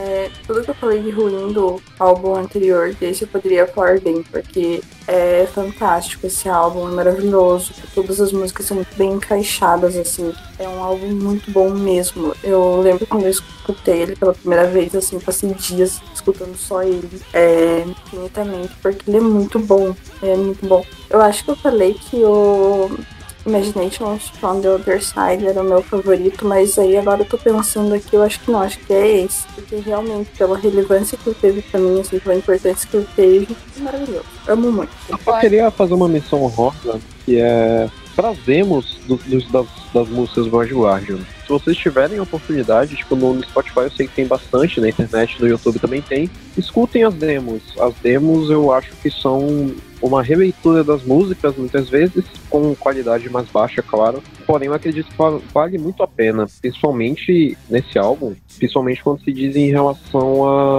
Tudo 0.46 0.64
que 0.64 0.70
eu 0.70 0.76
falei 0.76 1.02
de 1.02 1.10
ruim 1.10 1.52
do 1.54 1.82
álbum 1.98 2.36
anterior, 2.36 2.94
desse 2.94 3.24
eu 3.24 3.28
poderia 3.28 3.68
falar 3.68 4.00
bem, 4.00 4.24
porque 4.24 4.82
é 5.08 5.48
fantástico 5.54 6.28
esse 6.28 6.48
álbum, 6.48 6.88
é 6.88 6.92
maravilhoso. 6.92 7.74
Todas 7.96 8.22
as 8.22 8.32
músicas 8.32 8.66
são 8.66 8.86
bem 8.96 9.14
encaixadas, 9.14 9.96
assim. 9.98 10.34
É 10.58 10.68
um 10.68 10.84
álbum 10.84 11.08
muito 11.08 11.50
bom 11.52 11.70
mesmo. 11.70 12.36
Eu 12.44 12.82
lembro 12.82 13.08
quando 13.08 13.24
eu 13.24 13.32
escutei 13.32 14.02
ele 14.02 14.16
pela 14.16 14.34
primeira 14.34 14.68
vez, 14.68 14.96
assim, 14.96 15.20
passei 15.20 15.54
dias 15.54 16.02
escutando 16.14 16.56
só 16.56 16.84
ele, 16.84 17.22
é, 17.34 17.84
infinitamente, 17.88 18.74
porque 18.82 19.10
ele 19.10 19.18
é 19.18 19.22
muito 19.22 19.58
bom. 19.58 19.96
É 20.22 20.36
muito 20.36 20.66
bom. 20.68 20.86
Eu 21.10 21.22
acho 21.22 21.44
que 21.44 21.52
eu 21.52 21.56
falei 21.56 21.94
que 21.94 22.18
o 22.18 22.92
Imagination 23.50 24.18
from 24.40 24.62
the 24.62 24.70
Other 24.70 25.04
Side 25.04 25.46
era 25.46 25.62
o 25.62 25.64
meu 25.64 25.82
favorito, 25.82 26.46
mas 26.46 26.78
aí 26.78 26.96
agora 26.98 27.22
eu 27.22 27.26
tô 27.26 27.38
pensando 27.38 27.94
aqui, 27.96 28.16
eu 28.16 28.24
acho 28.24 28.40
que 28.40 28.52
não, 28.52 28.62
acho 28.62 28.80
que 28.80 28.94
é 28.94 29.24
esse. 29.24 29.48
Porque 29.56 29.78
realmente, 29.78 30.30
pela 30.38 30.58
relevância 30.58 31.18
que 31.18 31.30
ele 31.30 31.38
teve 31.40 31.62
pra 31.64 31.80
mim, 31.80 32.00
assim, 32.00 32.20
pela 32.20 32.36
importância 32.36 32.88
que 32.90 32.98
ele 32.98 33.08
teve, 33.16 33.58
maravilhoso. 33.78 34.26
Amo 34.48 34.72
muito. 34.72 34.92
Eu 35.10 35.18
só 35.24 35.40
queria 35.40 35.72
fazer 35.72 35.94
uma 35.94 36.08
menção 36.08 36.44
honrosa, 36.44 37.00
que 37.26 37.40
é 37.40 37.90
para 38.20 38.34
demos 38.46 38.98
do- 39.08 39.16
dos- 39.16 39.50
das, 39.50 39.66
das 39.94 40.10
músicas 40.10 40.46
do 40.46 40.82
Guardian. 40.82 41.20
Se 41.44 41.48
vocês 41.50 41.78
tiverem 41.78 42.20
oportunidade, 42.20 42.96
tipo, 42.98 43.16
no 43.16 43.42
Spotify 43.44 43.80
eu 43.80 43.92
sei 43.92 44.08
que 44.08 44.14
tem 44.16 44.28
bastante, 44.28 44.82
na 44.82 44.90
internet, 44.90 45.38
no 45.40 45.48
YouTube 45.48 45.80
também 45.80 46.02
tem, 46.02 46.30
escutem 46.58 47.04
as 47.06 47.14
demos. 47.14 47.62
As 47.80 47.94
demos 48.04 48.50
eu 48.50 48.74
acho 48.74 48.92
que 49.02 49.10
são 49.10 49.74
uma 50.02 50.22
releitura 50.22 50.84
das 50.84 51.04
músicas, 51.04 51.56
muitas 51.58 51.90
vezes, 51.90 52.24
com 52.50 52.76
qualidade 52.76 53.30
mais 53.30 53.48
baixa, 53.50 53.82
claro. 53.82 54.22
Porém, 54.46 54.68
eu 54.68 54.74
acredito 54.74 55.08
que 55.10 55.18
va- 55.18 55.40
vale 55.54 55.78
muito 55.78 56.04
a 56.04 56.08
pena, 56.08 56.46
principalmente 56.62 57.58
nesse 57.70 57.98
álbum, 57.98 58.34
principalmente 58.58 59.02
quando 59.04 59.22
se 59.24 59.32
diz 59.32 59.56
em 59.56 59.70
relação 59.72 60.48
a 60.48 60.79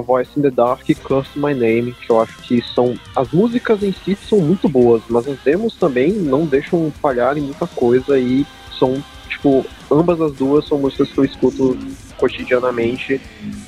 a 0.00 0.02
Voice 0.02 0.30
in 0.36 0.42
the 0.42 0.50
Dark 0.50 0.88
e 0.88 0.94
Curse 0.94 1.38
My 1.38 1.54
Name, 1.54 1.92
que 1.92 2.10
eu 2.10 2.20
acho 2.20 2.36
que 2.42 2.62
são. 2.74 2.98
As 3.14 3.30
músicas 3.30 3.82
em 3.82 3.92
si 3.92 4.16
são 4.28 4.38
muito 4.38 4.68
boas, 4.68 5.02
mas 5.08 5.28
as 5.28 5.38
demos 5.40 5.74
também 5.74 6.12
não 6.12 6.44
deixam 6.44 6.92
falhar 7.00 7.38
em 7.38 7.42
muita 7.42 7.66
coisa 7.66 8.18
e 8.18 8.46
são, 8.78 9.02
tipo, 9.28 9.64
ambas 9.90 10.20
as 10.20 10.32
duas 10.32 10.66
são 10.66 10.78
músicas 10.78 11.10
que 11.10 11.18
eu 11.18 11.24
escuto 11.24 11.78
cotidianamente 12.16 13.20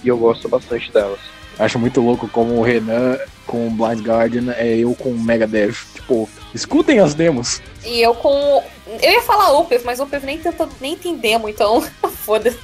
e 0.02 0.08
eu 0.08 0.16
gosto 0.16 0.48
bastante 0.48 0.90
delas. 0.92 1.20
Acho 1.58 1.78
muito 1.78 2.00
louco 2.00 2.28
como 2.28 2.58
o 2.58 2.62
Renan 2.62 3.18
com 3.46 3.66
o 3.66 3.70
Blind 3.70 4.00
Guardian 4.00 4.52
é 4.52 4.78
eu 4.78 4.94
com 4.94 5.10
o 5.10 5.18
Megadeth. 5.18 5.74
pô. 6.06 6.28
Escutem 6.54 6.98
as 6.98 7.14
demos. 7.14 7.60
E 7.84 8.00
eu 8.00 8.14
com. 8.14 8.62
Eu 9.00 9.10
ia 9.10 9.22
falar 9.22 9.52
Opeth, 9.58 9.82
mas 9.84 10.00
Opeth 10.00 10.24
nem, 10.24 10.38
tenta, 10.38 10.68
nem 10.80 10.96
tem 10.96 11.16
demo, 11.16 11.48
então 11.48 11.82
foda-se. 12.24 12.58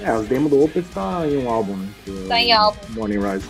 É, 0.00 0.10
as 0.10 0.26
demos 0.26 0.50
do 0.50 0.62
Opeth 0.62 0.84
tá 0.92 1.22
em 1.26 1.38
um 1.38 1.48
álbum, 1.48 1.76
né? 1.76 1.88
que 2.04 2.10
é 2.10 2.28
Tá 2.28 2.40
em 2.40 2.52
álbum. 2.52 2.78
Morning 2.90 3.20
Rise. 3.20 3.46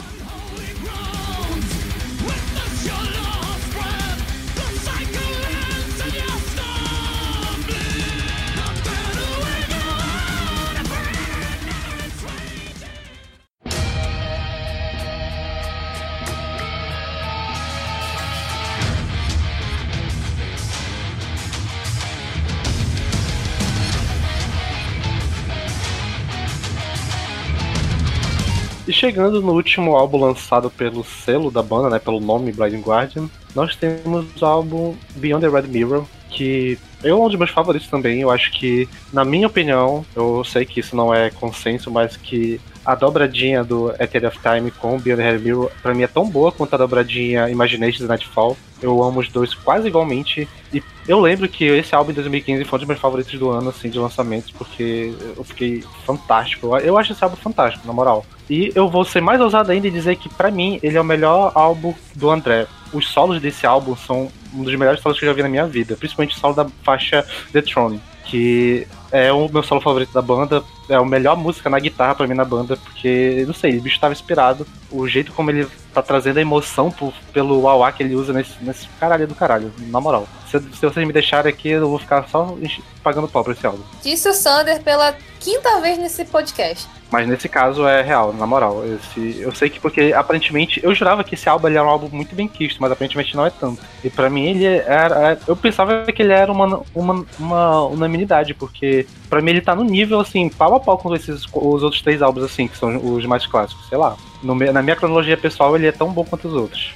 Chegando 29.05 29.43
no 29.43 29.53
último 29.53 29.97
álbum 29.97 30.19
lançado 30.19 30.71
pelo 30.71 31.05
selo 31.05 31.51
da 31.51 31.63
banda, 31.63 31.91
né, 31.91 31.99
pelo 31.99 32.21
nome 32.21 32.51
Blind 32.51 32.83
Guardian, 32.83 33.29
nós 33.55 33.77
temos 33.77 34.25
o 34.41 34.47
álbum 34.47 34.97
Beyond 35.17 35.45
the 35.45 35.53
Red 35.53 35.69
Mirror, 35.69 36.07
que 36.31 36.79
é 37.03 37.15
um 37.15 37.29
dos 37.29 37.39
meus 37.39 37.51
favoritos 37.51 37.87
também. 37.89 38.23
Eu 38.23 38.31
acho 38.31 38.51
que, 38.53 38.89
na 39.13 39.23
minha 39.23 39.47
opinião, 39.47 40.07
eu 40.17 40.43
sei 40.43 40.65
que 40.65 40.81
isso 40.81 40.97
não 40.97 41.15
é 41.15 41.29
consenso, 41.29 41.91
mas 41.91 42.17
que 42.17 42.59
a 42.85 42.95
dobradinha 42.95 43.65
do 43.65 43.91
Eternity 43.91 44.27
of 44.27 44.39
Time 44.39 44.71
com 44.71 44.99
Beyond 44.99 45.23
Red 45.23 45.39
Mirror, 45.39 45.71
pra 45.83 45.95
mim 45.95 46.03
é 46.03 46.07
tão 46.07 46.29
boa 46.29 46.53
quanto 46.53 46.75
a 46.75 46.79
dobradinha 46.79 47.49
Imaginations 47.49 48.05
e 48.05 48.09
Nightfall. 48.09 48.57
Eu 48.83 49.03
amo 49.03 49.21
os 49.21 49.29
dois 49.29 49.55
quase 49.55 49.89
igualmente. 49.89 50.47
E 50.73 50.83
eu 51.09 51.21
lembro 51.21 51.49
que 51.49 51.65
esse 51.65 51.95
álbum 51.95 52.11
em 52.11 52.15
2015 52.15 52.65
foi 52.65 52.77
um 52.77 52.81
dos 52.81 52.89
meus 52.89 53.01
favoritos 53.01 53.39
do 53.39 53.51
ano, 53.51 53.71
assim, 53.71 53.89
de 53.89 53.99
lançamentos, 53.99 54.51
porque 54.51 55.15
eu 55.37 55.45
fiquei 55.45 55.83
fantástico. 56.05 56.77
Eu 56.79 56.99
acho 56.99 57.13
esse 57.13 57.25
álbum 57.25 57.37
fantástico, 57.37 57.87
na 57.87 57.93
moral. 57.93 58.27
E 58.51 58.71
eu 58.75 58.89
vou 58.89 59.05
ser 59.05 59.23
mais 59.23 59.41
ousado 59.41 59.73
ainda 59.73 59.87
e 59.87 59.91
dizer 59.91 60.17
que, 60.17 60.29
pra 60.29 60.51
mim, 60.51 60.79
ele 60.83 60.99
é 60.99 61.01
o 61.01 61.05
melhor 61.05 61.53
álbum 61.55 61.95
do 62.15 62.31
André. 62.31 62.67
Os 62.93 63.09
solos 63.09 63.41
desse 63.41 63.67
álbum 63.67 63.97
são 63.97 64.31
um 64.53 64.63
dos 64.63 64.75
melhores 64.75 65.01
solos 65.01 65.19
que 65.19 65.25
eu 65.25 65.29
já 65.29 65.35
vi 65.35 65.43
na 65.43 65.49
minha 65.49 65.67
vida, 65.67 65.97
principalmente 65.97 66.37
o 66.37 66.39
solo 66.39 66.55
da 66.55 66.67
faixa 66.83 67.27
The 67.53 67.63
Throne, 67.63 68.01
que 68.25 68.87
é 69.13 69.33
o 69.33 69.49
meu 69.49 69.63
solo 69.63 69.81
favorito 69.81 70.13
da 70.13 70.23
banda, 70.23 70.63
é 70.89 70.95
a 70.95 71.05
melhor 71.05 71.37
música 71.37 71.71
na 71.71 71.79
guitarra 71.79 72.15
pra 72.15 72.27
mim 72.27 72.35
na 72.35 72.45
banda, 72.45 72.77
porque, 72.77 73.45
não 73.47 73.55
sei, 73.55 73.79
o 73.79 73.83
bicho 73.83 74.01
tava 74.01 74.13
inspirado, 74.13 74.67
o 74.91 75.07
jeito 75.07 75.33
como 75.33 75.51
ele 75.51 75.67
tá 75.95 76.03
trazendo 76.03 76.39
a 76.39 76.43
emoção 76.43 76.91
por, 76.91 77.15
pelo 77.33 77.63
wah 77.63 77.93
que 77.93 78.03
ele 78.03 78.17
usa 78.17 78.33
nesse, 78.33 78.53
nesse 78.61 78.89
caralho 79.01 79.27
do 79.27 79.35
caralho, 79.35 79.73
na 79.79 80.01
moral. 80.01 80.27
Se, 80.51 80.61
se 80.61 80.81
vocês 80.81 81.07
me 81.07 81.13
deixarem 81.13 81.51
aqui, 81.51 81.69
eu 81.69 81.89
vou 81.89 81.99
ficar 81.99 82.27
só 82.29 82.57
pagando 83.03 83.29
pau 83.29 83.45
pra 83.45 83.53
esse 83.53 83.67
álbum. 83.67 83.83
Disse 84.03 84.29
o 84.29 84.35
Sander 84.35 84.83
pela 84.83 85.15
quinta 85.39 85.81
vez 85.81 85.99
nesse 85.99 86.25
podcast. 86.25 86.89
Mas 87.11 87.29
nesse 87.29 87.49
caso 87.49 87.87
é 87.87 88.03
real, 88.03 88.33
na 88.33 88.47
moral. 88.47 88.83
Esse, 88.85 89.39
eu 89.41 89.55
sei 89.55 89.71
que 89.71 89.79
porque 89.79 90.13
aparentemente 90.13 90.81
eu 90.83 90.93
jurava 90.95 91.23
que 91.23 91.35
esse 91.35 91.49
álbum 91.49 91.69
era 91.69 91.85
um 91.85 91.89
álbum 91.89 92.09
muito 92.11 92.35
bem 92.35 92.49
quisto, 92.49 92.81
mas 92.81 92.91
aparentemente 92.91 93.37
não 93.37 93.47
é 93.47 93.51
tanto. 93.51 93.81
E 94.03 94.11
pra 94.11 94.29
mim 94.29 94.47
ele 94.47 94.65
era. 94.67 95.39
Eu 95.47 95.55
pensava 95.55 96.11
que 96.11 96.23
ele 96.23 96.33
era 96.33 96.51
uma, 96.51 96.83
uma, 96.93 97.25
uma 97.39 97.85
unanimidade, 97.85 98.53
porque 98.53 99.07
pra 99.29 99.41
mim 99.41 99.51
ele 99.51 99.61
tá 99.61 99.77
no 99.77 99.85
nível 99.85 100.19
assim, 100.19 100.49
pau 100.49 100.75
a 100.75 100.81
pau 100.81 100.99
com 100.99 101.15
esses, 101.15 101.45
os 101.53 101.83
outros 101.85 102.03
três 102.03 102.21
álbuns, 102.21 102.45
assim, 102.45 102.67
que 102.67 102.77
são 102.77 102.97
os 102.97 103.25
mais 103.27 103.47
clássicos, 103.47 103.89
sei 103.89 103.99
lá. 103.99 104.17
No 104.45 104.55
na 104.55 104.83
minha 104.83 104.95
cronologia 104.95 105.37
pessoal, 105.37 105.75
ele 105.75 105.87
é 105.87 105.93
tão 105.93 106.13
bom 106.13 106.25
quanto 106.25 106.47
os 106.47 106.55
outros. 106.55 106.95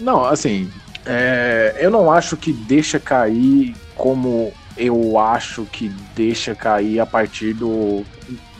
Não, 0.00 0.24
assim, 0.24 0.70
é, 1.06 1.76
eu 1.78 1.90
não 1.90 2.10
acho 2.10 2.36
que 2.36 2.52
deixa 2.52 2.98
cair 2.98 3.74
como 3.94 4.52
eu 4.76 5.18
acho 5.18 5.64
que 5.66 5.88
deixa 6.14 6.54
cair 6.54 6.98
a 6.98 7.06
partir 7.06 7.52
do, 7.52 8.02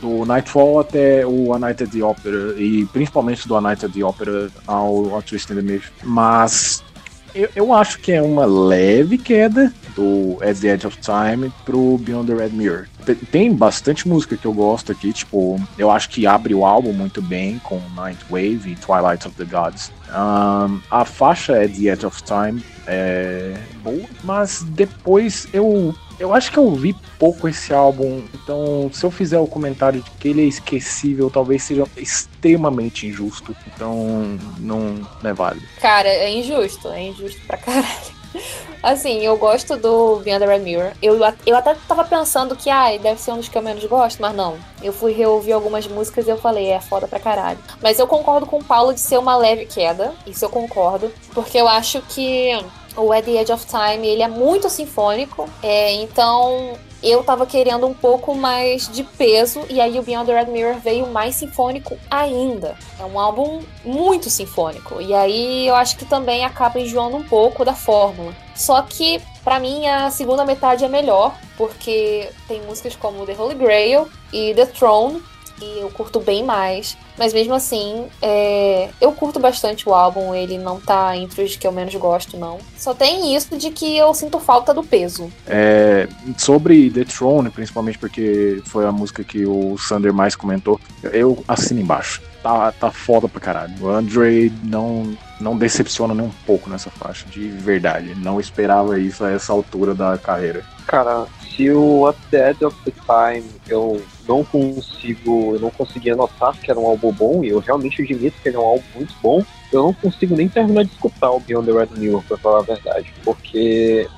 do 0.01 0.25
Nightfall 0.27 0.81
até 0.81 1.27
o 1.27 1.55
A 1.55 1.59
Night 1.59 1.83
at 1.83 1.91
the 1.91 2.03
Opera, 2.05 2.55
e 2.59 2.85
principalmente 2.93 3.49
do 3.49 3.57
A 3.57 3.61
Night 3.61 3.85
at 3.85 3.93
the 3.93 4.05
Opera 4.05 4.51
ao, 4.67 5.15
ao 5.15 5.23
Twist 5.23 5.51
in 5.51 5.57
the 5.57 5.63
Myth. 5.63 5.85
Mas 6.03 6.85
eu, 7.35 7.49
eu 7.55 7.73
acho 7.73 7.99
que 7.99 8.13
é 8.13 8.21
uma 8.23 8.45
leve 8.45 9.19
queda 9.19 9.73
do 9.95 10.39
At 10.43 10.59
the 10.61 10.69
Edge 10.69 10.87
of 10.87 10.99
Time 10.99 11.53
pro 11.65 11.99
Beyond 11.99 12.33
the 12.33 12.35
Red 12.39 12.51
Mirror. 12.51 12.87
Te- 13.05 13.15
Tem 13.15 13.53
bastante 13.55 14.09
música 14.09 14.37
que 14.37 14.47
eu 14.47 14.53
gosto 14.53 14.91
aqui, 14.93 15.13
tipo, 15.13 15.61
eu 15.77 15.91
acho 15.91 16.09
que 16.09 16.27
abre 16.27 16.55
o 16.55 16.65
álbum 16.65 16.93
muito 16.93 17.21
bem 17.21 17.59
com 17.65 17.81
Night 17.95 18.19
Wave 18.31 18.71
e 18.73 18.77
Twilight 18.77 19.27
of 19.27 19.37
the 19.37 19.45
Gods. 19.45 19.93
Ahn, 20.11 20.79
a 20.91 21.05
faixa 21.05 21.63
At 21.63 21.73
the 21.73 21.89
Edge 21.89 22.07
of 22.07 22.23
Time 22.23 22.63
é 22.87 23.55
boa, 23.83 24.03
mas 24.25 24.63
depois 24.71 25.47
eu 25.53 25.95
eu 26.23 26.33
acho 26.33 26.53
que 26.53 26.59
eu 26.59 26.65
ouvi 26.65 26.95
pouco 27.19 27.49
esse 27.49 27.75
álbum, 27.75 28.23
então 28.33 28.89
se 28.93 29.05
eu 29.05 29.11
fizer 29.11 29.41
o 29.41 29.47
comentário 29.47 30.01
de 30.01 30.11
que 30.13 30.29
ele 30.29 30.43
é 30.43 30.45
esquecível, 30.45 31.29
talvez 31.29 31.65
seja 31.65 31.85
extremamente 31.97 33.09
injusto, 33.09 33.57
então 33.67 34.39
não, 34.59 35.05
não 35.21 35.31
é 35.31 35.33
válido. 35.33 35.67
Cara, 35.81 36.09
é 36.09 36.31
injusto, 36.31 36.89
é 36.91 37.09
injusto 37.09 37.41
pra 37.45 37.57
caralho. 37.57 38.23
Assim, 38.81 39.21
eu 39.21 39.37
gosto 39.37 39.77
do 39.77 40.17
Beyond 40.25 40.45
the 40.45 40.47
Red 40.47 40.59
Mirror. 40.61 40.93
Eu, 41.01 41.19
eu 41.47 41.57
até 41.57 41.77
tava 41.87 42.05
pensando 42.05 42.57
que, 42.57 42.71
ai, 42.71 42.99
deve 42.99 43.21
ser 43.21 43.33
um 43.33 43.37
dos 43.37 43.49
que 43.49 43.57
eu 43.57 43.63
menos 43.63 43.85
gosto, 43.85 44.21
mas 44.21 44.35
não. 44.35 44.57
Eu 44.83 44.93
fui 44.93 45.13
reouvir 45.13 45.53
algumas 45.53 45.87
músicas 45.87 46.27
e 46.27 46.31
eu 46.31 46.39
falei, 46.39 46.69
é 46.69 46.81
foda 46.81 47.07
pra 47.07 47.21
caralho. 47.21 47.59
Mas 47.81 47.99
eu 47.99 48.07
concordo 48.07 48.47
com 48.47 48.59
o 48.59 48.65
Paulo 48.65 48.93
de 48.93 48.99
ser 48.99 49.19
uma 49.19 49.37
leve 49.37 49.67
queda, 49.67 50.13
isso 50.27 50.45
eu 50.45 50.49
concordo, 50.49 51.13
porque 51.33 51.59
eu 51.59 51.69
acho 51.69 52.03
que 52.09 52.59
o 52.97 53.13
At 53.13 53.25
the 53.25 53.41
Edge 53.41 53.53
of 53.53 53.67
Time, 53.67 54.07
ele 54.07 54.23
é 54.23 54.29
muito 54.29 54.69
sinfônico, 54.69 55.49
é, 55.63 55.93
então 55.95 56.75
eu 57.03 57.25
tava 57.25 57.45
querendo 57.47 57.87
um 57.87 57.95
pouco 57.95 58.35
mais 58.35 58.89
de 58.89 59.03
peso, 59.03 59.63
e 59.69 59.81
aí 59.81 59.99
o 59.99 60.03
Beyond 60.03 60.27
the 60.27 60.41
Red 60.41 60.51
Mirror 60.51 60.79
veio 60.79 61.07
mais 61.09 61.35
sinfônico 61.35 61.99
ainda. 62.09 62.77
É 62.99 63.05
um 63.05 63.19
álbum 63.19 63.61
muito 63.85 64.31
sinfônico, 64.31 65.01
e 65.01 65.13
aí 65.13 65.67
eu 65.67 65.75
acho 65.75 65.97
que 65.97 66.05
também 66.05 66.45
acaba 66.45 66.79
enjoando 66.79 67.17
um 67.17 67.25
pouco 67.25 67.65
da 67.65 67.75
fórmula. 67.75 68.33
Só 68.55 68.81
que, 68.83 69.21
pra 69.43 69.59
mim, 69.59 69.89
a 69.89 70.11
segunda 70.11 70.45
metade 70.45 70.85
é 70.85 70.89
melhor, 70.89 71.35
porque 71.57 72.31
tem 72.47 72.61
músicas 72.63 72.95
como 72.95 73.27
The 73.27 73.35
Holy 73.37 73.55
Grail 73.55 74.09
e 74.33 74.55
The 74.55 74.67
Throne, 74.67 75.23
e 75.63 75.81
eu 75.81 75.91
curto 75.91 76.21
bem 76.21 76.45
mais. 76.45 76.97
Mas 77.17 77.33
mesmo 77.33 77.55
assim, 77.55 78.07
é, 78.21 78.89
eu 79.01 79.13
curto 79.13 79.39
bastante 79.39 79.89
o 79.89 79.95
álbum, 79.95 80.35
ele 80.35 80.59
não 80.59 80.81
tá 80.81 81.17
entre 81.17 81.43
os 81.43 81.57
que 81.57 81.67
eu 81.67 81.73
menos 81.73 81.95
gosto, 81.95 82.37
não. 82.37 82.59
Só 82.77 82.95
tem 82.95 83.35
isso 83.35 83.57
de 83.57 83.71
que 83.71 83.97
eu 83.97 84.13
sinto 84.15 84.39
falta 84.41 84.73
do 84.73 84.83
peso. 84.83 85.31
É, 85.47 86.09
sobre 86.39 86.91
The 86.91 87.05
Throne, 87.05 87.51
principalmente 87.51 87.99
porque 87.99 88.63
foi 88.67 88.87
a 88.87 88.93
música 88.93 89.23
que 89.23 89.45
o 89.47 89.77
Sander 89.79 90.13
mais 90.13 90.35
comentou, 90.35 90.81
eu 91.03 91.45
assino 91.47 91.81
embaixo. 91.81 92.23
Tá, 92.43 92.73
tá 92.73 92.91
foda 92.91 93.29
pra 93.29 93.41
caralho. 93.41 93.73
O 93.81 93.89
Andre 93.89 94.53
não, 94.65 95.17
não 95.41 95.57
decepciona 95.57 96.13
nem 96.13 96.27
um 96.27 96.33
pouco 96.45 96.69
nessa 96.69 96.91
faixa, 96.91 97.25
de 97.27 97.47
verdade. 97.49 98.17
Não 98.17 98.41
esperava 98.41 98.99
isso 98.99 99.25
a 99.25 99.31
essa 99.31 99.53
altura 99.53 99.95
da 99.95 100.19
carreira. 100.19 100.65
Cara, 100.87 101.27
se 101.55 101.71
o 101.71 102.07
At 102.07 102.17
the 102.31 102.51
Edge 102.51 102.65
of 102.65 102.77
the 102.85 102.91
Time 102.91 103.51
eu 103.69 104.03
não 104.29 104.45
consigo, 104.45 105.55
eu 105.55 105.61
não 105.61 105.71
conseguia 105.71 106.17
notar 106.17 106.57
que 106.59 106.71
era 106.71 106.79
um 106.79 106.87
álbum 106.87 107.13
bom, 107.13 107.45
e 107.45 107.49
eu 107.49 107.59
realmente 107.59 108.03
admito 108.03 108.41
que 108.43 108.49
ele 108.49 108.57
é 108.57 108.61
um 108.61 108.65
álbum 108.65 108.85
muito 108.95 109.15
bom, 109.23 109.45
eu 109.73 109.83
não 109.83 109.95
consigo 109.95 110.37
nem 110.37 110.49
terminar 110.49 110.85
de 110.85 110.93
escutar 110.93 111.31
o 111.31 111.41
Beyond 111.41 111.67
the 111.67 111.73
Red 111.73 111.89
Mirror, 111.97 112.23
pra 112.25 112.37
falar 112.37 112.59
a 112.59 112.63
verdade, 112.63 113.13
porque 113.25 114.09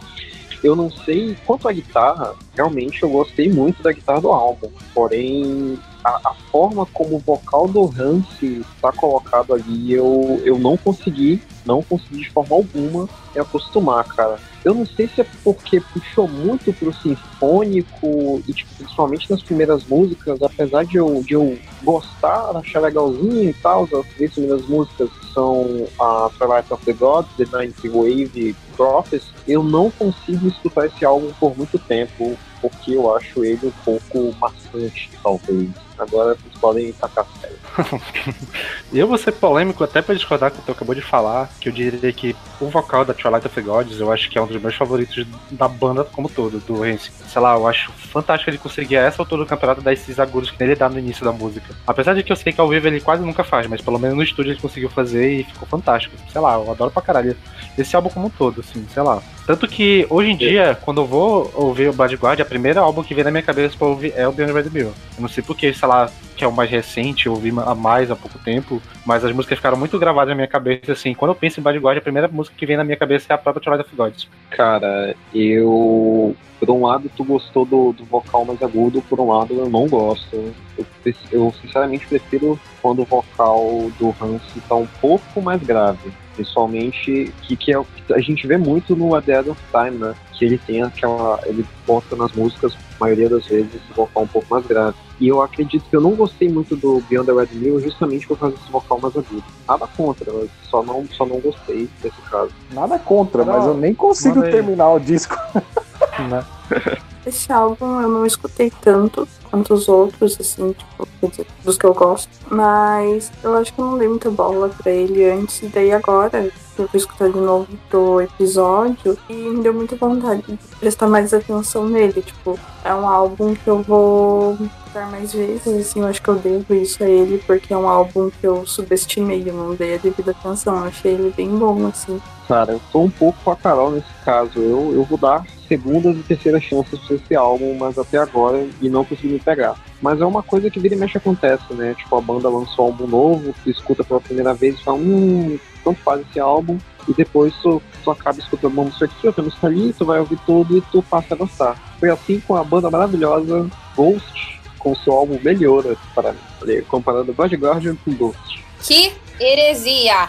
eu 0.62 0.74
não 0.74 0.90
sei 0.90 1.36
quanto 1.47 1.69
à 1.69 1.73
guitarra, 1.73 2.35
realmente 2.55 3.02
eu 3.02 3.11
gostei 3.11 3.51
muito 3.51 3.82
da 3.82 3.93
guitarra 3.93 4.20
do 4.20 4.32
álbum, 4.32 4.70
porém 4.94 5.78
a, 6.05 6.11
a 6.31 6.35
forma 6.51 6.86
como 6.86 7.16
o 7.16 7.19
vocal 7.19 7.66
do 7.69 7.85
Hansi 7.98 8.65
está 8.74 8.93
colocado 8.93 9.55
ali, 9.55 9.93
eu, 9.93 10.40
eu 10.44 10.59
não 10.59 10.77
consegui, 10.77 11.43
não 11.64 11.82
consegui 11.82 12.20
de 12.20 12.30
forma 12.30 12.54
alguma 12.56 13.08
me 13.34 13.40
acostumar, 13.40 14.04
cara. 14.04 14.38
Eu 14.64 14.74
não 14.74 14.86
sei 14.86 15.08
se 15.08 15.20
é 15.20 15.26
porque 15.42 15.80
puxou 15.80 16.26
muito 16.26 16.72
pro 16.72 16.92
sinfônico 16.92 18.42
e 18.46 18.52
tipo, 18.52 18.74
principalmente 18.76 19.30
nas 19.30 19.42
primeiras 19.42 19.84
músicas, 19.84 20.42
apesar 20.42 20.84
de 20.84 20.96
eu, 20.96 21.22
de 21.22 21.34
eu 21.34 21.58
gostar, 21.82 22.56
achar 22.56 22.80
legalzinho 22.80 23.50
e 23.50 23.54
tal, 23.54 23.84
as 23.84 24.06
três 24.14 24.32
primeiras 24.32 24.66
músicas 24.66 25.10
são 25.34 25.86
a 26.00 26.30
Twilight 26.38 26.72
of 26.72 26.84
the 26.84 26.92
Gods, 26.92 27.30
The 27.36 27.44
Ninth 27.44 27.84
Wave 27.84 28.56
Prophecy, 28.76 29.26
eu 29.46 29.62
não 29.62 29.90
consigo 29.90 30.48
escutar 30.48 30.86
esse 30.86 31.04
álbum 31.04 31.30
por 31.38 31.56
muito 31.56 31.78
tempo, 31.78 32.36
porque 32.62 32.92
eu 32.92 33.14
acho 33.14 33.44
ele 33.44 33.66
um 33.66 33.72
pouco 33.84 34.34
maçante, 34.40 35.10
talvez. 35.22 35.84
Agora 35.98 36.34
vocês 36.34 36.54
podem 36.60 36.92
tacar 36.92 37.26
sério. 37.40 37.56
eu 38.92 39.06
vou 39.06 39.18
ser 39.18 39.32
polêmico 39.32 39.82
até 39.84 40.02
pra 40.02 40.14
discordar 40.14 40.50
com 40.50 40.58
o 40.58 40.60
que 40.60 40.66
tu 40.66 40.72
acabou 40.72 40.94
de 40.94 41.00
falar, 41.00 41.50
que 41.60 41.68
eu 41.68 41.72
diria 41.72 42.12
que 42.12 42.34
o 42.60 42.68
vocal 42.68 43.04
da 43.04 43.14
Twilight 43.14 43.46
of 43.46 43.54
the 43.54 43.60
Gods 43.60 44.00
eu 44.00 44.12
acho 44.12 44.30
que 44.30 44.38
é 44.38 44.42
um 44.42 44.46
dos 44.46 44.60
meus 44.60 44.74
favoritos 44.74 45.26
da 45.50 45.68
banda 45.68 46.04
como 46.04 46.28
todo, 46.28 46.58
do 46.60 46.80
Rance. 46.80 47.10
Sei 47.26 47.40
lá, 47.40 47.54
eu 47.54 47.66
acho 47.66 47.92
fantástico 47.92 48.50
ele 48.50 48.58
conseguir 48.58 48.96
a 48.96 49.02
essa 49.02 49.22
altura 49.22 49.42
do 49.42 49.48
campeonato 49.48 49.82
dar 49.82 49.92
esses 49.92 50.18
agudos 50.18 50.50
que 50.50 50.62
ele 50.62 50.74
dá 50.74 50.88
no 50.88 50.98
início 50.98 51.24
da 51.24 51.32
música. 51.32 51.74
Apesar 51.86 52.14
de 52.14 52.22
que 52.22 52.32
eu 52.32 52.36
sei 52.36 52.52
que 52.52 52.60
ao 52.60 52.68
vivo 52.68 52.86
ele 52.86 53.00
quase 53.00 53.22
nunca 53.22 53.44
faz, 53.44 53.66
mas 53.66 53.80
pelo 53.80 53.98
menos 53.98 54.16
no 54.16 54.22
estúdio 54.22 54.52
ele 54.52 54.60
conseguiu 54.60 54.90
fazer 54.90 55.40
e 55.40 55.44
ficou 55.44 55.66
fantástico. 55.68 56.16
Sei 56.30 56.40
lá, 56.40 56.54
eu 56.54 56.70
adoro 56.70 56.90
pra 56.90 57.02
caralho 57.02 57.36
esse 57.76 57.94
álbum 57.96 58.09
como 58.09 58.26
um 58.26 58.30
todo, 58.30 58.60
assim, 58.60 58.84
sei 58.92 59.02
lá. 59.02 59.22
Tanto 59.46 59.68
que 59.68 60.06
hoje 60.09 60.30
em 60.30 60.36
dia, 60.36 60.78
quando 60.82 61.02
eu 61.02 61.06
vou 61.06 61.51
ouvir 61.55 61.88
o 61.88 61.92
Bad 61.92 62.14
Guard, 62.16 62.40
a 62.40 62.44
primeira 62.44 62.80
álbum 62.80 63.02
que 63.02 63.14
vem 63.14 63.24
na 63.24 63.30
minha 63.30 63.42
cabeça 63.42 63.76
pra 63.76 63.86
ouvir 63.86 64.12
é 64.16 64.26
o 64.26 64.32
Beyond 64.32 64.52
Red 64.52 64.70
Mirror. 64.70 64.92
Eu 65.16 65.22
não 65.22 65.28
sei 65.28 65.42
porque, 65.42 65.72
sei 65.72 65.88
lá, 65.88 66.10
que 66.36 66.44
é 66.44 66.46
o 66.46 66.52
mais 66.52 66.70
recente, 66.70 67.26
eu 67.26 67.32
ouvi 67.32 67.52
há 67.64 67.74
mais 67.74 68.10
há 68.10 68.16
pouco 68.16 68.38
tempo, 68.38 68.80
mas 69.05 69.24
as 69.24 69.32
músicas 69.32 69.59
ficaram 69.59 69.76
muito 69.76 69.98
gravadas 69.98 70.30
na 70.30 70.34
minha 70.34 70.48
cabeça, 70.48 70.92
assim, 70.92 71.14
quando 71.14 71.32
eu 71.32 71.34
penso 71.34 71.60
em 71.60 71.62
Bad 71.62 71.78
Guard, 71.78 71.98
a 71.98 72.02
primeira 72.02 72.28
música 72.28 72.56
que 72.56 72.66
vem 72.66 72.76
na 72.76 72.84
minha 72.84 72.96
cabeça 72.96 73.26
é 73.30 73.34
a 73.34 73.38
própria 73.38 73.62
Twilight 73.62 73.86
of 73.86 73.96
Gods. 73.96 74.28
Cara, 74.51 75.14
eu 75.34 76.34
por 76.59 76.70
um 76.70 76.82
lado 76.86 77.10
tu 77.16 77.24
gostou 77.24 77.64
do, 77.64 77.93
do 77.93 78.05
vocal 78.05 78.44
mais 78.44 78.62
agudo, 78.62 79.02
por 79.02 79.20
um 79.20 79.31
lado 79.31 79.55
eu 79.55 79.68
não 79.68 79.89
gosto. 79.89 80.52
Eu, 80.76 80.86
eu 81.31 81.55
sinceramente 81.60 82.06
prefiro 82.06 82.59
quando 82.81 83.02
o 83.02 83.05
vocal 83.05 83.90
do 83.98 84.14
Hans 84.20 84.43
tá 84.68 84.74
um 84.74 84.86
pouco 85.01 85.40
mais 85.43 85.62
grave. 85.62 86.12
Principalmente 86.35 87.32
que, 87.43 87.56
que 87.56 87.72
é, 87.72 87.81
a 88.12 88.18
gente 88.18 88.47
vê 88.47 88.56
muito 88.56 88.97
no 88.97 89.14
A 89.14 89.20
Dead 89.20 89.47
of 89.47 89.60
Time, 89.70 89.98
né? 89.98 90.14
Que 90.32 90.44
ele 90.44 90.59
tem 90.59 90.82
aquela. 90.82 91.39
ele 91.47 91.64
bota 91.86 92.16
nas 92.16 92.32
músicas, 92.32 92.74
a 92.74 93.05
maioria 93.05 93.28
das 93.28 93.47
vezes, 93.47 93.72
esse 93.74 93.93
vocal 93.94 94.24
um 94.24 94.26
pouco 94.26 94.47
mais 94.51 94.66
grave. 94.66 94.97
E 95.20 95.28
eu 95.28 95.40
acredito 95.40 95.85
que 95.89 95.94
eu 95.94 96.01
não 96.01 96.10
gostei 96.10 96.48
muito 96.48 96.74
do 96.74 97.01
Beyond 97.09 97.26
the 97.26 97.32
Red 97.32 97.48
Mill 97.52 97.81
justamente 97.81 98.26
por 98.26 98.36
causa 98.36 98.56
desse 98.56 98.70
vocal 98.70 98.98
mais 99.01 99.16
agudo. 99.16 99.44
Nada 99.68 99.86
contra, 99.86 100.32
só 100.68 100.82
não, 100.82 101.06
só 101.12 101.24
não 101.24 101.39
gostei 101.39 101.89
desse 102.02 102.20
caso. 102.22 102.51
Nada 102.72 102.98
contra, 102.98 103.44
não, 103.44 103.52
mas 103.52 103.64
eu 103.64 103.74
nem 103.74 103.94
consigo 103.94 104.43
terminar 104.43 104.93
o 104.93 104.98
disco. 104.98 105.36
né? 106.22 106.44
Esse 107.26 107.50
álbum 107.50 108.00
eu 108.02 108.08
não 108.08 108.26
escutei 108.26 108.70
tanto 108.82 109.26
quanto 109.50 109.72
os 109.72 109.88
outros, 109.88 110.36
assim, 110.38 110.72
tipo, 110.72 111.08
dizer, 111.28 111.46
dos 111.64 111.78
que 111.78 111.86
eu 111.86 111.94
gosto. 111.94 112.28
Mas 112.50 113.32
eu 113.42 113.56
acho 113.56 113.72
que 113.72 113.80
eu 113.80 113.84
não 113.84 113.98
dei 113.98 114.08
muita 114.08 114.30
bola 114.30 114.68
pra 114.68 114.92
ele 114.92 115.24
antes, 115.24 115.62
e 115.62 115.68
daí 115.68 115.90
agora 115.92 116.50
eu 116.76 116.88
fui 116.88 116.98
escutar 116.98 117.30
de 117.30 117.38
novo 117.38 117.68
do 117.90 118.20
episódio 118.20 119.16
e 119.28 119.32
me 119.32 119.62
deu 119.62 119.72
muita 119.72 119.96
vontade 119.96 120.42
de 120.42 120.58
prestar 120.78 121.06
mais 121.06 121.32
atenção 121.32 121.88
nele. 121.88 122.20
Tipo, 122.20 122.58
é 122.84 122.94
um 122.94 123.08
álbum 123.08 123.54
que 123.54 123.68
eu 123.68 123.80
vou 123.82 124.58
escutar 124.60 125.10
mais 125.10 125.32
vezes, 125.32 125.66
assim, 125.66 126.00
eu 126.00 126.06
acho 126.08 126.20
que 126.20 126.28
eu 126.28 126.34
devo 126.34 126.74
isso 126.74 127.02
a 127.02 127.08
ele, 127.08 127.42
porque 127.46 127.72
é 127.72 127.76
um 127.76 127.88
álbum 127.88 128.30
que 128.30 128.46
eu 128.46 128.66
subestimei, 128.66 129.44
eu 129.46 129.54
não 129.54 129.74
dei 129.74 129.94
a 129.94 129.98
devida 129.98 130.32
atenção. 130.32 130.76
Eu 130.78 130.84
achei 130.84 131.12
ele 131.12 131.32
bem 131.34 131.48
bom, 131.48 131.86
assim. 131.86 132.20
Cara, 132.48 132.72
eu 132.72 132.80
tô 132.92 133.00
um 133.00 133.10
pouco 133.10 133.38
com 133.42 133.50
a 133.50 133.56
Carol 133.56 133.92
nesse 133.92 134.12
caso. 134.24 134.58
Eu, 134.58 134.92
eu 134.94 135.04
vou 135.04 135.16
dar 135.16 135.44
segundas 135.66 136.16
e 136.16 136.22
terceiras 136.22 136.62
chances 136.62 136.98
pra 137.00 137.16
esse 137.16 137.34
álbum, 137.34 137.76
mas 137.78 137.98
até 137.98 138.18
agora 138.18 138.66
e 138.80 138.88
não 138.88 139.04
consegui 139.04 139.34
me 139.34 139.40
pegar. 139.40 139.76
Mas 140.00 140.20
é 140.20 140.26
uma 140.26 140.42
coisa 140.42 140.70
que 140.70 140.80
vira 140.80 140.94
e 140.94 140.98
mexe 140.98 141.18
acontece, 141.18 141.72
né? 141.74 141.94
Tipo, 141.94 142.16
a 142.16 142.20
banda 142.20 142.48
lançou 142.48 142.86
um 142.86 142.88
álbum 142.88 143.06
novo, 143.06 143.54
tu 143.62 143.70
escuta 143.70 144.04
pela 144.04 144.20
primeira 144.20 144.54
vez 144.54 144.78
e 144.78 144.84
fala, 144.84 144.98
hum, 144.98 145.58
tanto 145.82 146.00
faz 146.00 146.20
esse 146.22 146.40
álbum, 146.40 146.78
e 147.08 147.12
depois 147.12 147.54
tu, 147.62 147.82
tu 148.02 148.10
acaba 148.10 148.38
escutando 148.38 148.72
uma 148.72 148.84
música 148.84 149.04
aqui, 149.04 149.26
outra 149.26 149.42
música 149.42 149.66
ali, 149.66 149.92
tu 149.92 150.04
vai 150.04 150.20
ouvir 150.20 150.38
tudo 150.46 150.78
e 150.78 150.80
tu 150.80 151.02
passa 151.02 151.34
a 151.34 151.36
gostar. 151.36 151.96
Foi 151.98 152.10
assim 152.10 152.40
com 152.40 152.56
a 152.56 152.64
banda 152.64 152.90
maravilhosa 152.90 153.68
Ghost, 153.94 154.60
com 154.78 154.94
seu 154.96 155.12
álbum 155.12 155.38
Melhora, 155.42 155.96
para 156.14 156.32
mim. 156.32 156.82
Comparando 156.88 157.32
God 157.32 157.52
Guardian 157.52 157.96
com 158.04 158.14
Ghost. 158.14 158.64
Que 158.82 159.12
heresia! 159.40 160.28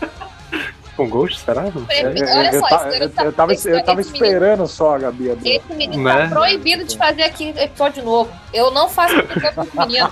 com 0.96 1.08
Ghost, 1.08 1.40
será? 1.40 1.64
É, 1.88 2.04
olha 2.36 2.60
só, 2.60 2.86
eu, 2.86 2.92
eu, 2.92 3.00
eu, 3.02 3.32
tava, 3.32 3.52
eu 3.52 3.84
tava 3.84 4.00
esperando 4.00 4.42
menino, 4.42 4.66
só 4.66 4.96
a 4.96 4.98
Gabi 4.98 5.30
abrir. 5.30 5.56
Esse 5.56 5.72
menino 5.74 6.04
tá 6.04 6.16
né? 6.16 6.28
tá 6.28 6.34
proibido 6.34 6.84
de 6.84 6.96
fazer 6.96 7.22
aqui 7.22 7.48
episódio 7.56 8.04
novo. 8.04 8.30
Eu 8.52 8.70
não 8.70 8.88
faço 8.88 9.14
com 9.22 9.80
menino. 9.86 10.10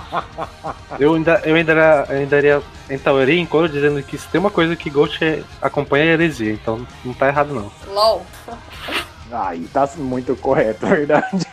Eu 0.99 1.13
ainda, 1.13 1.41
eu 1.45 1.55
ainda, 1.55 2.05
ainda 2.09 2.37
iria 3.21 3.39
em 3.39 3.45
coro 3.45 3.69
dizendo 3.69 4.01
que 4.01 4.17
se 4.17 4.27
tem 4.27 4.39
uma 4.39 4.49
coisa 4.49 4.75
que 4.75 4.89
Ghost 4.89 5.23
é, 5.23 5.43
acompanha 5.61 6.05
é 6.05 6.07
heresia, 6.13 6.51
então 6.51 6.85
não 7.05 7.13
tá 7.13 7.27
errado 7.27 7.53
não. 7.53 7.71
LOL. 7.93 8.25
Aí 9.31 9.67
tá 9.71 9.87
muito 9.97 10.35
correto, 10.35 10.85
é 10.87 10.89
verdade. 10.89 11.45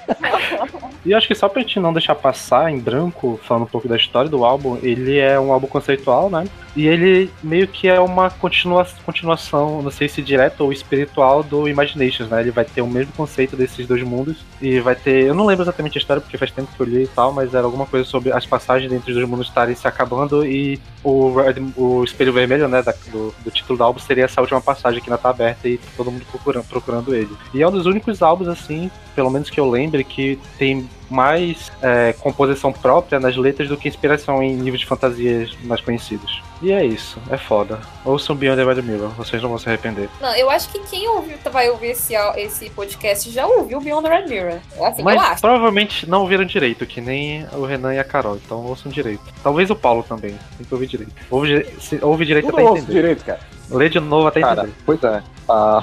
E 1.07 1.15
acho 1.15 1.29
que 1.29 1.35
só 1.37 1.49
pra 1.49 1.63
gente 1.63 1.79
não 1.79 1.93
deixar 1.93 2.17
passar 2.17 2.71
em 2.71 2.81
branco, 2.81 3.39
falando 3.45 3.63
um 3.63 3.67
pouco 3.67 3.87
da 3.87 3.97
história 3.97 4.29
do 4.29 4.45
álbum, 4.45 4.77
ele 4.83 5.19
é 5.19 5.39
um 5.39 5.53
álbum 5.53 5.69
conceitual, 5.69 6.29
né? 6.29 6.45
E 6.75 6.87
ele 6.89 7.31
meio 7.43 7.69
que 7.69 7.87
é 7.87 7.99
uma 8.01 8.29
continua 8.29 8.85
continuação, 9.05 9.81
não 9.83 9.91
sei 9.91 10.09
se 10.09 10.21
direta 10.21 10.65
ou 10.65 10.73
espiritual, 10.73 11.45
do 11.45 11.69
Imaginations, 11.69 12.29
né? 12.29 12.41
Ele 12.41 12.51
vai 12.51 12.65
ter 12.65 12.83
o 12.83 12.89
mesmo 12.89 13.13
conceito 13.13 13.57
desses 13.57 13.87
dois 13.87 14.03
mundos. 14.03 14.45
E 14.61 14.81
vai 14.81 14.97
ter. 14.97 15.25
Eu 15.25 15.35
não 15.35 15.47
lembro 15.47 15.65
exatamente 15.65 15.97
a 15.97 16.01
história, 16.01 16.21
porque 16.21 16.37
faz 16.37 16.51
tempo 16.51 16.71
que 16.75 16.81
eu 16.81 16.87
li 16.87 17.05
e 17.05 17.09
tal, 17.09 17.33
mas 17.33 17.55
era 17.55 17.65
alguma 17.65 17.87
coisa 17.87 18.05
sobre 18.05 18.33
as 18.33 18.45
passagens 18.45 18.93
entre 18.93 19.13
os 19.13 19.17
dois 19.17 19.29
mundos 19.29 19.47
estarem 19.47 19.77
se 19.77 19.87
acabando 19.87 20.45
e 20.45 20.81
o, 21.05 21.33
o 21.77 22.05
espelho 22.05 22.33
vermelho, 22.33 22.67
né? 22.67 22.83
Da, 22.83 22.93
do, 23.13 23.33
do, 23.45 23.51
título 23.51 23.79
do 23.79 23.85
álbum 23.85 24.01
seria 24.01 24.25
essa 24.25 24.41
última 24.41 24.61
passagem 24.61 25.01
que 25.01 25.09
ainda 25.09 25.23
tá 25.23 25.31
aberta 25.31 25.69
e 25.69 25.79
todo 25.97 26.11
mundo 26.11 26.27
procurando, 26.31 26.65
procurando 26.65 27.15
ele. 27.15 27.31
E 27.55 27.63
é 27.63 27.69
um 27.69 27.71
dos 27.71 27.87
únicos 27.87 28.23
álbuns, 28.23 28.49
assim, 28.49 28.91
pelo 29.15 29.31
menos 29.31 29.49
que 29.49 29.61
eu 29.61 29.71
lembre, 29.71 30.03
que 30.03 30.39
tem 30.59 30.89
mais 31.11 31.71
é, 31.83 32.13
composição 32.13 32.73
própria 32.73 33.21
nas 33.21 33.37
letras 33.37 33.69
do 33.69 33.77
que 33.77 33.89
inspiração 33.89 34.43
em 34.43 34.57
livros 34.57 34.81
de 34.81 34.87
fantasias 34.87 35.57
mais 35.65 35.81
conhecidos. 35.81 36.43
E 36.63 36.73
é 36.73 36.85
isso, 36.85 37.21
é 37.31 37.37
foda. 37.37 37.79
Ouçam 38.05 38.35
Beyond 38.35 38.63
the 38.63 38.73
Red 38.73 38.83
Mirror, 38.83 39.11
vocês 39.11 39.43
não 39.43 39.51
vão 39.51 39.59
se 39.59 39.69
arrepender. 39.69 40.09
Não, 40.21 40.35
eu 40.35 40.49
acho 40.49 40.71
que 40.71 40.79
quem 40.81 41.07
ouviu, 41.09 41.37
vai 41.53 41.69
ouvir 41.69 41.89
esse, 41.89 42.15
esse 42.37 42.71
podcast 42.71 43.31
já 43.31 43.47
ouviu 43.47 43.81
Beyond 43.81 44.09
the 44.09 44.17
Red 44.17 44.27
Mirror. 44.27 44.61
É 44.77 44.87
assim, 44.87 45.03
Mas 45.03 45.17
eu 45.17 45.21
acho. 45.21 45.41
provavelmente 45.43 46.09
não 46.09 46.23
ouviram 46.23 46.45
direito, 46.45 46.87
que 46.87 47.01
nem 47.01 47.47
o 47.53 47.65
Renan 47.65 47.95
e 47.95 47.99
a 47.99 48.05
Carol, 48.05 48.37
então 48.37 48.65
ouçam 48.65 48.91
direito. 48.91 49.23
Talvez 49.43 49.71
o 49.71 49.77
Paulo 49.77 50.03
também, 50.03 50.39
tem 50.57 50.67
que 50.67 50.73
ouvir 50.75 50.87
direito. 50.87 51.13
Ouve, 51.31 51.67
se, 51.79 51.99
ouve 52.03 52.25
direito 52.25 52.47
Tudo 52.47 52.59
até 52.59 52.71
entender. 52.79 52.93
direito, 52.93 53.25
cara. 53.25 53.41
Lê 53.69 53.89
de 53.89 53.99
novo 54.01 54.29
até 54.29 54.41
Cara, 54.41 54.63
entender. 54.63 54.77
Pois 54.87 55.03
é. 55.03 55.23
A, 55.49 55.83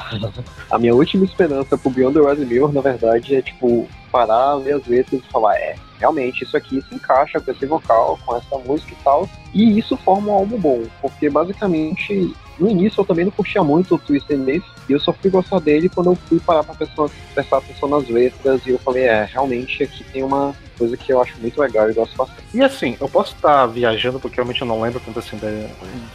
a 0.72 0.80
minha 0.80 0.96
última 0.96 1.26
esperança 1.26 1.78
pro 1.78 1.90
Beyond 1.92 2.20
the 2.20 2.26
Red 2.26 2.46
Mirror, 2.46 2.74
na 2.74 2.82
verdade, 2.82 3.36
é 3.36 3.42
tipo 3.42 3.88
parar, 4.12 4.56
ler 4.56 4.76
as 4.76 4.88
letras 4.88 5.22
e 5.22 5.32
falar, 5.32 5.56
é, 5.56 5.76
realmente 6.00 6.44
isso 6.44 6.56
aqui 6.56 6.82
se 6.82 6.96
encaixa 6.96 7.40
com 7.40 7.52
esse 7.52 7.66
vocal, 7.66 8.20
com 8.26 8.36
essa 8.36 8.58
música 8.58 8.94
e 8.94 9.04
tal. 9.04 9.30
E 9.54 9.78
isso 9.80 9.96
forma 9.98 10.32
um 10.32 10.34
álbum 10.34 10.60
bom, 10.60 10.84
porque 11.02 11.30
basicamente 11.30 12.34
no 12.60 12.70
início 12.70 13.02
eu 13.02 13.06
também 13.06 13.26
não 13.26 13.32
curtia 13.32 13.64
muito 13.64 13.96
o 13.96 14.00
Twisted 14.00 14.40
Leaf, 14.40 14.64
e 14.88 14.94
eu 14.94 15.00
só 15.00 15.14
fui 15.14 15.30
gostar 15.30 15.60
dele 15.60 15.90
quando 15.90 16.12
eu 16.12 16.16
fui 16.16 16.40
parar 16.40 16.64
pra 16.64 16.76
prestar, 16.76 17.10
prestar 17.34 17.58
atenção 17.58 17.90
nas 17.90 18.08
letras, 18.10 18.66
e 18.66 18.72
eu 18.72 18.80
falei, 18.80 19.04
é, 19.04 19.24
realmente 19.32 19.84
aqui 19.84 20.04
tem 20.04 20.24
uma 20.24 20.54
coisa 20.78 20.98
que 20.98 21.14
eu 21.14 21.22
acho 21.22 21.40
muito 21.40 21.60
legal 21.60 21.90
e 21.90 21.94
gosto 21.94 22.16
bastante. 22.16 22.44
E 22.54 22.62
assim, 22.62 22.98
eu 23.00 23.08
posso 23.08 23.34
estar 23.36 23.66
viajando, 23.68 24.20
porque 24.20 24.36
realmente 24.36 24.62
eu 24.62 24.68
não 24.68 24.82
lembro 24.82 25.02
tanto 25.06 25.20
assim, 25.20 25.40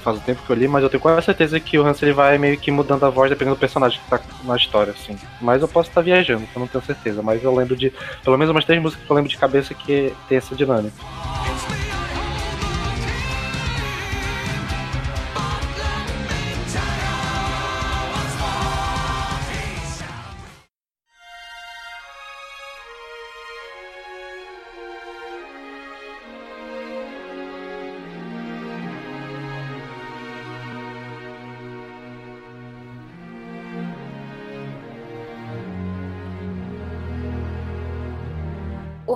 faz 0.03 0.21
tempo 0.23 0.43
que 0.45 0.51
eu 0.51 0.57
li, 0.57 0.69
mas 0.69 0.83
eu 0.83 0.91
tenho 0.91 1.01
quase 1.01 1.25
certeza 1.25 1.59
que 1.61 1.79
o 1.79 1.87
Hans 1.87 2.03
ele 2.03 2.13
vai 2.13 2.39
meio 2.39 2.59
que 2.59 2.71
mudando 2.71 3.05
a 3.05 3.11
voz 3.11 3.31
dependendo 3.31 3.57
do 3.57 3.61
personagem 3.61 4.01
que 4.01 4.11
tá 4.11 4.21
na 4.45 4.57
história, 4.57 4.93
assim. 4.93 5.17
Mas 5.41 5.63
eu 5.63 5.69
posso 5.69 5.89
estar 5.89 6.03
viajando, 6.03 6.45
eu 6.55 6.61
não 6.61 6.67
tenho 6.67 6.85
certeza, 6.85 7.23
mas 7.23 7.43
eu 7.43 7.55
lembro 7.55 7.77
de, 7.77 7.93
pelo 8.23 8.37
menos 8.37 8.51
umas 8.51 8.65
três 8.65 8.81
músicas 8.81 9.05
que 9.05 9.11
eu 9.11 9.17
lembro 9.17 9.31
de 9.31 9.37
cabeça 9.39 9.75
que 9.75 10.13
tem 10.29 10.39
essa 10.39 10.55
dinâmica. 10.55 10.97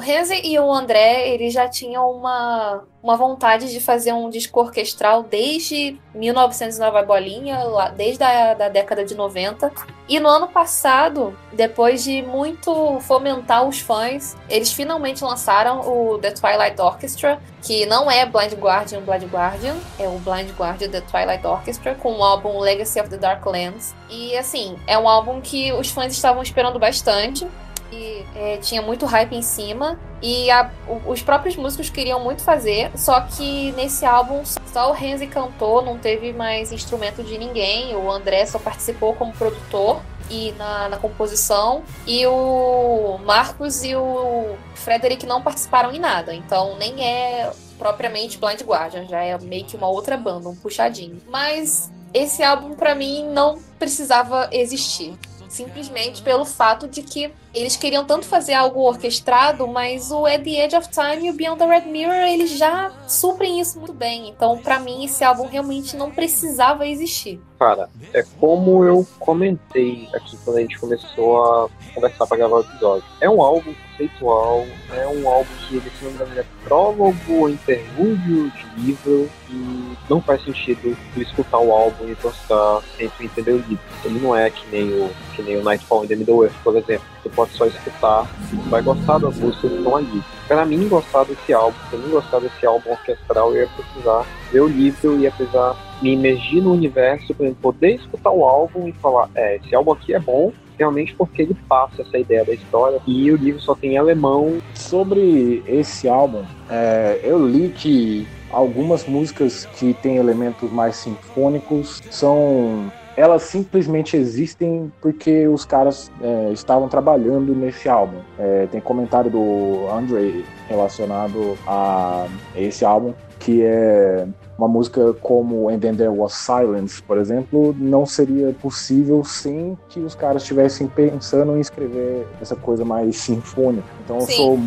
Renzi 0.03 0.41
e 0.45 0.59
o 0.59 0.73
André, 0.73 1.29
eles 1.31 1.53
já 1.53 1.69
tinham 1.69 2.11
uma, 2.11 2.83
uma 3.03 3.17
vontade 3.17 3.71
de 3.71 3.81
fazer 3.81 4.13
um 4.13 4.29
disco 4.29 4.61
orquestral 4.61 5.23
desde 5.23 5.99
1909 6.15 7.03
bolinha, 7.07 7.65
lá, 7.65 7.89
desde 7.89 8.23
a 8.23 8.55
da 8.55 8.69
década 8.69 9.05
de 9.05 9.15
90. 9.15 9.73
E 10.09 10.21
no 10.21 10.29
ano 10.29 10.49
passado, 10.49 11.37
depois 11.53 12.05
de 12.05 12.23
muito 12.23 13.01
fomentar 13.01 13.67
os 13.67 13.81
fãs, 13.81 14.37
eles 14.49 14.73
finalmente 14.73 15.25
lançaram 15.25 15.81
o 15.81 16.19
The 16.19 16.33
Twilight 16.33 16.81
Orchestra, 16.81 17.41
que 17.63 17.87
não 17.87 18.11
é 18.11 18.27
Blind 18.27 18.53
Guardian 18.55 19.01
Blind 19.01 19.25
Guardian, 19.33 19.77
é 19.99 20.09
o 20.09 20.19
Blind 20.19 20.51
Guardian 20.59 20.91
The 20.91 21.01
Twilight 21.03 21.47
Orchestra, 21.47 21.95
com 21.95 22.19
o 22.19 22.25
álbum 22.25 22.59
Legacy 22.59 23.01
of 23.01 23.09
the 23.09 23.17
Dark 23.17 23.47
Lands. 23.47 23.95
E 24.11 24.37
assim, 24.37 24.77
é 24.87 24.99
um 24.99 25.09
álbum 25.09 25.41
que 25.41 25.73
os 25.73 25.91
fãs 25.91 26.13
estavam 26.13 26.43
esperando 26.43 26.79
bastante 26.79 27.47
que 27.93 28.25
é, 28.35 28.57
tinha 28.57 28.81
muito 28.81 29.05
hype 29.05 29.35
em 29.35 29.43
cima. 29.43 29.99
E 30.23 30.51
a, 30.51 30.71
os 31.07 31.21
próprios 31.21 31.57
músicos 31.57 31.91
queriam 31.91 32.21
muito 32.21 32.43
fazer, 32.43 32.91
só 32.97 33.21
que 33.21 33.73
nesse 33.73 34.07
álbum 34.07 34.43
só 34.45 34.89
o 34.89 34.93
Renzi 34.93 35.27
cantou, 35.27 35.83
não 35.83 35.99
teve 35.99 36.33
mais 36.33 36.73
instrumento 36.73 37.23
de 37.23 37.37
ninguém. 37.37 37.95
O 37.95 38.11
André 38.11 38.47
só 38.47 38.59
participou 38.59 39.15
como 39.15 39.33
produtor 39.33 40.01
e 40.31 40.53
na, 40.53 40.89
na, 40.89 40.97
composição. 40.97 41.83
E 42.07 42.27
o 42.27 43.19
Marcos 43.25 43.85
e 43.85 43.95
o 43.95 44.57
Frederick 44.75 45.27
não 45.27 45.43
participaram 45.43 45.93
em 45.93 45.99
nada. 45.99 46.35
Então 46.35 46.77
nem 46.79 47.05
é 47.07 47.51
propriamente 47.79 48.39
Blind 48.39 48.63
Guardian, 48.63 49.07
já 49.07 49.23
é 49.23 49.37
meio 49.39 49.65
que 49.65 49.77
uma 49.77 49.89
outra 49.89 50.17
banda, 50.17 50.49
um 50.49 50.57
puxadinho. 50.57 51.21
Mas 51.29 51.91
esse 52.15 52.43
álbum 52.43 52.75
para 52.75 52.95
mim 52.95 53.27
não 53.29 53.59
precisava 53.79 54.49
existir 54.53 55.19
simplesmente 55.53 56.23
pelo 56.23 56.47
fato 56.47 56.89
de 56.89 57.03
que 57.03 57.31
eles 57.55 57.77
queriam 57.77 58.05
tanto 58.05 58.27
fazer 58.27 58.55
algo 58.55 58.81
orquestrado, 58.81 59.67
mas 59.69 60.11
o 60.11 60.27
At 60.27 60.43
the 60.43 60.65
Edge 60.65 60.77
of 60.77 60.89
Time 60.89 61.27
e 61.27 61.31
o 61.31 61.35
Beyond 61.35 61.59
the 61.59 61.67
Red 61.67 61.91
Mirror, 61.91 62.29
eles 62.29 62.51
já 62.51 62.91
suprem 63.07 63.61
isso 63.61 63.79
muito 63.79 63.93
bem. 63.93 64.29
Então, 64.29 64.59
para 64.59 64.79
mim, 64.79 65.05
esse 65.05 65.23
álbum 65.23 65.47
realmente 65.47 65.97
não 65.97 66.11
precisava 66.11 66.87
existir. 66.87 67.41
Cara, 67.59 67.89
é 68.13 68.25
como 68.41 68.85
eu 68.85 69.07
comentei 69.21 70.09
aqui 70.15 70.37
quando 70.45 70.57
a 70.57 70.61
gente 70.61 70.79
começou 70.81 71.45
a 71.45 71.69
conversar 71.95 72.27
para 72.27 72.37
gravar 72.37 72.57
o 72.57 72.61
episódio. 72.61 73.05
É 73.21 73.31
um 73.31 73.41
álbum 73.41 73.73
conceitual, 73.93 74.67
é 74.93 75.07
um 75.07 75.29
álbum 75.29 75.51
que, 75.69 75.81
se 75.81 76.05
não 76.05 76.27
é 76.37 76.45
prólogo 76.65 77.15
ou 77.29 77.49
interlúdio 77.49 78.51
de 78.51 78.81
livro 78.81 79.31
e 79.49 79.97
não 80.11 80.21
faz 80.21 80.43
sentido 80.43 80.97
tu 81.15 81.23
escutar 81.23 81.59
o 81.59 81.71
álbum 81.71 82.09
e 82.09 82.15
gostar 82.17 82.83
sem 82.97 83.09
tu 83.11 83.23
entender 83.23 83.53
o 83.53 83.59
livro. 83.59 83.85
Ele 84.05 84.19
não 84.19 84.35
é 84.35 84.51
que 84.51 84.67
nem 84.71 84.89
o, 84.91 85.11
que 85.37 85.43
nem 85.43 85.57
o 85.57 85.63
Nightfall 85.63 86.05
in 86.05 86.09
the 86.09 86.17
Middle 86.17 86.43
Earth, 86.43 86.57
por 86.65 86.77
exemplo. 86.77 87.12
Tu 87.23 87.31
pode 87.31 87.53
só 87.53 87.67
escutar 87.67 88.29
vai 88.69 88.83
gostar 88.83 89.19
das 89.19 89.37
músicas 89.39 89.71
que 89.71 89.77
estão 89.77 89.97
ali. 89.97 90.23
Para 90.49 90.65
mim, 90.65 90.89
gostar 90.89 91.25
desse 91.25 91.53
álbum, 91.53 91.77
para 91.89 91.99
mim 91.99 92.11
gostar 92.11 92.41
desse 92.41 92.67
álbum 92.67 92.91
orquestral, 92.91 93.55
eu 93.55 93.63
ia 93.63 93.69
precisar 93.69 94.27
ver 94.51 94.61
o 94.61 94.67
livro, 94.67 95.19
ia 95.19 95.31
precisar 95.31 95.77
me 96.03 96.13
imergir 96.13 96.63
no 96.63 96.73
universo 96.73 97.35
para 97.35 97.51
poder 97.61 97.95
escutar 97.97 98.31
o 98.31 98.45
álbum 98.45 98.89
e 98.89 98.93
falar, 98.93 99.29
é, 99.35 99.57
esse 99.57 99.75
álbum 99.75 99.93
aqui 99.93 100.15
é 100.15 100.19
bom, 100.19 100.53
realmente 100.79 101.15
porque 101.15 101.43
ele 101.43 101.57
passa 101.69 102.03
essa 102.03 102.19
ideia 102.19 102.45
da 102.45 102.53
história 102.53 103.01
e 103.07 103.31
o 103.31 103.37
livro 103.37 103.61
só 103.61 103.75
tem 103.75 103.97
alemão. 103.97 104.59
Sobre 104.75 105.63
esse 105.67 106.09
álbum, 106.09 106.45
é, 106.69 107.21
eu 107.23 107.47
li 107.47 107.69
que 107.69 108.27
algumas 108.51 109.07
músicas 109.07 109.67
que 109.79 109.95
têm 109.95 110.17
elementos 110.17 110.71
mais 110.71 110.97
sinfônicos 110.97 112.03
são 112.11 112.91
elas 113.17 113.43
simplesmente 113.43 114.17
existem 114.17 114.93
porque 115.01 115.47
os 115.47 115.65
caras 115.65 116.11
é, 116.21 116.51
estavam 116.53 116.89
trabalhando 116.89 117.55
nesse 117.55 117.89
álbum. 117.89 118.19
É, 118.39 118.67
tem 118.71 118.81
comentário 118.81 119.31
do 119.31 119.89
Andre 119.91 120.45
relacionado 120.69 121.57
a 121.67 122.27
esse 122.57 122.85
álbum 122.85 123.13
que 123.39 123.63
é 123.63 124.27
uma 124.63 124.69
música 124.69 125.13
como 125.21 125.69
And 125.69 125.81
Then 125.81 125.97
There 125.97 126.11
Was 126.11 126.35
Silence, 126.35 127.03
por 127.03 127.19
exemplo, 127.19 127.75
não 127.77 128.07
seria 128.07 128.53
possível 128.53 129.25
sem 129.25 129.77
que 129.89 129.99
os 129.99 130.15
caras 130.15 130.43
estivessem 130.43 130.87
pensando 130.87 131.57
em 131.57 131.61
escrever 131.61 132.27
essa 132.41 132.55
coisa 132.55 132.85
mais 132.85 133.17
sinfônica. 133.17 133.87
Então 134.05 134.21
eu 134.21 134.27
sou, 134.27 134.59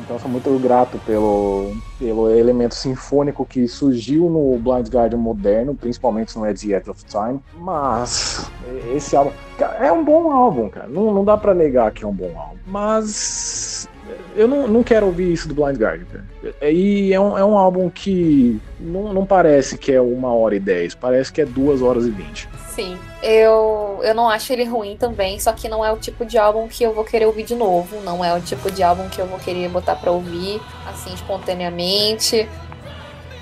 então 0.00 0.18
sou 0.18 0.30
muito 0.30 0.58
grato 0.58 0.98
pelo, 1.04 1.72
pelo 1.98 2.30
elemento 2.30 2.74
sinfônico 2.74 3.44
que 3.44 3.68
surgiu 3.68 4.30
no 4.30 4.58
Blind 4.58 4.88
Guardian 4.88 5.18
moderno, 5.18 5.74
principalmente 5.74 6.36
no 6.38 6.44
At 6.44 6.58
the 6.58 6.74
Edge 6.74 6.90
of 6.90 7.04
Time. 7.04 7.38
Mas 7.58 8.50
esse 8.94 9.14
álbum 9.14 9.32
é 9.80 9.92
um 9.92 10.02
bom 10.02 10.30
álbum, 10.30 10.70
cara. 10.70 10.88
Não, 10.88 11.12
não 11.12 11.24
dá 11.24 11.36
para 11.36 11.52
negar 11.52 11.92
que 11.92 12.04
é 12.04 12.08
um 12.08 12.12
bom 12.12 12.32
álbum. 12.36 12.56
Mas 12.66 13.86
eu 14.34 14.48
não, 14.48 14.66
não 14.66 14.82
quero 14.82 15.06
ouvir 15.06 15.32
isso 15.32 15.48
do 15.48 15.54
Blind 15.54 15.76
Guardian, 15.76 16.06
cara. 16.06 16.70
E 16.70 17.12
é 17.12 17.20
um, 17.20 17.38
é 17.38 17.44
um 17.44 17.56
álbum 17.56 17.88
que 17.90 18.60
não, 18.80 19.12
não 19.12 19.26
parece 19.26 19.78
que 19.78 19.92
é 19.92 20.00
uma 20.00 20.32
hora 20.32 20.54
e 20.54 20.60
dez, 20.60 20.94
parece 20.94 21.32
que 21.32 21.40
é 21.40 21.44
duas 21.44 21.82
horas 21.82 22.06
e 22.06 22.10
vinte. 22.10 22.48
Sim, 22.68 22.96
eu, 23.22 24.00
eu 24.02 24.14
não 24.14 24.28
acho 24.28 24.52
ele 24.52 24.64
ruim 24.64 24.96
também, 24.96 25.38
só 25.38 25.52
que 25.52 25.68
não 25.68 25.84
é 25.84 25.92
o 25.92 25.96
tipo 25.96 26.24
de 26.24 26.38
álbum 26.38 26.66
que 26.68 26.82
eu 26.82 26.94
vou 26.94 27.04
querer 27.04 27.26
ouvir 27.26 27.44
de 27.44 27.54
novo, 27.54 28.00
não 28.02 28.24
é 28.24 28.34
o 28.34 28.40
tipo 28.40 28.70
de 28.70 28.82
álbum 28.82 29.08
que 29.08 29.20
eu 29.20 29.26
vou 29.26 29.38
querer 29.38 29.68
botar 29.68 29.96
pra 29.96 30.10
ouvir, 30.10 30.60
assim, 30.86 31.12
espontaneamente. 31.12 32.48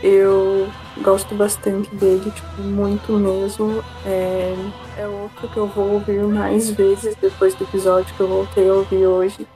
Eu 0.02 0.66
gosto 1.02 1.34
bastante 1.34 1.94
dele, 1.94 2.30
tipo, 2.30 2.62
muito 2.62 3.12
mesmo. 3.12 3.84
É, 4.06 4.54
é 4.98 5.06
outro 5.06 5.46
que 5.48 5.58
eu 5.58 5.66
vou 5.66 5.92
ouvir 5.92 6.22
mais 6.22 6.70
vezes 6.70 7.14
depois 7.16 7.54
do 7.54 7.64
episódio 7.64 8.14
que 8.14 8.20
eu 8.20 8.26
voltei 8.26 8.68
a 8.68 8.74
ouvir 8.74 9.06
hoje. 9.06 9.46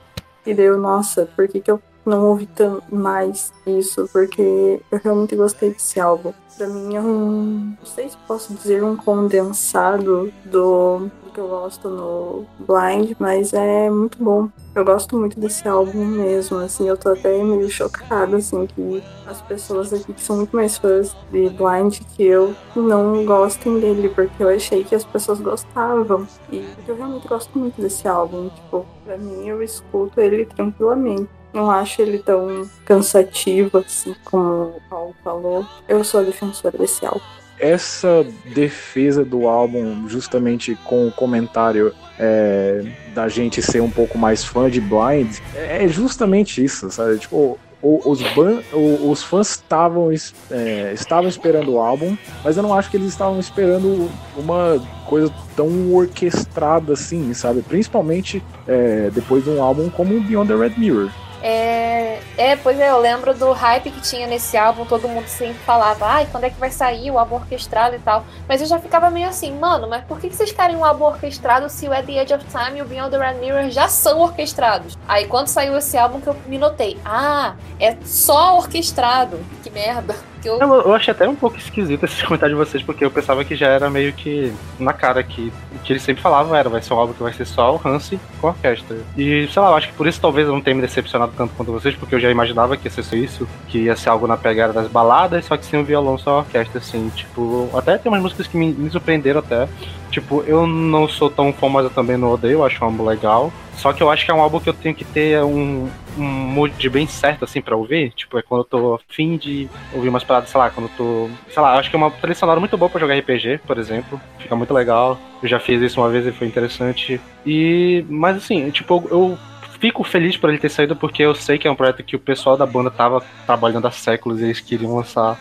E 0.45 0.53
deu, 0.53 0.77
nossa, 0.77 1.27
por 1.35 1.47
que, 1.47 1.59
que 1.59 1.71
eu 1.71 1.81
não 2.05 2.27
ouvi 2.27 2.47
mais 2.91 3.51
isso? 3.65 4.07
Porque 4.11 4.79
eu 4.91 4.99
realmente 5.03 5.35
gostei 5.35 5.71
desse 5.71 5.99
álbum. 5.99 6.33
Pra 6.57 6.67
mim 6.67 6.95
é 6.95 7.01
um. 7.01 7.75
Não 7.77 7.85
sei 7.85 8.09
se 8.09 8.17
posso 8.27 8.53
dizer 8.53 8.83
um 8.83 8.95
condensado 8.95 10.31
do, 10.45 11.09
que 11.35 11.41
eu 11.41 11.49
gosto 11.49 11.89
no 11.89 12.45
Blind, 12.59 13.11
mas 13.19 13.53
é 13.53 13.89
muito 13.89 14.23
bom. 14.23 14.47
Eu 14.73 14.85
gosto 14.85 15.17
muito 15.17 15.37
desse 15.37 15.67
álbum 15.67 16.05
mesmo, 16.05 16.57
assim, 16.59 16.87
eu 16.87 16.97
tô 16.97 17.09
até 17.09 17.43
meio 17.43 17.69
chocada, 17.69 18.37
assim, 18.37 18.65
que 18.65 19.03
as 19.27 19.41
pessoas 19.41 19.91
aqui 19.91 20.13
que 20.13 20.21
são 20.21 20.37
muito 20.37 20.55
mais 20.55 20.77
fãs 20.77 21.15
de 21.31 21.49
Blind 21.49 21.99
que 22.15 22.23
eu 22.23 22.55
não 22.75 23.25
gostem 23.25 23.79
dele, 23.79 24.09
porque 24.09 24.41
eu 24.41 24.49
achei 24.49 24.83
que 24.85 24.95
as 24.95 25.03
pessoas 25.03 25.41
gostavam. 25.41 26.25
E 26.51 26.65
eu 26.87 26.95
realmente 26.95 27.27
gosto 27.27 27.59
muito 27.59 27.81
desse 27.81 28.07
álbum, 28.07 28.49
tipo, 28.49 28.85
pra 29.03 29.17
mim 29.17 29.47
eu 29.47 29.61
escuto 29.61 30.19
ele 30.21 30.45
tranquilamente. 30.45 31.29
Não 31.53 31.69
acho 31.69 32.01
ele 32.01 32.19
tão 32.19 32.69
cansativo, 32.85 33.77
assim, 33.77 34.15
como 34.25 34.75
o 34.77 34.81
Paulo 34.89 35.15
falou. 35.23 35.65
Eu 35.87 36.03
sou 36.03 36.23
defensora 36.23 36.77
desse 36.77 37.05
álbum 37.05 37.44
essa 37.59 38.25
defesa 38.53 39.23
do 39.23 39.47
álbum, 39.47 40.07
justamente 40.07 40.77
com 40.83 41.07
o 41.07 41.11
comentário 41.11 41.93
é, 42.19 42.83
da 43.13 43.27
gente 43.27 43.61
ser 43.61 43.81
um 43.81 43.89
pouco 43.89 44.17
mais 44.17 44.43
fã 44.43 44.69
de 44.69 44.81
Blind, 44.81 45.37
é 45.55 45.87
justamente 45.87 46.63
isso, 46.63 46.89
sabe? 46.91 47.17
Tipo, 47.19 47.57
os, 47.81 48.21
ban 48.33 48.61
os 48.73 49.21
fãs 49.21 49.51
estavam 49.51 50.09
é, 50.49 50.93
estavam 50.93 51.29
esperando 51.29 51.73
o 51.73 51.79
álbum, 51.79 52.17
mas 52.43 52.57
eu 52.57 52.63
não 52.63 52.73
acho 52.73 52.89
que 52.89 52.97
eles 52.97 53.09
estavam 53.09 53.39
esperando 53.39 54.09
uma 54.35 54.81
coisa 55.05 55.31
tão 55.55 55.93
orquestrada 55.93 56.93
assim, 56.93 57.33
sabe? 57.33 57.61
Principalmente 57.61 58.43
é, 58.67 59.11
depois 59.13 59.43
de 59.43 59.51
um 59.51 59.61
álbum 59.61 59.89
como 59.89 60.19
Beyond 60.19 60.47
the 60.47 60.55
Red 60.55 60.73
Mirror. 60.77 61.11
É, 61.47 62.19
é, 62.37 62.55
pois 62.55 62.79
é, 62.79 62.89
eu 62.89 62.99
lembro 62.99 63.31
do 63.35 63.51
hype 63.51 63.91
que 63.91 64.01
tinha 64.01 64.25
nesse 64.25 64.57
álbum, 64.57 64.83
todo 64.83 65.07
mundo 65.07 65.27
sempre 65.27 65.59
falava, 65.59 66.07
ai, 66.07 66.27
quando 66.31 66.45
é 66.45 66.49
que 66.49 66.59
vai 66.59 66.71
sair 66.71 67.11
o 67.11 67.19
álbum 67.19 67.35
orquestrado 67.35 67.95
e 67.95 67.99
tal. 67.99 68.25
Mas 68.49 68.61
eu 68.61 68.67
já 68.67 68.79
ficava 68.79 69.11
meio 69.11 69.27
assim, 69.27 69.55
mano, 69.55 69.87
mas 69.87 70.03
por 70.05 70.19
que 70.19 70.27
vocês 70.27 70.51
querem 70.51 70.75
um 70.75 70.83
álbum 70.83 71.05
orquestrado 71.05 71.69
se 71.69 71.87
o 71.87 71.93
At 71.93 72.03
the 72.07 72.13
Edge 72.13 72.33
of 72.33 72.43
Time 72.45 72.79
e 72.79 72.81
o 72.81 72.85
Beyond 72.85 73.11
the 73.11 73.17
Red 73.19 73.35
Mirror 73.35 73.69
já 73.69 73.87
são 73.87 74.21
orquestrados? 74.21 74.97
Aí 75.07 75.27
quando 75.27 75.47
saiu 75.47 75.77
esse 75.77 75.95
álbum 75.95 76.19
que 76.19 76.25
eu 76.25 76.35
me 76.47 76.57
notei, 76.57 76.97
ah, 77.05 77.53
é 77.79 77.95
só 78.03 78.57
orquestrado, 78.57 79.37
que 79.61 79.69
merda. 79.69 80.15
Eu... 80.45 80.59
Eu, 80.59 80.73
eu 80.81 80.93
achei 80.93 81.11
até 81.11 81.27
um 81.27 81.35
pouco 81.35 81.57
esquisito 81.57 82.05
esse 82.05 82.23
comentário 82.25 82.55
de 82.55 82.59
vocês, 82.63 82.83
porque 82.83 83.03
eu 83.03 83.11
pensava 83.11 83.43
que 83.43 83.55
já 83.55 83.67
era 83.67 83.89
meio 83.89 84.13
que 84.13 84.53
na 84.79 84.93
cara 84.93 85.23
que 85.23 85.51
o 85.73 85.79
que 85.79 85.93
eles 85.93 86.03
sempre 86.03 86.21
falavam 86.21 86.55
era, 86.55 86.69
vai 86.69 86.81
ser 86.81 86.93
um 86.93 86.99
álbum 86.99 87.13
que 87.13 87.23
vai 87.23 87.33
ser 87.33 87.45
só 87.45 87.75
o 87.75 87.81
Hansi 87.87 88.19
com 88.39 88.47
a 88.47 88.49
orquestra. 88.51 88.97
E, 89.17 89.47
sei 89.51 89.61
lá, 89.61 89.69
eu 89.69 89.75
acho 89.75 89.87
que 89.89 89.93
por 89.93 90.07
isso 90.07 90.19
talvez 90.21 90.47
eu 90.47 90.53
não 90.53 90.61
tenha 90.61 90.75
me 90.75 90.81
decepcionado 90.81 91.33
tanto 91.35 91.53
quanto 91.55 91.71
vocês, 91.71 91.95
porque 91.95 92.15
eu 92.15 92.19
já 92.19 92.29
imaginava 92.29 92.77
que 92.77 92.87
ia 92.87 92.91
ser 92.91 93.15
isso, 93.17 93.47
que 93.67 93.79
ia 93.79 93.95
ser 93.95 94.09
algo 94.09 94.27
na 94.27 94.37
pegada 94.37 94.73
das 94.73 94.87
baladas, 94.87 95.45
só 95.45 95.57
que 95.57 95.65
sem 95.65 95.79
o 95.79 95.83
violão, 95.83 96.17
só 96.17 96.31
a 96.31 96.37
orquestra, 96.39 96.79
assim, 96.79 97.09
tipo, 97.15 97.69
até 97.73 97.97
tem 97.97 98.11
umas 98.11 98.21
músicas 98.21 98.47
que 98.47 98.57
me, 98.57 98.73
me 98.73 98.89
surpreenderam 98.89 99.39
até. 99.39 99.67
Tipo, 100.11 100.43
eu 100.43 100.65
não 100.65 101.07
sou 101.07 101.29
tão 101.29 101.51
fã, 101.51 101.67
mas 101.67 101.83
eu 101.83 101.89
também 101.89 102.17
não 102.17 102.31
odeio, 102.31 102.63
acho 102.63 102.81
um 102.83 102.87
álbum 102.87 103.03
legal. 103.03 103.51
Só 103.75 103.91
que 103.91 104.01
eu 104.01 104.09
acho 104.09 104.23
que 104.23 104.31
é 104.31 104.33
um 104.33 104.41
álbum 104.41 104.59
que 104.59 104.69
eu 104.69 104.73
tenho 104.73 104.95
que 104.95 105.03
ter 105.03 105.43
um, 105.43 105.89
um 106.17 106.23
mood 106.23 106.89
bem 106.89 107.05
certo, 107.07 107.43
assim, 107.43 107.61
pra 107.61 107.75
ouvir. 107.75 108.11
Tipo, 108.11 108.37
é 108.37 108.41
quando 108.41 108.61
eu 108.61 108.65
tô 108.65 108.95
afim 108.95 109.37
de 109.37 109.69
ouvir 109.93 110.09
umas 110.09 110.23
paradas, 110.23 110.49
sei 110.49 110.59
lá, 110.59 110.69
quando 110.69 110.87
eu 110.87 110.91
tô. 110.95 111.29
Sei 111.49 111.61
lá, 111.61 111.77
acho 111.77 111.89
que 111.89 111.95
é 111.95 111.99
uma 111.99 112.11
trilha 112.11 112.35
sonora 112.35 112.59
muito 112.59 112.77
boa 112.77 112.89
pra 112.89 112.99
jogar 112.99 113.17
RPG, 113.17 113.59
por 113.67 113.77
exemplo. 113.77 114.19
Fica 114.39 114.55
muito 114.55 114.73
legal. 114.73 115.19
Eu 115.43 115.49
já 115.49 115.59
fiz 115.59 115.81
isso 115.81 115.99
uma 115.99 116.09
vez 116.09 116.25
e 116.25 116.31
foi 116.31 116.47
interessante. 116.47 117.19
E. 117.45 118.05
Mas 118.07 118.37
assim, 118.37 118.69
tipo, 118.69 119.05
eu 119.11 119.37
fico 119.79 120.03
feliz 120.03 120.37
por 120.37 120.49
ele 120.49 120.57
ter 120.57 120.69
saído 120.69 120.95
porque 120.95 121.21
eu 121.21 121.35
sei 121.35 121.57
que 121.57 121.67
é 121.67 121.71
um 121.71 121.75
projeto 121.75 122.03
que 122.03 122.15
o 122.15 122.19
pessoal 122.19 122.55
da 122.55 122.65
banda 122.65 122.89
tava 122.89 123.21
trabalhando 123.45 123.87
há 123.87 123.91
séculos 123.91 124.39
e 124.39 124.45
eles 124.45 124.59
queriam 124.61 124.95
lançar. 124.95 125.37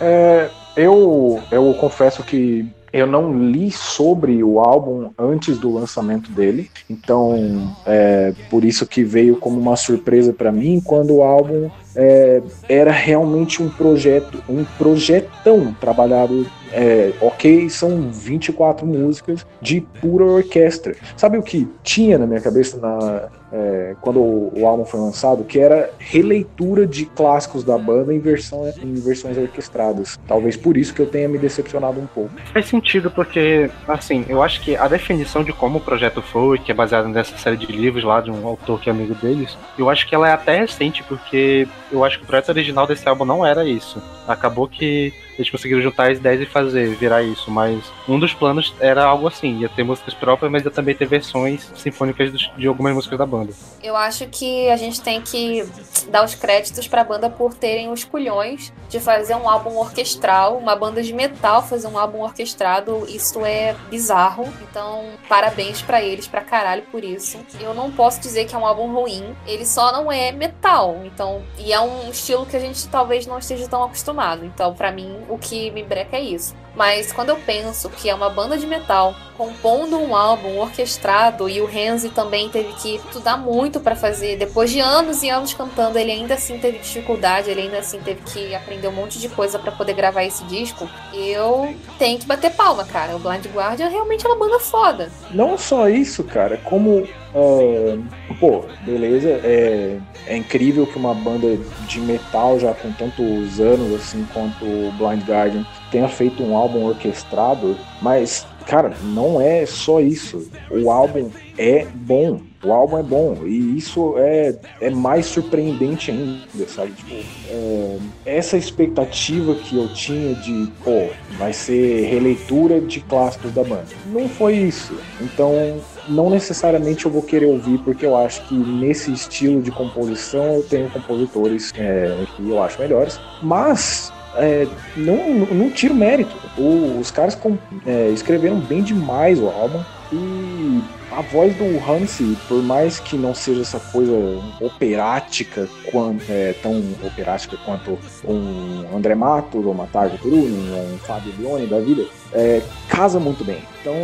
É, 0.00 0.50
eu, 0.76 1.42
eu 1.50 1.74
confesso 1.74 2.22
que 2.22 2.66
eu 2.92 3.06
não 3.06 3.32
li 3.32 3.70
sobre 3.70 4.42
o 4.42 4.58
álbum 4.60 5.10
antes 5.18 5.58
do 5.58 5.72
lançamento 5.72 6.30
dele, 6.30 6.70
então 6.88 7.74
é 7.86 8.32
por 8.50 8.64
isso 8.64 8.86
que 8.86 9.04
veio 9.04 9.36
como 9.36 9.60
uma 9.60 9.76
surpresa 9.76 10.32
para 10.32 10.50
mim 10.50 10.80
quando 10.84 11.14
o 11.14 11.22
álbum 11.22 11.70
é, 11.94 12.42
era 12.68 12.90
realmente 12.90 13.62
um 13.62 13.68
projeto, 13.68 14.42
um 14.48 14.64
projetão 14.64 15.74
trabalhado 15.80 16.46
é, 16.72 17.12
ok, 17.20 17.68
são 17.68 18.10
24 18.10 18.86
músicas 18.86 19.46
de 19.60 19.80
pura 19.80 20.24
orquestra. 20.24 20.94
Sabe 21.16 21.38
o 21.38 21.42
que 21.42 21.68
tinha 21.82 22.18
na 22.18 22.26
minha 22.26 22.40
cabeça 22.40 22.78
na, 22.78 23.28
é, 23.52 23.94
quando 24.00 24.20
o, 24.20 24.52
o, 24.56 24.66
álbum 24.66 24.84
foi 24.84 25.00
lançado? 25.00 25.44
Que 25.44 25.58
era 25.58 25.90
releitura 25.98 26.86
de 26.86 27.06
clássicos 27.06 27.64
da 27.64 27.76
banda 27.76 28.14
em, 28.14 28.18
versão, 28.18 28.72
em 28.82 28.94
versões 28.94 29.36
orquestradas. 29.36 30.18
Talvez 30.26 30.56
por 30.56 30.76
isso 30.76 30.94
que 30.94 31.02
eu 31.02 31.06
tenha 31.06 31.28
me 31.28 31.38
decepcionado 31.38 32.00
um 32.00 32.06
pouco. 32.06 32.30
Faz 32.52 32.66
sentido, 32.66 33.10
porque, 33.10 33.70
assim, 33.88 34.24
eu 34.28 34.42
acho 34.42 34.60
que 34.62 34.76
a 34.76 34.86
definição 34.86 35.42
de 35.42 35.52
como 35.52 35.78
o 35.78 35.80
projeto 35.80 36.22
foi, 36.22 36.58
que 36.58 36.70
é 36.70 36.74
baseado 36.74 37.08
nessa 37.08 37.36
série 37.36 37.56
de 37.56 37.66
livros 37.66 38.04
lá 38.04 38.20
de 38.20 38.30
um 38.30 38.46
autor 38.46 38.80
que 38.80 38.88
é 38.88 38.92
amigo 38.92 39.14
deles, 39.14 39.56
eu 39.78 39.90
acho 39.90 40.06
que 40.06 40.14
ela 40.14 40.28
é 40.28 40.32
até 40.32 40.58
recente, 40.58 41.02
porque 41.04 41.66
eu 41.90 42.04
acho 42.04 42.18
que 42.18 42.24
o 42.24 42.26
projeto 42.26 42.50
original 42.50 42.86
desse 42.86 43.08
álbum 43.08 43.24
não 43.24 43.44
era 43.44 43.64
isso. 43.64 44.02
Acabou 44.26 44.68
que 44.68 45.12
eles 45.40 45.50
conseguiram 45.50 45.80
juntar 45.80 46.10
as 46.10 46.18
ideias 46.18 46.42
e 46.42 46.46
fazer, 46.46 46.94
virar 46.96 47.22
isso. 47.22 47.50
Mas 47.50 47.82
um 48.08 48.18
dos 48.18 48.32
planos 48.32 48.74
era 48.78 49.04
algo 49.04 49.26
assim: 49.26 49.58
ia 49.60 49.68
ter 49.68 49.82
músicas 49.82 50.14
próprias, 50.14 50.50
mas 50.52 50.64
ia 50.64 50.70
também 50.70 50.94
ter 50.94 51.06
versões 51.06 51.70
sinfônicas 51.74 52.32
de 52.56 52.66
algumas 52.66 52.94
músicas 52.94 53.18
da 53.18 53.26
banda. 53.26 53.52
Eu 53.82 53.96
acho 53.96 54.26
que 54.26 54.68
a 54.70 54.76
gente 54.76 55.00
tem 55.00 55.20
que 55.20 55.66
dar 56.10 56.24
os 56.24 56.34
créditos 56.34 56.86
pra 56.86 57.04
banda 57.04 57.30
por 57.30 57.54
terem 57.54 57.90
os 57.90 58.04
culhões 58.04 58.72
de 58.88 59.00
fazer 59.00 59.34
um 59.34 59.48
álbum 59.48 59.76
orquestral, 59.76 60.58
uma 60.58 60.76
banda 60.76 61.02
de 61.02 61.12
metal 61.12 61.62
fazer 61.62 61.86
um 61.86 61.98
álbum 61.98 62.20
orquestrado. 62.20 63.06
Isso 63.08 63.44
é 63.44 63.74
bizarro. 63.88 64.44
Então, 64.62 65.04
parabéns 65.28 65.80
para 65.82 66.02
eles, 66.02 66.26
pra 66.26 66.42
caralho 66.42 66.82
por 66.90 67.02
isso. 67.02 67.38
Eu 67.60 67.72
não 67.72 67.90
posso 67.90 68.20
dizer 68.20 68.46
que 68.46 68.54
é 68.54 68.58
um 68.58 68.66
álbum 68.66 68.92
ruim, 68.92 69.34
ele 69.46 69.64
só 69.64 69.92
não 69.92 70.10
é 70.10 70.32
metal. 70.32 71.00
Então, 71.04 71.42
e 71.58 71.72
é 71.72 71.80
um 71.80 72.10
estilo 72.10 72.44
que 72.44 72.56
a 72.56 72.60
gente 72.60 72.86
talvez 72.88 73.26
não 73.26 73.38
esteja 73.38 73.68
tão 73.68 73.84
acostumado. 73.84 74.44
Então, 74.44 74.74
para 74.74 74.90
mim, 74.90 75.16
o 75.30 75.38
que 75.38 75.70
me 75.70 75.82
breca 75.82 76.16
é 76.16 76.20
isso. 76.20 76.54
Mas 76.74 77.12
quando 77.12 77.30
eu 77.30 77.36
penso 77.36 77.88
que 77.90 78.08
é 78.08 78.14
uma 78.14 78.30
banda 78.30 78.56
de 78.56 78.66
metal 78.66 79.14
compondo 79.36 79.98
um 79.98 80.14
álbum 80.14 80.58
orquestrado 80.58 81.48
e 81.48 81.60
o 81.60 81.66
Renzi 81.66 82.10
também 82.10 82.48
teve 82.48 82.72
que 82.74 82.96
estudar 82.96 83.36
muito 83.36 83.80
para 83.80 83.96
fazer, 83.96 84.36
depois 84.36 84.70
de 84.70 84.80
anos 84.80 85.22
e 85.22 85.30
anos 85.30 85.52
cantando, 85.54 85.98
ele 85.98 86.12
ainda 86.12 86.34
assim 86.34 86.58
teve 86.58 86.78
dificuldade, 86.78 87.50
ele 87.50 87.62
ainda 87.62 87.78
assim 87.78 87.98
teve 88.00 88.20
que 88.22 88.54
aprender 88.54 88.88
um 88.88 88.92
monte 88.92 89.18
de 89.18 89.28
coisa 89.28 89.58
para 89.58 89.72
poder 89.72 89.94
gravar 89.94 90.24
esse 90.24 90.44
disco. 90.44 90.88
Eu 91.12 91.74
tenho 91.98 92.18
que 92.18 92.26
bater 92.26 92.52
palma, 92.52 92.84
cara. 92.84 93.16
O 93.16 93.18
Blind 93.18 93.46
Guardian 93.46 93.88
realmente 93.88 94.26
é 94.26 94.28
uma 94.28 94.38
banda 94.38 94.60
foda. 94.60 95.10
Não 95.30 95.56
só 95.56 95.88
isso, 95.88 96.22
cara, 96.22 96.56
como 96.58 97.08
Uh, 97.34 98.02
pô, 98.38 98.64
beleza. 98.84 99.28
É, 99.44 99.98
é 100.26 100.36
incrível 100.36 100.86
que 100.86 100.96
uma 100.96 101.14
banda 101.14 101.58
de 101.86 102.00
metal 102.00 102.58
já 102.58 102.74
com 102.74 102.90
tantos 102.92 103.60
anos 103.60 103.94
assim 103.94 104.26
quanto 104.32 104.64
o 104.64 104.92
Blind 104.98 105.22
Guardian 105.26 105.64
tenha 105.90 106.08
feito 106.08 106.42
um 106.42 106.56
álbum 106.56 106.84
orquestrado, 106.84 107.76
mas, 108.00 108.46
cara, 108.66 108.92
não 109.02 109.40
é 109.40 109.66
só 109.66 110.00
isso. 110.00 110.48
O 110.70 110.90
álbum 110.90 111.30
é 111.58 111.86
bom. 111.94 112.40
O 112.62 112.72
álbum 112.72 112.98
é 112.98 113.02
bom. 113.02 113.38
E 113.46 113.76
isso 113.76 114.14
é, 114.18 114.54
é 114.80 114.90
mais 114.90 115.26
surpreendente 115.26 116.10
ainda, 116.10 116.68
sabe? 116.68 116.92
Tipo, 116.92 117.14
é, 117.48 117.98
essa 118.24 118.56
expectativa 118.56 119.54
que 119.54 119.76
eu 119.76 119.92
tinha 119.92 120.34
de, 120.34 120.70
pô, 120.84 121.08
vai 121.38 121.52
ser 121.52 122.06
releitura 122.06 122.80
de 122.80 123.00
clássicos 123.00 123.52
da 123.52 123.64
banda. 123.64 123.88
Não 124.06 124.28
foi 124.28 124.56
isso. 124.56 124.94
Então, 125.20 125.80
não 126.10 126.28
necessariamente 126.28 127.06
eu 127.06 127.10
vou 127.10 127.22
querer 127.22 127.46
ouvir, 127.46 127.78
porque 127.78 128.04
eu 128.04 128.16
acho 128.16 128.46
que 128.48 128.54
nesse 128.54 129.12
estilo 129.12 129.62
de 129.62 129.70
composição 129.70 130.56
eu 130.56 130.62
tenho 130.62 130.90
compositores 130.90 131.72
é, 131.76 132.24
que 132.36 132.48
eu 132.48 132.62
acho 132.62 132.78
melhores. 132.80 133.18
Mas 133.42 134.12
é, 134.34 134.66
não, 134.96 135.46
não 135.46 135.70
tiro 135.70 135.94
mérito. 135.94 136.34
O, 136.58 136.98
os 137.00 137.10
caras 137.10 137.34
com, 137.34 137.56
é, 137.86 138.08
escreveram 138.10 138.58
bem 138.60 138.82
demais 138.82 139.38
o 139.38 139.48
álbum 139.48 139.82
e 140.12 140.82
a 141.12 141.22
voz 141.22 141.54
do 141.56 141.64
Hansi, 141.90 142.36
por 142.48 142.62
mais 142.62 143.00
que 143.00 143.16
não 143.16 143.34
seja 143.34 143.62
essa 143.62 143.80
coisa 143.80 144.12
operática, 144.60 145.68
quanto, 145.90 146.24
é, 146.28 146.52
tão 146.62 146.82
operática 147.04 147.56
quanto 147.64 147.98
um 148.24 148.96
André 148.96 149.14
Matos, 149.14 149.64
ou 149.64 149.88
Tarja 149.92 150.16
Turunen, 150.18 150.94
um 150.94 150.98
Fábio 150.98 151.32
Leone 151.38 151.66
da 151.66 151.80
vida, 151.80 152.04
é, 152.32 152.62
casa 152.88 153.18
muito 153.18 153.44
bem. 153.44 153.62
Então 153.80 153.94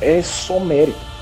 é 0.00 0.22
só 0.22 0.58
mérito. 0.58 1.13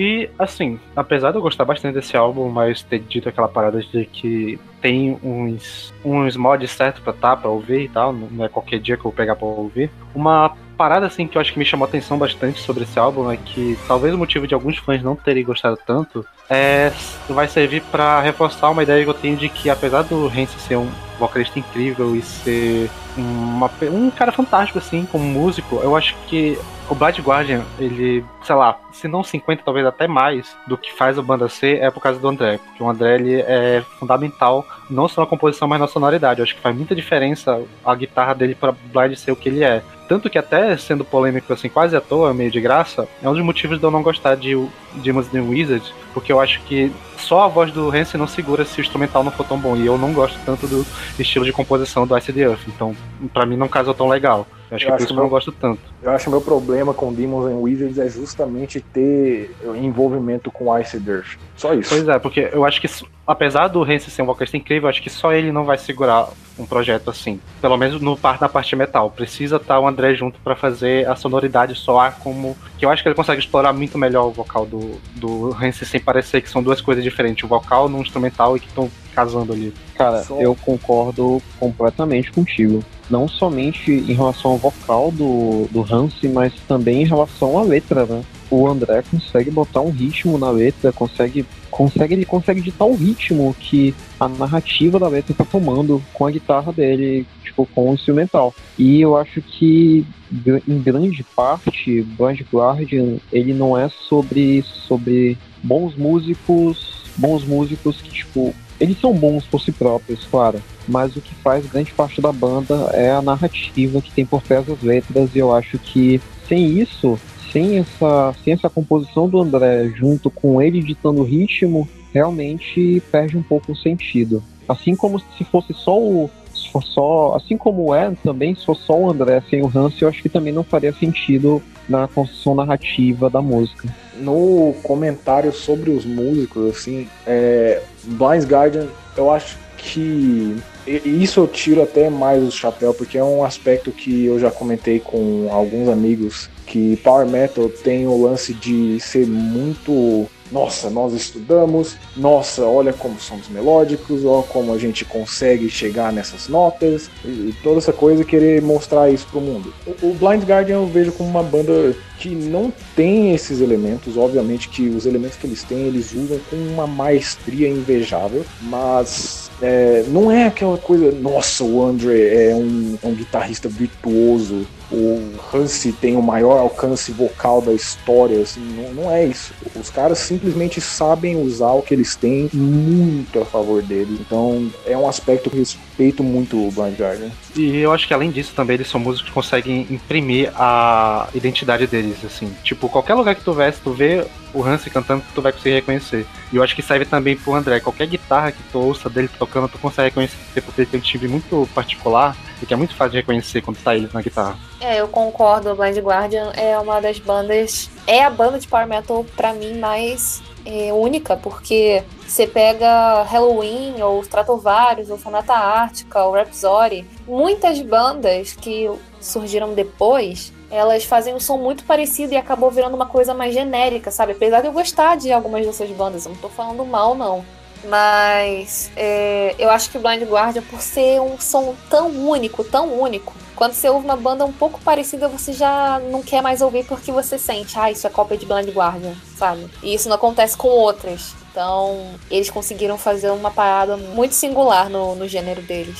E, 0.00 0.30
assim, 0.38 0.78
apesar 0.94 1.32
de 1.32 1.38
eu 1.38 1.42
gostar 1.42 1.64
bastante 1.64 1.94
desse 1.94 2.16
álbum, 2.16 2.48
mas 2.48 2.84
ter 2.84 3.00
dito 3.00 3.28
aquela 3.28 3.48
parada 3.48 3.80
de 3.80 4.04
que 4.06 4.56
tem 4.80 5.18
uns, 5.24 5.92
uns 6.04 6.36
mods 6.36 6.70
certos 6.70 7.02
pra 7.02 7.12
tá, 7.12 7.36
pra 7.36 7.50
ouvir 7.50 7.80
e 7.80 7.88
tal, 7.88 8.12
não 8.12 8.44
é 8.44 8.48
qualquer 8.48 8.78
dia 8.78 8.94
que 8.96 9.00
eu 9.00 9.10
vou 9.10 9.12
pegar 9.12 9.34
pra 9.34 9.48
ouvir. 9.48 9.90
Uma 10.14 10.56
parada, 10.78 11.06
assim, 11.06 11.26
que 11.26 11.36
eu 11.36 11.40
acho 11.40 11.52
que 11.52 11.58
me 11.58 11.64
chamou 11.64 11.84
a 11.84 11.88
atenção 11.88 12.16
bastante 12.16 12.60
sobre 12.60 12.84
esse 12.84 12.96
álbum 12.98 13.30
é 13.30 13.36
que 13.36 13.76
talvez 13.88 14.14
o 14.14 14.18
motivo 14.18 14.46
de 14.46 14.54
alguns 14.54 14.78
fãs 14.78 15.02
não 15.02 15.16
terem 15.16 15.44
gostado 15.44 15.76
tanto 15.84 16.24
é 16.48 16.92
vai 17.28 17.48
servir 17.48 17.82
para 17.82 18.20
reforçar 18.20 18.70
uma 18.70 18.82
ideia 18.82 19.02
que 19.02 19.10
eu 19.10 19.14
tenho 19.14 19.36
de 19.36 19.48
que, 19.48 19.68
apesar 19.68 20.02
do 20.02 20.26
Hansen 20.26 20.46
ser 20.46 20.76
um 20.76 20.88
vocalista 21.18 21.58
incrível 21.58 22.14
e 22.14 22.22
ser 22.22 22.88
uma, 23.16 23.68
um 23.82 24.08
cara 24.10 24.30
fantástico, 24.30 24.78
assim, 24.78 25.06
como 25.10 25.24
músico, 25.24 25.80
eu 25.82 25.96
acho 25.96 26.14
que 26.28 26.56
o 26.88 26.94
Blind 26.94 27.18
Guardian, 27.18 27.64
ele, 27.78 28.24
sei 28.42 28.54
lá, 28.54 28.78
se 28.92 29.06
não 29.08 29.22
50, 29.22 29.62
talvez 29.62 29.84
até 29.84 30.06
mais 30.06 30.56
do 30.66 30.78
que 30.78 30.92
faz 30.94 31.18
a 31.18 31.22
banda 31.22 31.48
ser, 31.48 31.82
é 31.82 31.90
por 31.90 32.00
causa 32.00 32.18
do 32.18 32.28
André. 32.28 32.58
Porque 32.58 32.82
o 32.82 32.88
André, 32.88 33.16
ele 33.16 33.34
é 33.40 33.84
fundamental, 33.98 34.64
não 34.88 35.06
só 35.06 35.20
na 35.20 35.26
composição, 35.26 35.68
mas 35.68 35.80
na 35.80 35.86
sonoridade. 35.86 36.40
Eu 36.40 36.44
acho 36.44 36.54
que 36.54 36.62
faz 36.62 36.74
muita 36.74 36.94
diferença 36.94 37.60
a 37.84 37.94
guitarra 37.94 38.34
dele 38.34 38.54
para 38.54 38.72
Blind 38.72 39.14
ser 39.16 39.32
o 39.32 39.36
que 39.36 39.48
ele 39.48 39.62
é. 39.62 39.82
Tanto 40.08 40.30
que 40.30 40.38
até 40.38 40.74
sendo 40.78 41.04
polêmico 41.04 41.52
assim, 41.52 41.68
quase 41.68 41.94
à 41.94 42.00
toa, 42.00 42.32
meio 42.32 42.50
de 42.50 42.60
graça, 42.60 43.06
é 43.22 43.28
um 43.28 43.34
dos 43.34 43.44
motivos 43.44 43.78
de 43.78 43.84
eu 43.84 43.90
não 43.90 44.02
gostar 44.02 44.36
de 44.36 44.54
Demons 44.94 45.32
and 45.34 45.42
Wizard, 45.42 45.94
porque 46.14 46.32
eu 46.32 46.40
acho 46.40 46.60
que 46.62 46.90
só 47.18 47.42
a 47.42 47.48
voz 47.48 47.70
do 47.70 47.94
Hansen 47.94 48.18
não 48.18 48.26
segura 48.26 48.64
se 48.64 48.80
o 48.80 48.80
instrumental 48.80 49.22
não 49.22 49.30
for 49.30 49.46
tão 49.46 49.58
bom. 49.58 49.76
E 49.76 49.84
eu 49.84 49.98
não 49.98 50.14
gosto 50.14 50.38
tanto 50.46 50.66
do 50.66 50.86
estilo 51.18 51.44
de 51.44 51.52
composição 51.52 52.06
do 52.06 52.16
Ice 52.16 52.32
the 52.32 52.40
Earth. 52.40 52.66
Então, 52.66 52.96
para 53.34 53.44
mim 53.44 53.56
não 53.56 53.68
casou 53.68 53.92
tão 53.92 54.08
legal. 54.08 54.46
Eu 54.70 54.76
acho 54.76 54.84
eu 54.84 54.90
que 54.90 54.96
por 54.96 55.02
isso 55.02 55.06
que 55.14 55.18
eu 55.18 55.22
não 55.22 55.28
gosto 55.28 55.52
tanto. 55.52 55.80
Eu 56.02 56.10
acho 56.10 56.24
que 56.24 56.30
meu 56.30 56.40
problema 56.40 56.92
com 56.92 57.12
Demons 57.12 57.46
and 57.46 57.56
Wizards 57.56 57.98
é 57.98 58.08
justamente 58.08 58.80
ter 58.80 59.54
envolvimento 59.80 60.50
com 60.50 60.76
Ice 60.78 61.02
Earth. 61.06 61.38
Só 61.56 61.74
isso. 61.74 61.90
Pois 61.90 62.06
é, 62.06 62.18
porque 62.18 62.50
eu 62.52 62.64
acho 62.64 62.80
que, 62.80 62.88
apesar 63.26 63.68
do 63.68 63.82
Hansen 63.82 64.10
ser 64.10 64.22
um 64.22 64.26
vocalista 64.26 64.56
incrível, 64.56 64.84
eu 64.84 64.90
acho 64.90 65.02
que 65.02 65.10
só 65.10 65.32
ele 65.32 65.50
não 65.50 65.64
vai 65.64 65.78
segurar 65.78 66.28
um 66.58 66.66
projeto 66.66 67.08
assim. 67.08 67.40
Pelo 67.60 67.76
menos 67.76 68.00
no 68.00 68.16
par 68.16 68.40
na 68.40 68.48
parte 68.48 68.74
metal. 68.76 69.10
Precisa 69.10 69.56
estar 69.56 69.74
tá 69.74 69.80
o 69.80 69.86
André 69.86 70.14
junto 70.14 70.38
para 70.40 70.54
fazer 70.54 71.08
a 71.08 71.16
sonoridade 71.16 71.74
soar 71.74 72.18
como. 72.20 72.56
Que 72.76 72.84
eu 72.84 72.90
acho 72.90 73.02
que 73.02 73.08
ele 73.08 73.16
consegue 73.16 73.40
explorar 73.40 73.72
muito 73.72 73.96
melhor 73.96 74.26
o 74.26 74.30
vocal 74.30 74.66
do, 74.66 75.00
do 75.16 75.52
Hansen 75.54 75.86
sem 75.86 76.00
parecer 76.00 76.42
que 76.42 76.50
são 76.50 76.62
duas 76.62 76.80
coisas 76.80 77.02
diferentes. 77.02 77.44
O 77.44 77.48
vocal 77.48 77.88
no 77.88 78.00
instrumental 78.00 78.56
e 78.56 78.60
que 78.60 78.66
estão 78.66 78.90
casando 79.14 79.52
ali. 79.52 79.74
Cara, 79.98 80.24
eu 80.38 80.54
concordo 80.54 81.42
completamente 81.58 82.30
contigo 82.30 82.84
não 83.10 83.26
somente 83.26 83.90
em 83.90 84.12
relação 84.12 84.52
ao 84.52 84.58
vocal 84.58 85.10
do, 85.10 85.66
do 85.70 85.82
Hansi, 85.82 86.28
mas 86.28 86.52
também 86.66 87.02
em 87.02 87.06
relação 87.06 87.58
à 87.58 87.62
letra, 87.62 88.06
né? 88.06 88.22
O 88.50 88.66
André 88.66 89.02
consegue 89.10 89.50
botar 89.50 89.80
um 89.80 89.90
ritmo 89.90 90.38
na 90.38 90.50
letra, 90.50 90.92
consegue, 90.92 91.44
consegue 91.70 92.14
ele 92.14 92.24
consegue 92.24 92.60
ditar 92.60 92.86
o 92.86 92.94
ritmo 92.94 93.54
que 93.58 93.94
a 94.18 94.28
narrativa 94.28 94.98
da 94.98 95.08
letra 95.08 95.34
tá 95.34 95.44
tomando 95.44 96.02
com 96.14 96.26
a 96.26 96.30
guitarra 96.30 96.72
dele, 96.72 97.26
tipo, 97.42 97.66
com 97.74 97.90
o 97.90 97.94
instrumental. 97.94 98.54
E 98.78 99.00
eu 99.00 99.16
acho 99.16 99.42
que 99.42 100.06
em 100.46 100.78
grande 100.78 101.24
parte, 101.34 102.02
Blind 102.02 102.42
Guardian, 102.52 103.16
ele 103.32 103.52
não 103.52 103.76
é 103.76 103.88
sobre 104.08 104.62
sobre 104.62 105.36
bons 105.62 105.96
músicos, 105.96 107.04
bons 107.16 107.44
músicos 107.44 108.00
que 108.00 108.10
tipo 108.10 108.54
eles 108.80 109.00
são 109.00 109.12
bons 109.12 109.44
por 109.44 109.60
si 109.60 109.72
próprios, 109.72 110.24
claro, 110.24 110.62
mas 110.86 111.16
o 111.16 111.20
que 111.20 111.34
faz 111.36 111.66
grande 111.66 111.92
parte 111.92 112.20
da 112.20 112.32
banda 112.32 112.90
é 112.92 113.10
a 113.10 113.22
narrativa 113.22 114.00
que 114.00 114.10
tem 114.10 114.24
por 114.24 114.42
trás 114.42 114.66
das 114.66 114.82
letras, 114.82 115.30
e 115.34 115.38
eu 115.38 115.54
acho 115.54 115.78
que 115.78 116.20
sem 116.48 116.78
isso, 116.78 117.18
sem 117.52 117.78
essa, 117.78 118.34
sem 118.44 118.52
essa 118.52 118.70
composição 118.70 119.28
do 119.28 119.40
André 119.40 119.92
junto 119.94 120.30
com 120.30 120.60
ele 120.62 120.80
ditando 120.80 121.20
o 121.20 121.24
ritmo, 121.24 121.88
realmente 122.12 123.02
perde 123.10 123.36
um 123.36 123.42
pouco 123.42 123.72
o 123.72 123.76
sentido. 123.76 124.42
Assim 124.68 124.94
como 124.94 125.18
se 125.18 125.44
fosse 125.44 125.72
só 125.72 125.98
o. 125.98 126.30
Se 126.54 126.68
só, 126.92 127.34
assim 127.34 127.56
como 127.56 127.94
é 127.94 128.12
também, 128.22 128.54
se 128.54 128.64
for 128.64 128.76
só 128.76 128.98
o 128.98 129.10
André 129.10 129.42
sem 129.48 129.62
o 129.62 129.70
Hans, 129.74 130.00
eu 130.00 130.08
acho 130.08 130.20
que 130.20 130.28
também 130.28 130.52
não 130.52 130.64
faria 130.64 130.92
sentido 130.92 131.62
na 131.88 132.06
construção 132.08 132.54
narrativa 132.54 133.30
da 133.30 133.40
música. 133.40 133.88
No 134.16 134.74
comentário 134.82 135.52
sobre 135.52 135.90
os 135.90 136.04
músicos, 136.04 136.76
assim, 136.76 137.08
é, 137.26 137.80
Blind 138.04 138.44
Guardian, 138.44 138.88
eu 139.16 139.30
acho 139.30 139.56
que 139.76 140.56
isso 140.86 141.40
eu 141.40 141.46
tiro 141.46 141.82
até 141.82 142.10
mais 142.10 142.42
o 142.42 142.50
chapéu, 142.50 142.92
porque 142.92 143.18
é 143.18 143.24
um 143.24 143.44
aspecto 143.44 143.90
que 143.92 144.24
eu 144.24 144.38
já 144.38 144.50
comentei 144.50 144.98
com 144.98 145.48
alguns 145.50 145.88
amigos, 145.88 146.50
que 146.66 146.96
Power 146.96 147.26
Metal 147.26 147.68
tem 147.68 148.06
o 148.06 148.22
lance 148.22 148.52
de 148.52 148.98
ser 149.00 149.26
muito 149.26 150.26
nossa, 150.50 150.90
nós 150.90 151.12
estudamos, 151.12 151.96
nossa, 152.16 152.64
olha 152.64 152.92
como 152.92 153.20
somos 153.20 153.48
melódicos, 153.48 154.24
olha 154.24 154.42
como 154.44 154.72
a 154.72 154.78
gente 154.78 155.04
consegue 155.04 155.68
chegar 155.68 156.12
nessas 156.12 156.48
notas, 156.48 157.10
e 157.24 157.54
toda 157.62 157.78
essa 157.78 157.92
coisa, 157.92 158.24
querer 158.24 158.62
mostrar 158.62 159.10
isso 159.10 159.26
pro 159.30 159.40
mundo. 159.40 159.72
O, 160.02 160.14
Blind 160.14 160.44
Guardian 160.44 160.76
eu 160.76 160.86
vejo 160.86 161.12
como 161.12 161.28
uma 161.28 161.42
banda 161.42 161.94
que 162.18 162.34
não 162.34 162.72
tem 162.96 163.32
esses 163.32 163.60
elementos, 163.60 164.16
obviamente 164.16 164.68
que 164.68 164.88
os 164.88 165.06
elementos 165.06 165.36
que 165.36 165.46
eles 165.46 165.62
têm, 165.62 165.86
eles 165.86 166.12
usam 166.12 166.38
com 166.50 166.56
uma 166.56 166.86
maestria 166.86 167.68
invejável, 167.68 168.44
mas 168.62 169.50
é, 169.62 170.04
não 170.08 170.30
é 170.30 170.46
aquela 170.46 170.78
coisa, 170.78 171.12
nossa, 171.12 171.62
o 171.62 171.84
Andre 171.84 172.20
é 172.28 172.54
um, 172.54 172.98
é 173.02 173.06
um 173.06 173.14
guitarrista 173.14 173.68
virtuoso, 173.68 174.66
o 174.90 175.34
Hansi 175.52 175.92
tem 175.92 176.16
o 176.16 176.22
maior 176.22 176.58
alcance 176.58 177.12
vocal 177.12 177.60
da 177.60 177.72
história, 177.72 178.40
assim, 178.40 178.60
não, 178.60 178.94
não, 178.94 179.10
é 179.10 179.26
isso. 179.26 179.52
Os 179.78 179.90
caras 179.90 180.18
simplesmente 180.18 180.80
sabem 180.80 181.36
usar 181.36 181.72
o 181.72 181.82
que 181.82 181.94
eles 181.94 182.16
têm 182.16 182.48
muito 182.52 183.38
a 183.40 183.44
favor 183.44 183.82
deles. 183.82 184.18
Então 184.20 184.70
é 184.86 184.96
um 184.96 185.08
aspecto 185.08 185.50
que 185.50 185.58
respeito 185.58 186.22
muito 186.22 186.56
o 186.56 186.70
Blind 186.70 186.98
Guardian. 186.98 187.30
E 187.58 187.78
eu 187.78 187.92
acho 187.92 188.06
que 188.06 188.14
além 188.14 188.30
disso 188.30 188.52
também 188.54 188.74
eles 188.74 188.88
são 188.88 189.00
músicos 189.00 189.28
que 189.28 189.34
conseguem 189.34 189.84
imprimir 189.90 190.52
a 190.54 191.28
identidade 191.34 191.88
deles, 191.88 192.24
assim. 192.24 192.54
Tipo, 192.62 192.88
qualquer 192.88 193.14
lugar 193.14 193.34
que 193.34 193.42
tu 193.42 193.52
vê, 193.52 193.72
se 193.72 193.80
tu 193.80 193.92
vê 193.92 194.24
o 194.54 194.62
Hansi 194.62 194.88
cantando, 194.88 195.24
tu 195.34 195.42
vai 195.42 195.50
conseguir 195.50 195.74
reconhecer. 195.74 196.24
E 196.52 196.56
eu 196.56 196.62
acho 196.62 196.76
que 196.76 196.82
serve 196.82 197.04
também 197.04 197.36
pro 197.36 197.54
André. 197.54 197.80
Qualquer 197.80 198.06
guitarra 198.06 198.52
que 198.52 198.62
tu 198.70 198.78
ouça 198.78 199.10
dele 199.10 199.28
tocando, 199.38 199.68
tu 199.68 199.78
consegue 199.78 200.10
reconhecer, 200.10 200.60
porque 200.62 200.82
ele 200.82 200.88
tem 200.88 201.00
um 201.00 201.02
timbre 201.02 201.26
muito 201.26 201.68
particular 201.74 202.36
e 202.62 202.66
que 202.66 202.72
é 202.72 202.76
muito 202.76 202.94
fácil 202.94 203.12
de 203.12 203.16
reconhecer 203.18 203.60
quando 203.60 203.78
tá 203.78 203.96
ele 203.96 204.08
na 204.14 204.22
guitarra. 204.22 204.56
É, 204.80 205.00
eu 205.00 205.08
concordo. 205.08 205.74
Blind 205.74 205.98
Guardian 205.98 206.52
é 206.54 206.78
uma 206.78 207.00
das 207.00 207.18
bandas. 207.18 207.90
É 208.06 208.22
a 208.22 208.30
banda 208.30 208.60
de 208.60 208.68
Power 208.68 208.86
Metal, 208.86 209.26
pra 209.36 209.52
mim, 209.52 209.78
mais 209.78 210.40
é, 210.68 210.92
única, 210.92 211.34
porque 211.34 212.04
você 212.26 212.46
pega 212.46 213.22
Halloween, 213.22 214.02
ou 214.02 214.20
Stratovarius, 214.20 215.08
ou 215.08 215.18
Sonata 215.18 215.54
Ártica, 215.54 216.22
ou 216.24 216.34
Rhapsody, 216.34 217.06
muitas 217.26 217.80
bandas 217.80 218.52
que 218.52 218.90
surgiram 219.18 219.72
depois 219.72 220.52
elas 220.70 221.04
fazem 221.04 221.34
um 221.34 221.40
som 221.40 221.56
muito 221.56 221.84
parecido 221.84 222.34
e 222.34 222.36
acabou 222.36 222.70
virando 222.70 222.94
uma 222.94 223.06
coisa 223.06 223.32
mais 223.32 223.54
genérica, 223.54 224.10
sabe? 224.10 224.32
Apesar 224.32 224.60
de 224.60 224.66
eu 224.66 224.72
gostar 224.72 225.16
de 225.16 225.32
algumas 225.32 225.64
dessas 225.64 225.88
bandas, 225.90 226.26
eu 226.26 226.32
não 226.32 226.38
tô 226.38 226.48
falando 226.50 226.84
mal, 226.84 227.14
não. 227.14 227.42
Mas 227.84 228.90
é, 228.94 229.54
eu 229.58 229.70
acho 229.70 229.90
que 229.90 229.98
Blind 229.98 230.22
Guardian, 230.24 230.62
por 230.62 230.82
ser 230.82 231.20
um 231.20 231.38
som 231.40 231.74
tão 231.88 232.08
único, 232.08 232.62
tão 232.64 233.00
único, 233.00 233.32
quando 233.58 233.72
você 233.72 233.88
ouve 233.88 234.04
uma 234.04 234.16
banda 234.16 234.44
um 234.44 234.52
pouco 234.52 234.80
parecida, 234.80 235.26
você 235.26 235.52
já 235.52 235.98
não 235.98 236.22
quer 236.22 236.40
mais 236.40 236.62
ouvir 236.62 236.84
porque 236.86 237.10
você 237.10 237.36
sente, 237.36 237.76
ah, 237.76 237.90
isso 237.90 238.06
é 238.06 238.10
cópia 238.10 238.38
de 238.38 238.46
Blind 238.46 238.68
Guardian, 238.68 239.14
sabe? 239.36 239.68
E 239.82 239.92
isso 239.92 240.08
não 240.08 240.14
acontece 240.14 240.56
com 240.56 240.68
outras. 240.68 241.34
Então, 241.50 242.14
eles 242.30 242.48
conseguiram 242.50 242.96
fazer 242.96 243.32
uma 243.32 243.50
parada 243.50 243.96
muito 243.96 244.36
singular 244.36 244.88
no, 244.88 245.16
no 245.16 245.26
gênero 245.26 245.60
deles. 245.60 245.98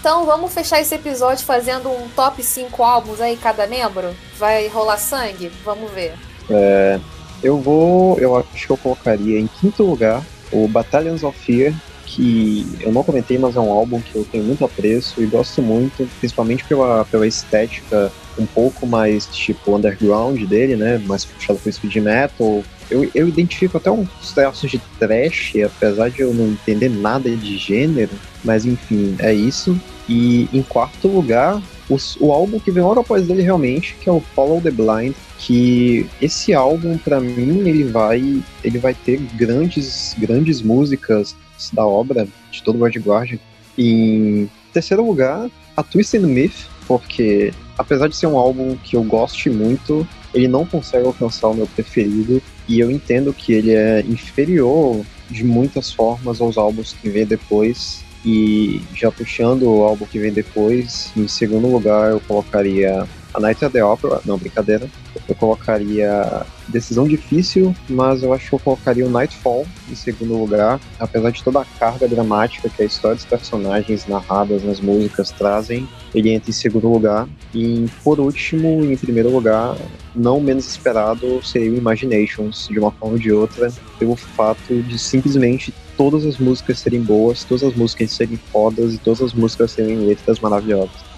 Então 0.00 0.24
vamos 0.24 0.54
fechar 0.54 0.80
esse 0.80 0.94
episódio 0.94 1.44
fazendo 1.44 1.90
um 1.90 2.08
top 2.16 2.42
5 2.42 2.82
álbuns 2.82 3.20
aí, 3.20 3.36
cada 3.36 3.66
membro? 3.66 4.14
Vai 4.38 4.66
rolar 4.66 4.96
sangue? 4.96 5.52
Vamos 5.62 5.90
ver. 5.90 6.14
É, 6.48 6.98
eu 7.42 7.58
vou. 7.58 8.18
Eu 8.18 8.34
acho 8.34 8.66
que 8.66 8.72
eu 8.72 8.78
colocaria 8.78 9.38
em 9.38 9.46
quinto 9.46 9.82
lugar 9.82 10.24
o 10.50 10.66
Battalions 10.66 11.22
of 11.22 11.38
Fear, 11.38 11.74
que 12.06 12.66
eu 12.80 12.90
não 12.90 13.04
comentei, 13.04 13.36
mas 13.36 13.56
é 13.56 13.60
um 13.60 13.70
álbum 13.70 14.00
que 14.00 14.16
eu 14.16 14.24
tenho 14.24 14.42
muito 14.42 14.64
apreço 14.64 15.22
e 15.22 15.26
gosto 15.26 15.60
muito, 15.60 16.08
principalmente 16.18 16.64
pela, 16.64 17.04
pela 17.04 17.26
estética 17.26 18.10
um 18.38 18.46
pouco 18.46 18.86
mais 18.86 19.26
tipo 19.26 19.76
underground 19.76 20.40
dele, 20.44 20.76
né? 20.76 20.96
Mais 20.96 21.26
puxado 21.26 21.58
pro 21.58 21.70
speed 21.70 21.96
metal. 21.96 22.64
Eu, 22.90 23.08
eu 23.14 23.28
identifico 23.28 23.76
até 23.76 23.90
uns 23.90 24.32
traços 24.34 24.70
de 24.70 24.80
trash, 24.98 25.54
apesar 25.64 26.10
de 26.10 26.20
eu 26.20 26.34
não 26.34 26.48
entender 26.48 26.88
nada 26.88 27.30
de 27.30 27.56
gênero, 27.56 28.12
mas 28.44 28.66
enfim, 28.66 29.16
é 29.18 29.32
isso. 29.32 29.78
E 30.08 30.48
em 30.52 30.62
quarto 30.62 31.06
lugar, 31.06 31.62
os, 31.88 32.16
o 32.20 32.32
álbum 32.32 32.58
que 32.58 32.70
vem 32.70 32.82
logo 32.82 33.00
após 33.00 33.28
ele 33.28 33.42
realmente, 33.42 33.96
que 34.00 34.08
é 34.08 34.12
o 34.12 34.20
Follow 34.20 34.60
the 34.60 34.70
Blind, 34.70 35.14
que 35.38 36.06
esse 36.20 36.52
álbum 36.52 36.98
para 36.98 37.20
mim 37.20 37.68
ele 37.68 37.84
vai 37.84 38.42
ele 38.62 38.78
vai 38.78 38.94
ter 38.94 39.18
grandes 39.34 40.14
grandes 40.18 40.60
músicas 40.62 41.34
da 41.72 41.86
obra 41.86 42.28
de 42.50 42.62
todo 42.62 42.76
o 42.76 42.78
World 42.80 42.98
Guardian. 42.98 43.38
Em 43.76 44.50
terceiro 44.72 45.04
lugar, 45.04 45.48
a 45.76 45.82
Twisted 45.82 46.22
Myth, 46.22 46.66
porque 46.86 47.52
apesar 47.78 48.08
de 48.08 48.16
ser 48.16 48.26
um 48.26 48.38
álbum 48.38 48.76
que 48.76 48.96
eu 48.96 49.02
goste 49.02 49.48
muito, 49.48 50.06
ele 50.34 50.46
não 50.46 50.66
consegue 50.66 51.06
alcançar 51.06 51.48
o 51.48 51.54
meu 51.54 51.66
preferido 51.66 52.42
e 52.70 52.78
eu 52.78 52.88
entendo 52.88 53.34
que 53.34 53.52
ele 53.52 53.72
é 53.72 54.00
inferior 54.02 55.04
de 55.28 55.42
muitas 55.42 55.92
formas 55.92 56.40
aos 56.40 56.56
álbuns 56.56 56.92
que 56.92 57.10
vem 57.10 57.26
depois. 57.26 58.04
E 58.24 58.80
já 58.94 59.10
puxando 59.10 59.64
o 59.64 59.82
álbum 59.82 60.06
que 60.06 60.20
vem 60.20 60.32
depois, 60.32 61.10
em 61.16 61.26
segundo 61.26 61.66
lugar 61.66 62.12
eu 62.12 62.20
colocaria 62.20 63.08
a 63.34 63.40
Night 63.40 63.64
at 63.64 63.72
the 63.72 63.84
Opera, 63.84 64.20
não, 64.24 64.38
brincadeira. 64.38 64.88
Eu 65.28 65.34
colocaria 65.34 66.44
decisão 66.68 67.06
difícil, 67.06 67.74
mas 67.88 68.22
eu 68.22 68.32
acho 68.32 68.48
que 68.48 68.54
eu 68.54 68.58
colocaria 68.58 69.06
o 69.06 69.10
Nightfall 69.10 69.66
em 69.88 69.94
segundo 69.94 70.36
lugar, 70.36 70.80
apesar 70.98 71.30
de 71.30 71.42
toda 71.42 71.60
a 71.60 71.64
carga 71.64 72.08
dramática 72.08 72.68
que 72.68 72.82
a 72.82 72.86
história 72.86 73.16
dos 73.16 73.24
personagens 73.24 74.06
narradas 74.06 74.62
nas 74.62 74.80
músicas 74.80 75.30
trazem, 75.30 75.88
ele 76.14 76.30
entra 76.30 76.50
em 76.50 76.52
segundo 76.52 76.88
lugar. 76.88 77.28
E 77.54 77.86
por 78.02 78.20
último, 78.20 78.84
em 78.84 78.96
primeiro 78.96 79.30
lugar, 79.30 79.76
não 80.14 80.40
menos 80.40 80.68
esperado, 80.68 81.44
seria 81.44 81.70
o 81.70 81.76
Imaginations, 81.76 82.68
de 82.68 82.78
uma 82.78 82.90
forma 82.90 83.14
ou 83.14 83.18
de 83.20 83.32
outra, 83.32 83.72
pelo 83.98 84.16
fato 84.16 84.82
de 84.82 84.98
simplesmente 84.98 85.74
todas 85.96 86.24
as 86.24 86.38
músicas 86.38 86.78
serem 86.78 87.02
boas, 87.02 87.44
todas 87.44 87.64
as 87.64 87.74
músicas 87.74 88.12
serem 88.12 88.36
fodas 88.36 88.94
e 88.94 88.98
todas 88.98 89.20
as 89.20 89.32
músicas 89.34 89.72
serem 89.72 89.98
letras 89.98 90.38
maravilhosas 90.38 91.09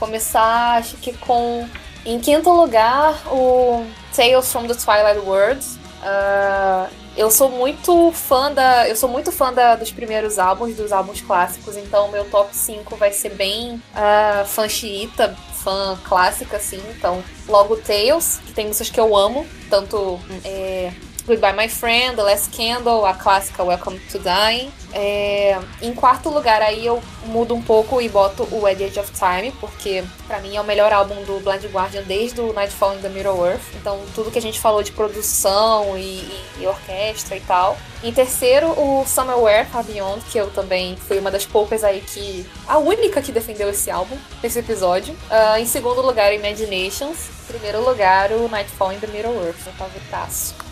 começar, 0.00 0.78
acho 0.78 0.96
que 0.96 1.16
com. 1.18 1.68
Em 2.04 2.18
quinto 2.18 2.50
lugar, 2.50 3.14
o 3.30 3.84
Tales 4.16 4.50
from 4.50 4.66
the 4.66 4.74
Twilight 4.74 5.20
Worlds. 5.20 5.78
Uh, 6.02 6.90
eu 7.14 7.30
sou 7.30 7.50
muito 7.50 8.10
fã 8.12 8.50
da. 8.50 8.88
Eu 8.88 8.96
sou 8.96 9.08
muito 9.08 9.30
fã 9.30 9.52
da, 9.52 9.76
dos 9.76 9.92
primeiros 9.92 10.38
álbuns, 10.38 10.74
dos 10.74 10.92
álbuns 10.92 11.20
clássicos, 11.20 11.76
então 11.76 12.10
meu 12.10 12.24
top 12.24 12.56
5 12.56 12.96
vai 12.96 13.12
ser 13.12 13.34
bem 13.34 13.74
uh, 13.74 14.46
fã 14.46 14.66
xiita, 14.66 15.36
fã 15.62 15.98
clássica, 16.02 16.56
assim. 16.56 16.82
Então, 16.96 17.22
logo 17.46 17.76
Tales, 17.76 18.40
que 18.46 18.54
tem 18.54 18.66
músicas 18.66 18.88
que 18.88 18.98
eu 18.98 19.14
amo, 19.14 19.46
tanto. 19.68 20.18
É, 20.42 20.90
Goodbye 21.30 21.52
My 21.52 21.68
Friend, 21.68 22.16
The 22.16 22.24
Last 22.24 22.50
Candle, 22.50 23.06
a 23.06 23.14
clássica 23.14 23.62
Welcome 23.62 24.00
to 24.10 24.18
Dying. 24.18 24.72
É, 24.92 25.56
em 25.80 25.94
quarto 25.94 26.28
lugar, 26.28 26.60
aí 26.60 26.84
eu 26.84 27.00
mudo 27.26 27.54
um 27.54 27.62
pouco 27.62 28.02
e 28.02 28.08
boto 28.08 28.48
o 28.50 28.66
Edge 28.66 28.98
of 28.98 29.12
Time, 29.12 29.52
porque 29.60 30.02
para 30.26 30.40
mim 30.40 30.56
é 30.56 30.60
o 30.60 30.64
melhor 30.64 30.92
álbum 30.92 31.22
do 31.22 31.38
Blind 31.38 31.64
Guardian 31.66 32.02
desde 32.02 32.40
o 32.40 32.52
Nightfall 32.52 32.96
in 32.96 33.00
the 33.00 33.08
Middle 33.08 33.46
Earth. 33.46 33.62
Então, 33.76 34.00
tudo 34.12 34.32
que 34.32 34.40
a 34.40 34.42
gente 34.42 34.58
falou 34.58 34.82
de 34.82 34.90
produção 34.90 35.96
e, 35.96 36.00
e, 36.00 36.44
e 36.62 36.66
orquestra 36.66 37.36
e 37.36 37.40
tal. 37.42 37.78
Em 38.02 38.12
terceiro, 38.12 38.66
o 38.70 39.04
Somewhere 39.06 39.68
Far 39.68 39.84
Beyond, 39.84 40.24
que 40.32 40.36
eu 40.36 40.50
também 40.50 40.96
fui 40.96 41.20
uma 41.20 41.30
das 41.30 41.46
poucas 41.46 41.84
aí 41.84 42.00
que. 42.00 42.44
a 42.66 42.78
única 42.78 43.22
que 43.22 43.30
defendeu 43.30 43.70
esse 43.70 43.88
álbum 43.88 44.18
nesse 44.42 44.58
episódio. 44.58 45.14
Uh, 45.30 45.60
em 45.60 45.66
segundo 45.66 46.02
lugar, 46.02 46.34
Imaginations. 46.34 47.28
Em 47.44 47.52
primeiro 47.52 47.84
lugar, 47.84 48.32
o 48.32 48.48
Nightfall 48.48 48.94
in 48.94 48.98
the 48.98 49.06
Middle 49.06 49.46
Earth, 49.46 49.62
meu 49.64 49.74
favoritaço. 49.74 50.69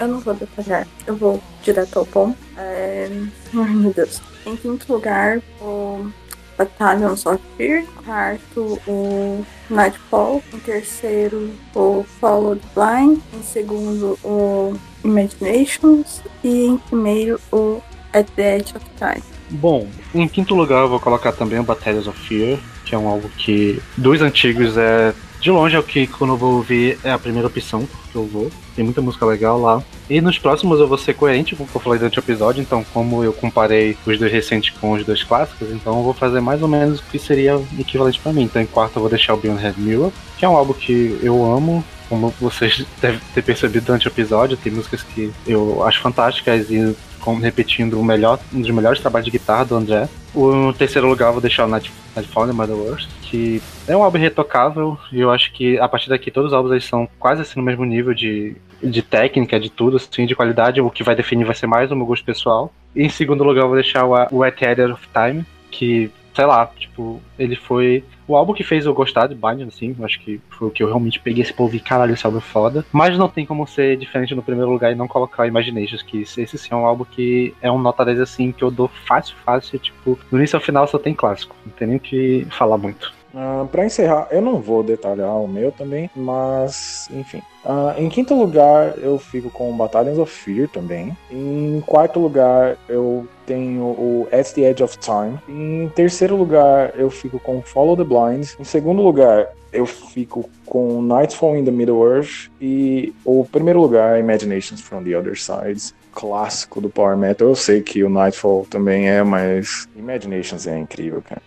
Eu 0.00 0.08
não 0.08 0.20
vou 0.20 0.32
detalhar, 0.32 0.88
eu 1.06 1.14
vou 1.14 1.42
direto 1.62 1.98
ao 1.98 2.06
ponto. 2.06 2.36
É... 2.56 3.08
Ai 3.54 3.74
meu 3.74 3.92
Deus. 3.92 4.22
Em 4.46 4.56
quinto 4.56 4.90
lugar, 4.90 5.40
o 5.60 6.10
Battalion 6.56 7.12
of 7.12 7.38
Fear. 7.56 7.84
Quarto, 8.04 8.80
o 8.86 9.44
Nightfall. 9.68 10.42
Em 10.54 10.58
terceiro, 10.60 11.50
o 11.74 12.04
Follow 12.18 12.58
Blind. 12.74 13.18
Em 13.34 13.42
segundo, 13.42 14.18
o 14.24 14.74
Imaginations. 15.04 16.22
E 16.42 16.66
em 16.66 16.78
primeiro, 16.78 17.38
o 17.52 17.82
At 18.14 18.26
the 18.36 18.56
Edge 18.56 18.74
of 18.76 18.86
Time. 18.96 19.22
Bom, 19.50 19.86
em 20.14 20.26
quinto 20.28 20.54
lugar 20.54 20.82
eu 20.82 20.88
vou 20.88 21.00
colocar 21.00 21.32
também 21.32 21.58
o 21.58 21.62
Battalions 21.62 22.06
of 22.06 22.18
Fear, 22.26 22.58
que 22.84 22.94
é 22.94 22.98
um 22.98 23.08
álbum 23.08 23.28
que 23.36 23.82
dos 23.96 24.22
antigos 24.22 24.76
é 24.76 25.12
de 25.40 25.50
longe 25.50 25.74
é 25.74 25.78
o 25.78 25.82
que 25.82 26.06
quando 26.06 26.34
eu 26.34 26.36
vou 26.36 26.54
ouvir 26.56 26.98
é 27.02 27.10
a 27.10 27.18
primeira 27.18 27.48
opção 27.48 27.88
que 28.10 28.16
eu 28.16 28.26
vou. 28.26 28.50
tem 28.76 28.84
muita 28.84 29.00
música 29.00 29.24
legal 29.24 29.60
lá. 29.60 29.82
E 30.08 30.20
nos 30.20 30.38
próximos 30.38 30.78
eu 30.80 30.86
vou 30.86 30.98
ser 30.98 31.14
coerente 31.14 31.56
com 31.56 31.64
o 31.64 31.66
que 31.66 31.74
eu 31.74 31.80
falei 31.80 31.98
durante 31.98 32.18
o 32.18 32.20
episódio, 32.20 32.60
então 32.60 32.84
como 32.92 33.24
eu 33.24 33.32
comparei 33.32 33.96
os 34.04 34.18
dois 34.18 34.30
recentes 34.30 34.70
com 34.78 34.92
os 34.92 35.04
dois 35.04 35.22
clássicos, 35.22 35.70
então 35.70 35.96
eu 35.96 36.02
vou 36.02 36.12
fazer 36.12 36.40
mais 36.40 36.60
ou 36.60 36.68
menos 36.68 37.00
o 37.00 37.04
que 37.04 37.18
seria 37.18 37.60
equivalente 37.78 38.20
para 38.20 38.32
mim. 38.32 38.42
Então 38.42 38.60
em 38.60 38.66
quarto 38.66 38.96
eu 38.96 39.00
vou 39.00 39.10
deixar 39.10 39.34
o 39.34 39.36
Beyond 39.38 39.62
Red 39.62 39.74
Mirror, 39.78 40.12
que 40.36 40.44
é 40.44 40.48
um 40.48 40.56
álbum 40.56 40.74
que 40.74 41.18
eu 41.22 41.44
amo, 41.44 41.82
como 42.10 42.34
vocês 42.40 42.84
devem 43.00 43.20
ter 43.32 43.42
percebido 43.42 43.86
durante 43.86 44.08
o 44.08 44.10
episódio, 44.10 44.56
tem 44.56 44.72
músicas 44.72 45.02
que 45.02 45.32
eu 45.46 45.84
acho 45.86 46.00
fantásticas 46.00 46.68
e 46.68 46.94
repetindo 47.40 48.00
o 48.00 48.04
melhor, 48.04 48.40
um 48.52 48.60
dos 48.60 48.70
melhores 48.70 48.98
trabalhos 48.98 49.26
de 49.26 49.30
guitarra 49.30 49.64
do 49.64 49.76
André. 49.76 50.08
O 50.34 50.72
terceiro 50.72 51.06
lugar 51.06 51.28
eu 51.28 51.32
vou 51.34 51.40
deixar 51.40 51.66
o 51.66 51.68
Night, 51.68 51.92
Nightfall 52.16 52.52
Mother 52.52 52.74
Worst, 52.74 53.08
que 53.22 53.62
é 53.86 53.96
um 53.96 54.02
álbum 54.02 54.18
retocável 54.18 54.98
e 55.12 55.20
eu 55.20 55.30
acho 55.30 55.52
que 55.52 55.78
a 55.78 55.88
partir 55.88 56.08
daqui 56.08 56.30
todos 56.30 56.50
os 56.50 56.56
álbuns 56.56 56.72
eles 56.72 56.84
são 56.84 57.08
quase 57.18 57.42
assim 57.42 57.60
no 57.60 57.64
mesmo 57.64 57.84
nível 57.84 58.12
de, 58.12 58.56
de 58.82 59.02
técnica, 59.02 59.60
de 59.60 59.70
tudo, 59.70 59.98
assim, 59.98 60.26
de 60.26 60.34
qualidade. 60.34 60.80
O 60.80 60.90
que 60.90 61.04
vai 61.04 61.14
definir 61.14 61.44
vai 61.44 61.54
ser 61.54 61.66
mais 61.66 61.92
o 61.92 61.96
meu 61.96 62.06
gosto 62.06 62.24
pessoal. 62.24 62.72
E 62.96 63.02
em 63.04 63.08
segundo 63.08 63.44
lugar 63.44 63.62
eu 63.62 63.68
vou 63.68 63.76
deixar 63.76 64.04
o, 64.06 64.14
o 64.32 64.42
At 64.42 64.58
Head 64.60 64.82
of 64.82 65.06
Time, 65.14 65.44
que 65.70 66.10
sei 66.34 66.46
lá, 66.46 66.66
tipo, 66.78 67.20
ele 67.38 67.54
foi 67.54 68.02
o 68.30 68.36
álbum 68.36 68.54
que 68.54 68.62
fez 68.62 68.86
eu 68.86 68.94
gostar 68.94 69.26
de 69.26 69.34
Bind, 69.34 69.66
assim, 69.66 69.96
acho 70.02 70.20
que 70.20 70.40
foi 70.50 70.68
o 70.68 70.70
que 70.70 70.82
eu 70.82 70.86
realmente 70.86 71.18
peguei 71.18 71.42
esse 71.42 71.52
povo 71.52 71.74
e 71.74 71.80
caralho, 71.80 72.14
esse 72.14 72.24
álbum 72.24 72.38
é 72.38 72.40
foda. 72.40 72.86
Mas 72.92 73.18
não 73.18 73.28
tem 73.28 73.44
como 73.44 73.66
ser 73.66 73.96
diferente 73.96 74.34
no 74.36 74.42
primeiro 74.42 74.70
lugar 74.70 74.92
e 74.92 74.94
não 74.94 75.08
colocar 75.08 75.48
Imaginations, 75.48 76.02
que 76.02 76.22
esse 76.22 76.46
sim 76.46 76.72
é 76.72 76.76
um 76.76 76.86
álbum 76.86 77.04
que 77.04 77.52
é 77.60 77.70
um 77.70 77.78
nota 77.78 78.04
10 78.04 78.20
assim, 78.20 78.52
que 78.52 78.62
eu 78.62 78.70
dou 78.70 78.88
fácil, 79.06 79.34
fácil, 79.44 79.78
tipo, 79.80 80.16
do 80.30 80.38
início 80.38 80.56
ao 80.56 80.62
final 80.62 80.86
só 80.86 80.98
tem 80.98 81.12
clássico, 81.12 81.56
não 81.66 81.72
tem 81.72 81.88
nem 81.88 81.96
o 81.96 82.00
que 82.00 82.46
falar 82.50 82.78
muito. 82.78 83.12
Uh, 83.34 83.66
para 83.68 83.86
encerrar, 83.86 84.28
eu 84.30 84.40
não 84.40 84.60
vou 84.60 84.82
detalhar 84.82 85.36
o 85.36 85.46
meu 85.46 85.70
também, 85.70 86.10
mas 86.14 87.08
enfim. 87.12 87.42
Uh, 87.64 87.98
em 87.98 88.08
quinto 88.08 88.34
lugar, 88.34 88.98
eu 88.98 89.18
fico 89.18 89.50
com 89.50 89.76
Battalions 89.76 90.18
of 90.18 90.32
Fear 90.32 90.68
também. 90.68 91.16
Em 91.30 91.82
quarto 91.86 92.18
lugar, 92.18 92.76
eu 92.88 93.26
tenho 93.46 93.82
o 93.82 94.28
At 94.32 94.52
the 94.52 94.62
Edge 94.62 94.82
of 94.82 94.98
Time. 94.98 95.38
Em 95.48 95.88
terceiro 95.90 96.36
lugar, 96.36 96.92
eu 96.96 97.10
fico 97.10 97.38
com 97.38 97.62
Follow 97.62 97.96
the 97.96 98.04
Blind. 98.04 98.48
Em 98.58 98.64
segundo 98.64 99.02
lugar, 99.02 99.48
eu 99.72 99.86
fico 99.86 100.48
com 100.66 101.00
Nightfall 101.02 101.56
in 101.56 101.64
the 101.64 101.70
Middle 101.70 102.04
Earth. 102.04 102.50
E 102.60 103.14
o 103.24 103.44
primeiro 103.44 103.80
lugar, 103.80 104.18
Imaginations 104.18 104.80
from 104.80 105.04
the 105.04 105.16
Other 105.16 105.38
Sides. 105.38 105.94
Clássico 106.12 106.80
do 106.80 106.90
Power 106.90 107.16
Metal. 107.16 107.48
Eu 107.48 107.54
sei 107.54 107.80
que 107.80 108.02
o 108.02 108.08
Nightfall 108.08 108.66
também 108.68 109.08
é, 109.08 109.22
mas 109.22 109.88
Imaginations 109.94 110.66
é 110.66 110.76
incrível, 110.76 111.22
cara. 111.22 111.42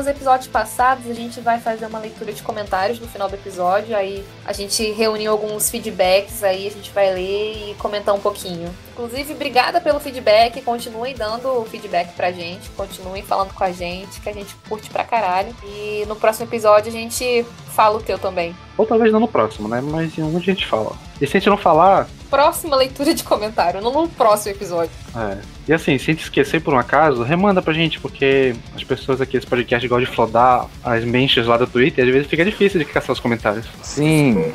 Alguns 0.00 0.06
episódios 0.06 0.48
passados, 0.48 1.06
a 1.10 1.12
gente 1.12 1.40
vai 1.40 1.60
fazer 1.60 1.84
uma 1.86 1.98
leitura 1.98 2.32
de 2.32 2.42
comentários 2.42 2.98
no 2.98 3.06
final 3.06 3.28
do 3.28 3.34
episódio. 3.34 3.94
Aí 3.94 4.24
a 4.46 4.52
gente 4.52 4.90
reuniu 4.92 5.30
alguns 5.30 5.68
feedbacks, 5.68 6.42
aí 6.42 6.66
a 6.66 6.70
gente 6.70 6.90
vai 6.90 7.12
ler 7.12 7.70
e 7.70 7.74
comentar 7.74 8.14
um 8.14 8.20
pouquinho. 8.20 8.74
Inclusive, 8.92 9.34
obrigada 9.34 9.80
pelo 9.80 10.00
feedback. 10.00 10.62
Continuem 10.62 11.14
dando 11.14 11.64
feedback 11.66 12.14
pra 12.14 12.32
gente, 12.32 12.70
continuem 12.70 13.22
falando 13.22 13.52
com 13.52 13.62
a 13.62 13.72
gente, 13.72 14.20
que 14.20 14.28
a 14.28 14.32
gente 14.32 14.54
curte 14.68 14.88
pra 14.88 15.04
caralho. 15.04 15.54
E 15.64 16.04
no 16.08 16.16
próximo 16.16 16.46
episódio 16.46 16.88
a 16.88 16.92
gente 16.92 17.44
fala 17.74 17.98
o 17.98 18.02
teu 18.02 18.18
também. 18.18 18.56
Ou 18.78 18.86
talvez 18.86 19.12
não 19.12 19.20
no 19.20 19.28
próximo, 19.28 19.68
né? 19.68 19.82
Mas 19.82 20.16
em 20.16 20.36
a 20.36 20.40
gente 20.40 20.66
fala. 20.66 20.96
E 21.20 21.26
se 21.26 21.36
a 21.36 21.40
gente 21.40 21.50
não 21.50 21.58
falar. 21.58 22.08
Próxima 22.30 22.76
leitura 22.76 23.12
de 23.12 23.22
comentário, 23.22 23.82
não 23.82 23.92
no 23.92 24.08
próximo 24.08 24.54
episódio. 24.54 24.92
É. 25.14 25.59
E 25.70 25.72
assim, 25.72 25.96
se 25.98 26.10
a 26.10 26.12
gente 26.12 26.24
esquecer 26.24 26.60
por 26.60 26.74
um 26.74 26.78
acaso, 26.80 27.22
remanda 27.22 27.62
pra 27.62 27.72
gente, 27.72 28.00
porque 28.00 28.56
as 28.74 28.82
pessoas 28.82 29.20
aqui 29.20 29.34
desse 29.34 29.46
podcast 29.46 29.86
gostam 29.86 30.04
de 30.04 30.16
flodar 30.16 30.66
as 30.82 31.04
mentions 31.04 31.46
lá 31.46 31.56
do 31.56 31.64
Twitter 31.64 32.04
e 32.04 32.08
às 32.08 32.12
vezes 32.12 32.28
fica 32.28 32.44
difícil 32.44 32.80
de 32.80 32.86
caçar 32.86 33.12
os 33.12 33.20
comentários. 33.20 33.66
Sim. 33.80 34.50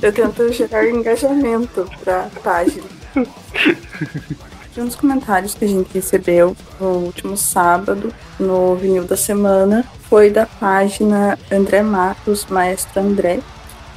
Eu 0.00 0.10
tento 0.10 0.50
gerar 0.50 0.88
engajamento 0.88 1.86
pra 2.02 2.30
página. 2.42 2.82
um 4.78 4.86
dos 4.86 4.96
comentários 4.96 5.52
que 5.52 5.66
a 5.66 5.68
gente 5.68 5.90
recebeu 5.92 6.56
no 6.80 6.92
último 6.92 7.36
sábado, 7.36 8.10
no 8.40 8.74
vinil 8.74 9.04
da 9.04 9.18
semana, 9.18 9.84
foi 10.08 10.30
da 10.30 10.46
página 10.46 11.38
André 11.52 11.82
Matos, 11.82 12.46
Maestro 12.46 13.02
André, 13.02 13.40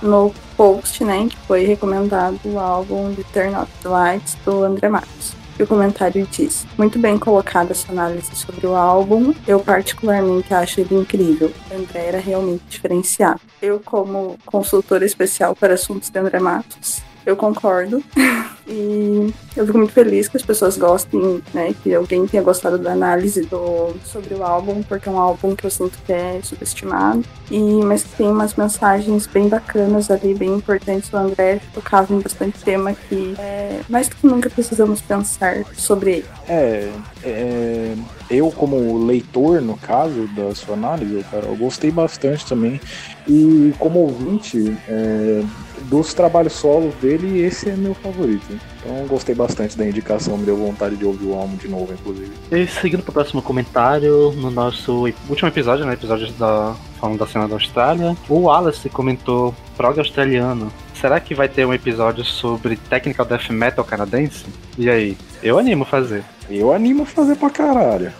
no 0.02 0.34
post, 0.58 1.02
né, 1.06 1.30
que 1.30 1.38
foi 1.48 1.64
recomendado 1.64 2.38
o 2.44 2.60
álbum 2.60 3.14
de 3.14 3.24
Turn 3.24 3.56
Off 3.56 3.72
the 3.82 3.88
Lights 3.88 4.38
do 4.44 4.66
André 4.66 4.90
Matos. 4.90 5.40
E 5.62 5.64
o 5.64 5.68
comentário 5.68 6.28
diz: 6.32 6.66
Muito 6.76 6.98
bem 6.98 7.20
colocada 7.20 7.72
essa 7.72 7.92
análise 7.92 8.36
sobre 8.36 8.66
o 8.66 8.76
álbum. 8.76 9.32
Eu, 9.48 9.60
particularmente, 9.60 10.52
acho 10.56 10.82
ele 10.82 10.96
incrível. 10.96 11.54
André 11.72 12.08
era 12.08 12.20
realmente 12.20 12.64
diferenciado. 12.68 13.40
Eu, 13.62 13.80
como 13.80 14.40
consultora 14.44 15.06
especial 15.06 15.56
para 15.56 15.76
assuntos 15.76 16.10
de 16.10 16.18
André 16.18 16.40
Matos, 16.40 17.04
eu 17.26 17.36
concordo. 17.36 18.04
e 18.68 19.34
eu 19.56 19.66
fico 19.66 19.78
muito 19.78 19.94
feliz 19.94 20.28
que 20.28 20.38
as 20.38 20.44
pessoas 20.44 20.78
gostem, 20.78 21.42
né? 21.54 21.74
Que 21.84 21.94
alguém 21.94 22.26
tenha 22.28 22.42
gostado 22.42 22.78
da 22.78 22.94
análise 22.94 23.42
do, 23.42 23.94
sobre 24.06 24.34
o 24.34 24.44
álbum, 24.44 24.82
porque 24.84 25.10
é 25.10 25.12
um 25.12 25.20
álbum 25.20 25.56
que 25.56 25.66
eu 25.66 25.70
sinto 25.70 25.98
que 26.06 26.14
é 26.14 26.40
subestimado. 26.44 27.24
E, 27.50 27.60
mas 27.60 28.04
tem 28.04 28.28
umas 28.28 28.56
mensagens 28.56 29.28
bem 29.28 29.50
bacanas 29.50 30.10
ali, 30.10 30.34
bem 30.34 30.54
importantes. 30.54 31.12
O 31.12 31.18
André 31.18 31.60
tocava 31.74 32.14
em 32.14 32.20
bastante 32.20 32.60
tema 32.60 32.94
que 32.94 33.36
é, 33.38 33.82
mais 33.90 34.08
do 34.08 34.16
que 34.16 34.28
nunca 34.28 34.50
precisamos 34.50 35.02
pensar 35.02 35.66
sobre 35.74 36.12
ele. 36.12 36.26
É, 36.48 36.90
é, 37.24 37.96
eu 38.30 38.52
como 38.52 39.06
leitor, 39.06 39.62
no 39.62 39.76
caso 39.76 40.28
da 40.28 40.56
sua 40.56 40.76
análise, 40.76 41.26
cara, 41.30 41.46
eu 41.46 41.56
gostei 41.56 41.92
bastante 41.92 42.46
também. 42.46 42.80
E 43.28 43.74
como 43.78 44.00
ouvinte, 44.00 44.76
é, 44.88 45.44
dos 45.86 46.14
trabalhos 46.14 46.54
solos 46.54 46.94
dele, 46.96 47.42
esse 47.42 47.70
é 47.70 47.76
meu 47.76 47.94
favorito. 47.94 48.46
Então 48.80 49.06
gostei 49.08 49.36
bastante 49.36 49.78
da 49.78 49.86
indicação, 49.86 50.38
me 50.38 50.46
deu 50.46 50.58
vontade 50.58 50.96
de 50.96 51.06
ouvir 51.06 51.26
o 51.26 51.34
álbum 51.36 51.56
de 51.56 51.68
novo, 51.68 51.94
inclusive. 51.94 52.32
E 52.52 52.68
seguindo 52.68 53.04
para 53.04 53.12
o 53.12 53.14
próximo 53.14 53.42
comentário, 53.42 54.32
no 54.34 54.50
nosso 54.50 55.06
último 55.30 55.48
episódio, 55.48 55.86
né, 55.86 55.94
episódio 55.94 56.32
da 56.34 56.76
falando 57.00 57.18
da 57.18 57.26
cena 57.26 57.48
da 57.48 57.56
Austrália, 57.56 58.16
o 58.30 58.42
Wallace 58.42 58.88
comentou 58.90 59.56
prog 59.76 59.98
australiano. 59.98 60.72
Será 60.94 61.20
que 61.20 61.34
vai 61.34 61.50
ter 61.50 61.66
um 61.66 61.74
episódio 61.74 62.24
sobre 62.24 62.76
technical 62.76 63.26
death 63.26 63.50
metal 63.50 63.84
canadense? 63.84 64.46
E 64.78 64.88
aí? 64.88 65.18
Eu 65.42 65.58
animo 65.58 65.84
fazer. 65.84 66.24
Eu 66.48 66.72
animo 66.72 67.06
fazer 67.06 67.36
pra 67.38 67.50
caralho. 67.50 68.14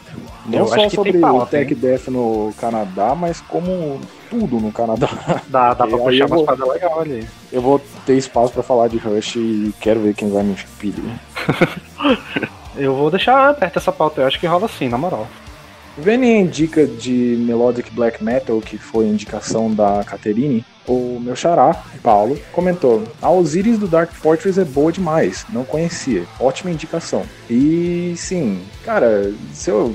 Não 0.48 0.60
eu 0.60 0.68
só 0.68 0.90
sobre 0.90 1.16
o 1.24 1.46
Tech 1.46 1.76
Death 1.76 2.08
no 2.08 2.52
Canadá, 2.60 3.14
mas 3.14 3.40
como 3.42 4.00
tudo 4.32 4.62
no 4.62 4.72
Canadá. 4.72 5.10
Dá, 5.48 5.74
dá 5.74 5.86
pra 5.86 5.98
puxar 6.00 6.26
uma 6.26 6.40
espada 6.40 6.66
legal 6.66 7.02
ali. 7.02 7.28
Eu 7.52 7.62
vou 7.62 7.80
ter 8.06 8.16
espaço 8.16 8.54
pra 8.54 8.64
falar 8.64 8.88
de 8.88 8.98
Rush 8.98 9.36
e 9.36 9.74
quero 9.82 10.00
ver 10.00 10.16
quem 10.16 10.32
vai 10.32 10.42
me 10.42 10.56
pedir. 10.80 11.04
eu 12.78 12.96
vou 12.96 13.12
deixar 13.12 13.50
aberta 13.50 13.78
essa 13.78 13.92
pauta, 13.92 14.22
eu 14.22 14.28
acho 14.28 14.40
que 14.40 14.48
rola 14.48 14.70
sim, 14.70 14.88
na 14.88 14.98
moral. 14.98 15.28
Vendo 15.98 16.24
a 16.24 16.50
dica 16.50 16.88
de 16.88 17.36
Melodic 17.42 17.92
Black 17.92 18.24
Metal, 18.24 18.62
que 18.62 18.78
foi 18.78 19.06
indicação 19.06 19.74
da 19.74 20.02
Caterine, 20.06 20.66
o 20.88 21.20
meu 21.20 21.36
xará, 21.36 21.84
Paulo, 22.02 22.40
comentou: 22.54 23.04
A 23.22 23.30
Osiris 23.30 23.78
do 23.78 23.88
Dark 23.88 24.12
Fortress 24.14 24.58
é 24.58 24.64
boa 24.64 24.92
demais, 24.92 25.46
não 25.50 25.66
conhecia. 25.66 26.24
Ótima 26.40 26.72
indicação. 26.72 27.24
E 27.50 28.14
sim, 28.16 28.62
cara, 28.86 29.34
se 29.52 29.70
eu 29.70 29.94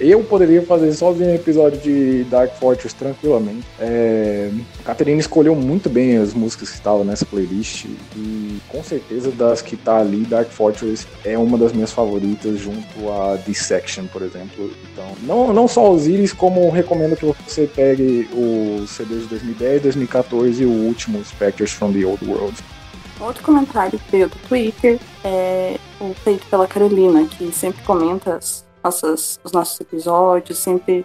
eu 0.00 0.22
poderia 0.24 0.62
fazer 0.62 0.92
sozinho 0.92 1.30
um 1.30 1.34
episódio 1.34 1.80
de 1.80 2.24
Dark 2.24 2.54
Fortress 2.54 2.94
tranquilamente. 2.94 3.66
É, 3.78 4.50
Caterina 4.84 5.20
escolheu 5.20 5.54
muito 5.54 5.88
bem 5.88 6.16
as 6.18 6.34
músicas 6.34 6.70
que 6.70 6.76
estavam 6.76 7.04
nessa 7.04 7.24
playlist 7.24 7.86
e 8.16 8.58
com 8.68 8.82
certeza 8.82 9.30
das 9.30 9.62
que 9.62 9.76
tá 9.76 9.98
ali, 9.98 10.24
Dark 10.24 10.50
Fortress 10.50 11.06
é 11.24 11.36
uma 11.38 11.56
das 11.56 11.72
minhas 11.72 11.92
favoritas 11.92 12.58
junto 12.58 13.10
a 13.10 13.36
Dissection, 13.36 14.06
por 14.06 14.22
exemplo. 14.22 14.70
Então, 14.92 15.06
não, 15.22 15.52
não 15.52 15.68
só 15.68 15.90
Osiris, 15.90 16.32
como 16.32 16.70
recomendo 16.70 17.16
que 17.16 17.24
você 17.24 17.66
pegue 17.66 18.28
o 18.32 18.86
CD 18.86 19.20
de 19.20 19.26
2010, 19.26 19.82
2014 19.82 20.62
e 20.62 20.66
o 20.66 20.70
último 20.70 21.24
Spectres 21.24 21.72
from 21.72 21.92
the 21.92 22.04
Old 22.04 22.24
World. 22.24 22.56
Outro 23.20 23.42
comentário 23.44 23.98
que 23.98 24.10
veio 24.10 24.28
do 24.28 24.36
Twitter 24.48 24.98
é 25.24 25.76
o 26.00 26.12
feito 26.12 26.44
pela 26.46 26.66
Carolina, 26.66 27.24
que 27.26 27.52
sempre 27.52 27.82
comenta 27.84 28.40
nossas, 28.82 29.40
os 29.42 29.52
nossos 29.52 29.80
episódios, 29.80 30.58
sempre, 30.58 31.04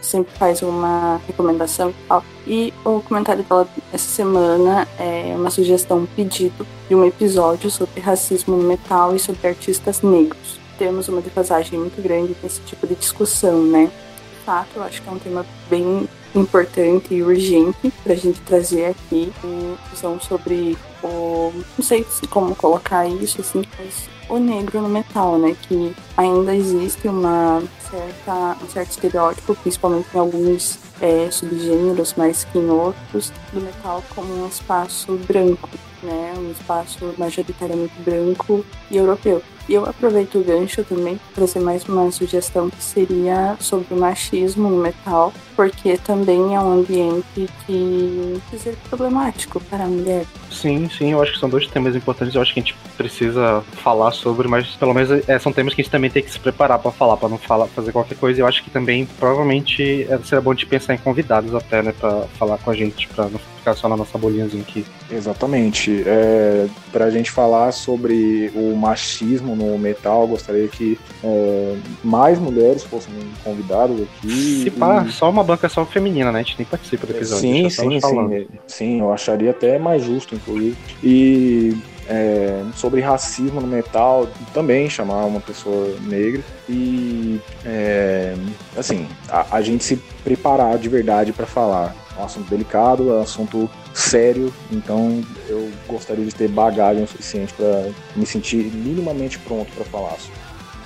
sempre 0.00 0.32
faz 0.34 0.62
uma 0.62 1.20
recomendação 1.26 1.90
e 1.90 1.94
tal. 2.08 2.24
E 2.46 2.74
o 2.84 3.00
comentário 3.00 3.42
dela 3.44 3.68
essa 3.92 4.08
semana 4.08 4.86
é 4.98 5.34
uma 5.36 5.50
sugestão, 5.50 5.98
um 5.98 6.06
pedido 6.06 6.66
de 6.88 6.94
um 6.94 7.04
episódio 7.04 7.70
sobre 7.70 8.00
racismo 8.00 8.56
no 8.56 8.64
metal 8.64 9.14
e 9.14 9.18
sobre 9.18 9.48
artistas 9.48 10.02
negros. 10.02 10.58
Temos 10.78 11.08
uma 11.08 11.20
defasagem 11.20 11.78
muito 11.78 12.00
grande 12.02 12.36
nesse 12.42 12.60
tipo 12.62 12.86
de 12.86 12.94
discussão, 12.94 13.62
né? 13.62 13.86
De 13.86 14.44
fato, 14.44 14.68
eu 14.76 14.82
acho 14.82 15.02
que 15.02 15.08
é 15.08 15.12
um 15.12 15.18
tema 15.18 15.46
bem 15.70 16.08
importante 16.34 17.14
e 17.14 17.22
urgente 17.22 17.90
para 18.04 18.12
a 18.12 18.16
gente 18.16 18.40
trazer 18.42 18.86
aqui 18.86 19.32
uma 19.42 19.76
discussão 19.76 20.20
sobre 20.20 20.76
o. 21.02 21.52
Não 21.76 21.84
sei 21.84 22.06
como 22.28 22.54
colocar 22.54 23.06
isso, 23.08 23.40
assim, 23.40 23.64
mas 23.78 24.08
o 24.28 24.38
negro 24.38 24.80
no 24.80 24.88
metal, 24.88 25.38
né? 25.38 25.56
Que 25.62 25.94
ainda 26.16 26.54
existe 26.54 27.08
uma 27.08 27.62
certa, 27.90 28.56
um 28.62 28.68
certo 28.68 28.90
estereótipo, 28.90 29.54
principalmente 29.56 30.08
em 30.14 30.18
alguns 30.18 30.78
é, 31.00 31.30
subgêneros, 31.30 32.14
mas 32.16 32.44
que 32.44 32.58
em 32.58 32.68
outros, 32.68 33.32
do 33.52 33.60
metal 33.60 34.02
como 34.14 34.44
um 34.44 34.48
espaço 34.48 35.16
branco, 35.26 35.68
né? 36.02 36.34
Um 36.36 36.50
espaço 36.50 37.14
majoritariamente 37.18 37.94
branco 38.00 38.64
e 38.90 38.96
europeu. 38.96 39.42
E 39.68 39.74
eu 39.74 39.84
aproveito 39.84 40.38
o 40.38 40.44
gancho 40.44 40.84
também 40.84 41.16
para 41.16 41.34
trazer 41.34 41.60
mais 41.60 41.84
uma 41.84 42.10
sugestão 42.12 42.70
que 42.70 42.82
seria 42.82 43.56
sobre 43.58 43.94
o 43.94 43.96
machismo 43.96 44.70
no 44.70 44.76
metal, 44.76 45.32
porque 45.56 45.96
também 45.98 46.54
é 46.54 46.60
um 46.60 46.80
ambiente 46.80 47.48
que 47.66 48.40
precisa 48.48 48.70
ser 48.70 48.76
problemático 48.88 49.60
para 49.60 49.84
a 49.84 49.88
mulher. 49.88 50.24
Sim, 50.50 50.88
sim, 50.88 51.12
eu 51.12 51.22
acho 51.22 51.32
que 51.32 51.40
são 51.40 51.48
dois 51.48 51.66
temas 51.66 51.96
importantes, 51.96 52.34
eu 52.34 52.42
acho 52.42 52.54
que 52.54 52.60
a 52.60 52.62
gente 52.62 52.76
precisa 52.96 53.62
falar 53.82 54.12
sobre, 54.12 54.46
mas 54.46 54.68
pelo 54.76 54.94
menos 54.94 55.28
é, 55.28 55.38
são 55.38 55.52
temas 55.52 55.74
que 55.74 55.80
a 55.80 55.84
gente 55.84 55.90
também 55.90 56.10
tem 56.10 56.22
que 56.22 56.30
se 56.30 56.38
preparar 56.38 56.78
para 56.78 56.92
falar, 56.92 57.16
para 57.16 57.28
não 57.28 57.38
falar, 57.38 57.66
fazer 57.66 57.90
qualquer 57.92 58.16
coisa. 58.16 58.40
Eu 58.40 58.46
acho 58.46 58.62
que 58.62 58.70
também 58.70 59.06
provavelmente 59.18 60.06
é, 60.08 60.18
seria 60.18 60.40
bom 60.40 60.54
de 60.54 60.64
pensar 60.64 60.94
em 60.94 60.98
convidados 60.98 61.54
até, 61.54 61.82
né, 61.82 61.92
para 61.98 62.22
falar 62.38 62.58
com 62.58 62.70
a 62.70 62.74
gente, 62.74 63.08
para 63.08 63.24
não 63.24 63.38
ficar 63.38 63.74
só 63.74 63.88
na 63.88 63.96
nossa 63.96 64.16
bolinhazinha 64.16 64.62
aqui. 64.62 64.86
Exatamente. 65.10 66.04
É, 66.06 66.66
para 66.92 67.06
a 67.06 67.10
gente 67.10 67.30
falar 67.30 67.72
sobre 67.72 68.52
o 68.54 68.76
machismo 68.76 69.55
no 69.56 69.78
metal, 69.78 70.26
gostaria 70.26 70.68
que 70.68 70.98
é, 71.24 71.76
mais 72.04 72.38
mulheres 72.38 72.84
fossem 72.84 73.12
convidadas 73.42 74.00
aqui. 74.00 74.62
Se 74.64 74.70
pá, 74.70 75.04
e... 75.06 75.12
só 75.12 75.30
uma 75.30 75.42
banca 75.42 75.68
só 75.68 75.84
feminina, 75.84 76.30
né? 76.30 76.40
A 76.40 76.42
gente 76.42 76.58
nem 76.58 76.66
participa 76.66 77.06
do 77.06 77.12
episódio. 77.12 77.40
Sim, 77.40 77.70
sim, 77.70 78.00
sim. 78.00 78.46
Sim, 78.66 79.00
eu 79.00 79.12
acharia 79.12 79.50
até 79.50 79.78
mais 79.78 80.04
justo, 80.04 80.34
inclusive. 80.34 80.76
E 81.02 81.76
é, 82.08 82.62
sobre 82.74 83.00
racismo 83.00 83.60
no 83.60 83.66
metal, 83.66 84.28
também 84.54 84.88
chamar 84.88 85.24
uma 85.24 85.40
pessoa 85.40 85.96
negra 86.02 86.42
e 86.68 87.40
é, 87.64 88.34
assim 88.76 89.06
a, 89.28 89.56
a, 89.56 89.62
gente 89.62 89.84
se 89.84 89.96
preparar 90.22 90.78
de 90.78 90.88
verdade 90.88 91.32
para 91.32 91.46
falar. 91.46 91.94
É 92.16 92.20
um 92.20 92.24
assunto 92.24 92.48
delicado, 92.48 93.10
é 93.10 93.14
um 93.14 93.22
assunto 93.22 93.68
sério, 93.96 94.52
então 94.70 95.24
eu 95.48 95.70
gostaria 95.88 96.24
de 96.24 96.34
ter 96.34 96.48
bagagem 96.48 97.04
o 97.04 97.08
suficiente 97.08 97.54
para 97.54 97.88
me 98.14 98.26
sentir 98.26 98.64
minimamente 98.64 99.38
pronto 99.38 99.72
para 99.72 99.84
falar. 99.86 100.16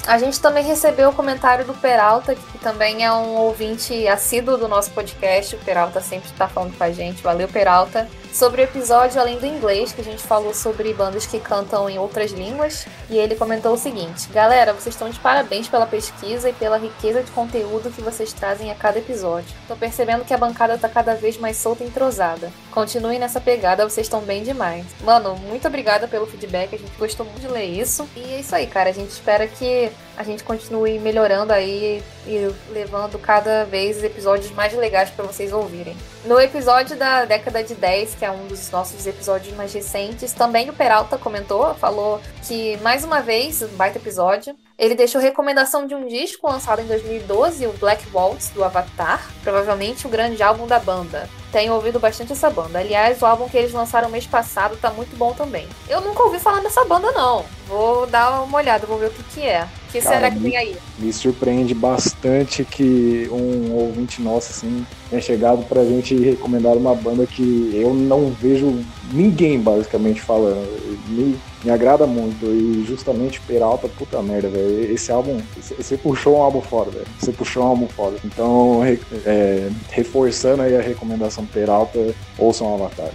A 0.06 0.16
gente 0.16 0.40
também 0.40 0.64
recebeu 0.64 1.10
o 1.10 1.12
comentário 1.12 1.64
do 1.64 1.74
Peralta, 1.74 2.34
que 2.34 2.58
também 2.58 3.04
é 3.04 3.12
um 3.12 3.36
ouvinte 3.36 4.08
assíduo 4.08 4.56
do 4.56 4.66
nosso 4.66 4.90
podcast. 4.92 5.54
O 5.56 5.58
Peralta 5.58 6.00
sempre 6.00 6.30
está 6.30 6.48
falando 6.48 6.76
com 6.76 6.82
a 6.82 6.90
gente. 6.90 7.22
Valeu, 7.22 7.46
Peralta 7.48 8.08
sobre 8.32 8.62
o 8.62 8.64
episódio 8.64 9.20
além 9.20 9.38
do 9.38 9.46
inglês, 9.46 9.92
que 9.92 10.00
a 10.00 10.04
gente 10.04 10.22
falou 10.22 10.54
sobre 10.54 10.92
bandas 10.94 11.26
que 11.26 11.38
cantam 11.38 11.88
em 11.88 11.98
outras 11.98 12.30
línguas, 12.32 12.86
e 13.08 13.18
ele 13.18 13.34
comentou 13.34 13.74
o 13.74 13.78
seguinte: 13.78 14.28
Galera, 14.30 14.72
vocês 14.72 14.94
estão 14.94 15.10
de 15.10 15.18
parabéns 15.18 15.68
pela 15.68 15.86
pesquisa 15.86 16.48
e 16.48 16.52
pela 16.52 16.78
riqueza 16.78 17.22
de 17.22 17.30
conteúdo 17.32 17.90
que 17.90 18.00
vocês 18.00 18.32
trazem 18.32 18.70
a 18.70 18.74
cada 18.74 18.98
episódio. 18.98 19.54
Tô 19.66 19.76
percebendo 19.76 20.24
que 20.24 20.34
a 20.34 20.38
bancada 20.38 20.78
tá 20.78 20.88
cada 20.88 21.14
vez 21.14 21.36
mais 21.36 21.56
solta 21.56 21.84
e 21.84 21.86
entrosada. 21.86 22.52
Continuem 22.70 23.18
nessa 23.18 23.40
pegada, 23.40 23.88
vocês 23.88 24.06
estão 24.06 24.20
bem 24.20 24.42
demais. 24.42 24.84
Mano, 25.02 25.36
muito 25.36 25.66
obrigada 25.66 26.06
pelo 26.06 26.26
feedback, 26.26 26.74
a 26.74 26.78
gente 26.78 26.96
gostou 26.98 27.26
muito 27.26 27.40
de 27.40 27.48
ler 27.48 27.64
isso. 27.64 28.08
E 28.16 28.34
é 28.34 28.40
isso 28.40 28.54
aí, 28.54 28.66
cara. 28.66 28.90
A 28.90 28.92
gente 28.92 29.10
espera 29.10 29.46
que 29.46 29.90
a 30.20 30.22
gente 30.22 30.44
continue 30.44 30.98
melhorando 30.98 31.50
aí 31.50 32.02
e 32.26 32.54
levando 32.72 33.18
cada 33.18 33.64
vez 33.64 34.04
episódios 34.04 34.50
mais 34.50 34.74
legais 34.74 35.08
para 35.08 35.24
vocês 35.24 35.50
ouvirem. 35.50 35.96
No 36.26 36.38
episódio 36.38 36.94
da 36.94 37.24
década 37.24 37.64
de 37.64 37.74
10, 37.74 38.16
que 38.16 38.26
é 38.26 38.30
um 38.30 38.46
dos 38.46 38.70
nossos 38.70 39.06
episódios 39.06 39.56
mais 39.56 39.72
recentes, 39.72 40.34
também 40.34 40.68
o 40.68 40.74
Peralta 40.74 41.16
comentou, 41.16 41.74
falou 41.76 42.20
que 42.46 42.76
mais 42.82 43.02
uma 43.02 43.22
vez, 43.22 43.62
um 43.62 43.68
baita 43.68 43.96
episódio. 43.96 44.54
Ele 44.80 44.94
deixou 44.94 45.20
recomendação 45.20 45.86
de 45.86 45.94
um 45.94 46.06
disco 46.06 46.48
lançado 46.48 46.80
em 46.80 46.86
2012, 46.86 47.66
o 47.66 47.72
Black 47.74 48.02
Waltz, 48.10 48.48
do 48.48 48.64
Avatar, 48.64 49.30
provavelmente 49.42 50.06
o 50.06 50.08
grande 50.08 50.42
álbum 50.42 50.66
da 50.66 50.78
banda. 50.78 51.28
Tenho 51.52 51.74
ouvido 51.74 52.00
bastante 52.00 52.32
essa 52.32 52.48
banda. 52.48 52.78
Aliás, 52.78 53.20
o 53.20 53.26
álbum 53.26 53.46
que 53.46 53.58
eles 53.58 53.72
lançaram 53.72 54.08
mês 54.08 54.26
passado 54.26 54.78
tá 54.78 54.90
muito 54.90 55.14
bom 55.18 55.34
também. 55.34 55.68
Eu 55.86 56.00
nunca 56.00 56.22
ouvi 56.22 56.38
falar 56.38 56.60
dessa 56.60 56.82
banda, 56.86 57.12
não. 57.12 57.44
Vou 57.68 58.06
dar 58.06 58.40
uma 58.40 58.56
olhada, 58.56 58.86
vou 58.86 58.96
ver 58.96 59.08
o 59.08 59.10
que, 59.10 59.22
que 59.24 59.42
é. 59.42 59.64
O 59.64 59.92
que 59.92 60.00
Cara, 60.00 60.16
será 60.16 60.30
que 60.30 60.38
me, 60.38 60.48
tem 60.48 60.56
aí? 60.56 60.76
Me 60.98 61.12
surpreende 61.12 61.74
bastante 61.74 62.64
que 62.64 63.28
um 63.30 63.74
ouvinte 63.74 64.22
nosso, 64.22 64.50
assim, 64.50 64.86
tenha 65.10 65.20
chegado 65.20 65.64
pra 65.66 65.84
gente 65.84 66.14
recomendar 66.16 66.76
uma 66.76 66.94
banda 66.94 67.26
que 67.26 67.72
eu 67.74 67.92
não 67.92 68.30
vejo 68.30 68.82
ninguém, 69.12 69.60
basicamente, 69.60 70.20
falando. 70.20 70.64
Me, 71.08 71.36
me 71.64 71.70
agrada 71.70 72.06
muito. 72.06 72.46
E 72.46 72.84
justamente 72.86 73.40
Peralta, 73.40 73.88
puta 73.88 74.22
merda, 74.22 74.48
velho. 74.48 74.92
Esse 74.92 75.10
álbum, 75.10 75.40
você 75.76 75.96
puxou 75.96 76.38
um 76.38 76.42
álbum 76.42 76.60
foda, 76.60 76.92
velho. 76.92 77.06
Você 77.18 77.32
puxou 77.32 77.64
um 77.64 77.66
álbum 77.66 77.88
foda. 77.88 78.16
Então, 78.24 78.82
é, 79.26 79.68
reforçando 79.90 80.62
aí 80.62 80.76
a 80.76 80.80
recomendação 80.80 81.44
Peralta, 81.44 82.14
ouçam 82.38 82.70
o 82.70 82.74
Avatar. 82.74 83.10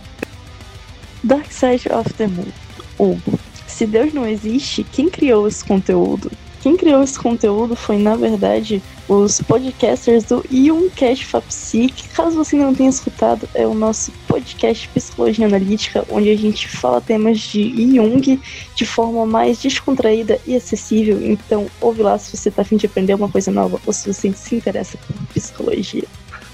Dark 1.24 1.50
Side 1.50 1.88
of 1.92 2.14
the 2.14 2.28
Moon. 2.28 2.46
Hugo. 3.00 3.40
Se 3.68 3.86
Deus 3.86 4.14
não 4.14 4.28
existe, 4.28 4.84
quem 4.84 5.10
criou 5.10 5.48
esse 5.48 5.64
conteúdo? 5.64 6.32
Quem 6.66 6.76
criou 6.76 7.04
esse 7.04 7.20
conteúdo 7.20 7.76
foi, 7.76 8.00
na 8.00 8.16
verdade, 8.16 8.82
os 9.08 9.40
podcasters 9.40 10.24
do 10.24 10.44
Youngcast 10.52 11.24
Fapsi, 11.24 11.90
que 11.96 12.10
caso 12.10 12.36
você 12.36 12.56
não 12.56 12.74
tenha 12.74 12.90
escutado, 12.90 13.48
é 13.54 13.68
o 13.68 13.76
nosso 13.76 14.12
podcast 14.28 14.90
Psicologia 14.90 15.46
Analítica, 15.46 16.04
onde 16.10 16.32
a 16.32 16.36
gente 16.36 16.68
fala 16.68 17.00
temas 17.00 17.38
de 17.38 17.70
Jung 17.96 18.42
de 18.74 18.84
forma 18.84 19.28
mais 19.28 19.60
descontraída 19.60 20.42
e 20.44 20.56
acessível. 20.56 21.20
Então, 21.22 21.68
ouve 21.80 22.02
lá 22.02 22.18
se 22.18 22.36
você 22.36 22.50
está 22.50 22.64
afim 22.64 22.78
de 22.78 22.88
aprender 22.88 23.14
uma 23.14 23.30
coisa 23.30 23.52
nova 23.52 23.80
ou 23.86 23.94
se 23.94 24.12
você 24.12 24.34
se 24.34 24.56
interessa 24.56 24.98
por 24.98 25.16
psicologia. 25.36 26.06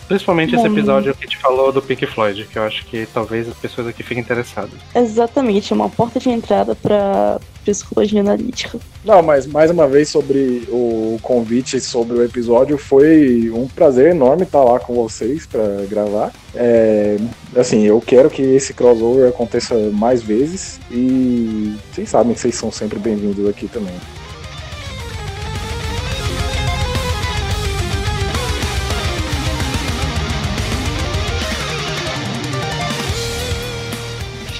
Principalmente 0.09 0.57
Bom, 0.57 0.57
esse 0.57 0.67
episódio 0.67 1.15
que 1.15 1.23
a 1.23 1.25
gente 1.25 1.37
falou 1.37 1.71
do 1.71 1.81
Pink 1.81 2.05
Floyd, 2.05 2.45
que 2.51 2.59
eu 2.59 2.63
acho 2.63 2.85
que 2.87 3.07
talvez 3.13 3.47
as 3.47 3.55
pessoas 3.55 3.87
aqui 3.87 4.03
fiquem 4.03 4.21
interessadas. 4.21 4.77
Exatamente, 4.93 5.71
é 5.71 5.75
uma 5.77 5.89
porta 5.89 6.19
de 6.19 6.29
entrada 6.29 6.75
para 6.75 7.39
psicologia 7.63 8.21
analítica. 8.21 8.79
Não, 9.03 9.21
mas 9.21 9.45
mais 9.45 9.71
uma 9.71 9.87
vez 9.87 10.09
sobre 10.09 10.67
o 10.69 11.17
convite 11.21 11.79
sobre 11.79 12.17
o 12.17 12.23
episódio, 12.23 12.77
foi 12.77 13.51
um 13.53 13.67
prazer 13.67 14.11
enorme 14.11 14.43
estar 14.43 14.63
lá 14.63 14.79
com 14.79 14.93
vocês 14.93 15.45
para 15.45 15.85
gravar. 15.89 16.31
É, 16.53 17.17
assim, 17.55 17.83
eu 17.83 18.01
quero 18.01 18.29
que 18.29 18.41
esse 18.41 18.73
crossover 18.73 19.29
aconteça 19.29 19.75
mais 19.91 20.21
vezes 20.21 20.79
e 20.89 21.75
vocês 21.91 22.09
sabem 22.09 22.33
que 22.33 22.39
vocês 22.39 22.55
são 22.55 22.71
sempre 22.71 22.99
bem-vindos 22.99 23.47
aqui 23.47 23.67
também. 23.67 23.95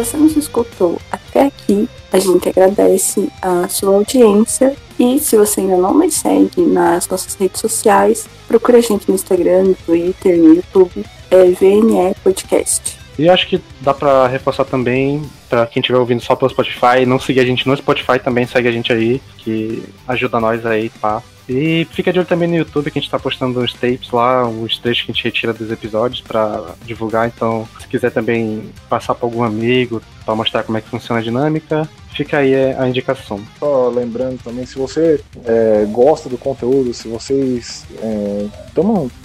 você 0.03 0.17
nos 0.17 0.35
escutou 0.35 0.99
até 1.11 1.45
aqui, 1.45 1.87
a 2.11 2.19
gente 2.19 2.49
agradece 2.49 3.29
a 3.41 3.67
sua 3.67 3.95
audiência. 3.95 4.75
E 4.99 5.19
se 5.19 5.35
você 5.35 5.61
ainda 5.61 5.77
não 5.77 5.93
nos 5.93 6.13
segue 6.13 6.61
nas 6.61 7.07
nossas 7.07 7.33
redes 7.35 7.59
sociais, 7.59 8.27
procure 8.47 8.77
a 8.77 8.81
gente 8.81 9.07
no 9.07 9.15
Instagram, 9.15 9.63
no 9.63 9.75
Twitter, 9.75 10.37
no 10.37 10.53
YouTube, 10.53 11.05
é 11.31 11.45
VNE 11.45 12.13
Podcast. 12.23 12.99
E 13.17 13.29
acho 13.29 13.47
que 13.47 13.61
dá 13.81 13.93
para 13.93 14.27
reforçar 14.27 14.65
também 14.65 15.21
para 15.49 15.65
quem 15.67 15.79
estiver 15.79 15.99
ouvindo 15.99 16.21
só 16.21 16.35
pelo 16.35 16.49
Spotify, 16.49 17.05
não 17.05 17.19
seguir 17.19 17.41
a 17.41 17.45
gente 17.45 17.67
no 17.67 17.75
Spotify 17.75 18.19
também, 18.19 18.45
segue 18.45 18.67
a 18.67 18.71
gente 18.71 18.91
aí, 18.91 19.21
que 19.37 19.83
ajuda 20.07 20.39
nós 20.39 20.65
aí, 20.65 20.89
pá. 20.89 21.21
E 21.53 21.85
fica 21.91 22.13
de 22.13 22.19
olho 22.19 22.27
também 22.27 22.47
no 22.47 22.55
YouTube 22.55 22.89
que 22.89 22.97
a 22.97 23.01
gente 23.01 23.11
tá 23.11 23.19
postando 23.19 23.59
uns 23.59 23.73
tapes 23.73 24.09
lá, 24.09 24.47
uns 24.47 24.77
trechos 24.77 25.03
que 25.03 25.11
a 25.11 25.13
gente 25.13 25.23
retira 25.25 25.51
dos 25.51 25.69
episódios 25.69 26.21
para 26.21 26.75
divulgar. 26.85 27.27
Então, 27.27 27.67
se 27.77 27.89
quiser 27.89 28.09
também 28.09 28.71
passar 28.89 29.15
para 29.15 29.25
algum 29.25 29.43
amigo 29.43 30.01
para 30.23 30.33
mostrar 30.33 30.63
como 30.63 30.77
é 30.77 30.81
que 30.81 30.87
funciona 30.87 31.19
a 31.19 31.23
dinâmica, 31.23 31.89
fica 32.13 32.37
aí 32.37 32.55
a 32.55 32.87
indicação. 32.87 33.41
Só 33.59 33.89
lembrando 33.89 34.41
também, 34.41 34.65
se 34.65 34.77
você 34.77 35.21
é, 35.43 35.85
gosta 35.91 36.29
do 36.29 36.37
conteúdo, 36.37 36.93
se 36.93 37.09
vocês 37.09 37.85
é, 38.01 38.47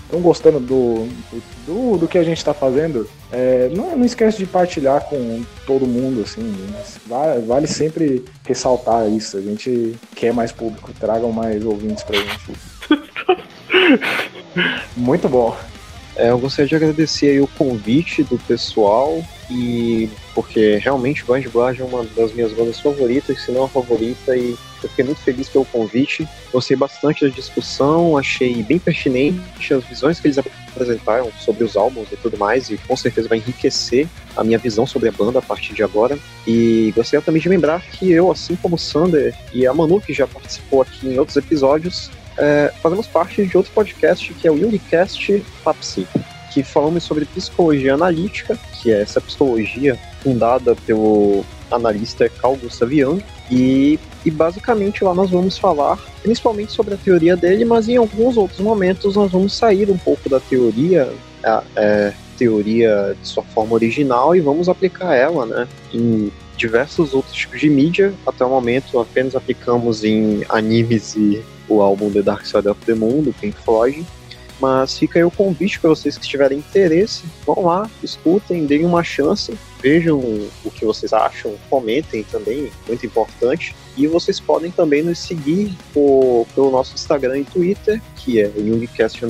estão 0.06 0.20
gostando 0.20 0.60
do, 0.60 1.08
do, 1.66 1.98
do, 1.98 2.08
que 2.08 2.16
a 2.16 2.22
gente 2.22 2.38
está 2.38 2.54
fazendo, 2.54 3.08
é, 3.30 3.68
não, 3.74 3.96
não 3.96 4.04
esquece 4.04 4.38
de 4.38 4.46
partilhar 4.46 5.04
com 5.04 5.42
todo 5.66 5.86
mundo, 5.86 6.22
assim. 6.22 6.54
Vale, 7.06 7.42
vale 7.42 7.66
sempre 7.66 8.24
ressaltar 8.44 9.10
isso. 9.10 9.36
A 9.36 9.40
gente 9.40 9.96
quer 10.14 10.32
mais 10.32 10.52
público, 10.52 10.92
tragam 10.98 11.32
mais 11.32 11.64
ouvintes 11.64 12.04
pra 12.04 12.16
gente. 12.16 12.52
Muito 14.96 15.28
bom. 15.28 15.56
É, 16.16 16.30
eu 16.30 16.38
gostaria 16.38 16.68
de 16.68 16.76
agradecer 16.76 17.42
o 17.42 17.46
convite 17.46 18.22
do 18.22 18.38
pessoal 18.38 19.22
e 19.50 20.08
porque 20.34 20.78
realmente 20.78 21.24
Blind 21.24 21.46
Guardian 21.46 21.84
é 21.84 21.88
uma 21.88 22.04
das 22.04 22.32
minhas 22.32 22.52
bandas 22.52 22.80
favoritas, 22.80 23.42
se 23.42 23.52
não 23.52 23.64
a 23.64 23.68
favorita, 23.68 24.36
e 24.36 24.56
eu 24.82 24.88
fiquei 24.88 25.04
muito 25.04 25.20
feliz 25.20 25.48
pelo 25.48 25.64
convite. 25.64 26.26
Gostei 26.52 26.76
bastante 26.76 27.26
da 27.26 27.34
discussão, 27.34 28.16
achei 28.16 28.62
bem 28.62 28.78
pertinente 28.78 29.72
as 29.72 29.84
visões 29.84 30.20
que 30.20 30.26
eles 30.26 30.38
apresentaram 30.38 31.30
sobre 31.38 31.64
os 31.64 31.76
álbuns 31.76 32.10
e 32.12 32.16
tudo 32.16 32.36
mais, 32.36 32.70
e 32.70 32.76
com 32.78 32.96
certeza 32.96 33.28
vai 33.28 33.38
enriquecer 33.38 34.06
a 34.36 34.44
minha 34.44 34.58
visão 34.58 34.86
sobre 34.86 35.08
a 35.08 35.12
banda 35.12 35.38
a 35.38 35.42
partir 35.42 35.74
de 35.74 35.82
agora. 35.82 36.18
E 36.46 36.92
gostaria 36.94 37.24
também 37.24 37.40
de 37.40 37.48
lembrar 37.48 37.82
que 37.82 38.10
eu, 38.10 38.30
assim 38.30 38.56
como 38.56 38.76
o 38.76 38.78
Sander 38.78 39.34
e 39.52 39.66
a 39.66 39.72
Manu, 39.72 40.00
que 40.00 40.12
já 40.12 40.26
participou 40.26 40.82
aqui 40.82 41.08
em 41.08 41.18
outros 41.18 41.36
episódios, 41.36 42.10
é, 42.38 42.72
fazemos 42.82 43.06
parte 43.06 43.46
de 43.46 43.56
outro 43.56 43.72
podcast 43.72 44.32
que 44.34 44.46
é 44.46 44.50
o 44.50 44.54
Unicast 44.54 45.42
Papsi, 45.64 46.06
que 46.52 46.62
falamos 46.62 47.04
sobre 47.04 47.24
psicologia 47.24 47.94
analítica, 47.94 48.58
que 48.80 48.92
é 48.92 49.00
essa 49.00 49.20
psicologia 49.20 49.98
fundada 50.22 50.76
pelo 50.86 51.44
analista 51.70 52.28
Carl 52.28 52.56
Gustav 52.56 52.92
Jung, 52.92 53.22
e, 53.50 53.98
e 54.24 54.30
basicamente 54.30 55.04
lá 55.04 55.14
nós 55.14 55.30
vamos 55.30 55.56
falar 55.56 55.98
principalmente 56.22 56.72
sobre 56.72 56.94
a 56.94 56.96
teoria 56.96 57.36
dele, 57.36 57.64
mas 57.64 57.88
em 57.88 57.96
alguns 57.96 58.36
outros 58.36 58.60
momentos 58.60 59.14
nós 59.14 59.30
vamos 59.30 59.54
sair 59.54 59.90
um 59.90 59.98
pouco 59.98 60.28
da 60.28 60.40
teoria, 60.40 61.12
a, 61.44 61.62
é, 61.76 62.12
teoria 62.36 63.16
de 63.20 63.28
sua 63.28 63.42
forma 63.44 63.74
original 63.74 64.34
e 64.34 64.40
vamos 64.40 64.68
aplicar 64.68 65.14
ela, 65.14 65.46
né, 65.46 65.68
em 65.92 66.32
diversos 66.56 67.14
outros 67.14 67.34
tipos 67.34 67.60
de 67.60 67.68
mídia. 67.68 68.12
Até 68.26 68.44
o 68.44 68.48
momento 68.48 68.98
apenas 68.98 69.36
aplicamos 69.36 70.02
em 70.04 70.44
animes 70.48 71.14
e 71.14 71.42
o 71.68 71.80
álbum 71.80 72.10
The 72.10 72.22
Dark 72.22 72.44
Side 72.44 72.68
of 72.68 72.80
the 72.84 72.94
Moon, 72.94 73.22
do 73.22 73.32
Pink 73.32 73.56
Floyd. 73.62 74.04
Mas 74.60 74.98
fica 74.98 75.18
aí 75.18 75.24
o 75.24 75.30
convite 75.30 75.78
para 75.78 75.90
vocês 75.90 76.16
que 76.16 76.26
tiverem 76.26 76.58
interesse, 76.58 77.24
vão 77.44 77.66
lá, 77.66 77.90
escutem, 78.02 78.64
deem 78.64 78.86
uma 78.86 79.04
chance, 79.04 79.54
vejam 79.86 80.18
o 80.18 80.70
que 80.72 80.84
vocês 80.84 81.12
acham, 81.12 81.54
comentem 81.70 82.24
também, 82.24 82.72
muito 82.88 83.06
importante. 83.06 83.72
E 83.96 84.08
vocês 84.08 84.40
podem 84.40 84.72
também 84.72 85.00
nos 85.00 85.20
seguir 85.20 85.72
por, 85.94 86.44
pelo 86.56 86.72
nosso 86.72 86.96
Instagram 86.96 87.38
e 87.38 87.44
Twitter, 87.44 88.02
que 88.16 88.40
é 88.40 88.50
Jungcast 88.50 89.24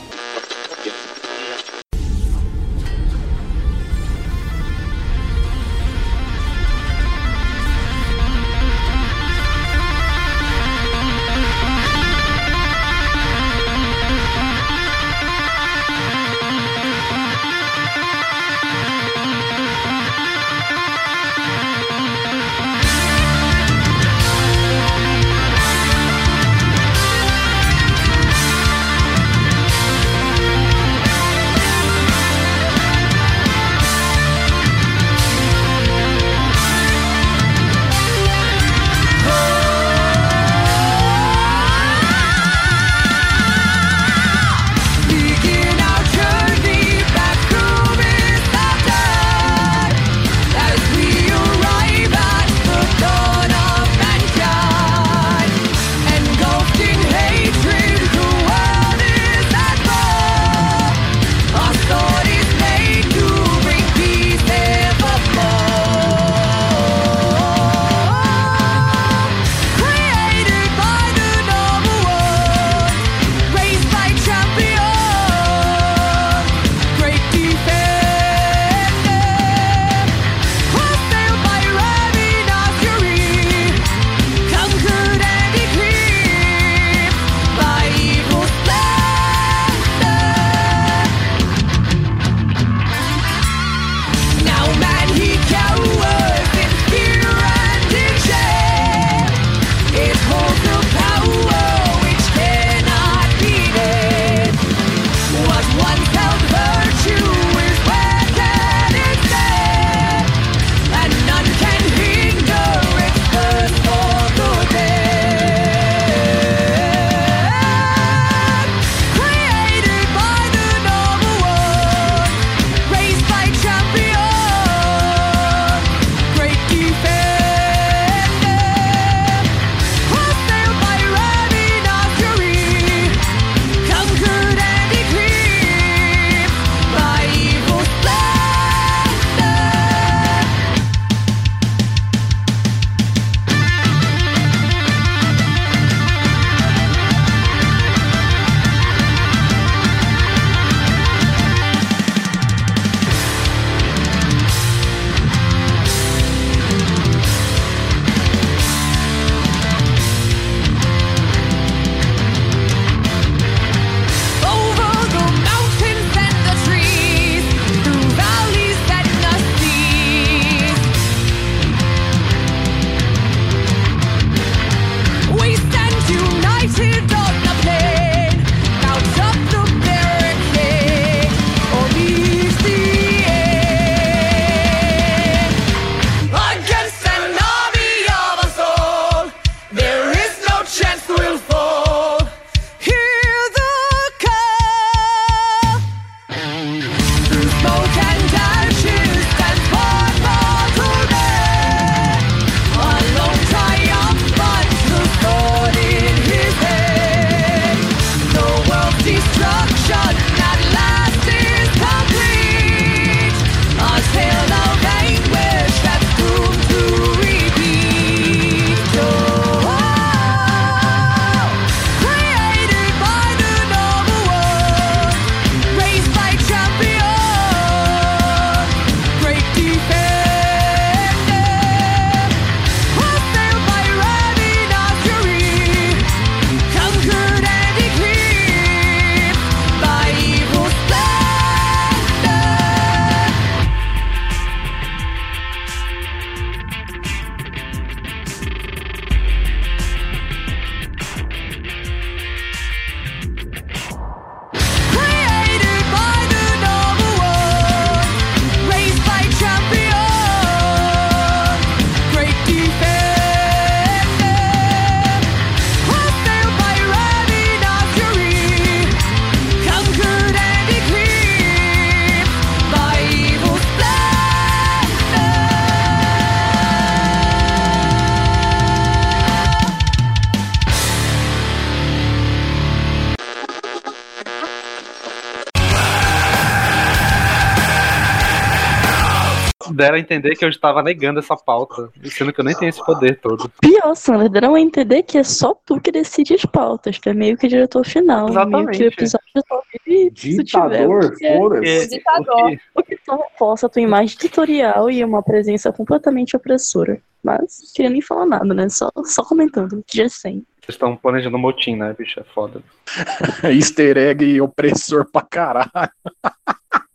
Deram 289.88 289.96
a 289.96 290.00
entender 290.00 290.36
que 290.36 290.44
eu 290.44 290.48
estava 290.50 290.82
negando 290.82 291.18
essa 291.18 291.34
pauta, 291.34 291.90
sendo 292.04 292.32
que 292.32 292.40
eu 292.40 292.44
nem 292.44 292.54
tenho 292.54 292.68
esse 292.68 292.84
poder 292.84 293.18
todo. 293.20 293.50
Pior, 293.60 293.94
Sandra, 293.94 294.28
deram 294.28 294.54
a 294.54 294.60
entender 294.60 295.02
que 295.02 295.16
é 295.16 295.24
só 295.24 295.54
tu 295.64 295.80
que 295.80 295.90
decide 295.90 296.34
as 296.34 296.44
pautas, 296.44 296.98
que 296.98 297.08
é 297.08 297.14
meio 297.14 297.36
que 297.38 297.48
diretor 297.48 297.84
final. 297.86 298.26
Meio 298.26 298.32
Exatamente. 298.40 298.78
que 298.78 298.84
o 298.84 298.86
episódio 298.88 299.26
só 299.48 299.62
vive 299.86 300.12
se 300.14 300.36
tu 300.36 300.44
tiver 300.44 300.86
o 300.86 301.00
Ditador, 301.00 301.16
que 301.16 301.26
é- 301.26 301.36
foda-se. 301.38 301.86
O 301.86 301.88
ditador. 301.88 302.58
O 302.74 302.82
que 302.82 302.98
só 303.04 303.16
reforça 303.16 303.66
a 303.66 303.68
tua 303.70 303.82
imagem 303.82 304.18
tutorial 304.18 304.90
e 304.90 305.02
uma 305.02 305.22
presença 305.22 305.72
completamente 305.72 306.36
opressora. 306.36 307.00
Mas 307.22 307.40
não 307.40 307.72
queria 307.74 307.90
nem 307.90 308.02
falar 308.02 308.26
nada, 308.26 308.52
né? 308.54 308.68
Só, 308.68 308.90
só 309.04 309.24
comentando. 309.24 309.82
Já 309.92 310.08
sei. 310.08 310.44
Vocês 310.60 310.74
estão 310.74 310.94
planejando 310.96 311.36
um 311.36 311.40
motim, 311.40 311.76
né, 311.76 311.94
bicho? 311.98 312.20
É 312.20 312.24
foda. 312.34 312.62
Easter 313.44 313.96
egg 313.96 314.22
e 314.24 314.40
opressor 314.40 315.06
pra 315.10 315.22
caralho. 315.22 315.90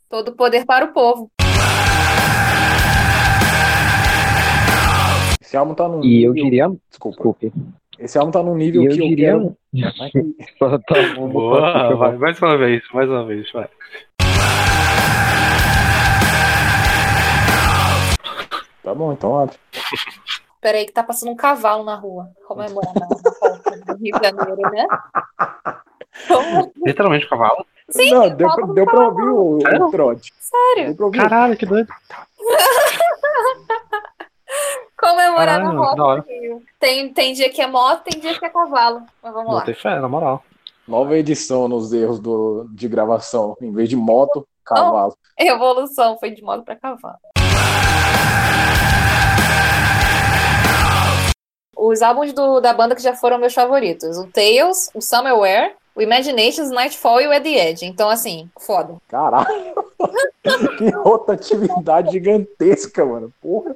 Todo 0.08 0.32
poder 0.34 0.64
para 0.66 0.86
o 0.86 0.94
povo. 0.94 1.32
Esse 5.54 5.58
álbum 5.60 5.76
tá 5.76 5.88
num 5.88 6.04
E 6.04 6.24
eu 6.24 6.34
diria. 6.34 6.68
Desculpa. 6.90 7.16
Desculpe. 7.16 7.54
Esse 8.00 8.18
álbum 8.18 8.32
tá 8.32 8.42
num 8.42 8.56
nível 8.56 8.82
E 8.82 8.86
eu 8.88 8.92
que 8.92 9.02
eu 9.04 9.08
diria. 9.08 9.34
quero. 9.34 9.56
Tá 10.88 11.14
bom, 11.16 11.30
Boa, 11.30 11.96
vai, 11.96 12.18
mais 12.18 12.42
uma 12.42 12.58
vez, 12.58 12.82
mais 12.92 13.08
uma 13.08 13.24
vez, 13.24 13.52
vai. 13.52 13.70
Tá 18.82 18.96
bom, 18.96 19.14
então 19.14 19.42
abre. 19.42 19.56
Peraí, 20.60 20.88
que 20.88 20.92
tá 20.92 21.04
passando 21.04 21.32
um 21.32 21.36
cavalo 21.36 21.84
na 21.84 21.98
rua, 21.98 22.32
comemorando 22.48 23.04
a 23.04 23.08
volta 23.08 23.94
do 23.94 23.98
Rio 23.98 24.20
de 24.20 24.26
Janeiro, 24.26 24.62
né? 24.72 24.88
Literalmente 26.84 27.30
cavalo. 27.30 27.64
Sim, 27.92 28.10
Não, 28.10 28.36
deu, 28.36 28.48
pra, 28.56 28.66
deu 28.74 28.86
pra 28.86 29.08
ouvir 29.08 29.28
o, 29.28 29.58
o 29.60 29.92
trote. 29.92 30.34
Sério? 30.40 30.96
Caralho, 31.12 31.56
que 31.56 31.66
doido. 31.68 31.90
Comemorar 35.04 35.60
Caralho, 35.60 35.96
na 35.96 36.22
Rio. 36.22 36.64
Tem, 36.80 37.14
tem 37.14 37.34
dia 37.34 37.50
que 37.50 37.62
é 37.62 37.68
moto, 37.68 38.04
tem 38.04 38.22
dia 38.22 38.40
que 38.40 38.46
é 38.46 38.50
cavalo. 38.50 39.02
Mas 39.22 39.34
vamos 39.34 39.54
lá. 39.54 39.60
Botei 39.60 39.74
fé, 39.74 40.00
na 40.00 40.08
moral. 40.08 40.42
Nova 40.88 41.18
edição 41.18 41.68
nos 41.68 41.92
erros 41.92 42.20
do, 42.20 42.66
de 42.70 42.88
gravação. 42.88 43.58
Em 43.62 43.72
vez 43.72 43.90
de 43.90 43.98
moto, 43.98 44.48
cavalo. 44.64 45.14
Evolução 45.38 46.18
foi 46.18 46.32
de 46.32 46.42
moto 46.42 46.64
para 46.64 46.78
cavalo. 46.78 47.18
Os 51.76 52.02
álbuns 52.02 52.32
do- 52.32 52.62
da 52.62 52.74
banda 52.74 52.96
que 52.96 53.02
já 53.02 53.14
foram 53.14 53.38
meus 53.38 53.54
favoritos: 53.54 54.18
o 54.18 54.28
Tales, 54.28 54.90
o 54.94 55.02
Somewhere, 55.02 55.74
o 55.96 56.02
Imaginations, 56.02 56.70
o 56.70 56.74
Nightfall 56.74 57.20
e 57.22 57.28
o 57.28 57.32
At 57.32 57.44
the 57.44 57.70
Edge. 57.70 57.86
Então, 57.86 58.10
assim, 58.10 58.50
foda. 58.58 58.96
Caralho. 59.10 59.46
que 60.78 60.90
rotatividade 60.92 62.12
gigantesca, 62.12 63.06
mano. 63.06 63.34
Porra. 63.42 63.76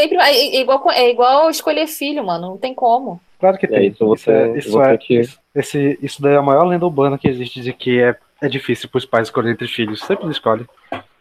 Sempre 0.00 0.16
é, 0.18 0.30
é 0.56 0.60
igual, 0.60 0.90
é 0.92 1.10
igual 1.10 1.50
escolher 1.50 1.86
filho, 1.86 2.24
mano. 2.24 2.50
Não 2.50 2.56
tem 2.58 2.72
como. 2.74 3.20
Claro 3.40 3.56
que 3.58 3.66
É, 3.66 3.68
tem. 3.68 3.88
isso 3.88 4.06
você- 4.06 4.30
é, 4.30 4.58
isso, 4.58 4.82
é, 4.82 4.96
que- 4.98 5.20
isso- 5.20 5.38
esse, 5.54 5.98
isso 6.02 6.20
daí 6.22 6.34
é 6.34 6.36
a 6.36 6.42
maior 6.42 6.64
lenda 6.66 6.84
urbana 6.86 7.18
que 7.18 7.28
existe 7.28 7.60
de 7.60 7.72
que 7.72 8.00
é, 8.02 8.16
é 8.42 8.48
difícil 8.48 8.88
pros 8.88 9.04
pais 9.04 9.28
escolher 9.28 9.50
entre 9.52 9.66
filhos. 9.68 10.00
Sempre 10.00 10.28
escolhe. 10.30 10.66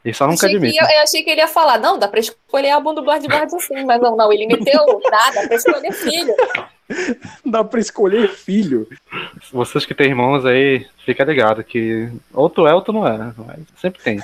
Ele 0.06 0.14
só 0.14 0.26
nunca 0.26 0.46
Achei 0.46 0.56
admite. 0.58 0.76
ia- 0.76 0.98
eu 0.98 1.04
achei 1.04 1.24
que 1.24 1.30
ele 1.30 1.42
ia 1.42 1.48
falar: 1.48 1.80
não, 1.80 1.98
dá 2.00 2.08
pra 2.08 2.20
escolher 2.20 2.70
álbum 2.70 2.94
do 2.94 3.02
Blood 3.02 3.28
Guard 3.28 3.54
assim. 3.54 3.84
Mas 3.84 4.00
não, 4.00 4.16
não. 4.16 4.32
Ele 4.32 4.48
meteu, 4.48 4.86
dá, 5.10 5.32
dá 5.32 5.48
pra 5.48 5.56
escolher 5.56 5.92
filho. 5.92 6.34
Dá 7.46 7.66
pra 7.66 7.82
escolher 7.82 8.30
filho. 8.30 8.88
Vocês 9.52 9.86
que 9.86 9.94
têm 9.94 10.08
irmãos 10.08 10.46
aí, 10.46 10.86
fica 11.06 11.26
ligado 11.26 11.62
que 11.62 12.08
ou 12.34 12.50
tu 12.50 12.66
é 12.66 12.74
ou 12.74 12.82
tu 12.82 12.94
não 12.94 13.06
é. 13.06 13.34
Mas 13.38 13.60
sempre 13.76 14.02
tem. 14.02 14.20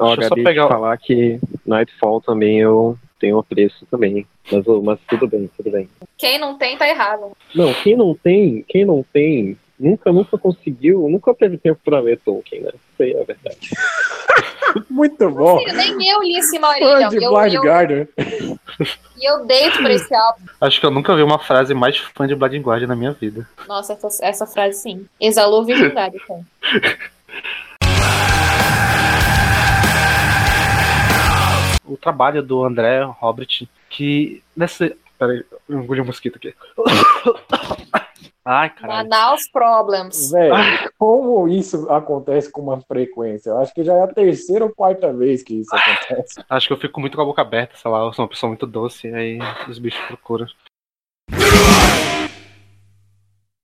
Ó, 0.00 0.16
Deixa 0.16 0.32
eu 0.34 0.38
só 0.38 0.44
pegar 0.44 0.68
falar 0.68 0.96
que 0.96 1.38
Nightfall 1.66 2.20
também 2.20 2.58
eu 2.60 2.96
tenho 3.18 3.38
apreço 3.38 3.86
também. 3.90 4.26
Mas, 4.50 4.64
mas 4.82 4.98
tudo 5.08 5.28
bem, 5.28 5.50
tudo 5.56 5.70
bem. 5.70 5.88
Quem 6.16 6.38
não 6.38 6.56
tem, 6.56 6.76
tá 6.76 6.88
errado. 6.88 7.32
Não, 7.54 7.72
quem 7.74 7.94
não 7.96 8.14
tem, 8.14 8.64
quem 8.66 8.84
não 8.84 9.04
tem, 9.12 9.56
nunca, 9.78 10.10
nunca 10.10 10.38
conseguiu, 10.38 11.06
nunca 11.08 11.34
teve 11.34 11.58
tempo 11.58 11.78
pra 11.84 12.00
ver 12.00 12.18
Tolkien, 12.18 12.62
né? 12.62 12.70
Isso 12.92 13.02
aí 13.02 13.12
é 13.12 13.20
a 13.20 13.24
verdade. 13.24 13.58
Muito 14.88 15.28
bom. 15.30 15.58
Nem 15.74 16.08
eu 16.08 16.22
li 16.22 16.38
esse 16.38 16.58
Maurílio. 16.58 17.08
de 17.08 17.16
Eu, 17.24 17.32
Blind 17.32 17.54
eu, 17.54 17.62
Guardian. 17.62 18.08
e 19.16 19.28
eu 19.28 19.44
deito 19.44 19.78
pra 19.78 19.92
esse 19.92 20.14
álbum. 20.14 20.44
Acho 20.60 20.78
que 20.80 20.86
eu 20.86 20.90
nunca 20.92 21.14
vi 21.16 21.22
uma 21.22 21.38
frase 21.40 21.74
mais 21.74 21.98
fã 21.98 22.26
de 22.26 22.34
Blood 22.36 22.56
and 22.56 22.62
Guard 22.62 22.82
na 22.84 22.94
minha 22.94 23.12
vida. 23.12 23.48
Nossa, 23.66 23.94
essa, 23.94 24.24
essa 24.24 24.46
frase 24.46 24.80
sim. 24.80 25.06
Exalou 25.20 25.64
virgindade, 25.64 26.16
então. 26.22 26.44
O 31.92 31.96
trabalho 31.96 32.42
do 32.42 32.64
André 32.64 33.02
Robert, 33.02 33.66
que 33.88 34.42
nesse. 34.56 34.96
Peraí, 35.18 35.44
eu 35.68 35.82
engoli 35.82 36.00
um 36.00 36.06
mosquito 36.06 36.36
aqui. 36.36 36.54
Ai, 38.44 38.70
caralho. 38.70 39.08
Manaus 39.08 39.48
Problems. 39.52 40.30
Velho, 40.30 40.54
como 40.98 41.46
isso 41.46 41.90
acontece 41.90 42.50
com 42.50 42.62
uma 42.62 42.80
frequência? 42.80 43.50
Eu 43.50 43.58
acho 43.58 43.74
que 43.74 43.84
já 43.84 43.94
é 43.94 44.02
a 44.02 44.08
terceira 44.08 44.64
ou 44.64 44.74
quarta 44.74 45.12
vez 45.12 45.42
que 45.42 45.60
isso 45.60 45.70
acontece. 45.74 46.42
Acho 46.48 46.66
que 46.66 46.72
eu 46.72 46.78
fico 46.78 47.00
muito 47.00 47.16
com 47.16 47.22
a 47.22 47.26
boca 47.26 47.42
aberta, 47.42 47.76
sei 47.76 47.90
lá, 47.90 48.00
eu 48.00 48.12
sou 48.12 48.24
uma 48.24 48.30
pessoa 48.30 48.48
muito 48.48 48.66
doce, 48.66 49.08
aí 49.14 49.38
os 49.68 49.78
bichos 49.78 50.00
procuram. 50.06 50.46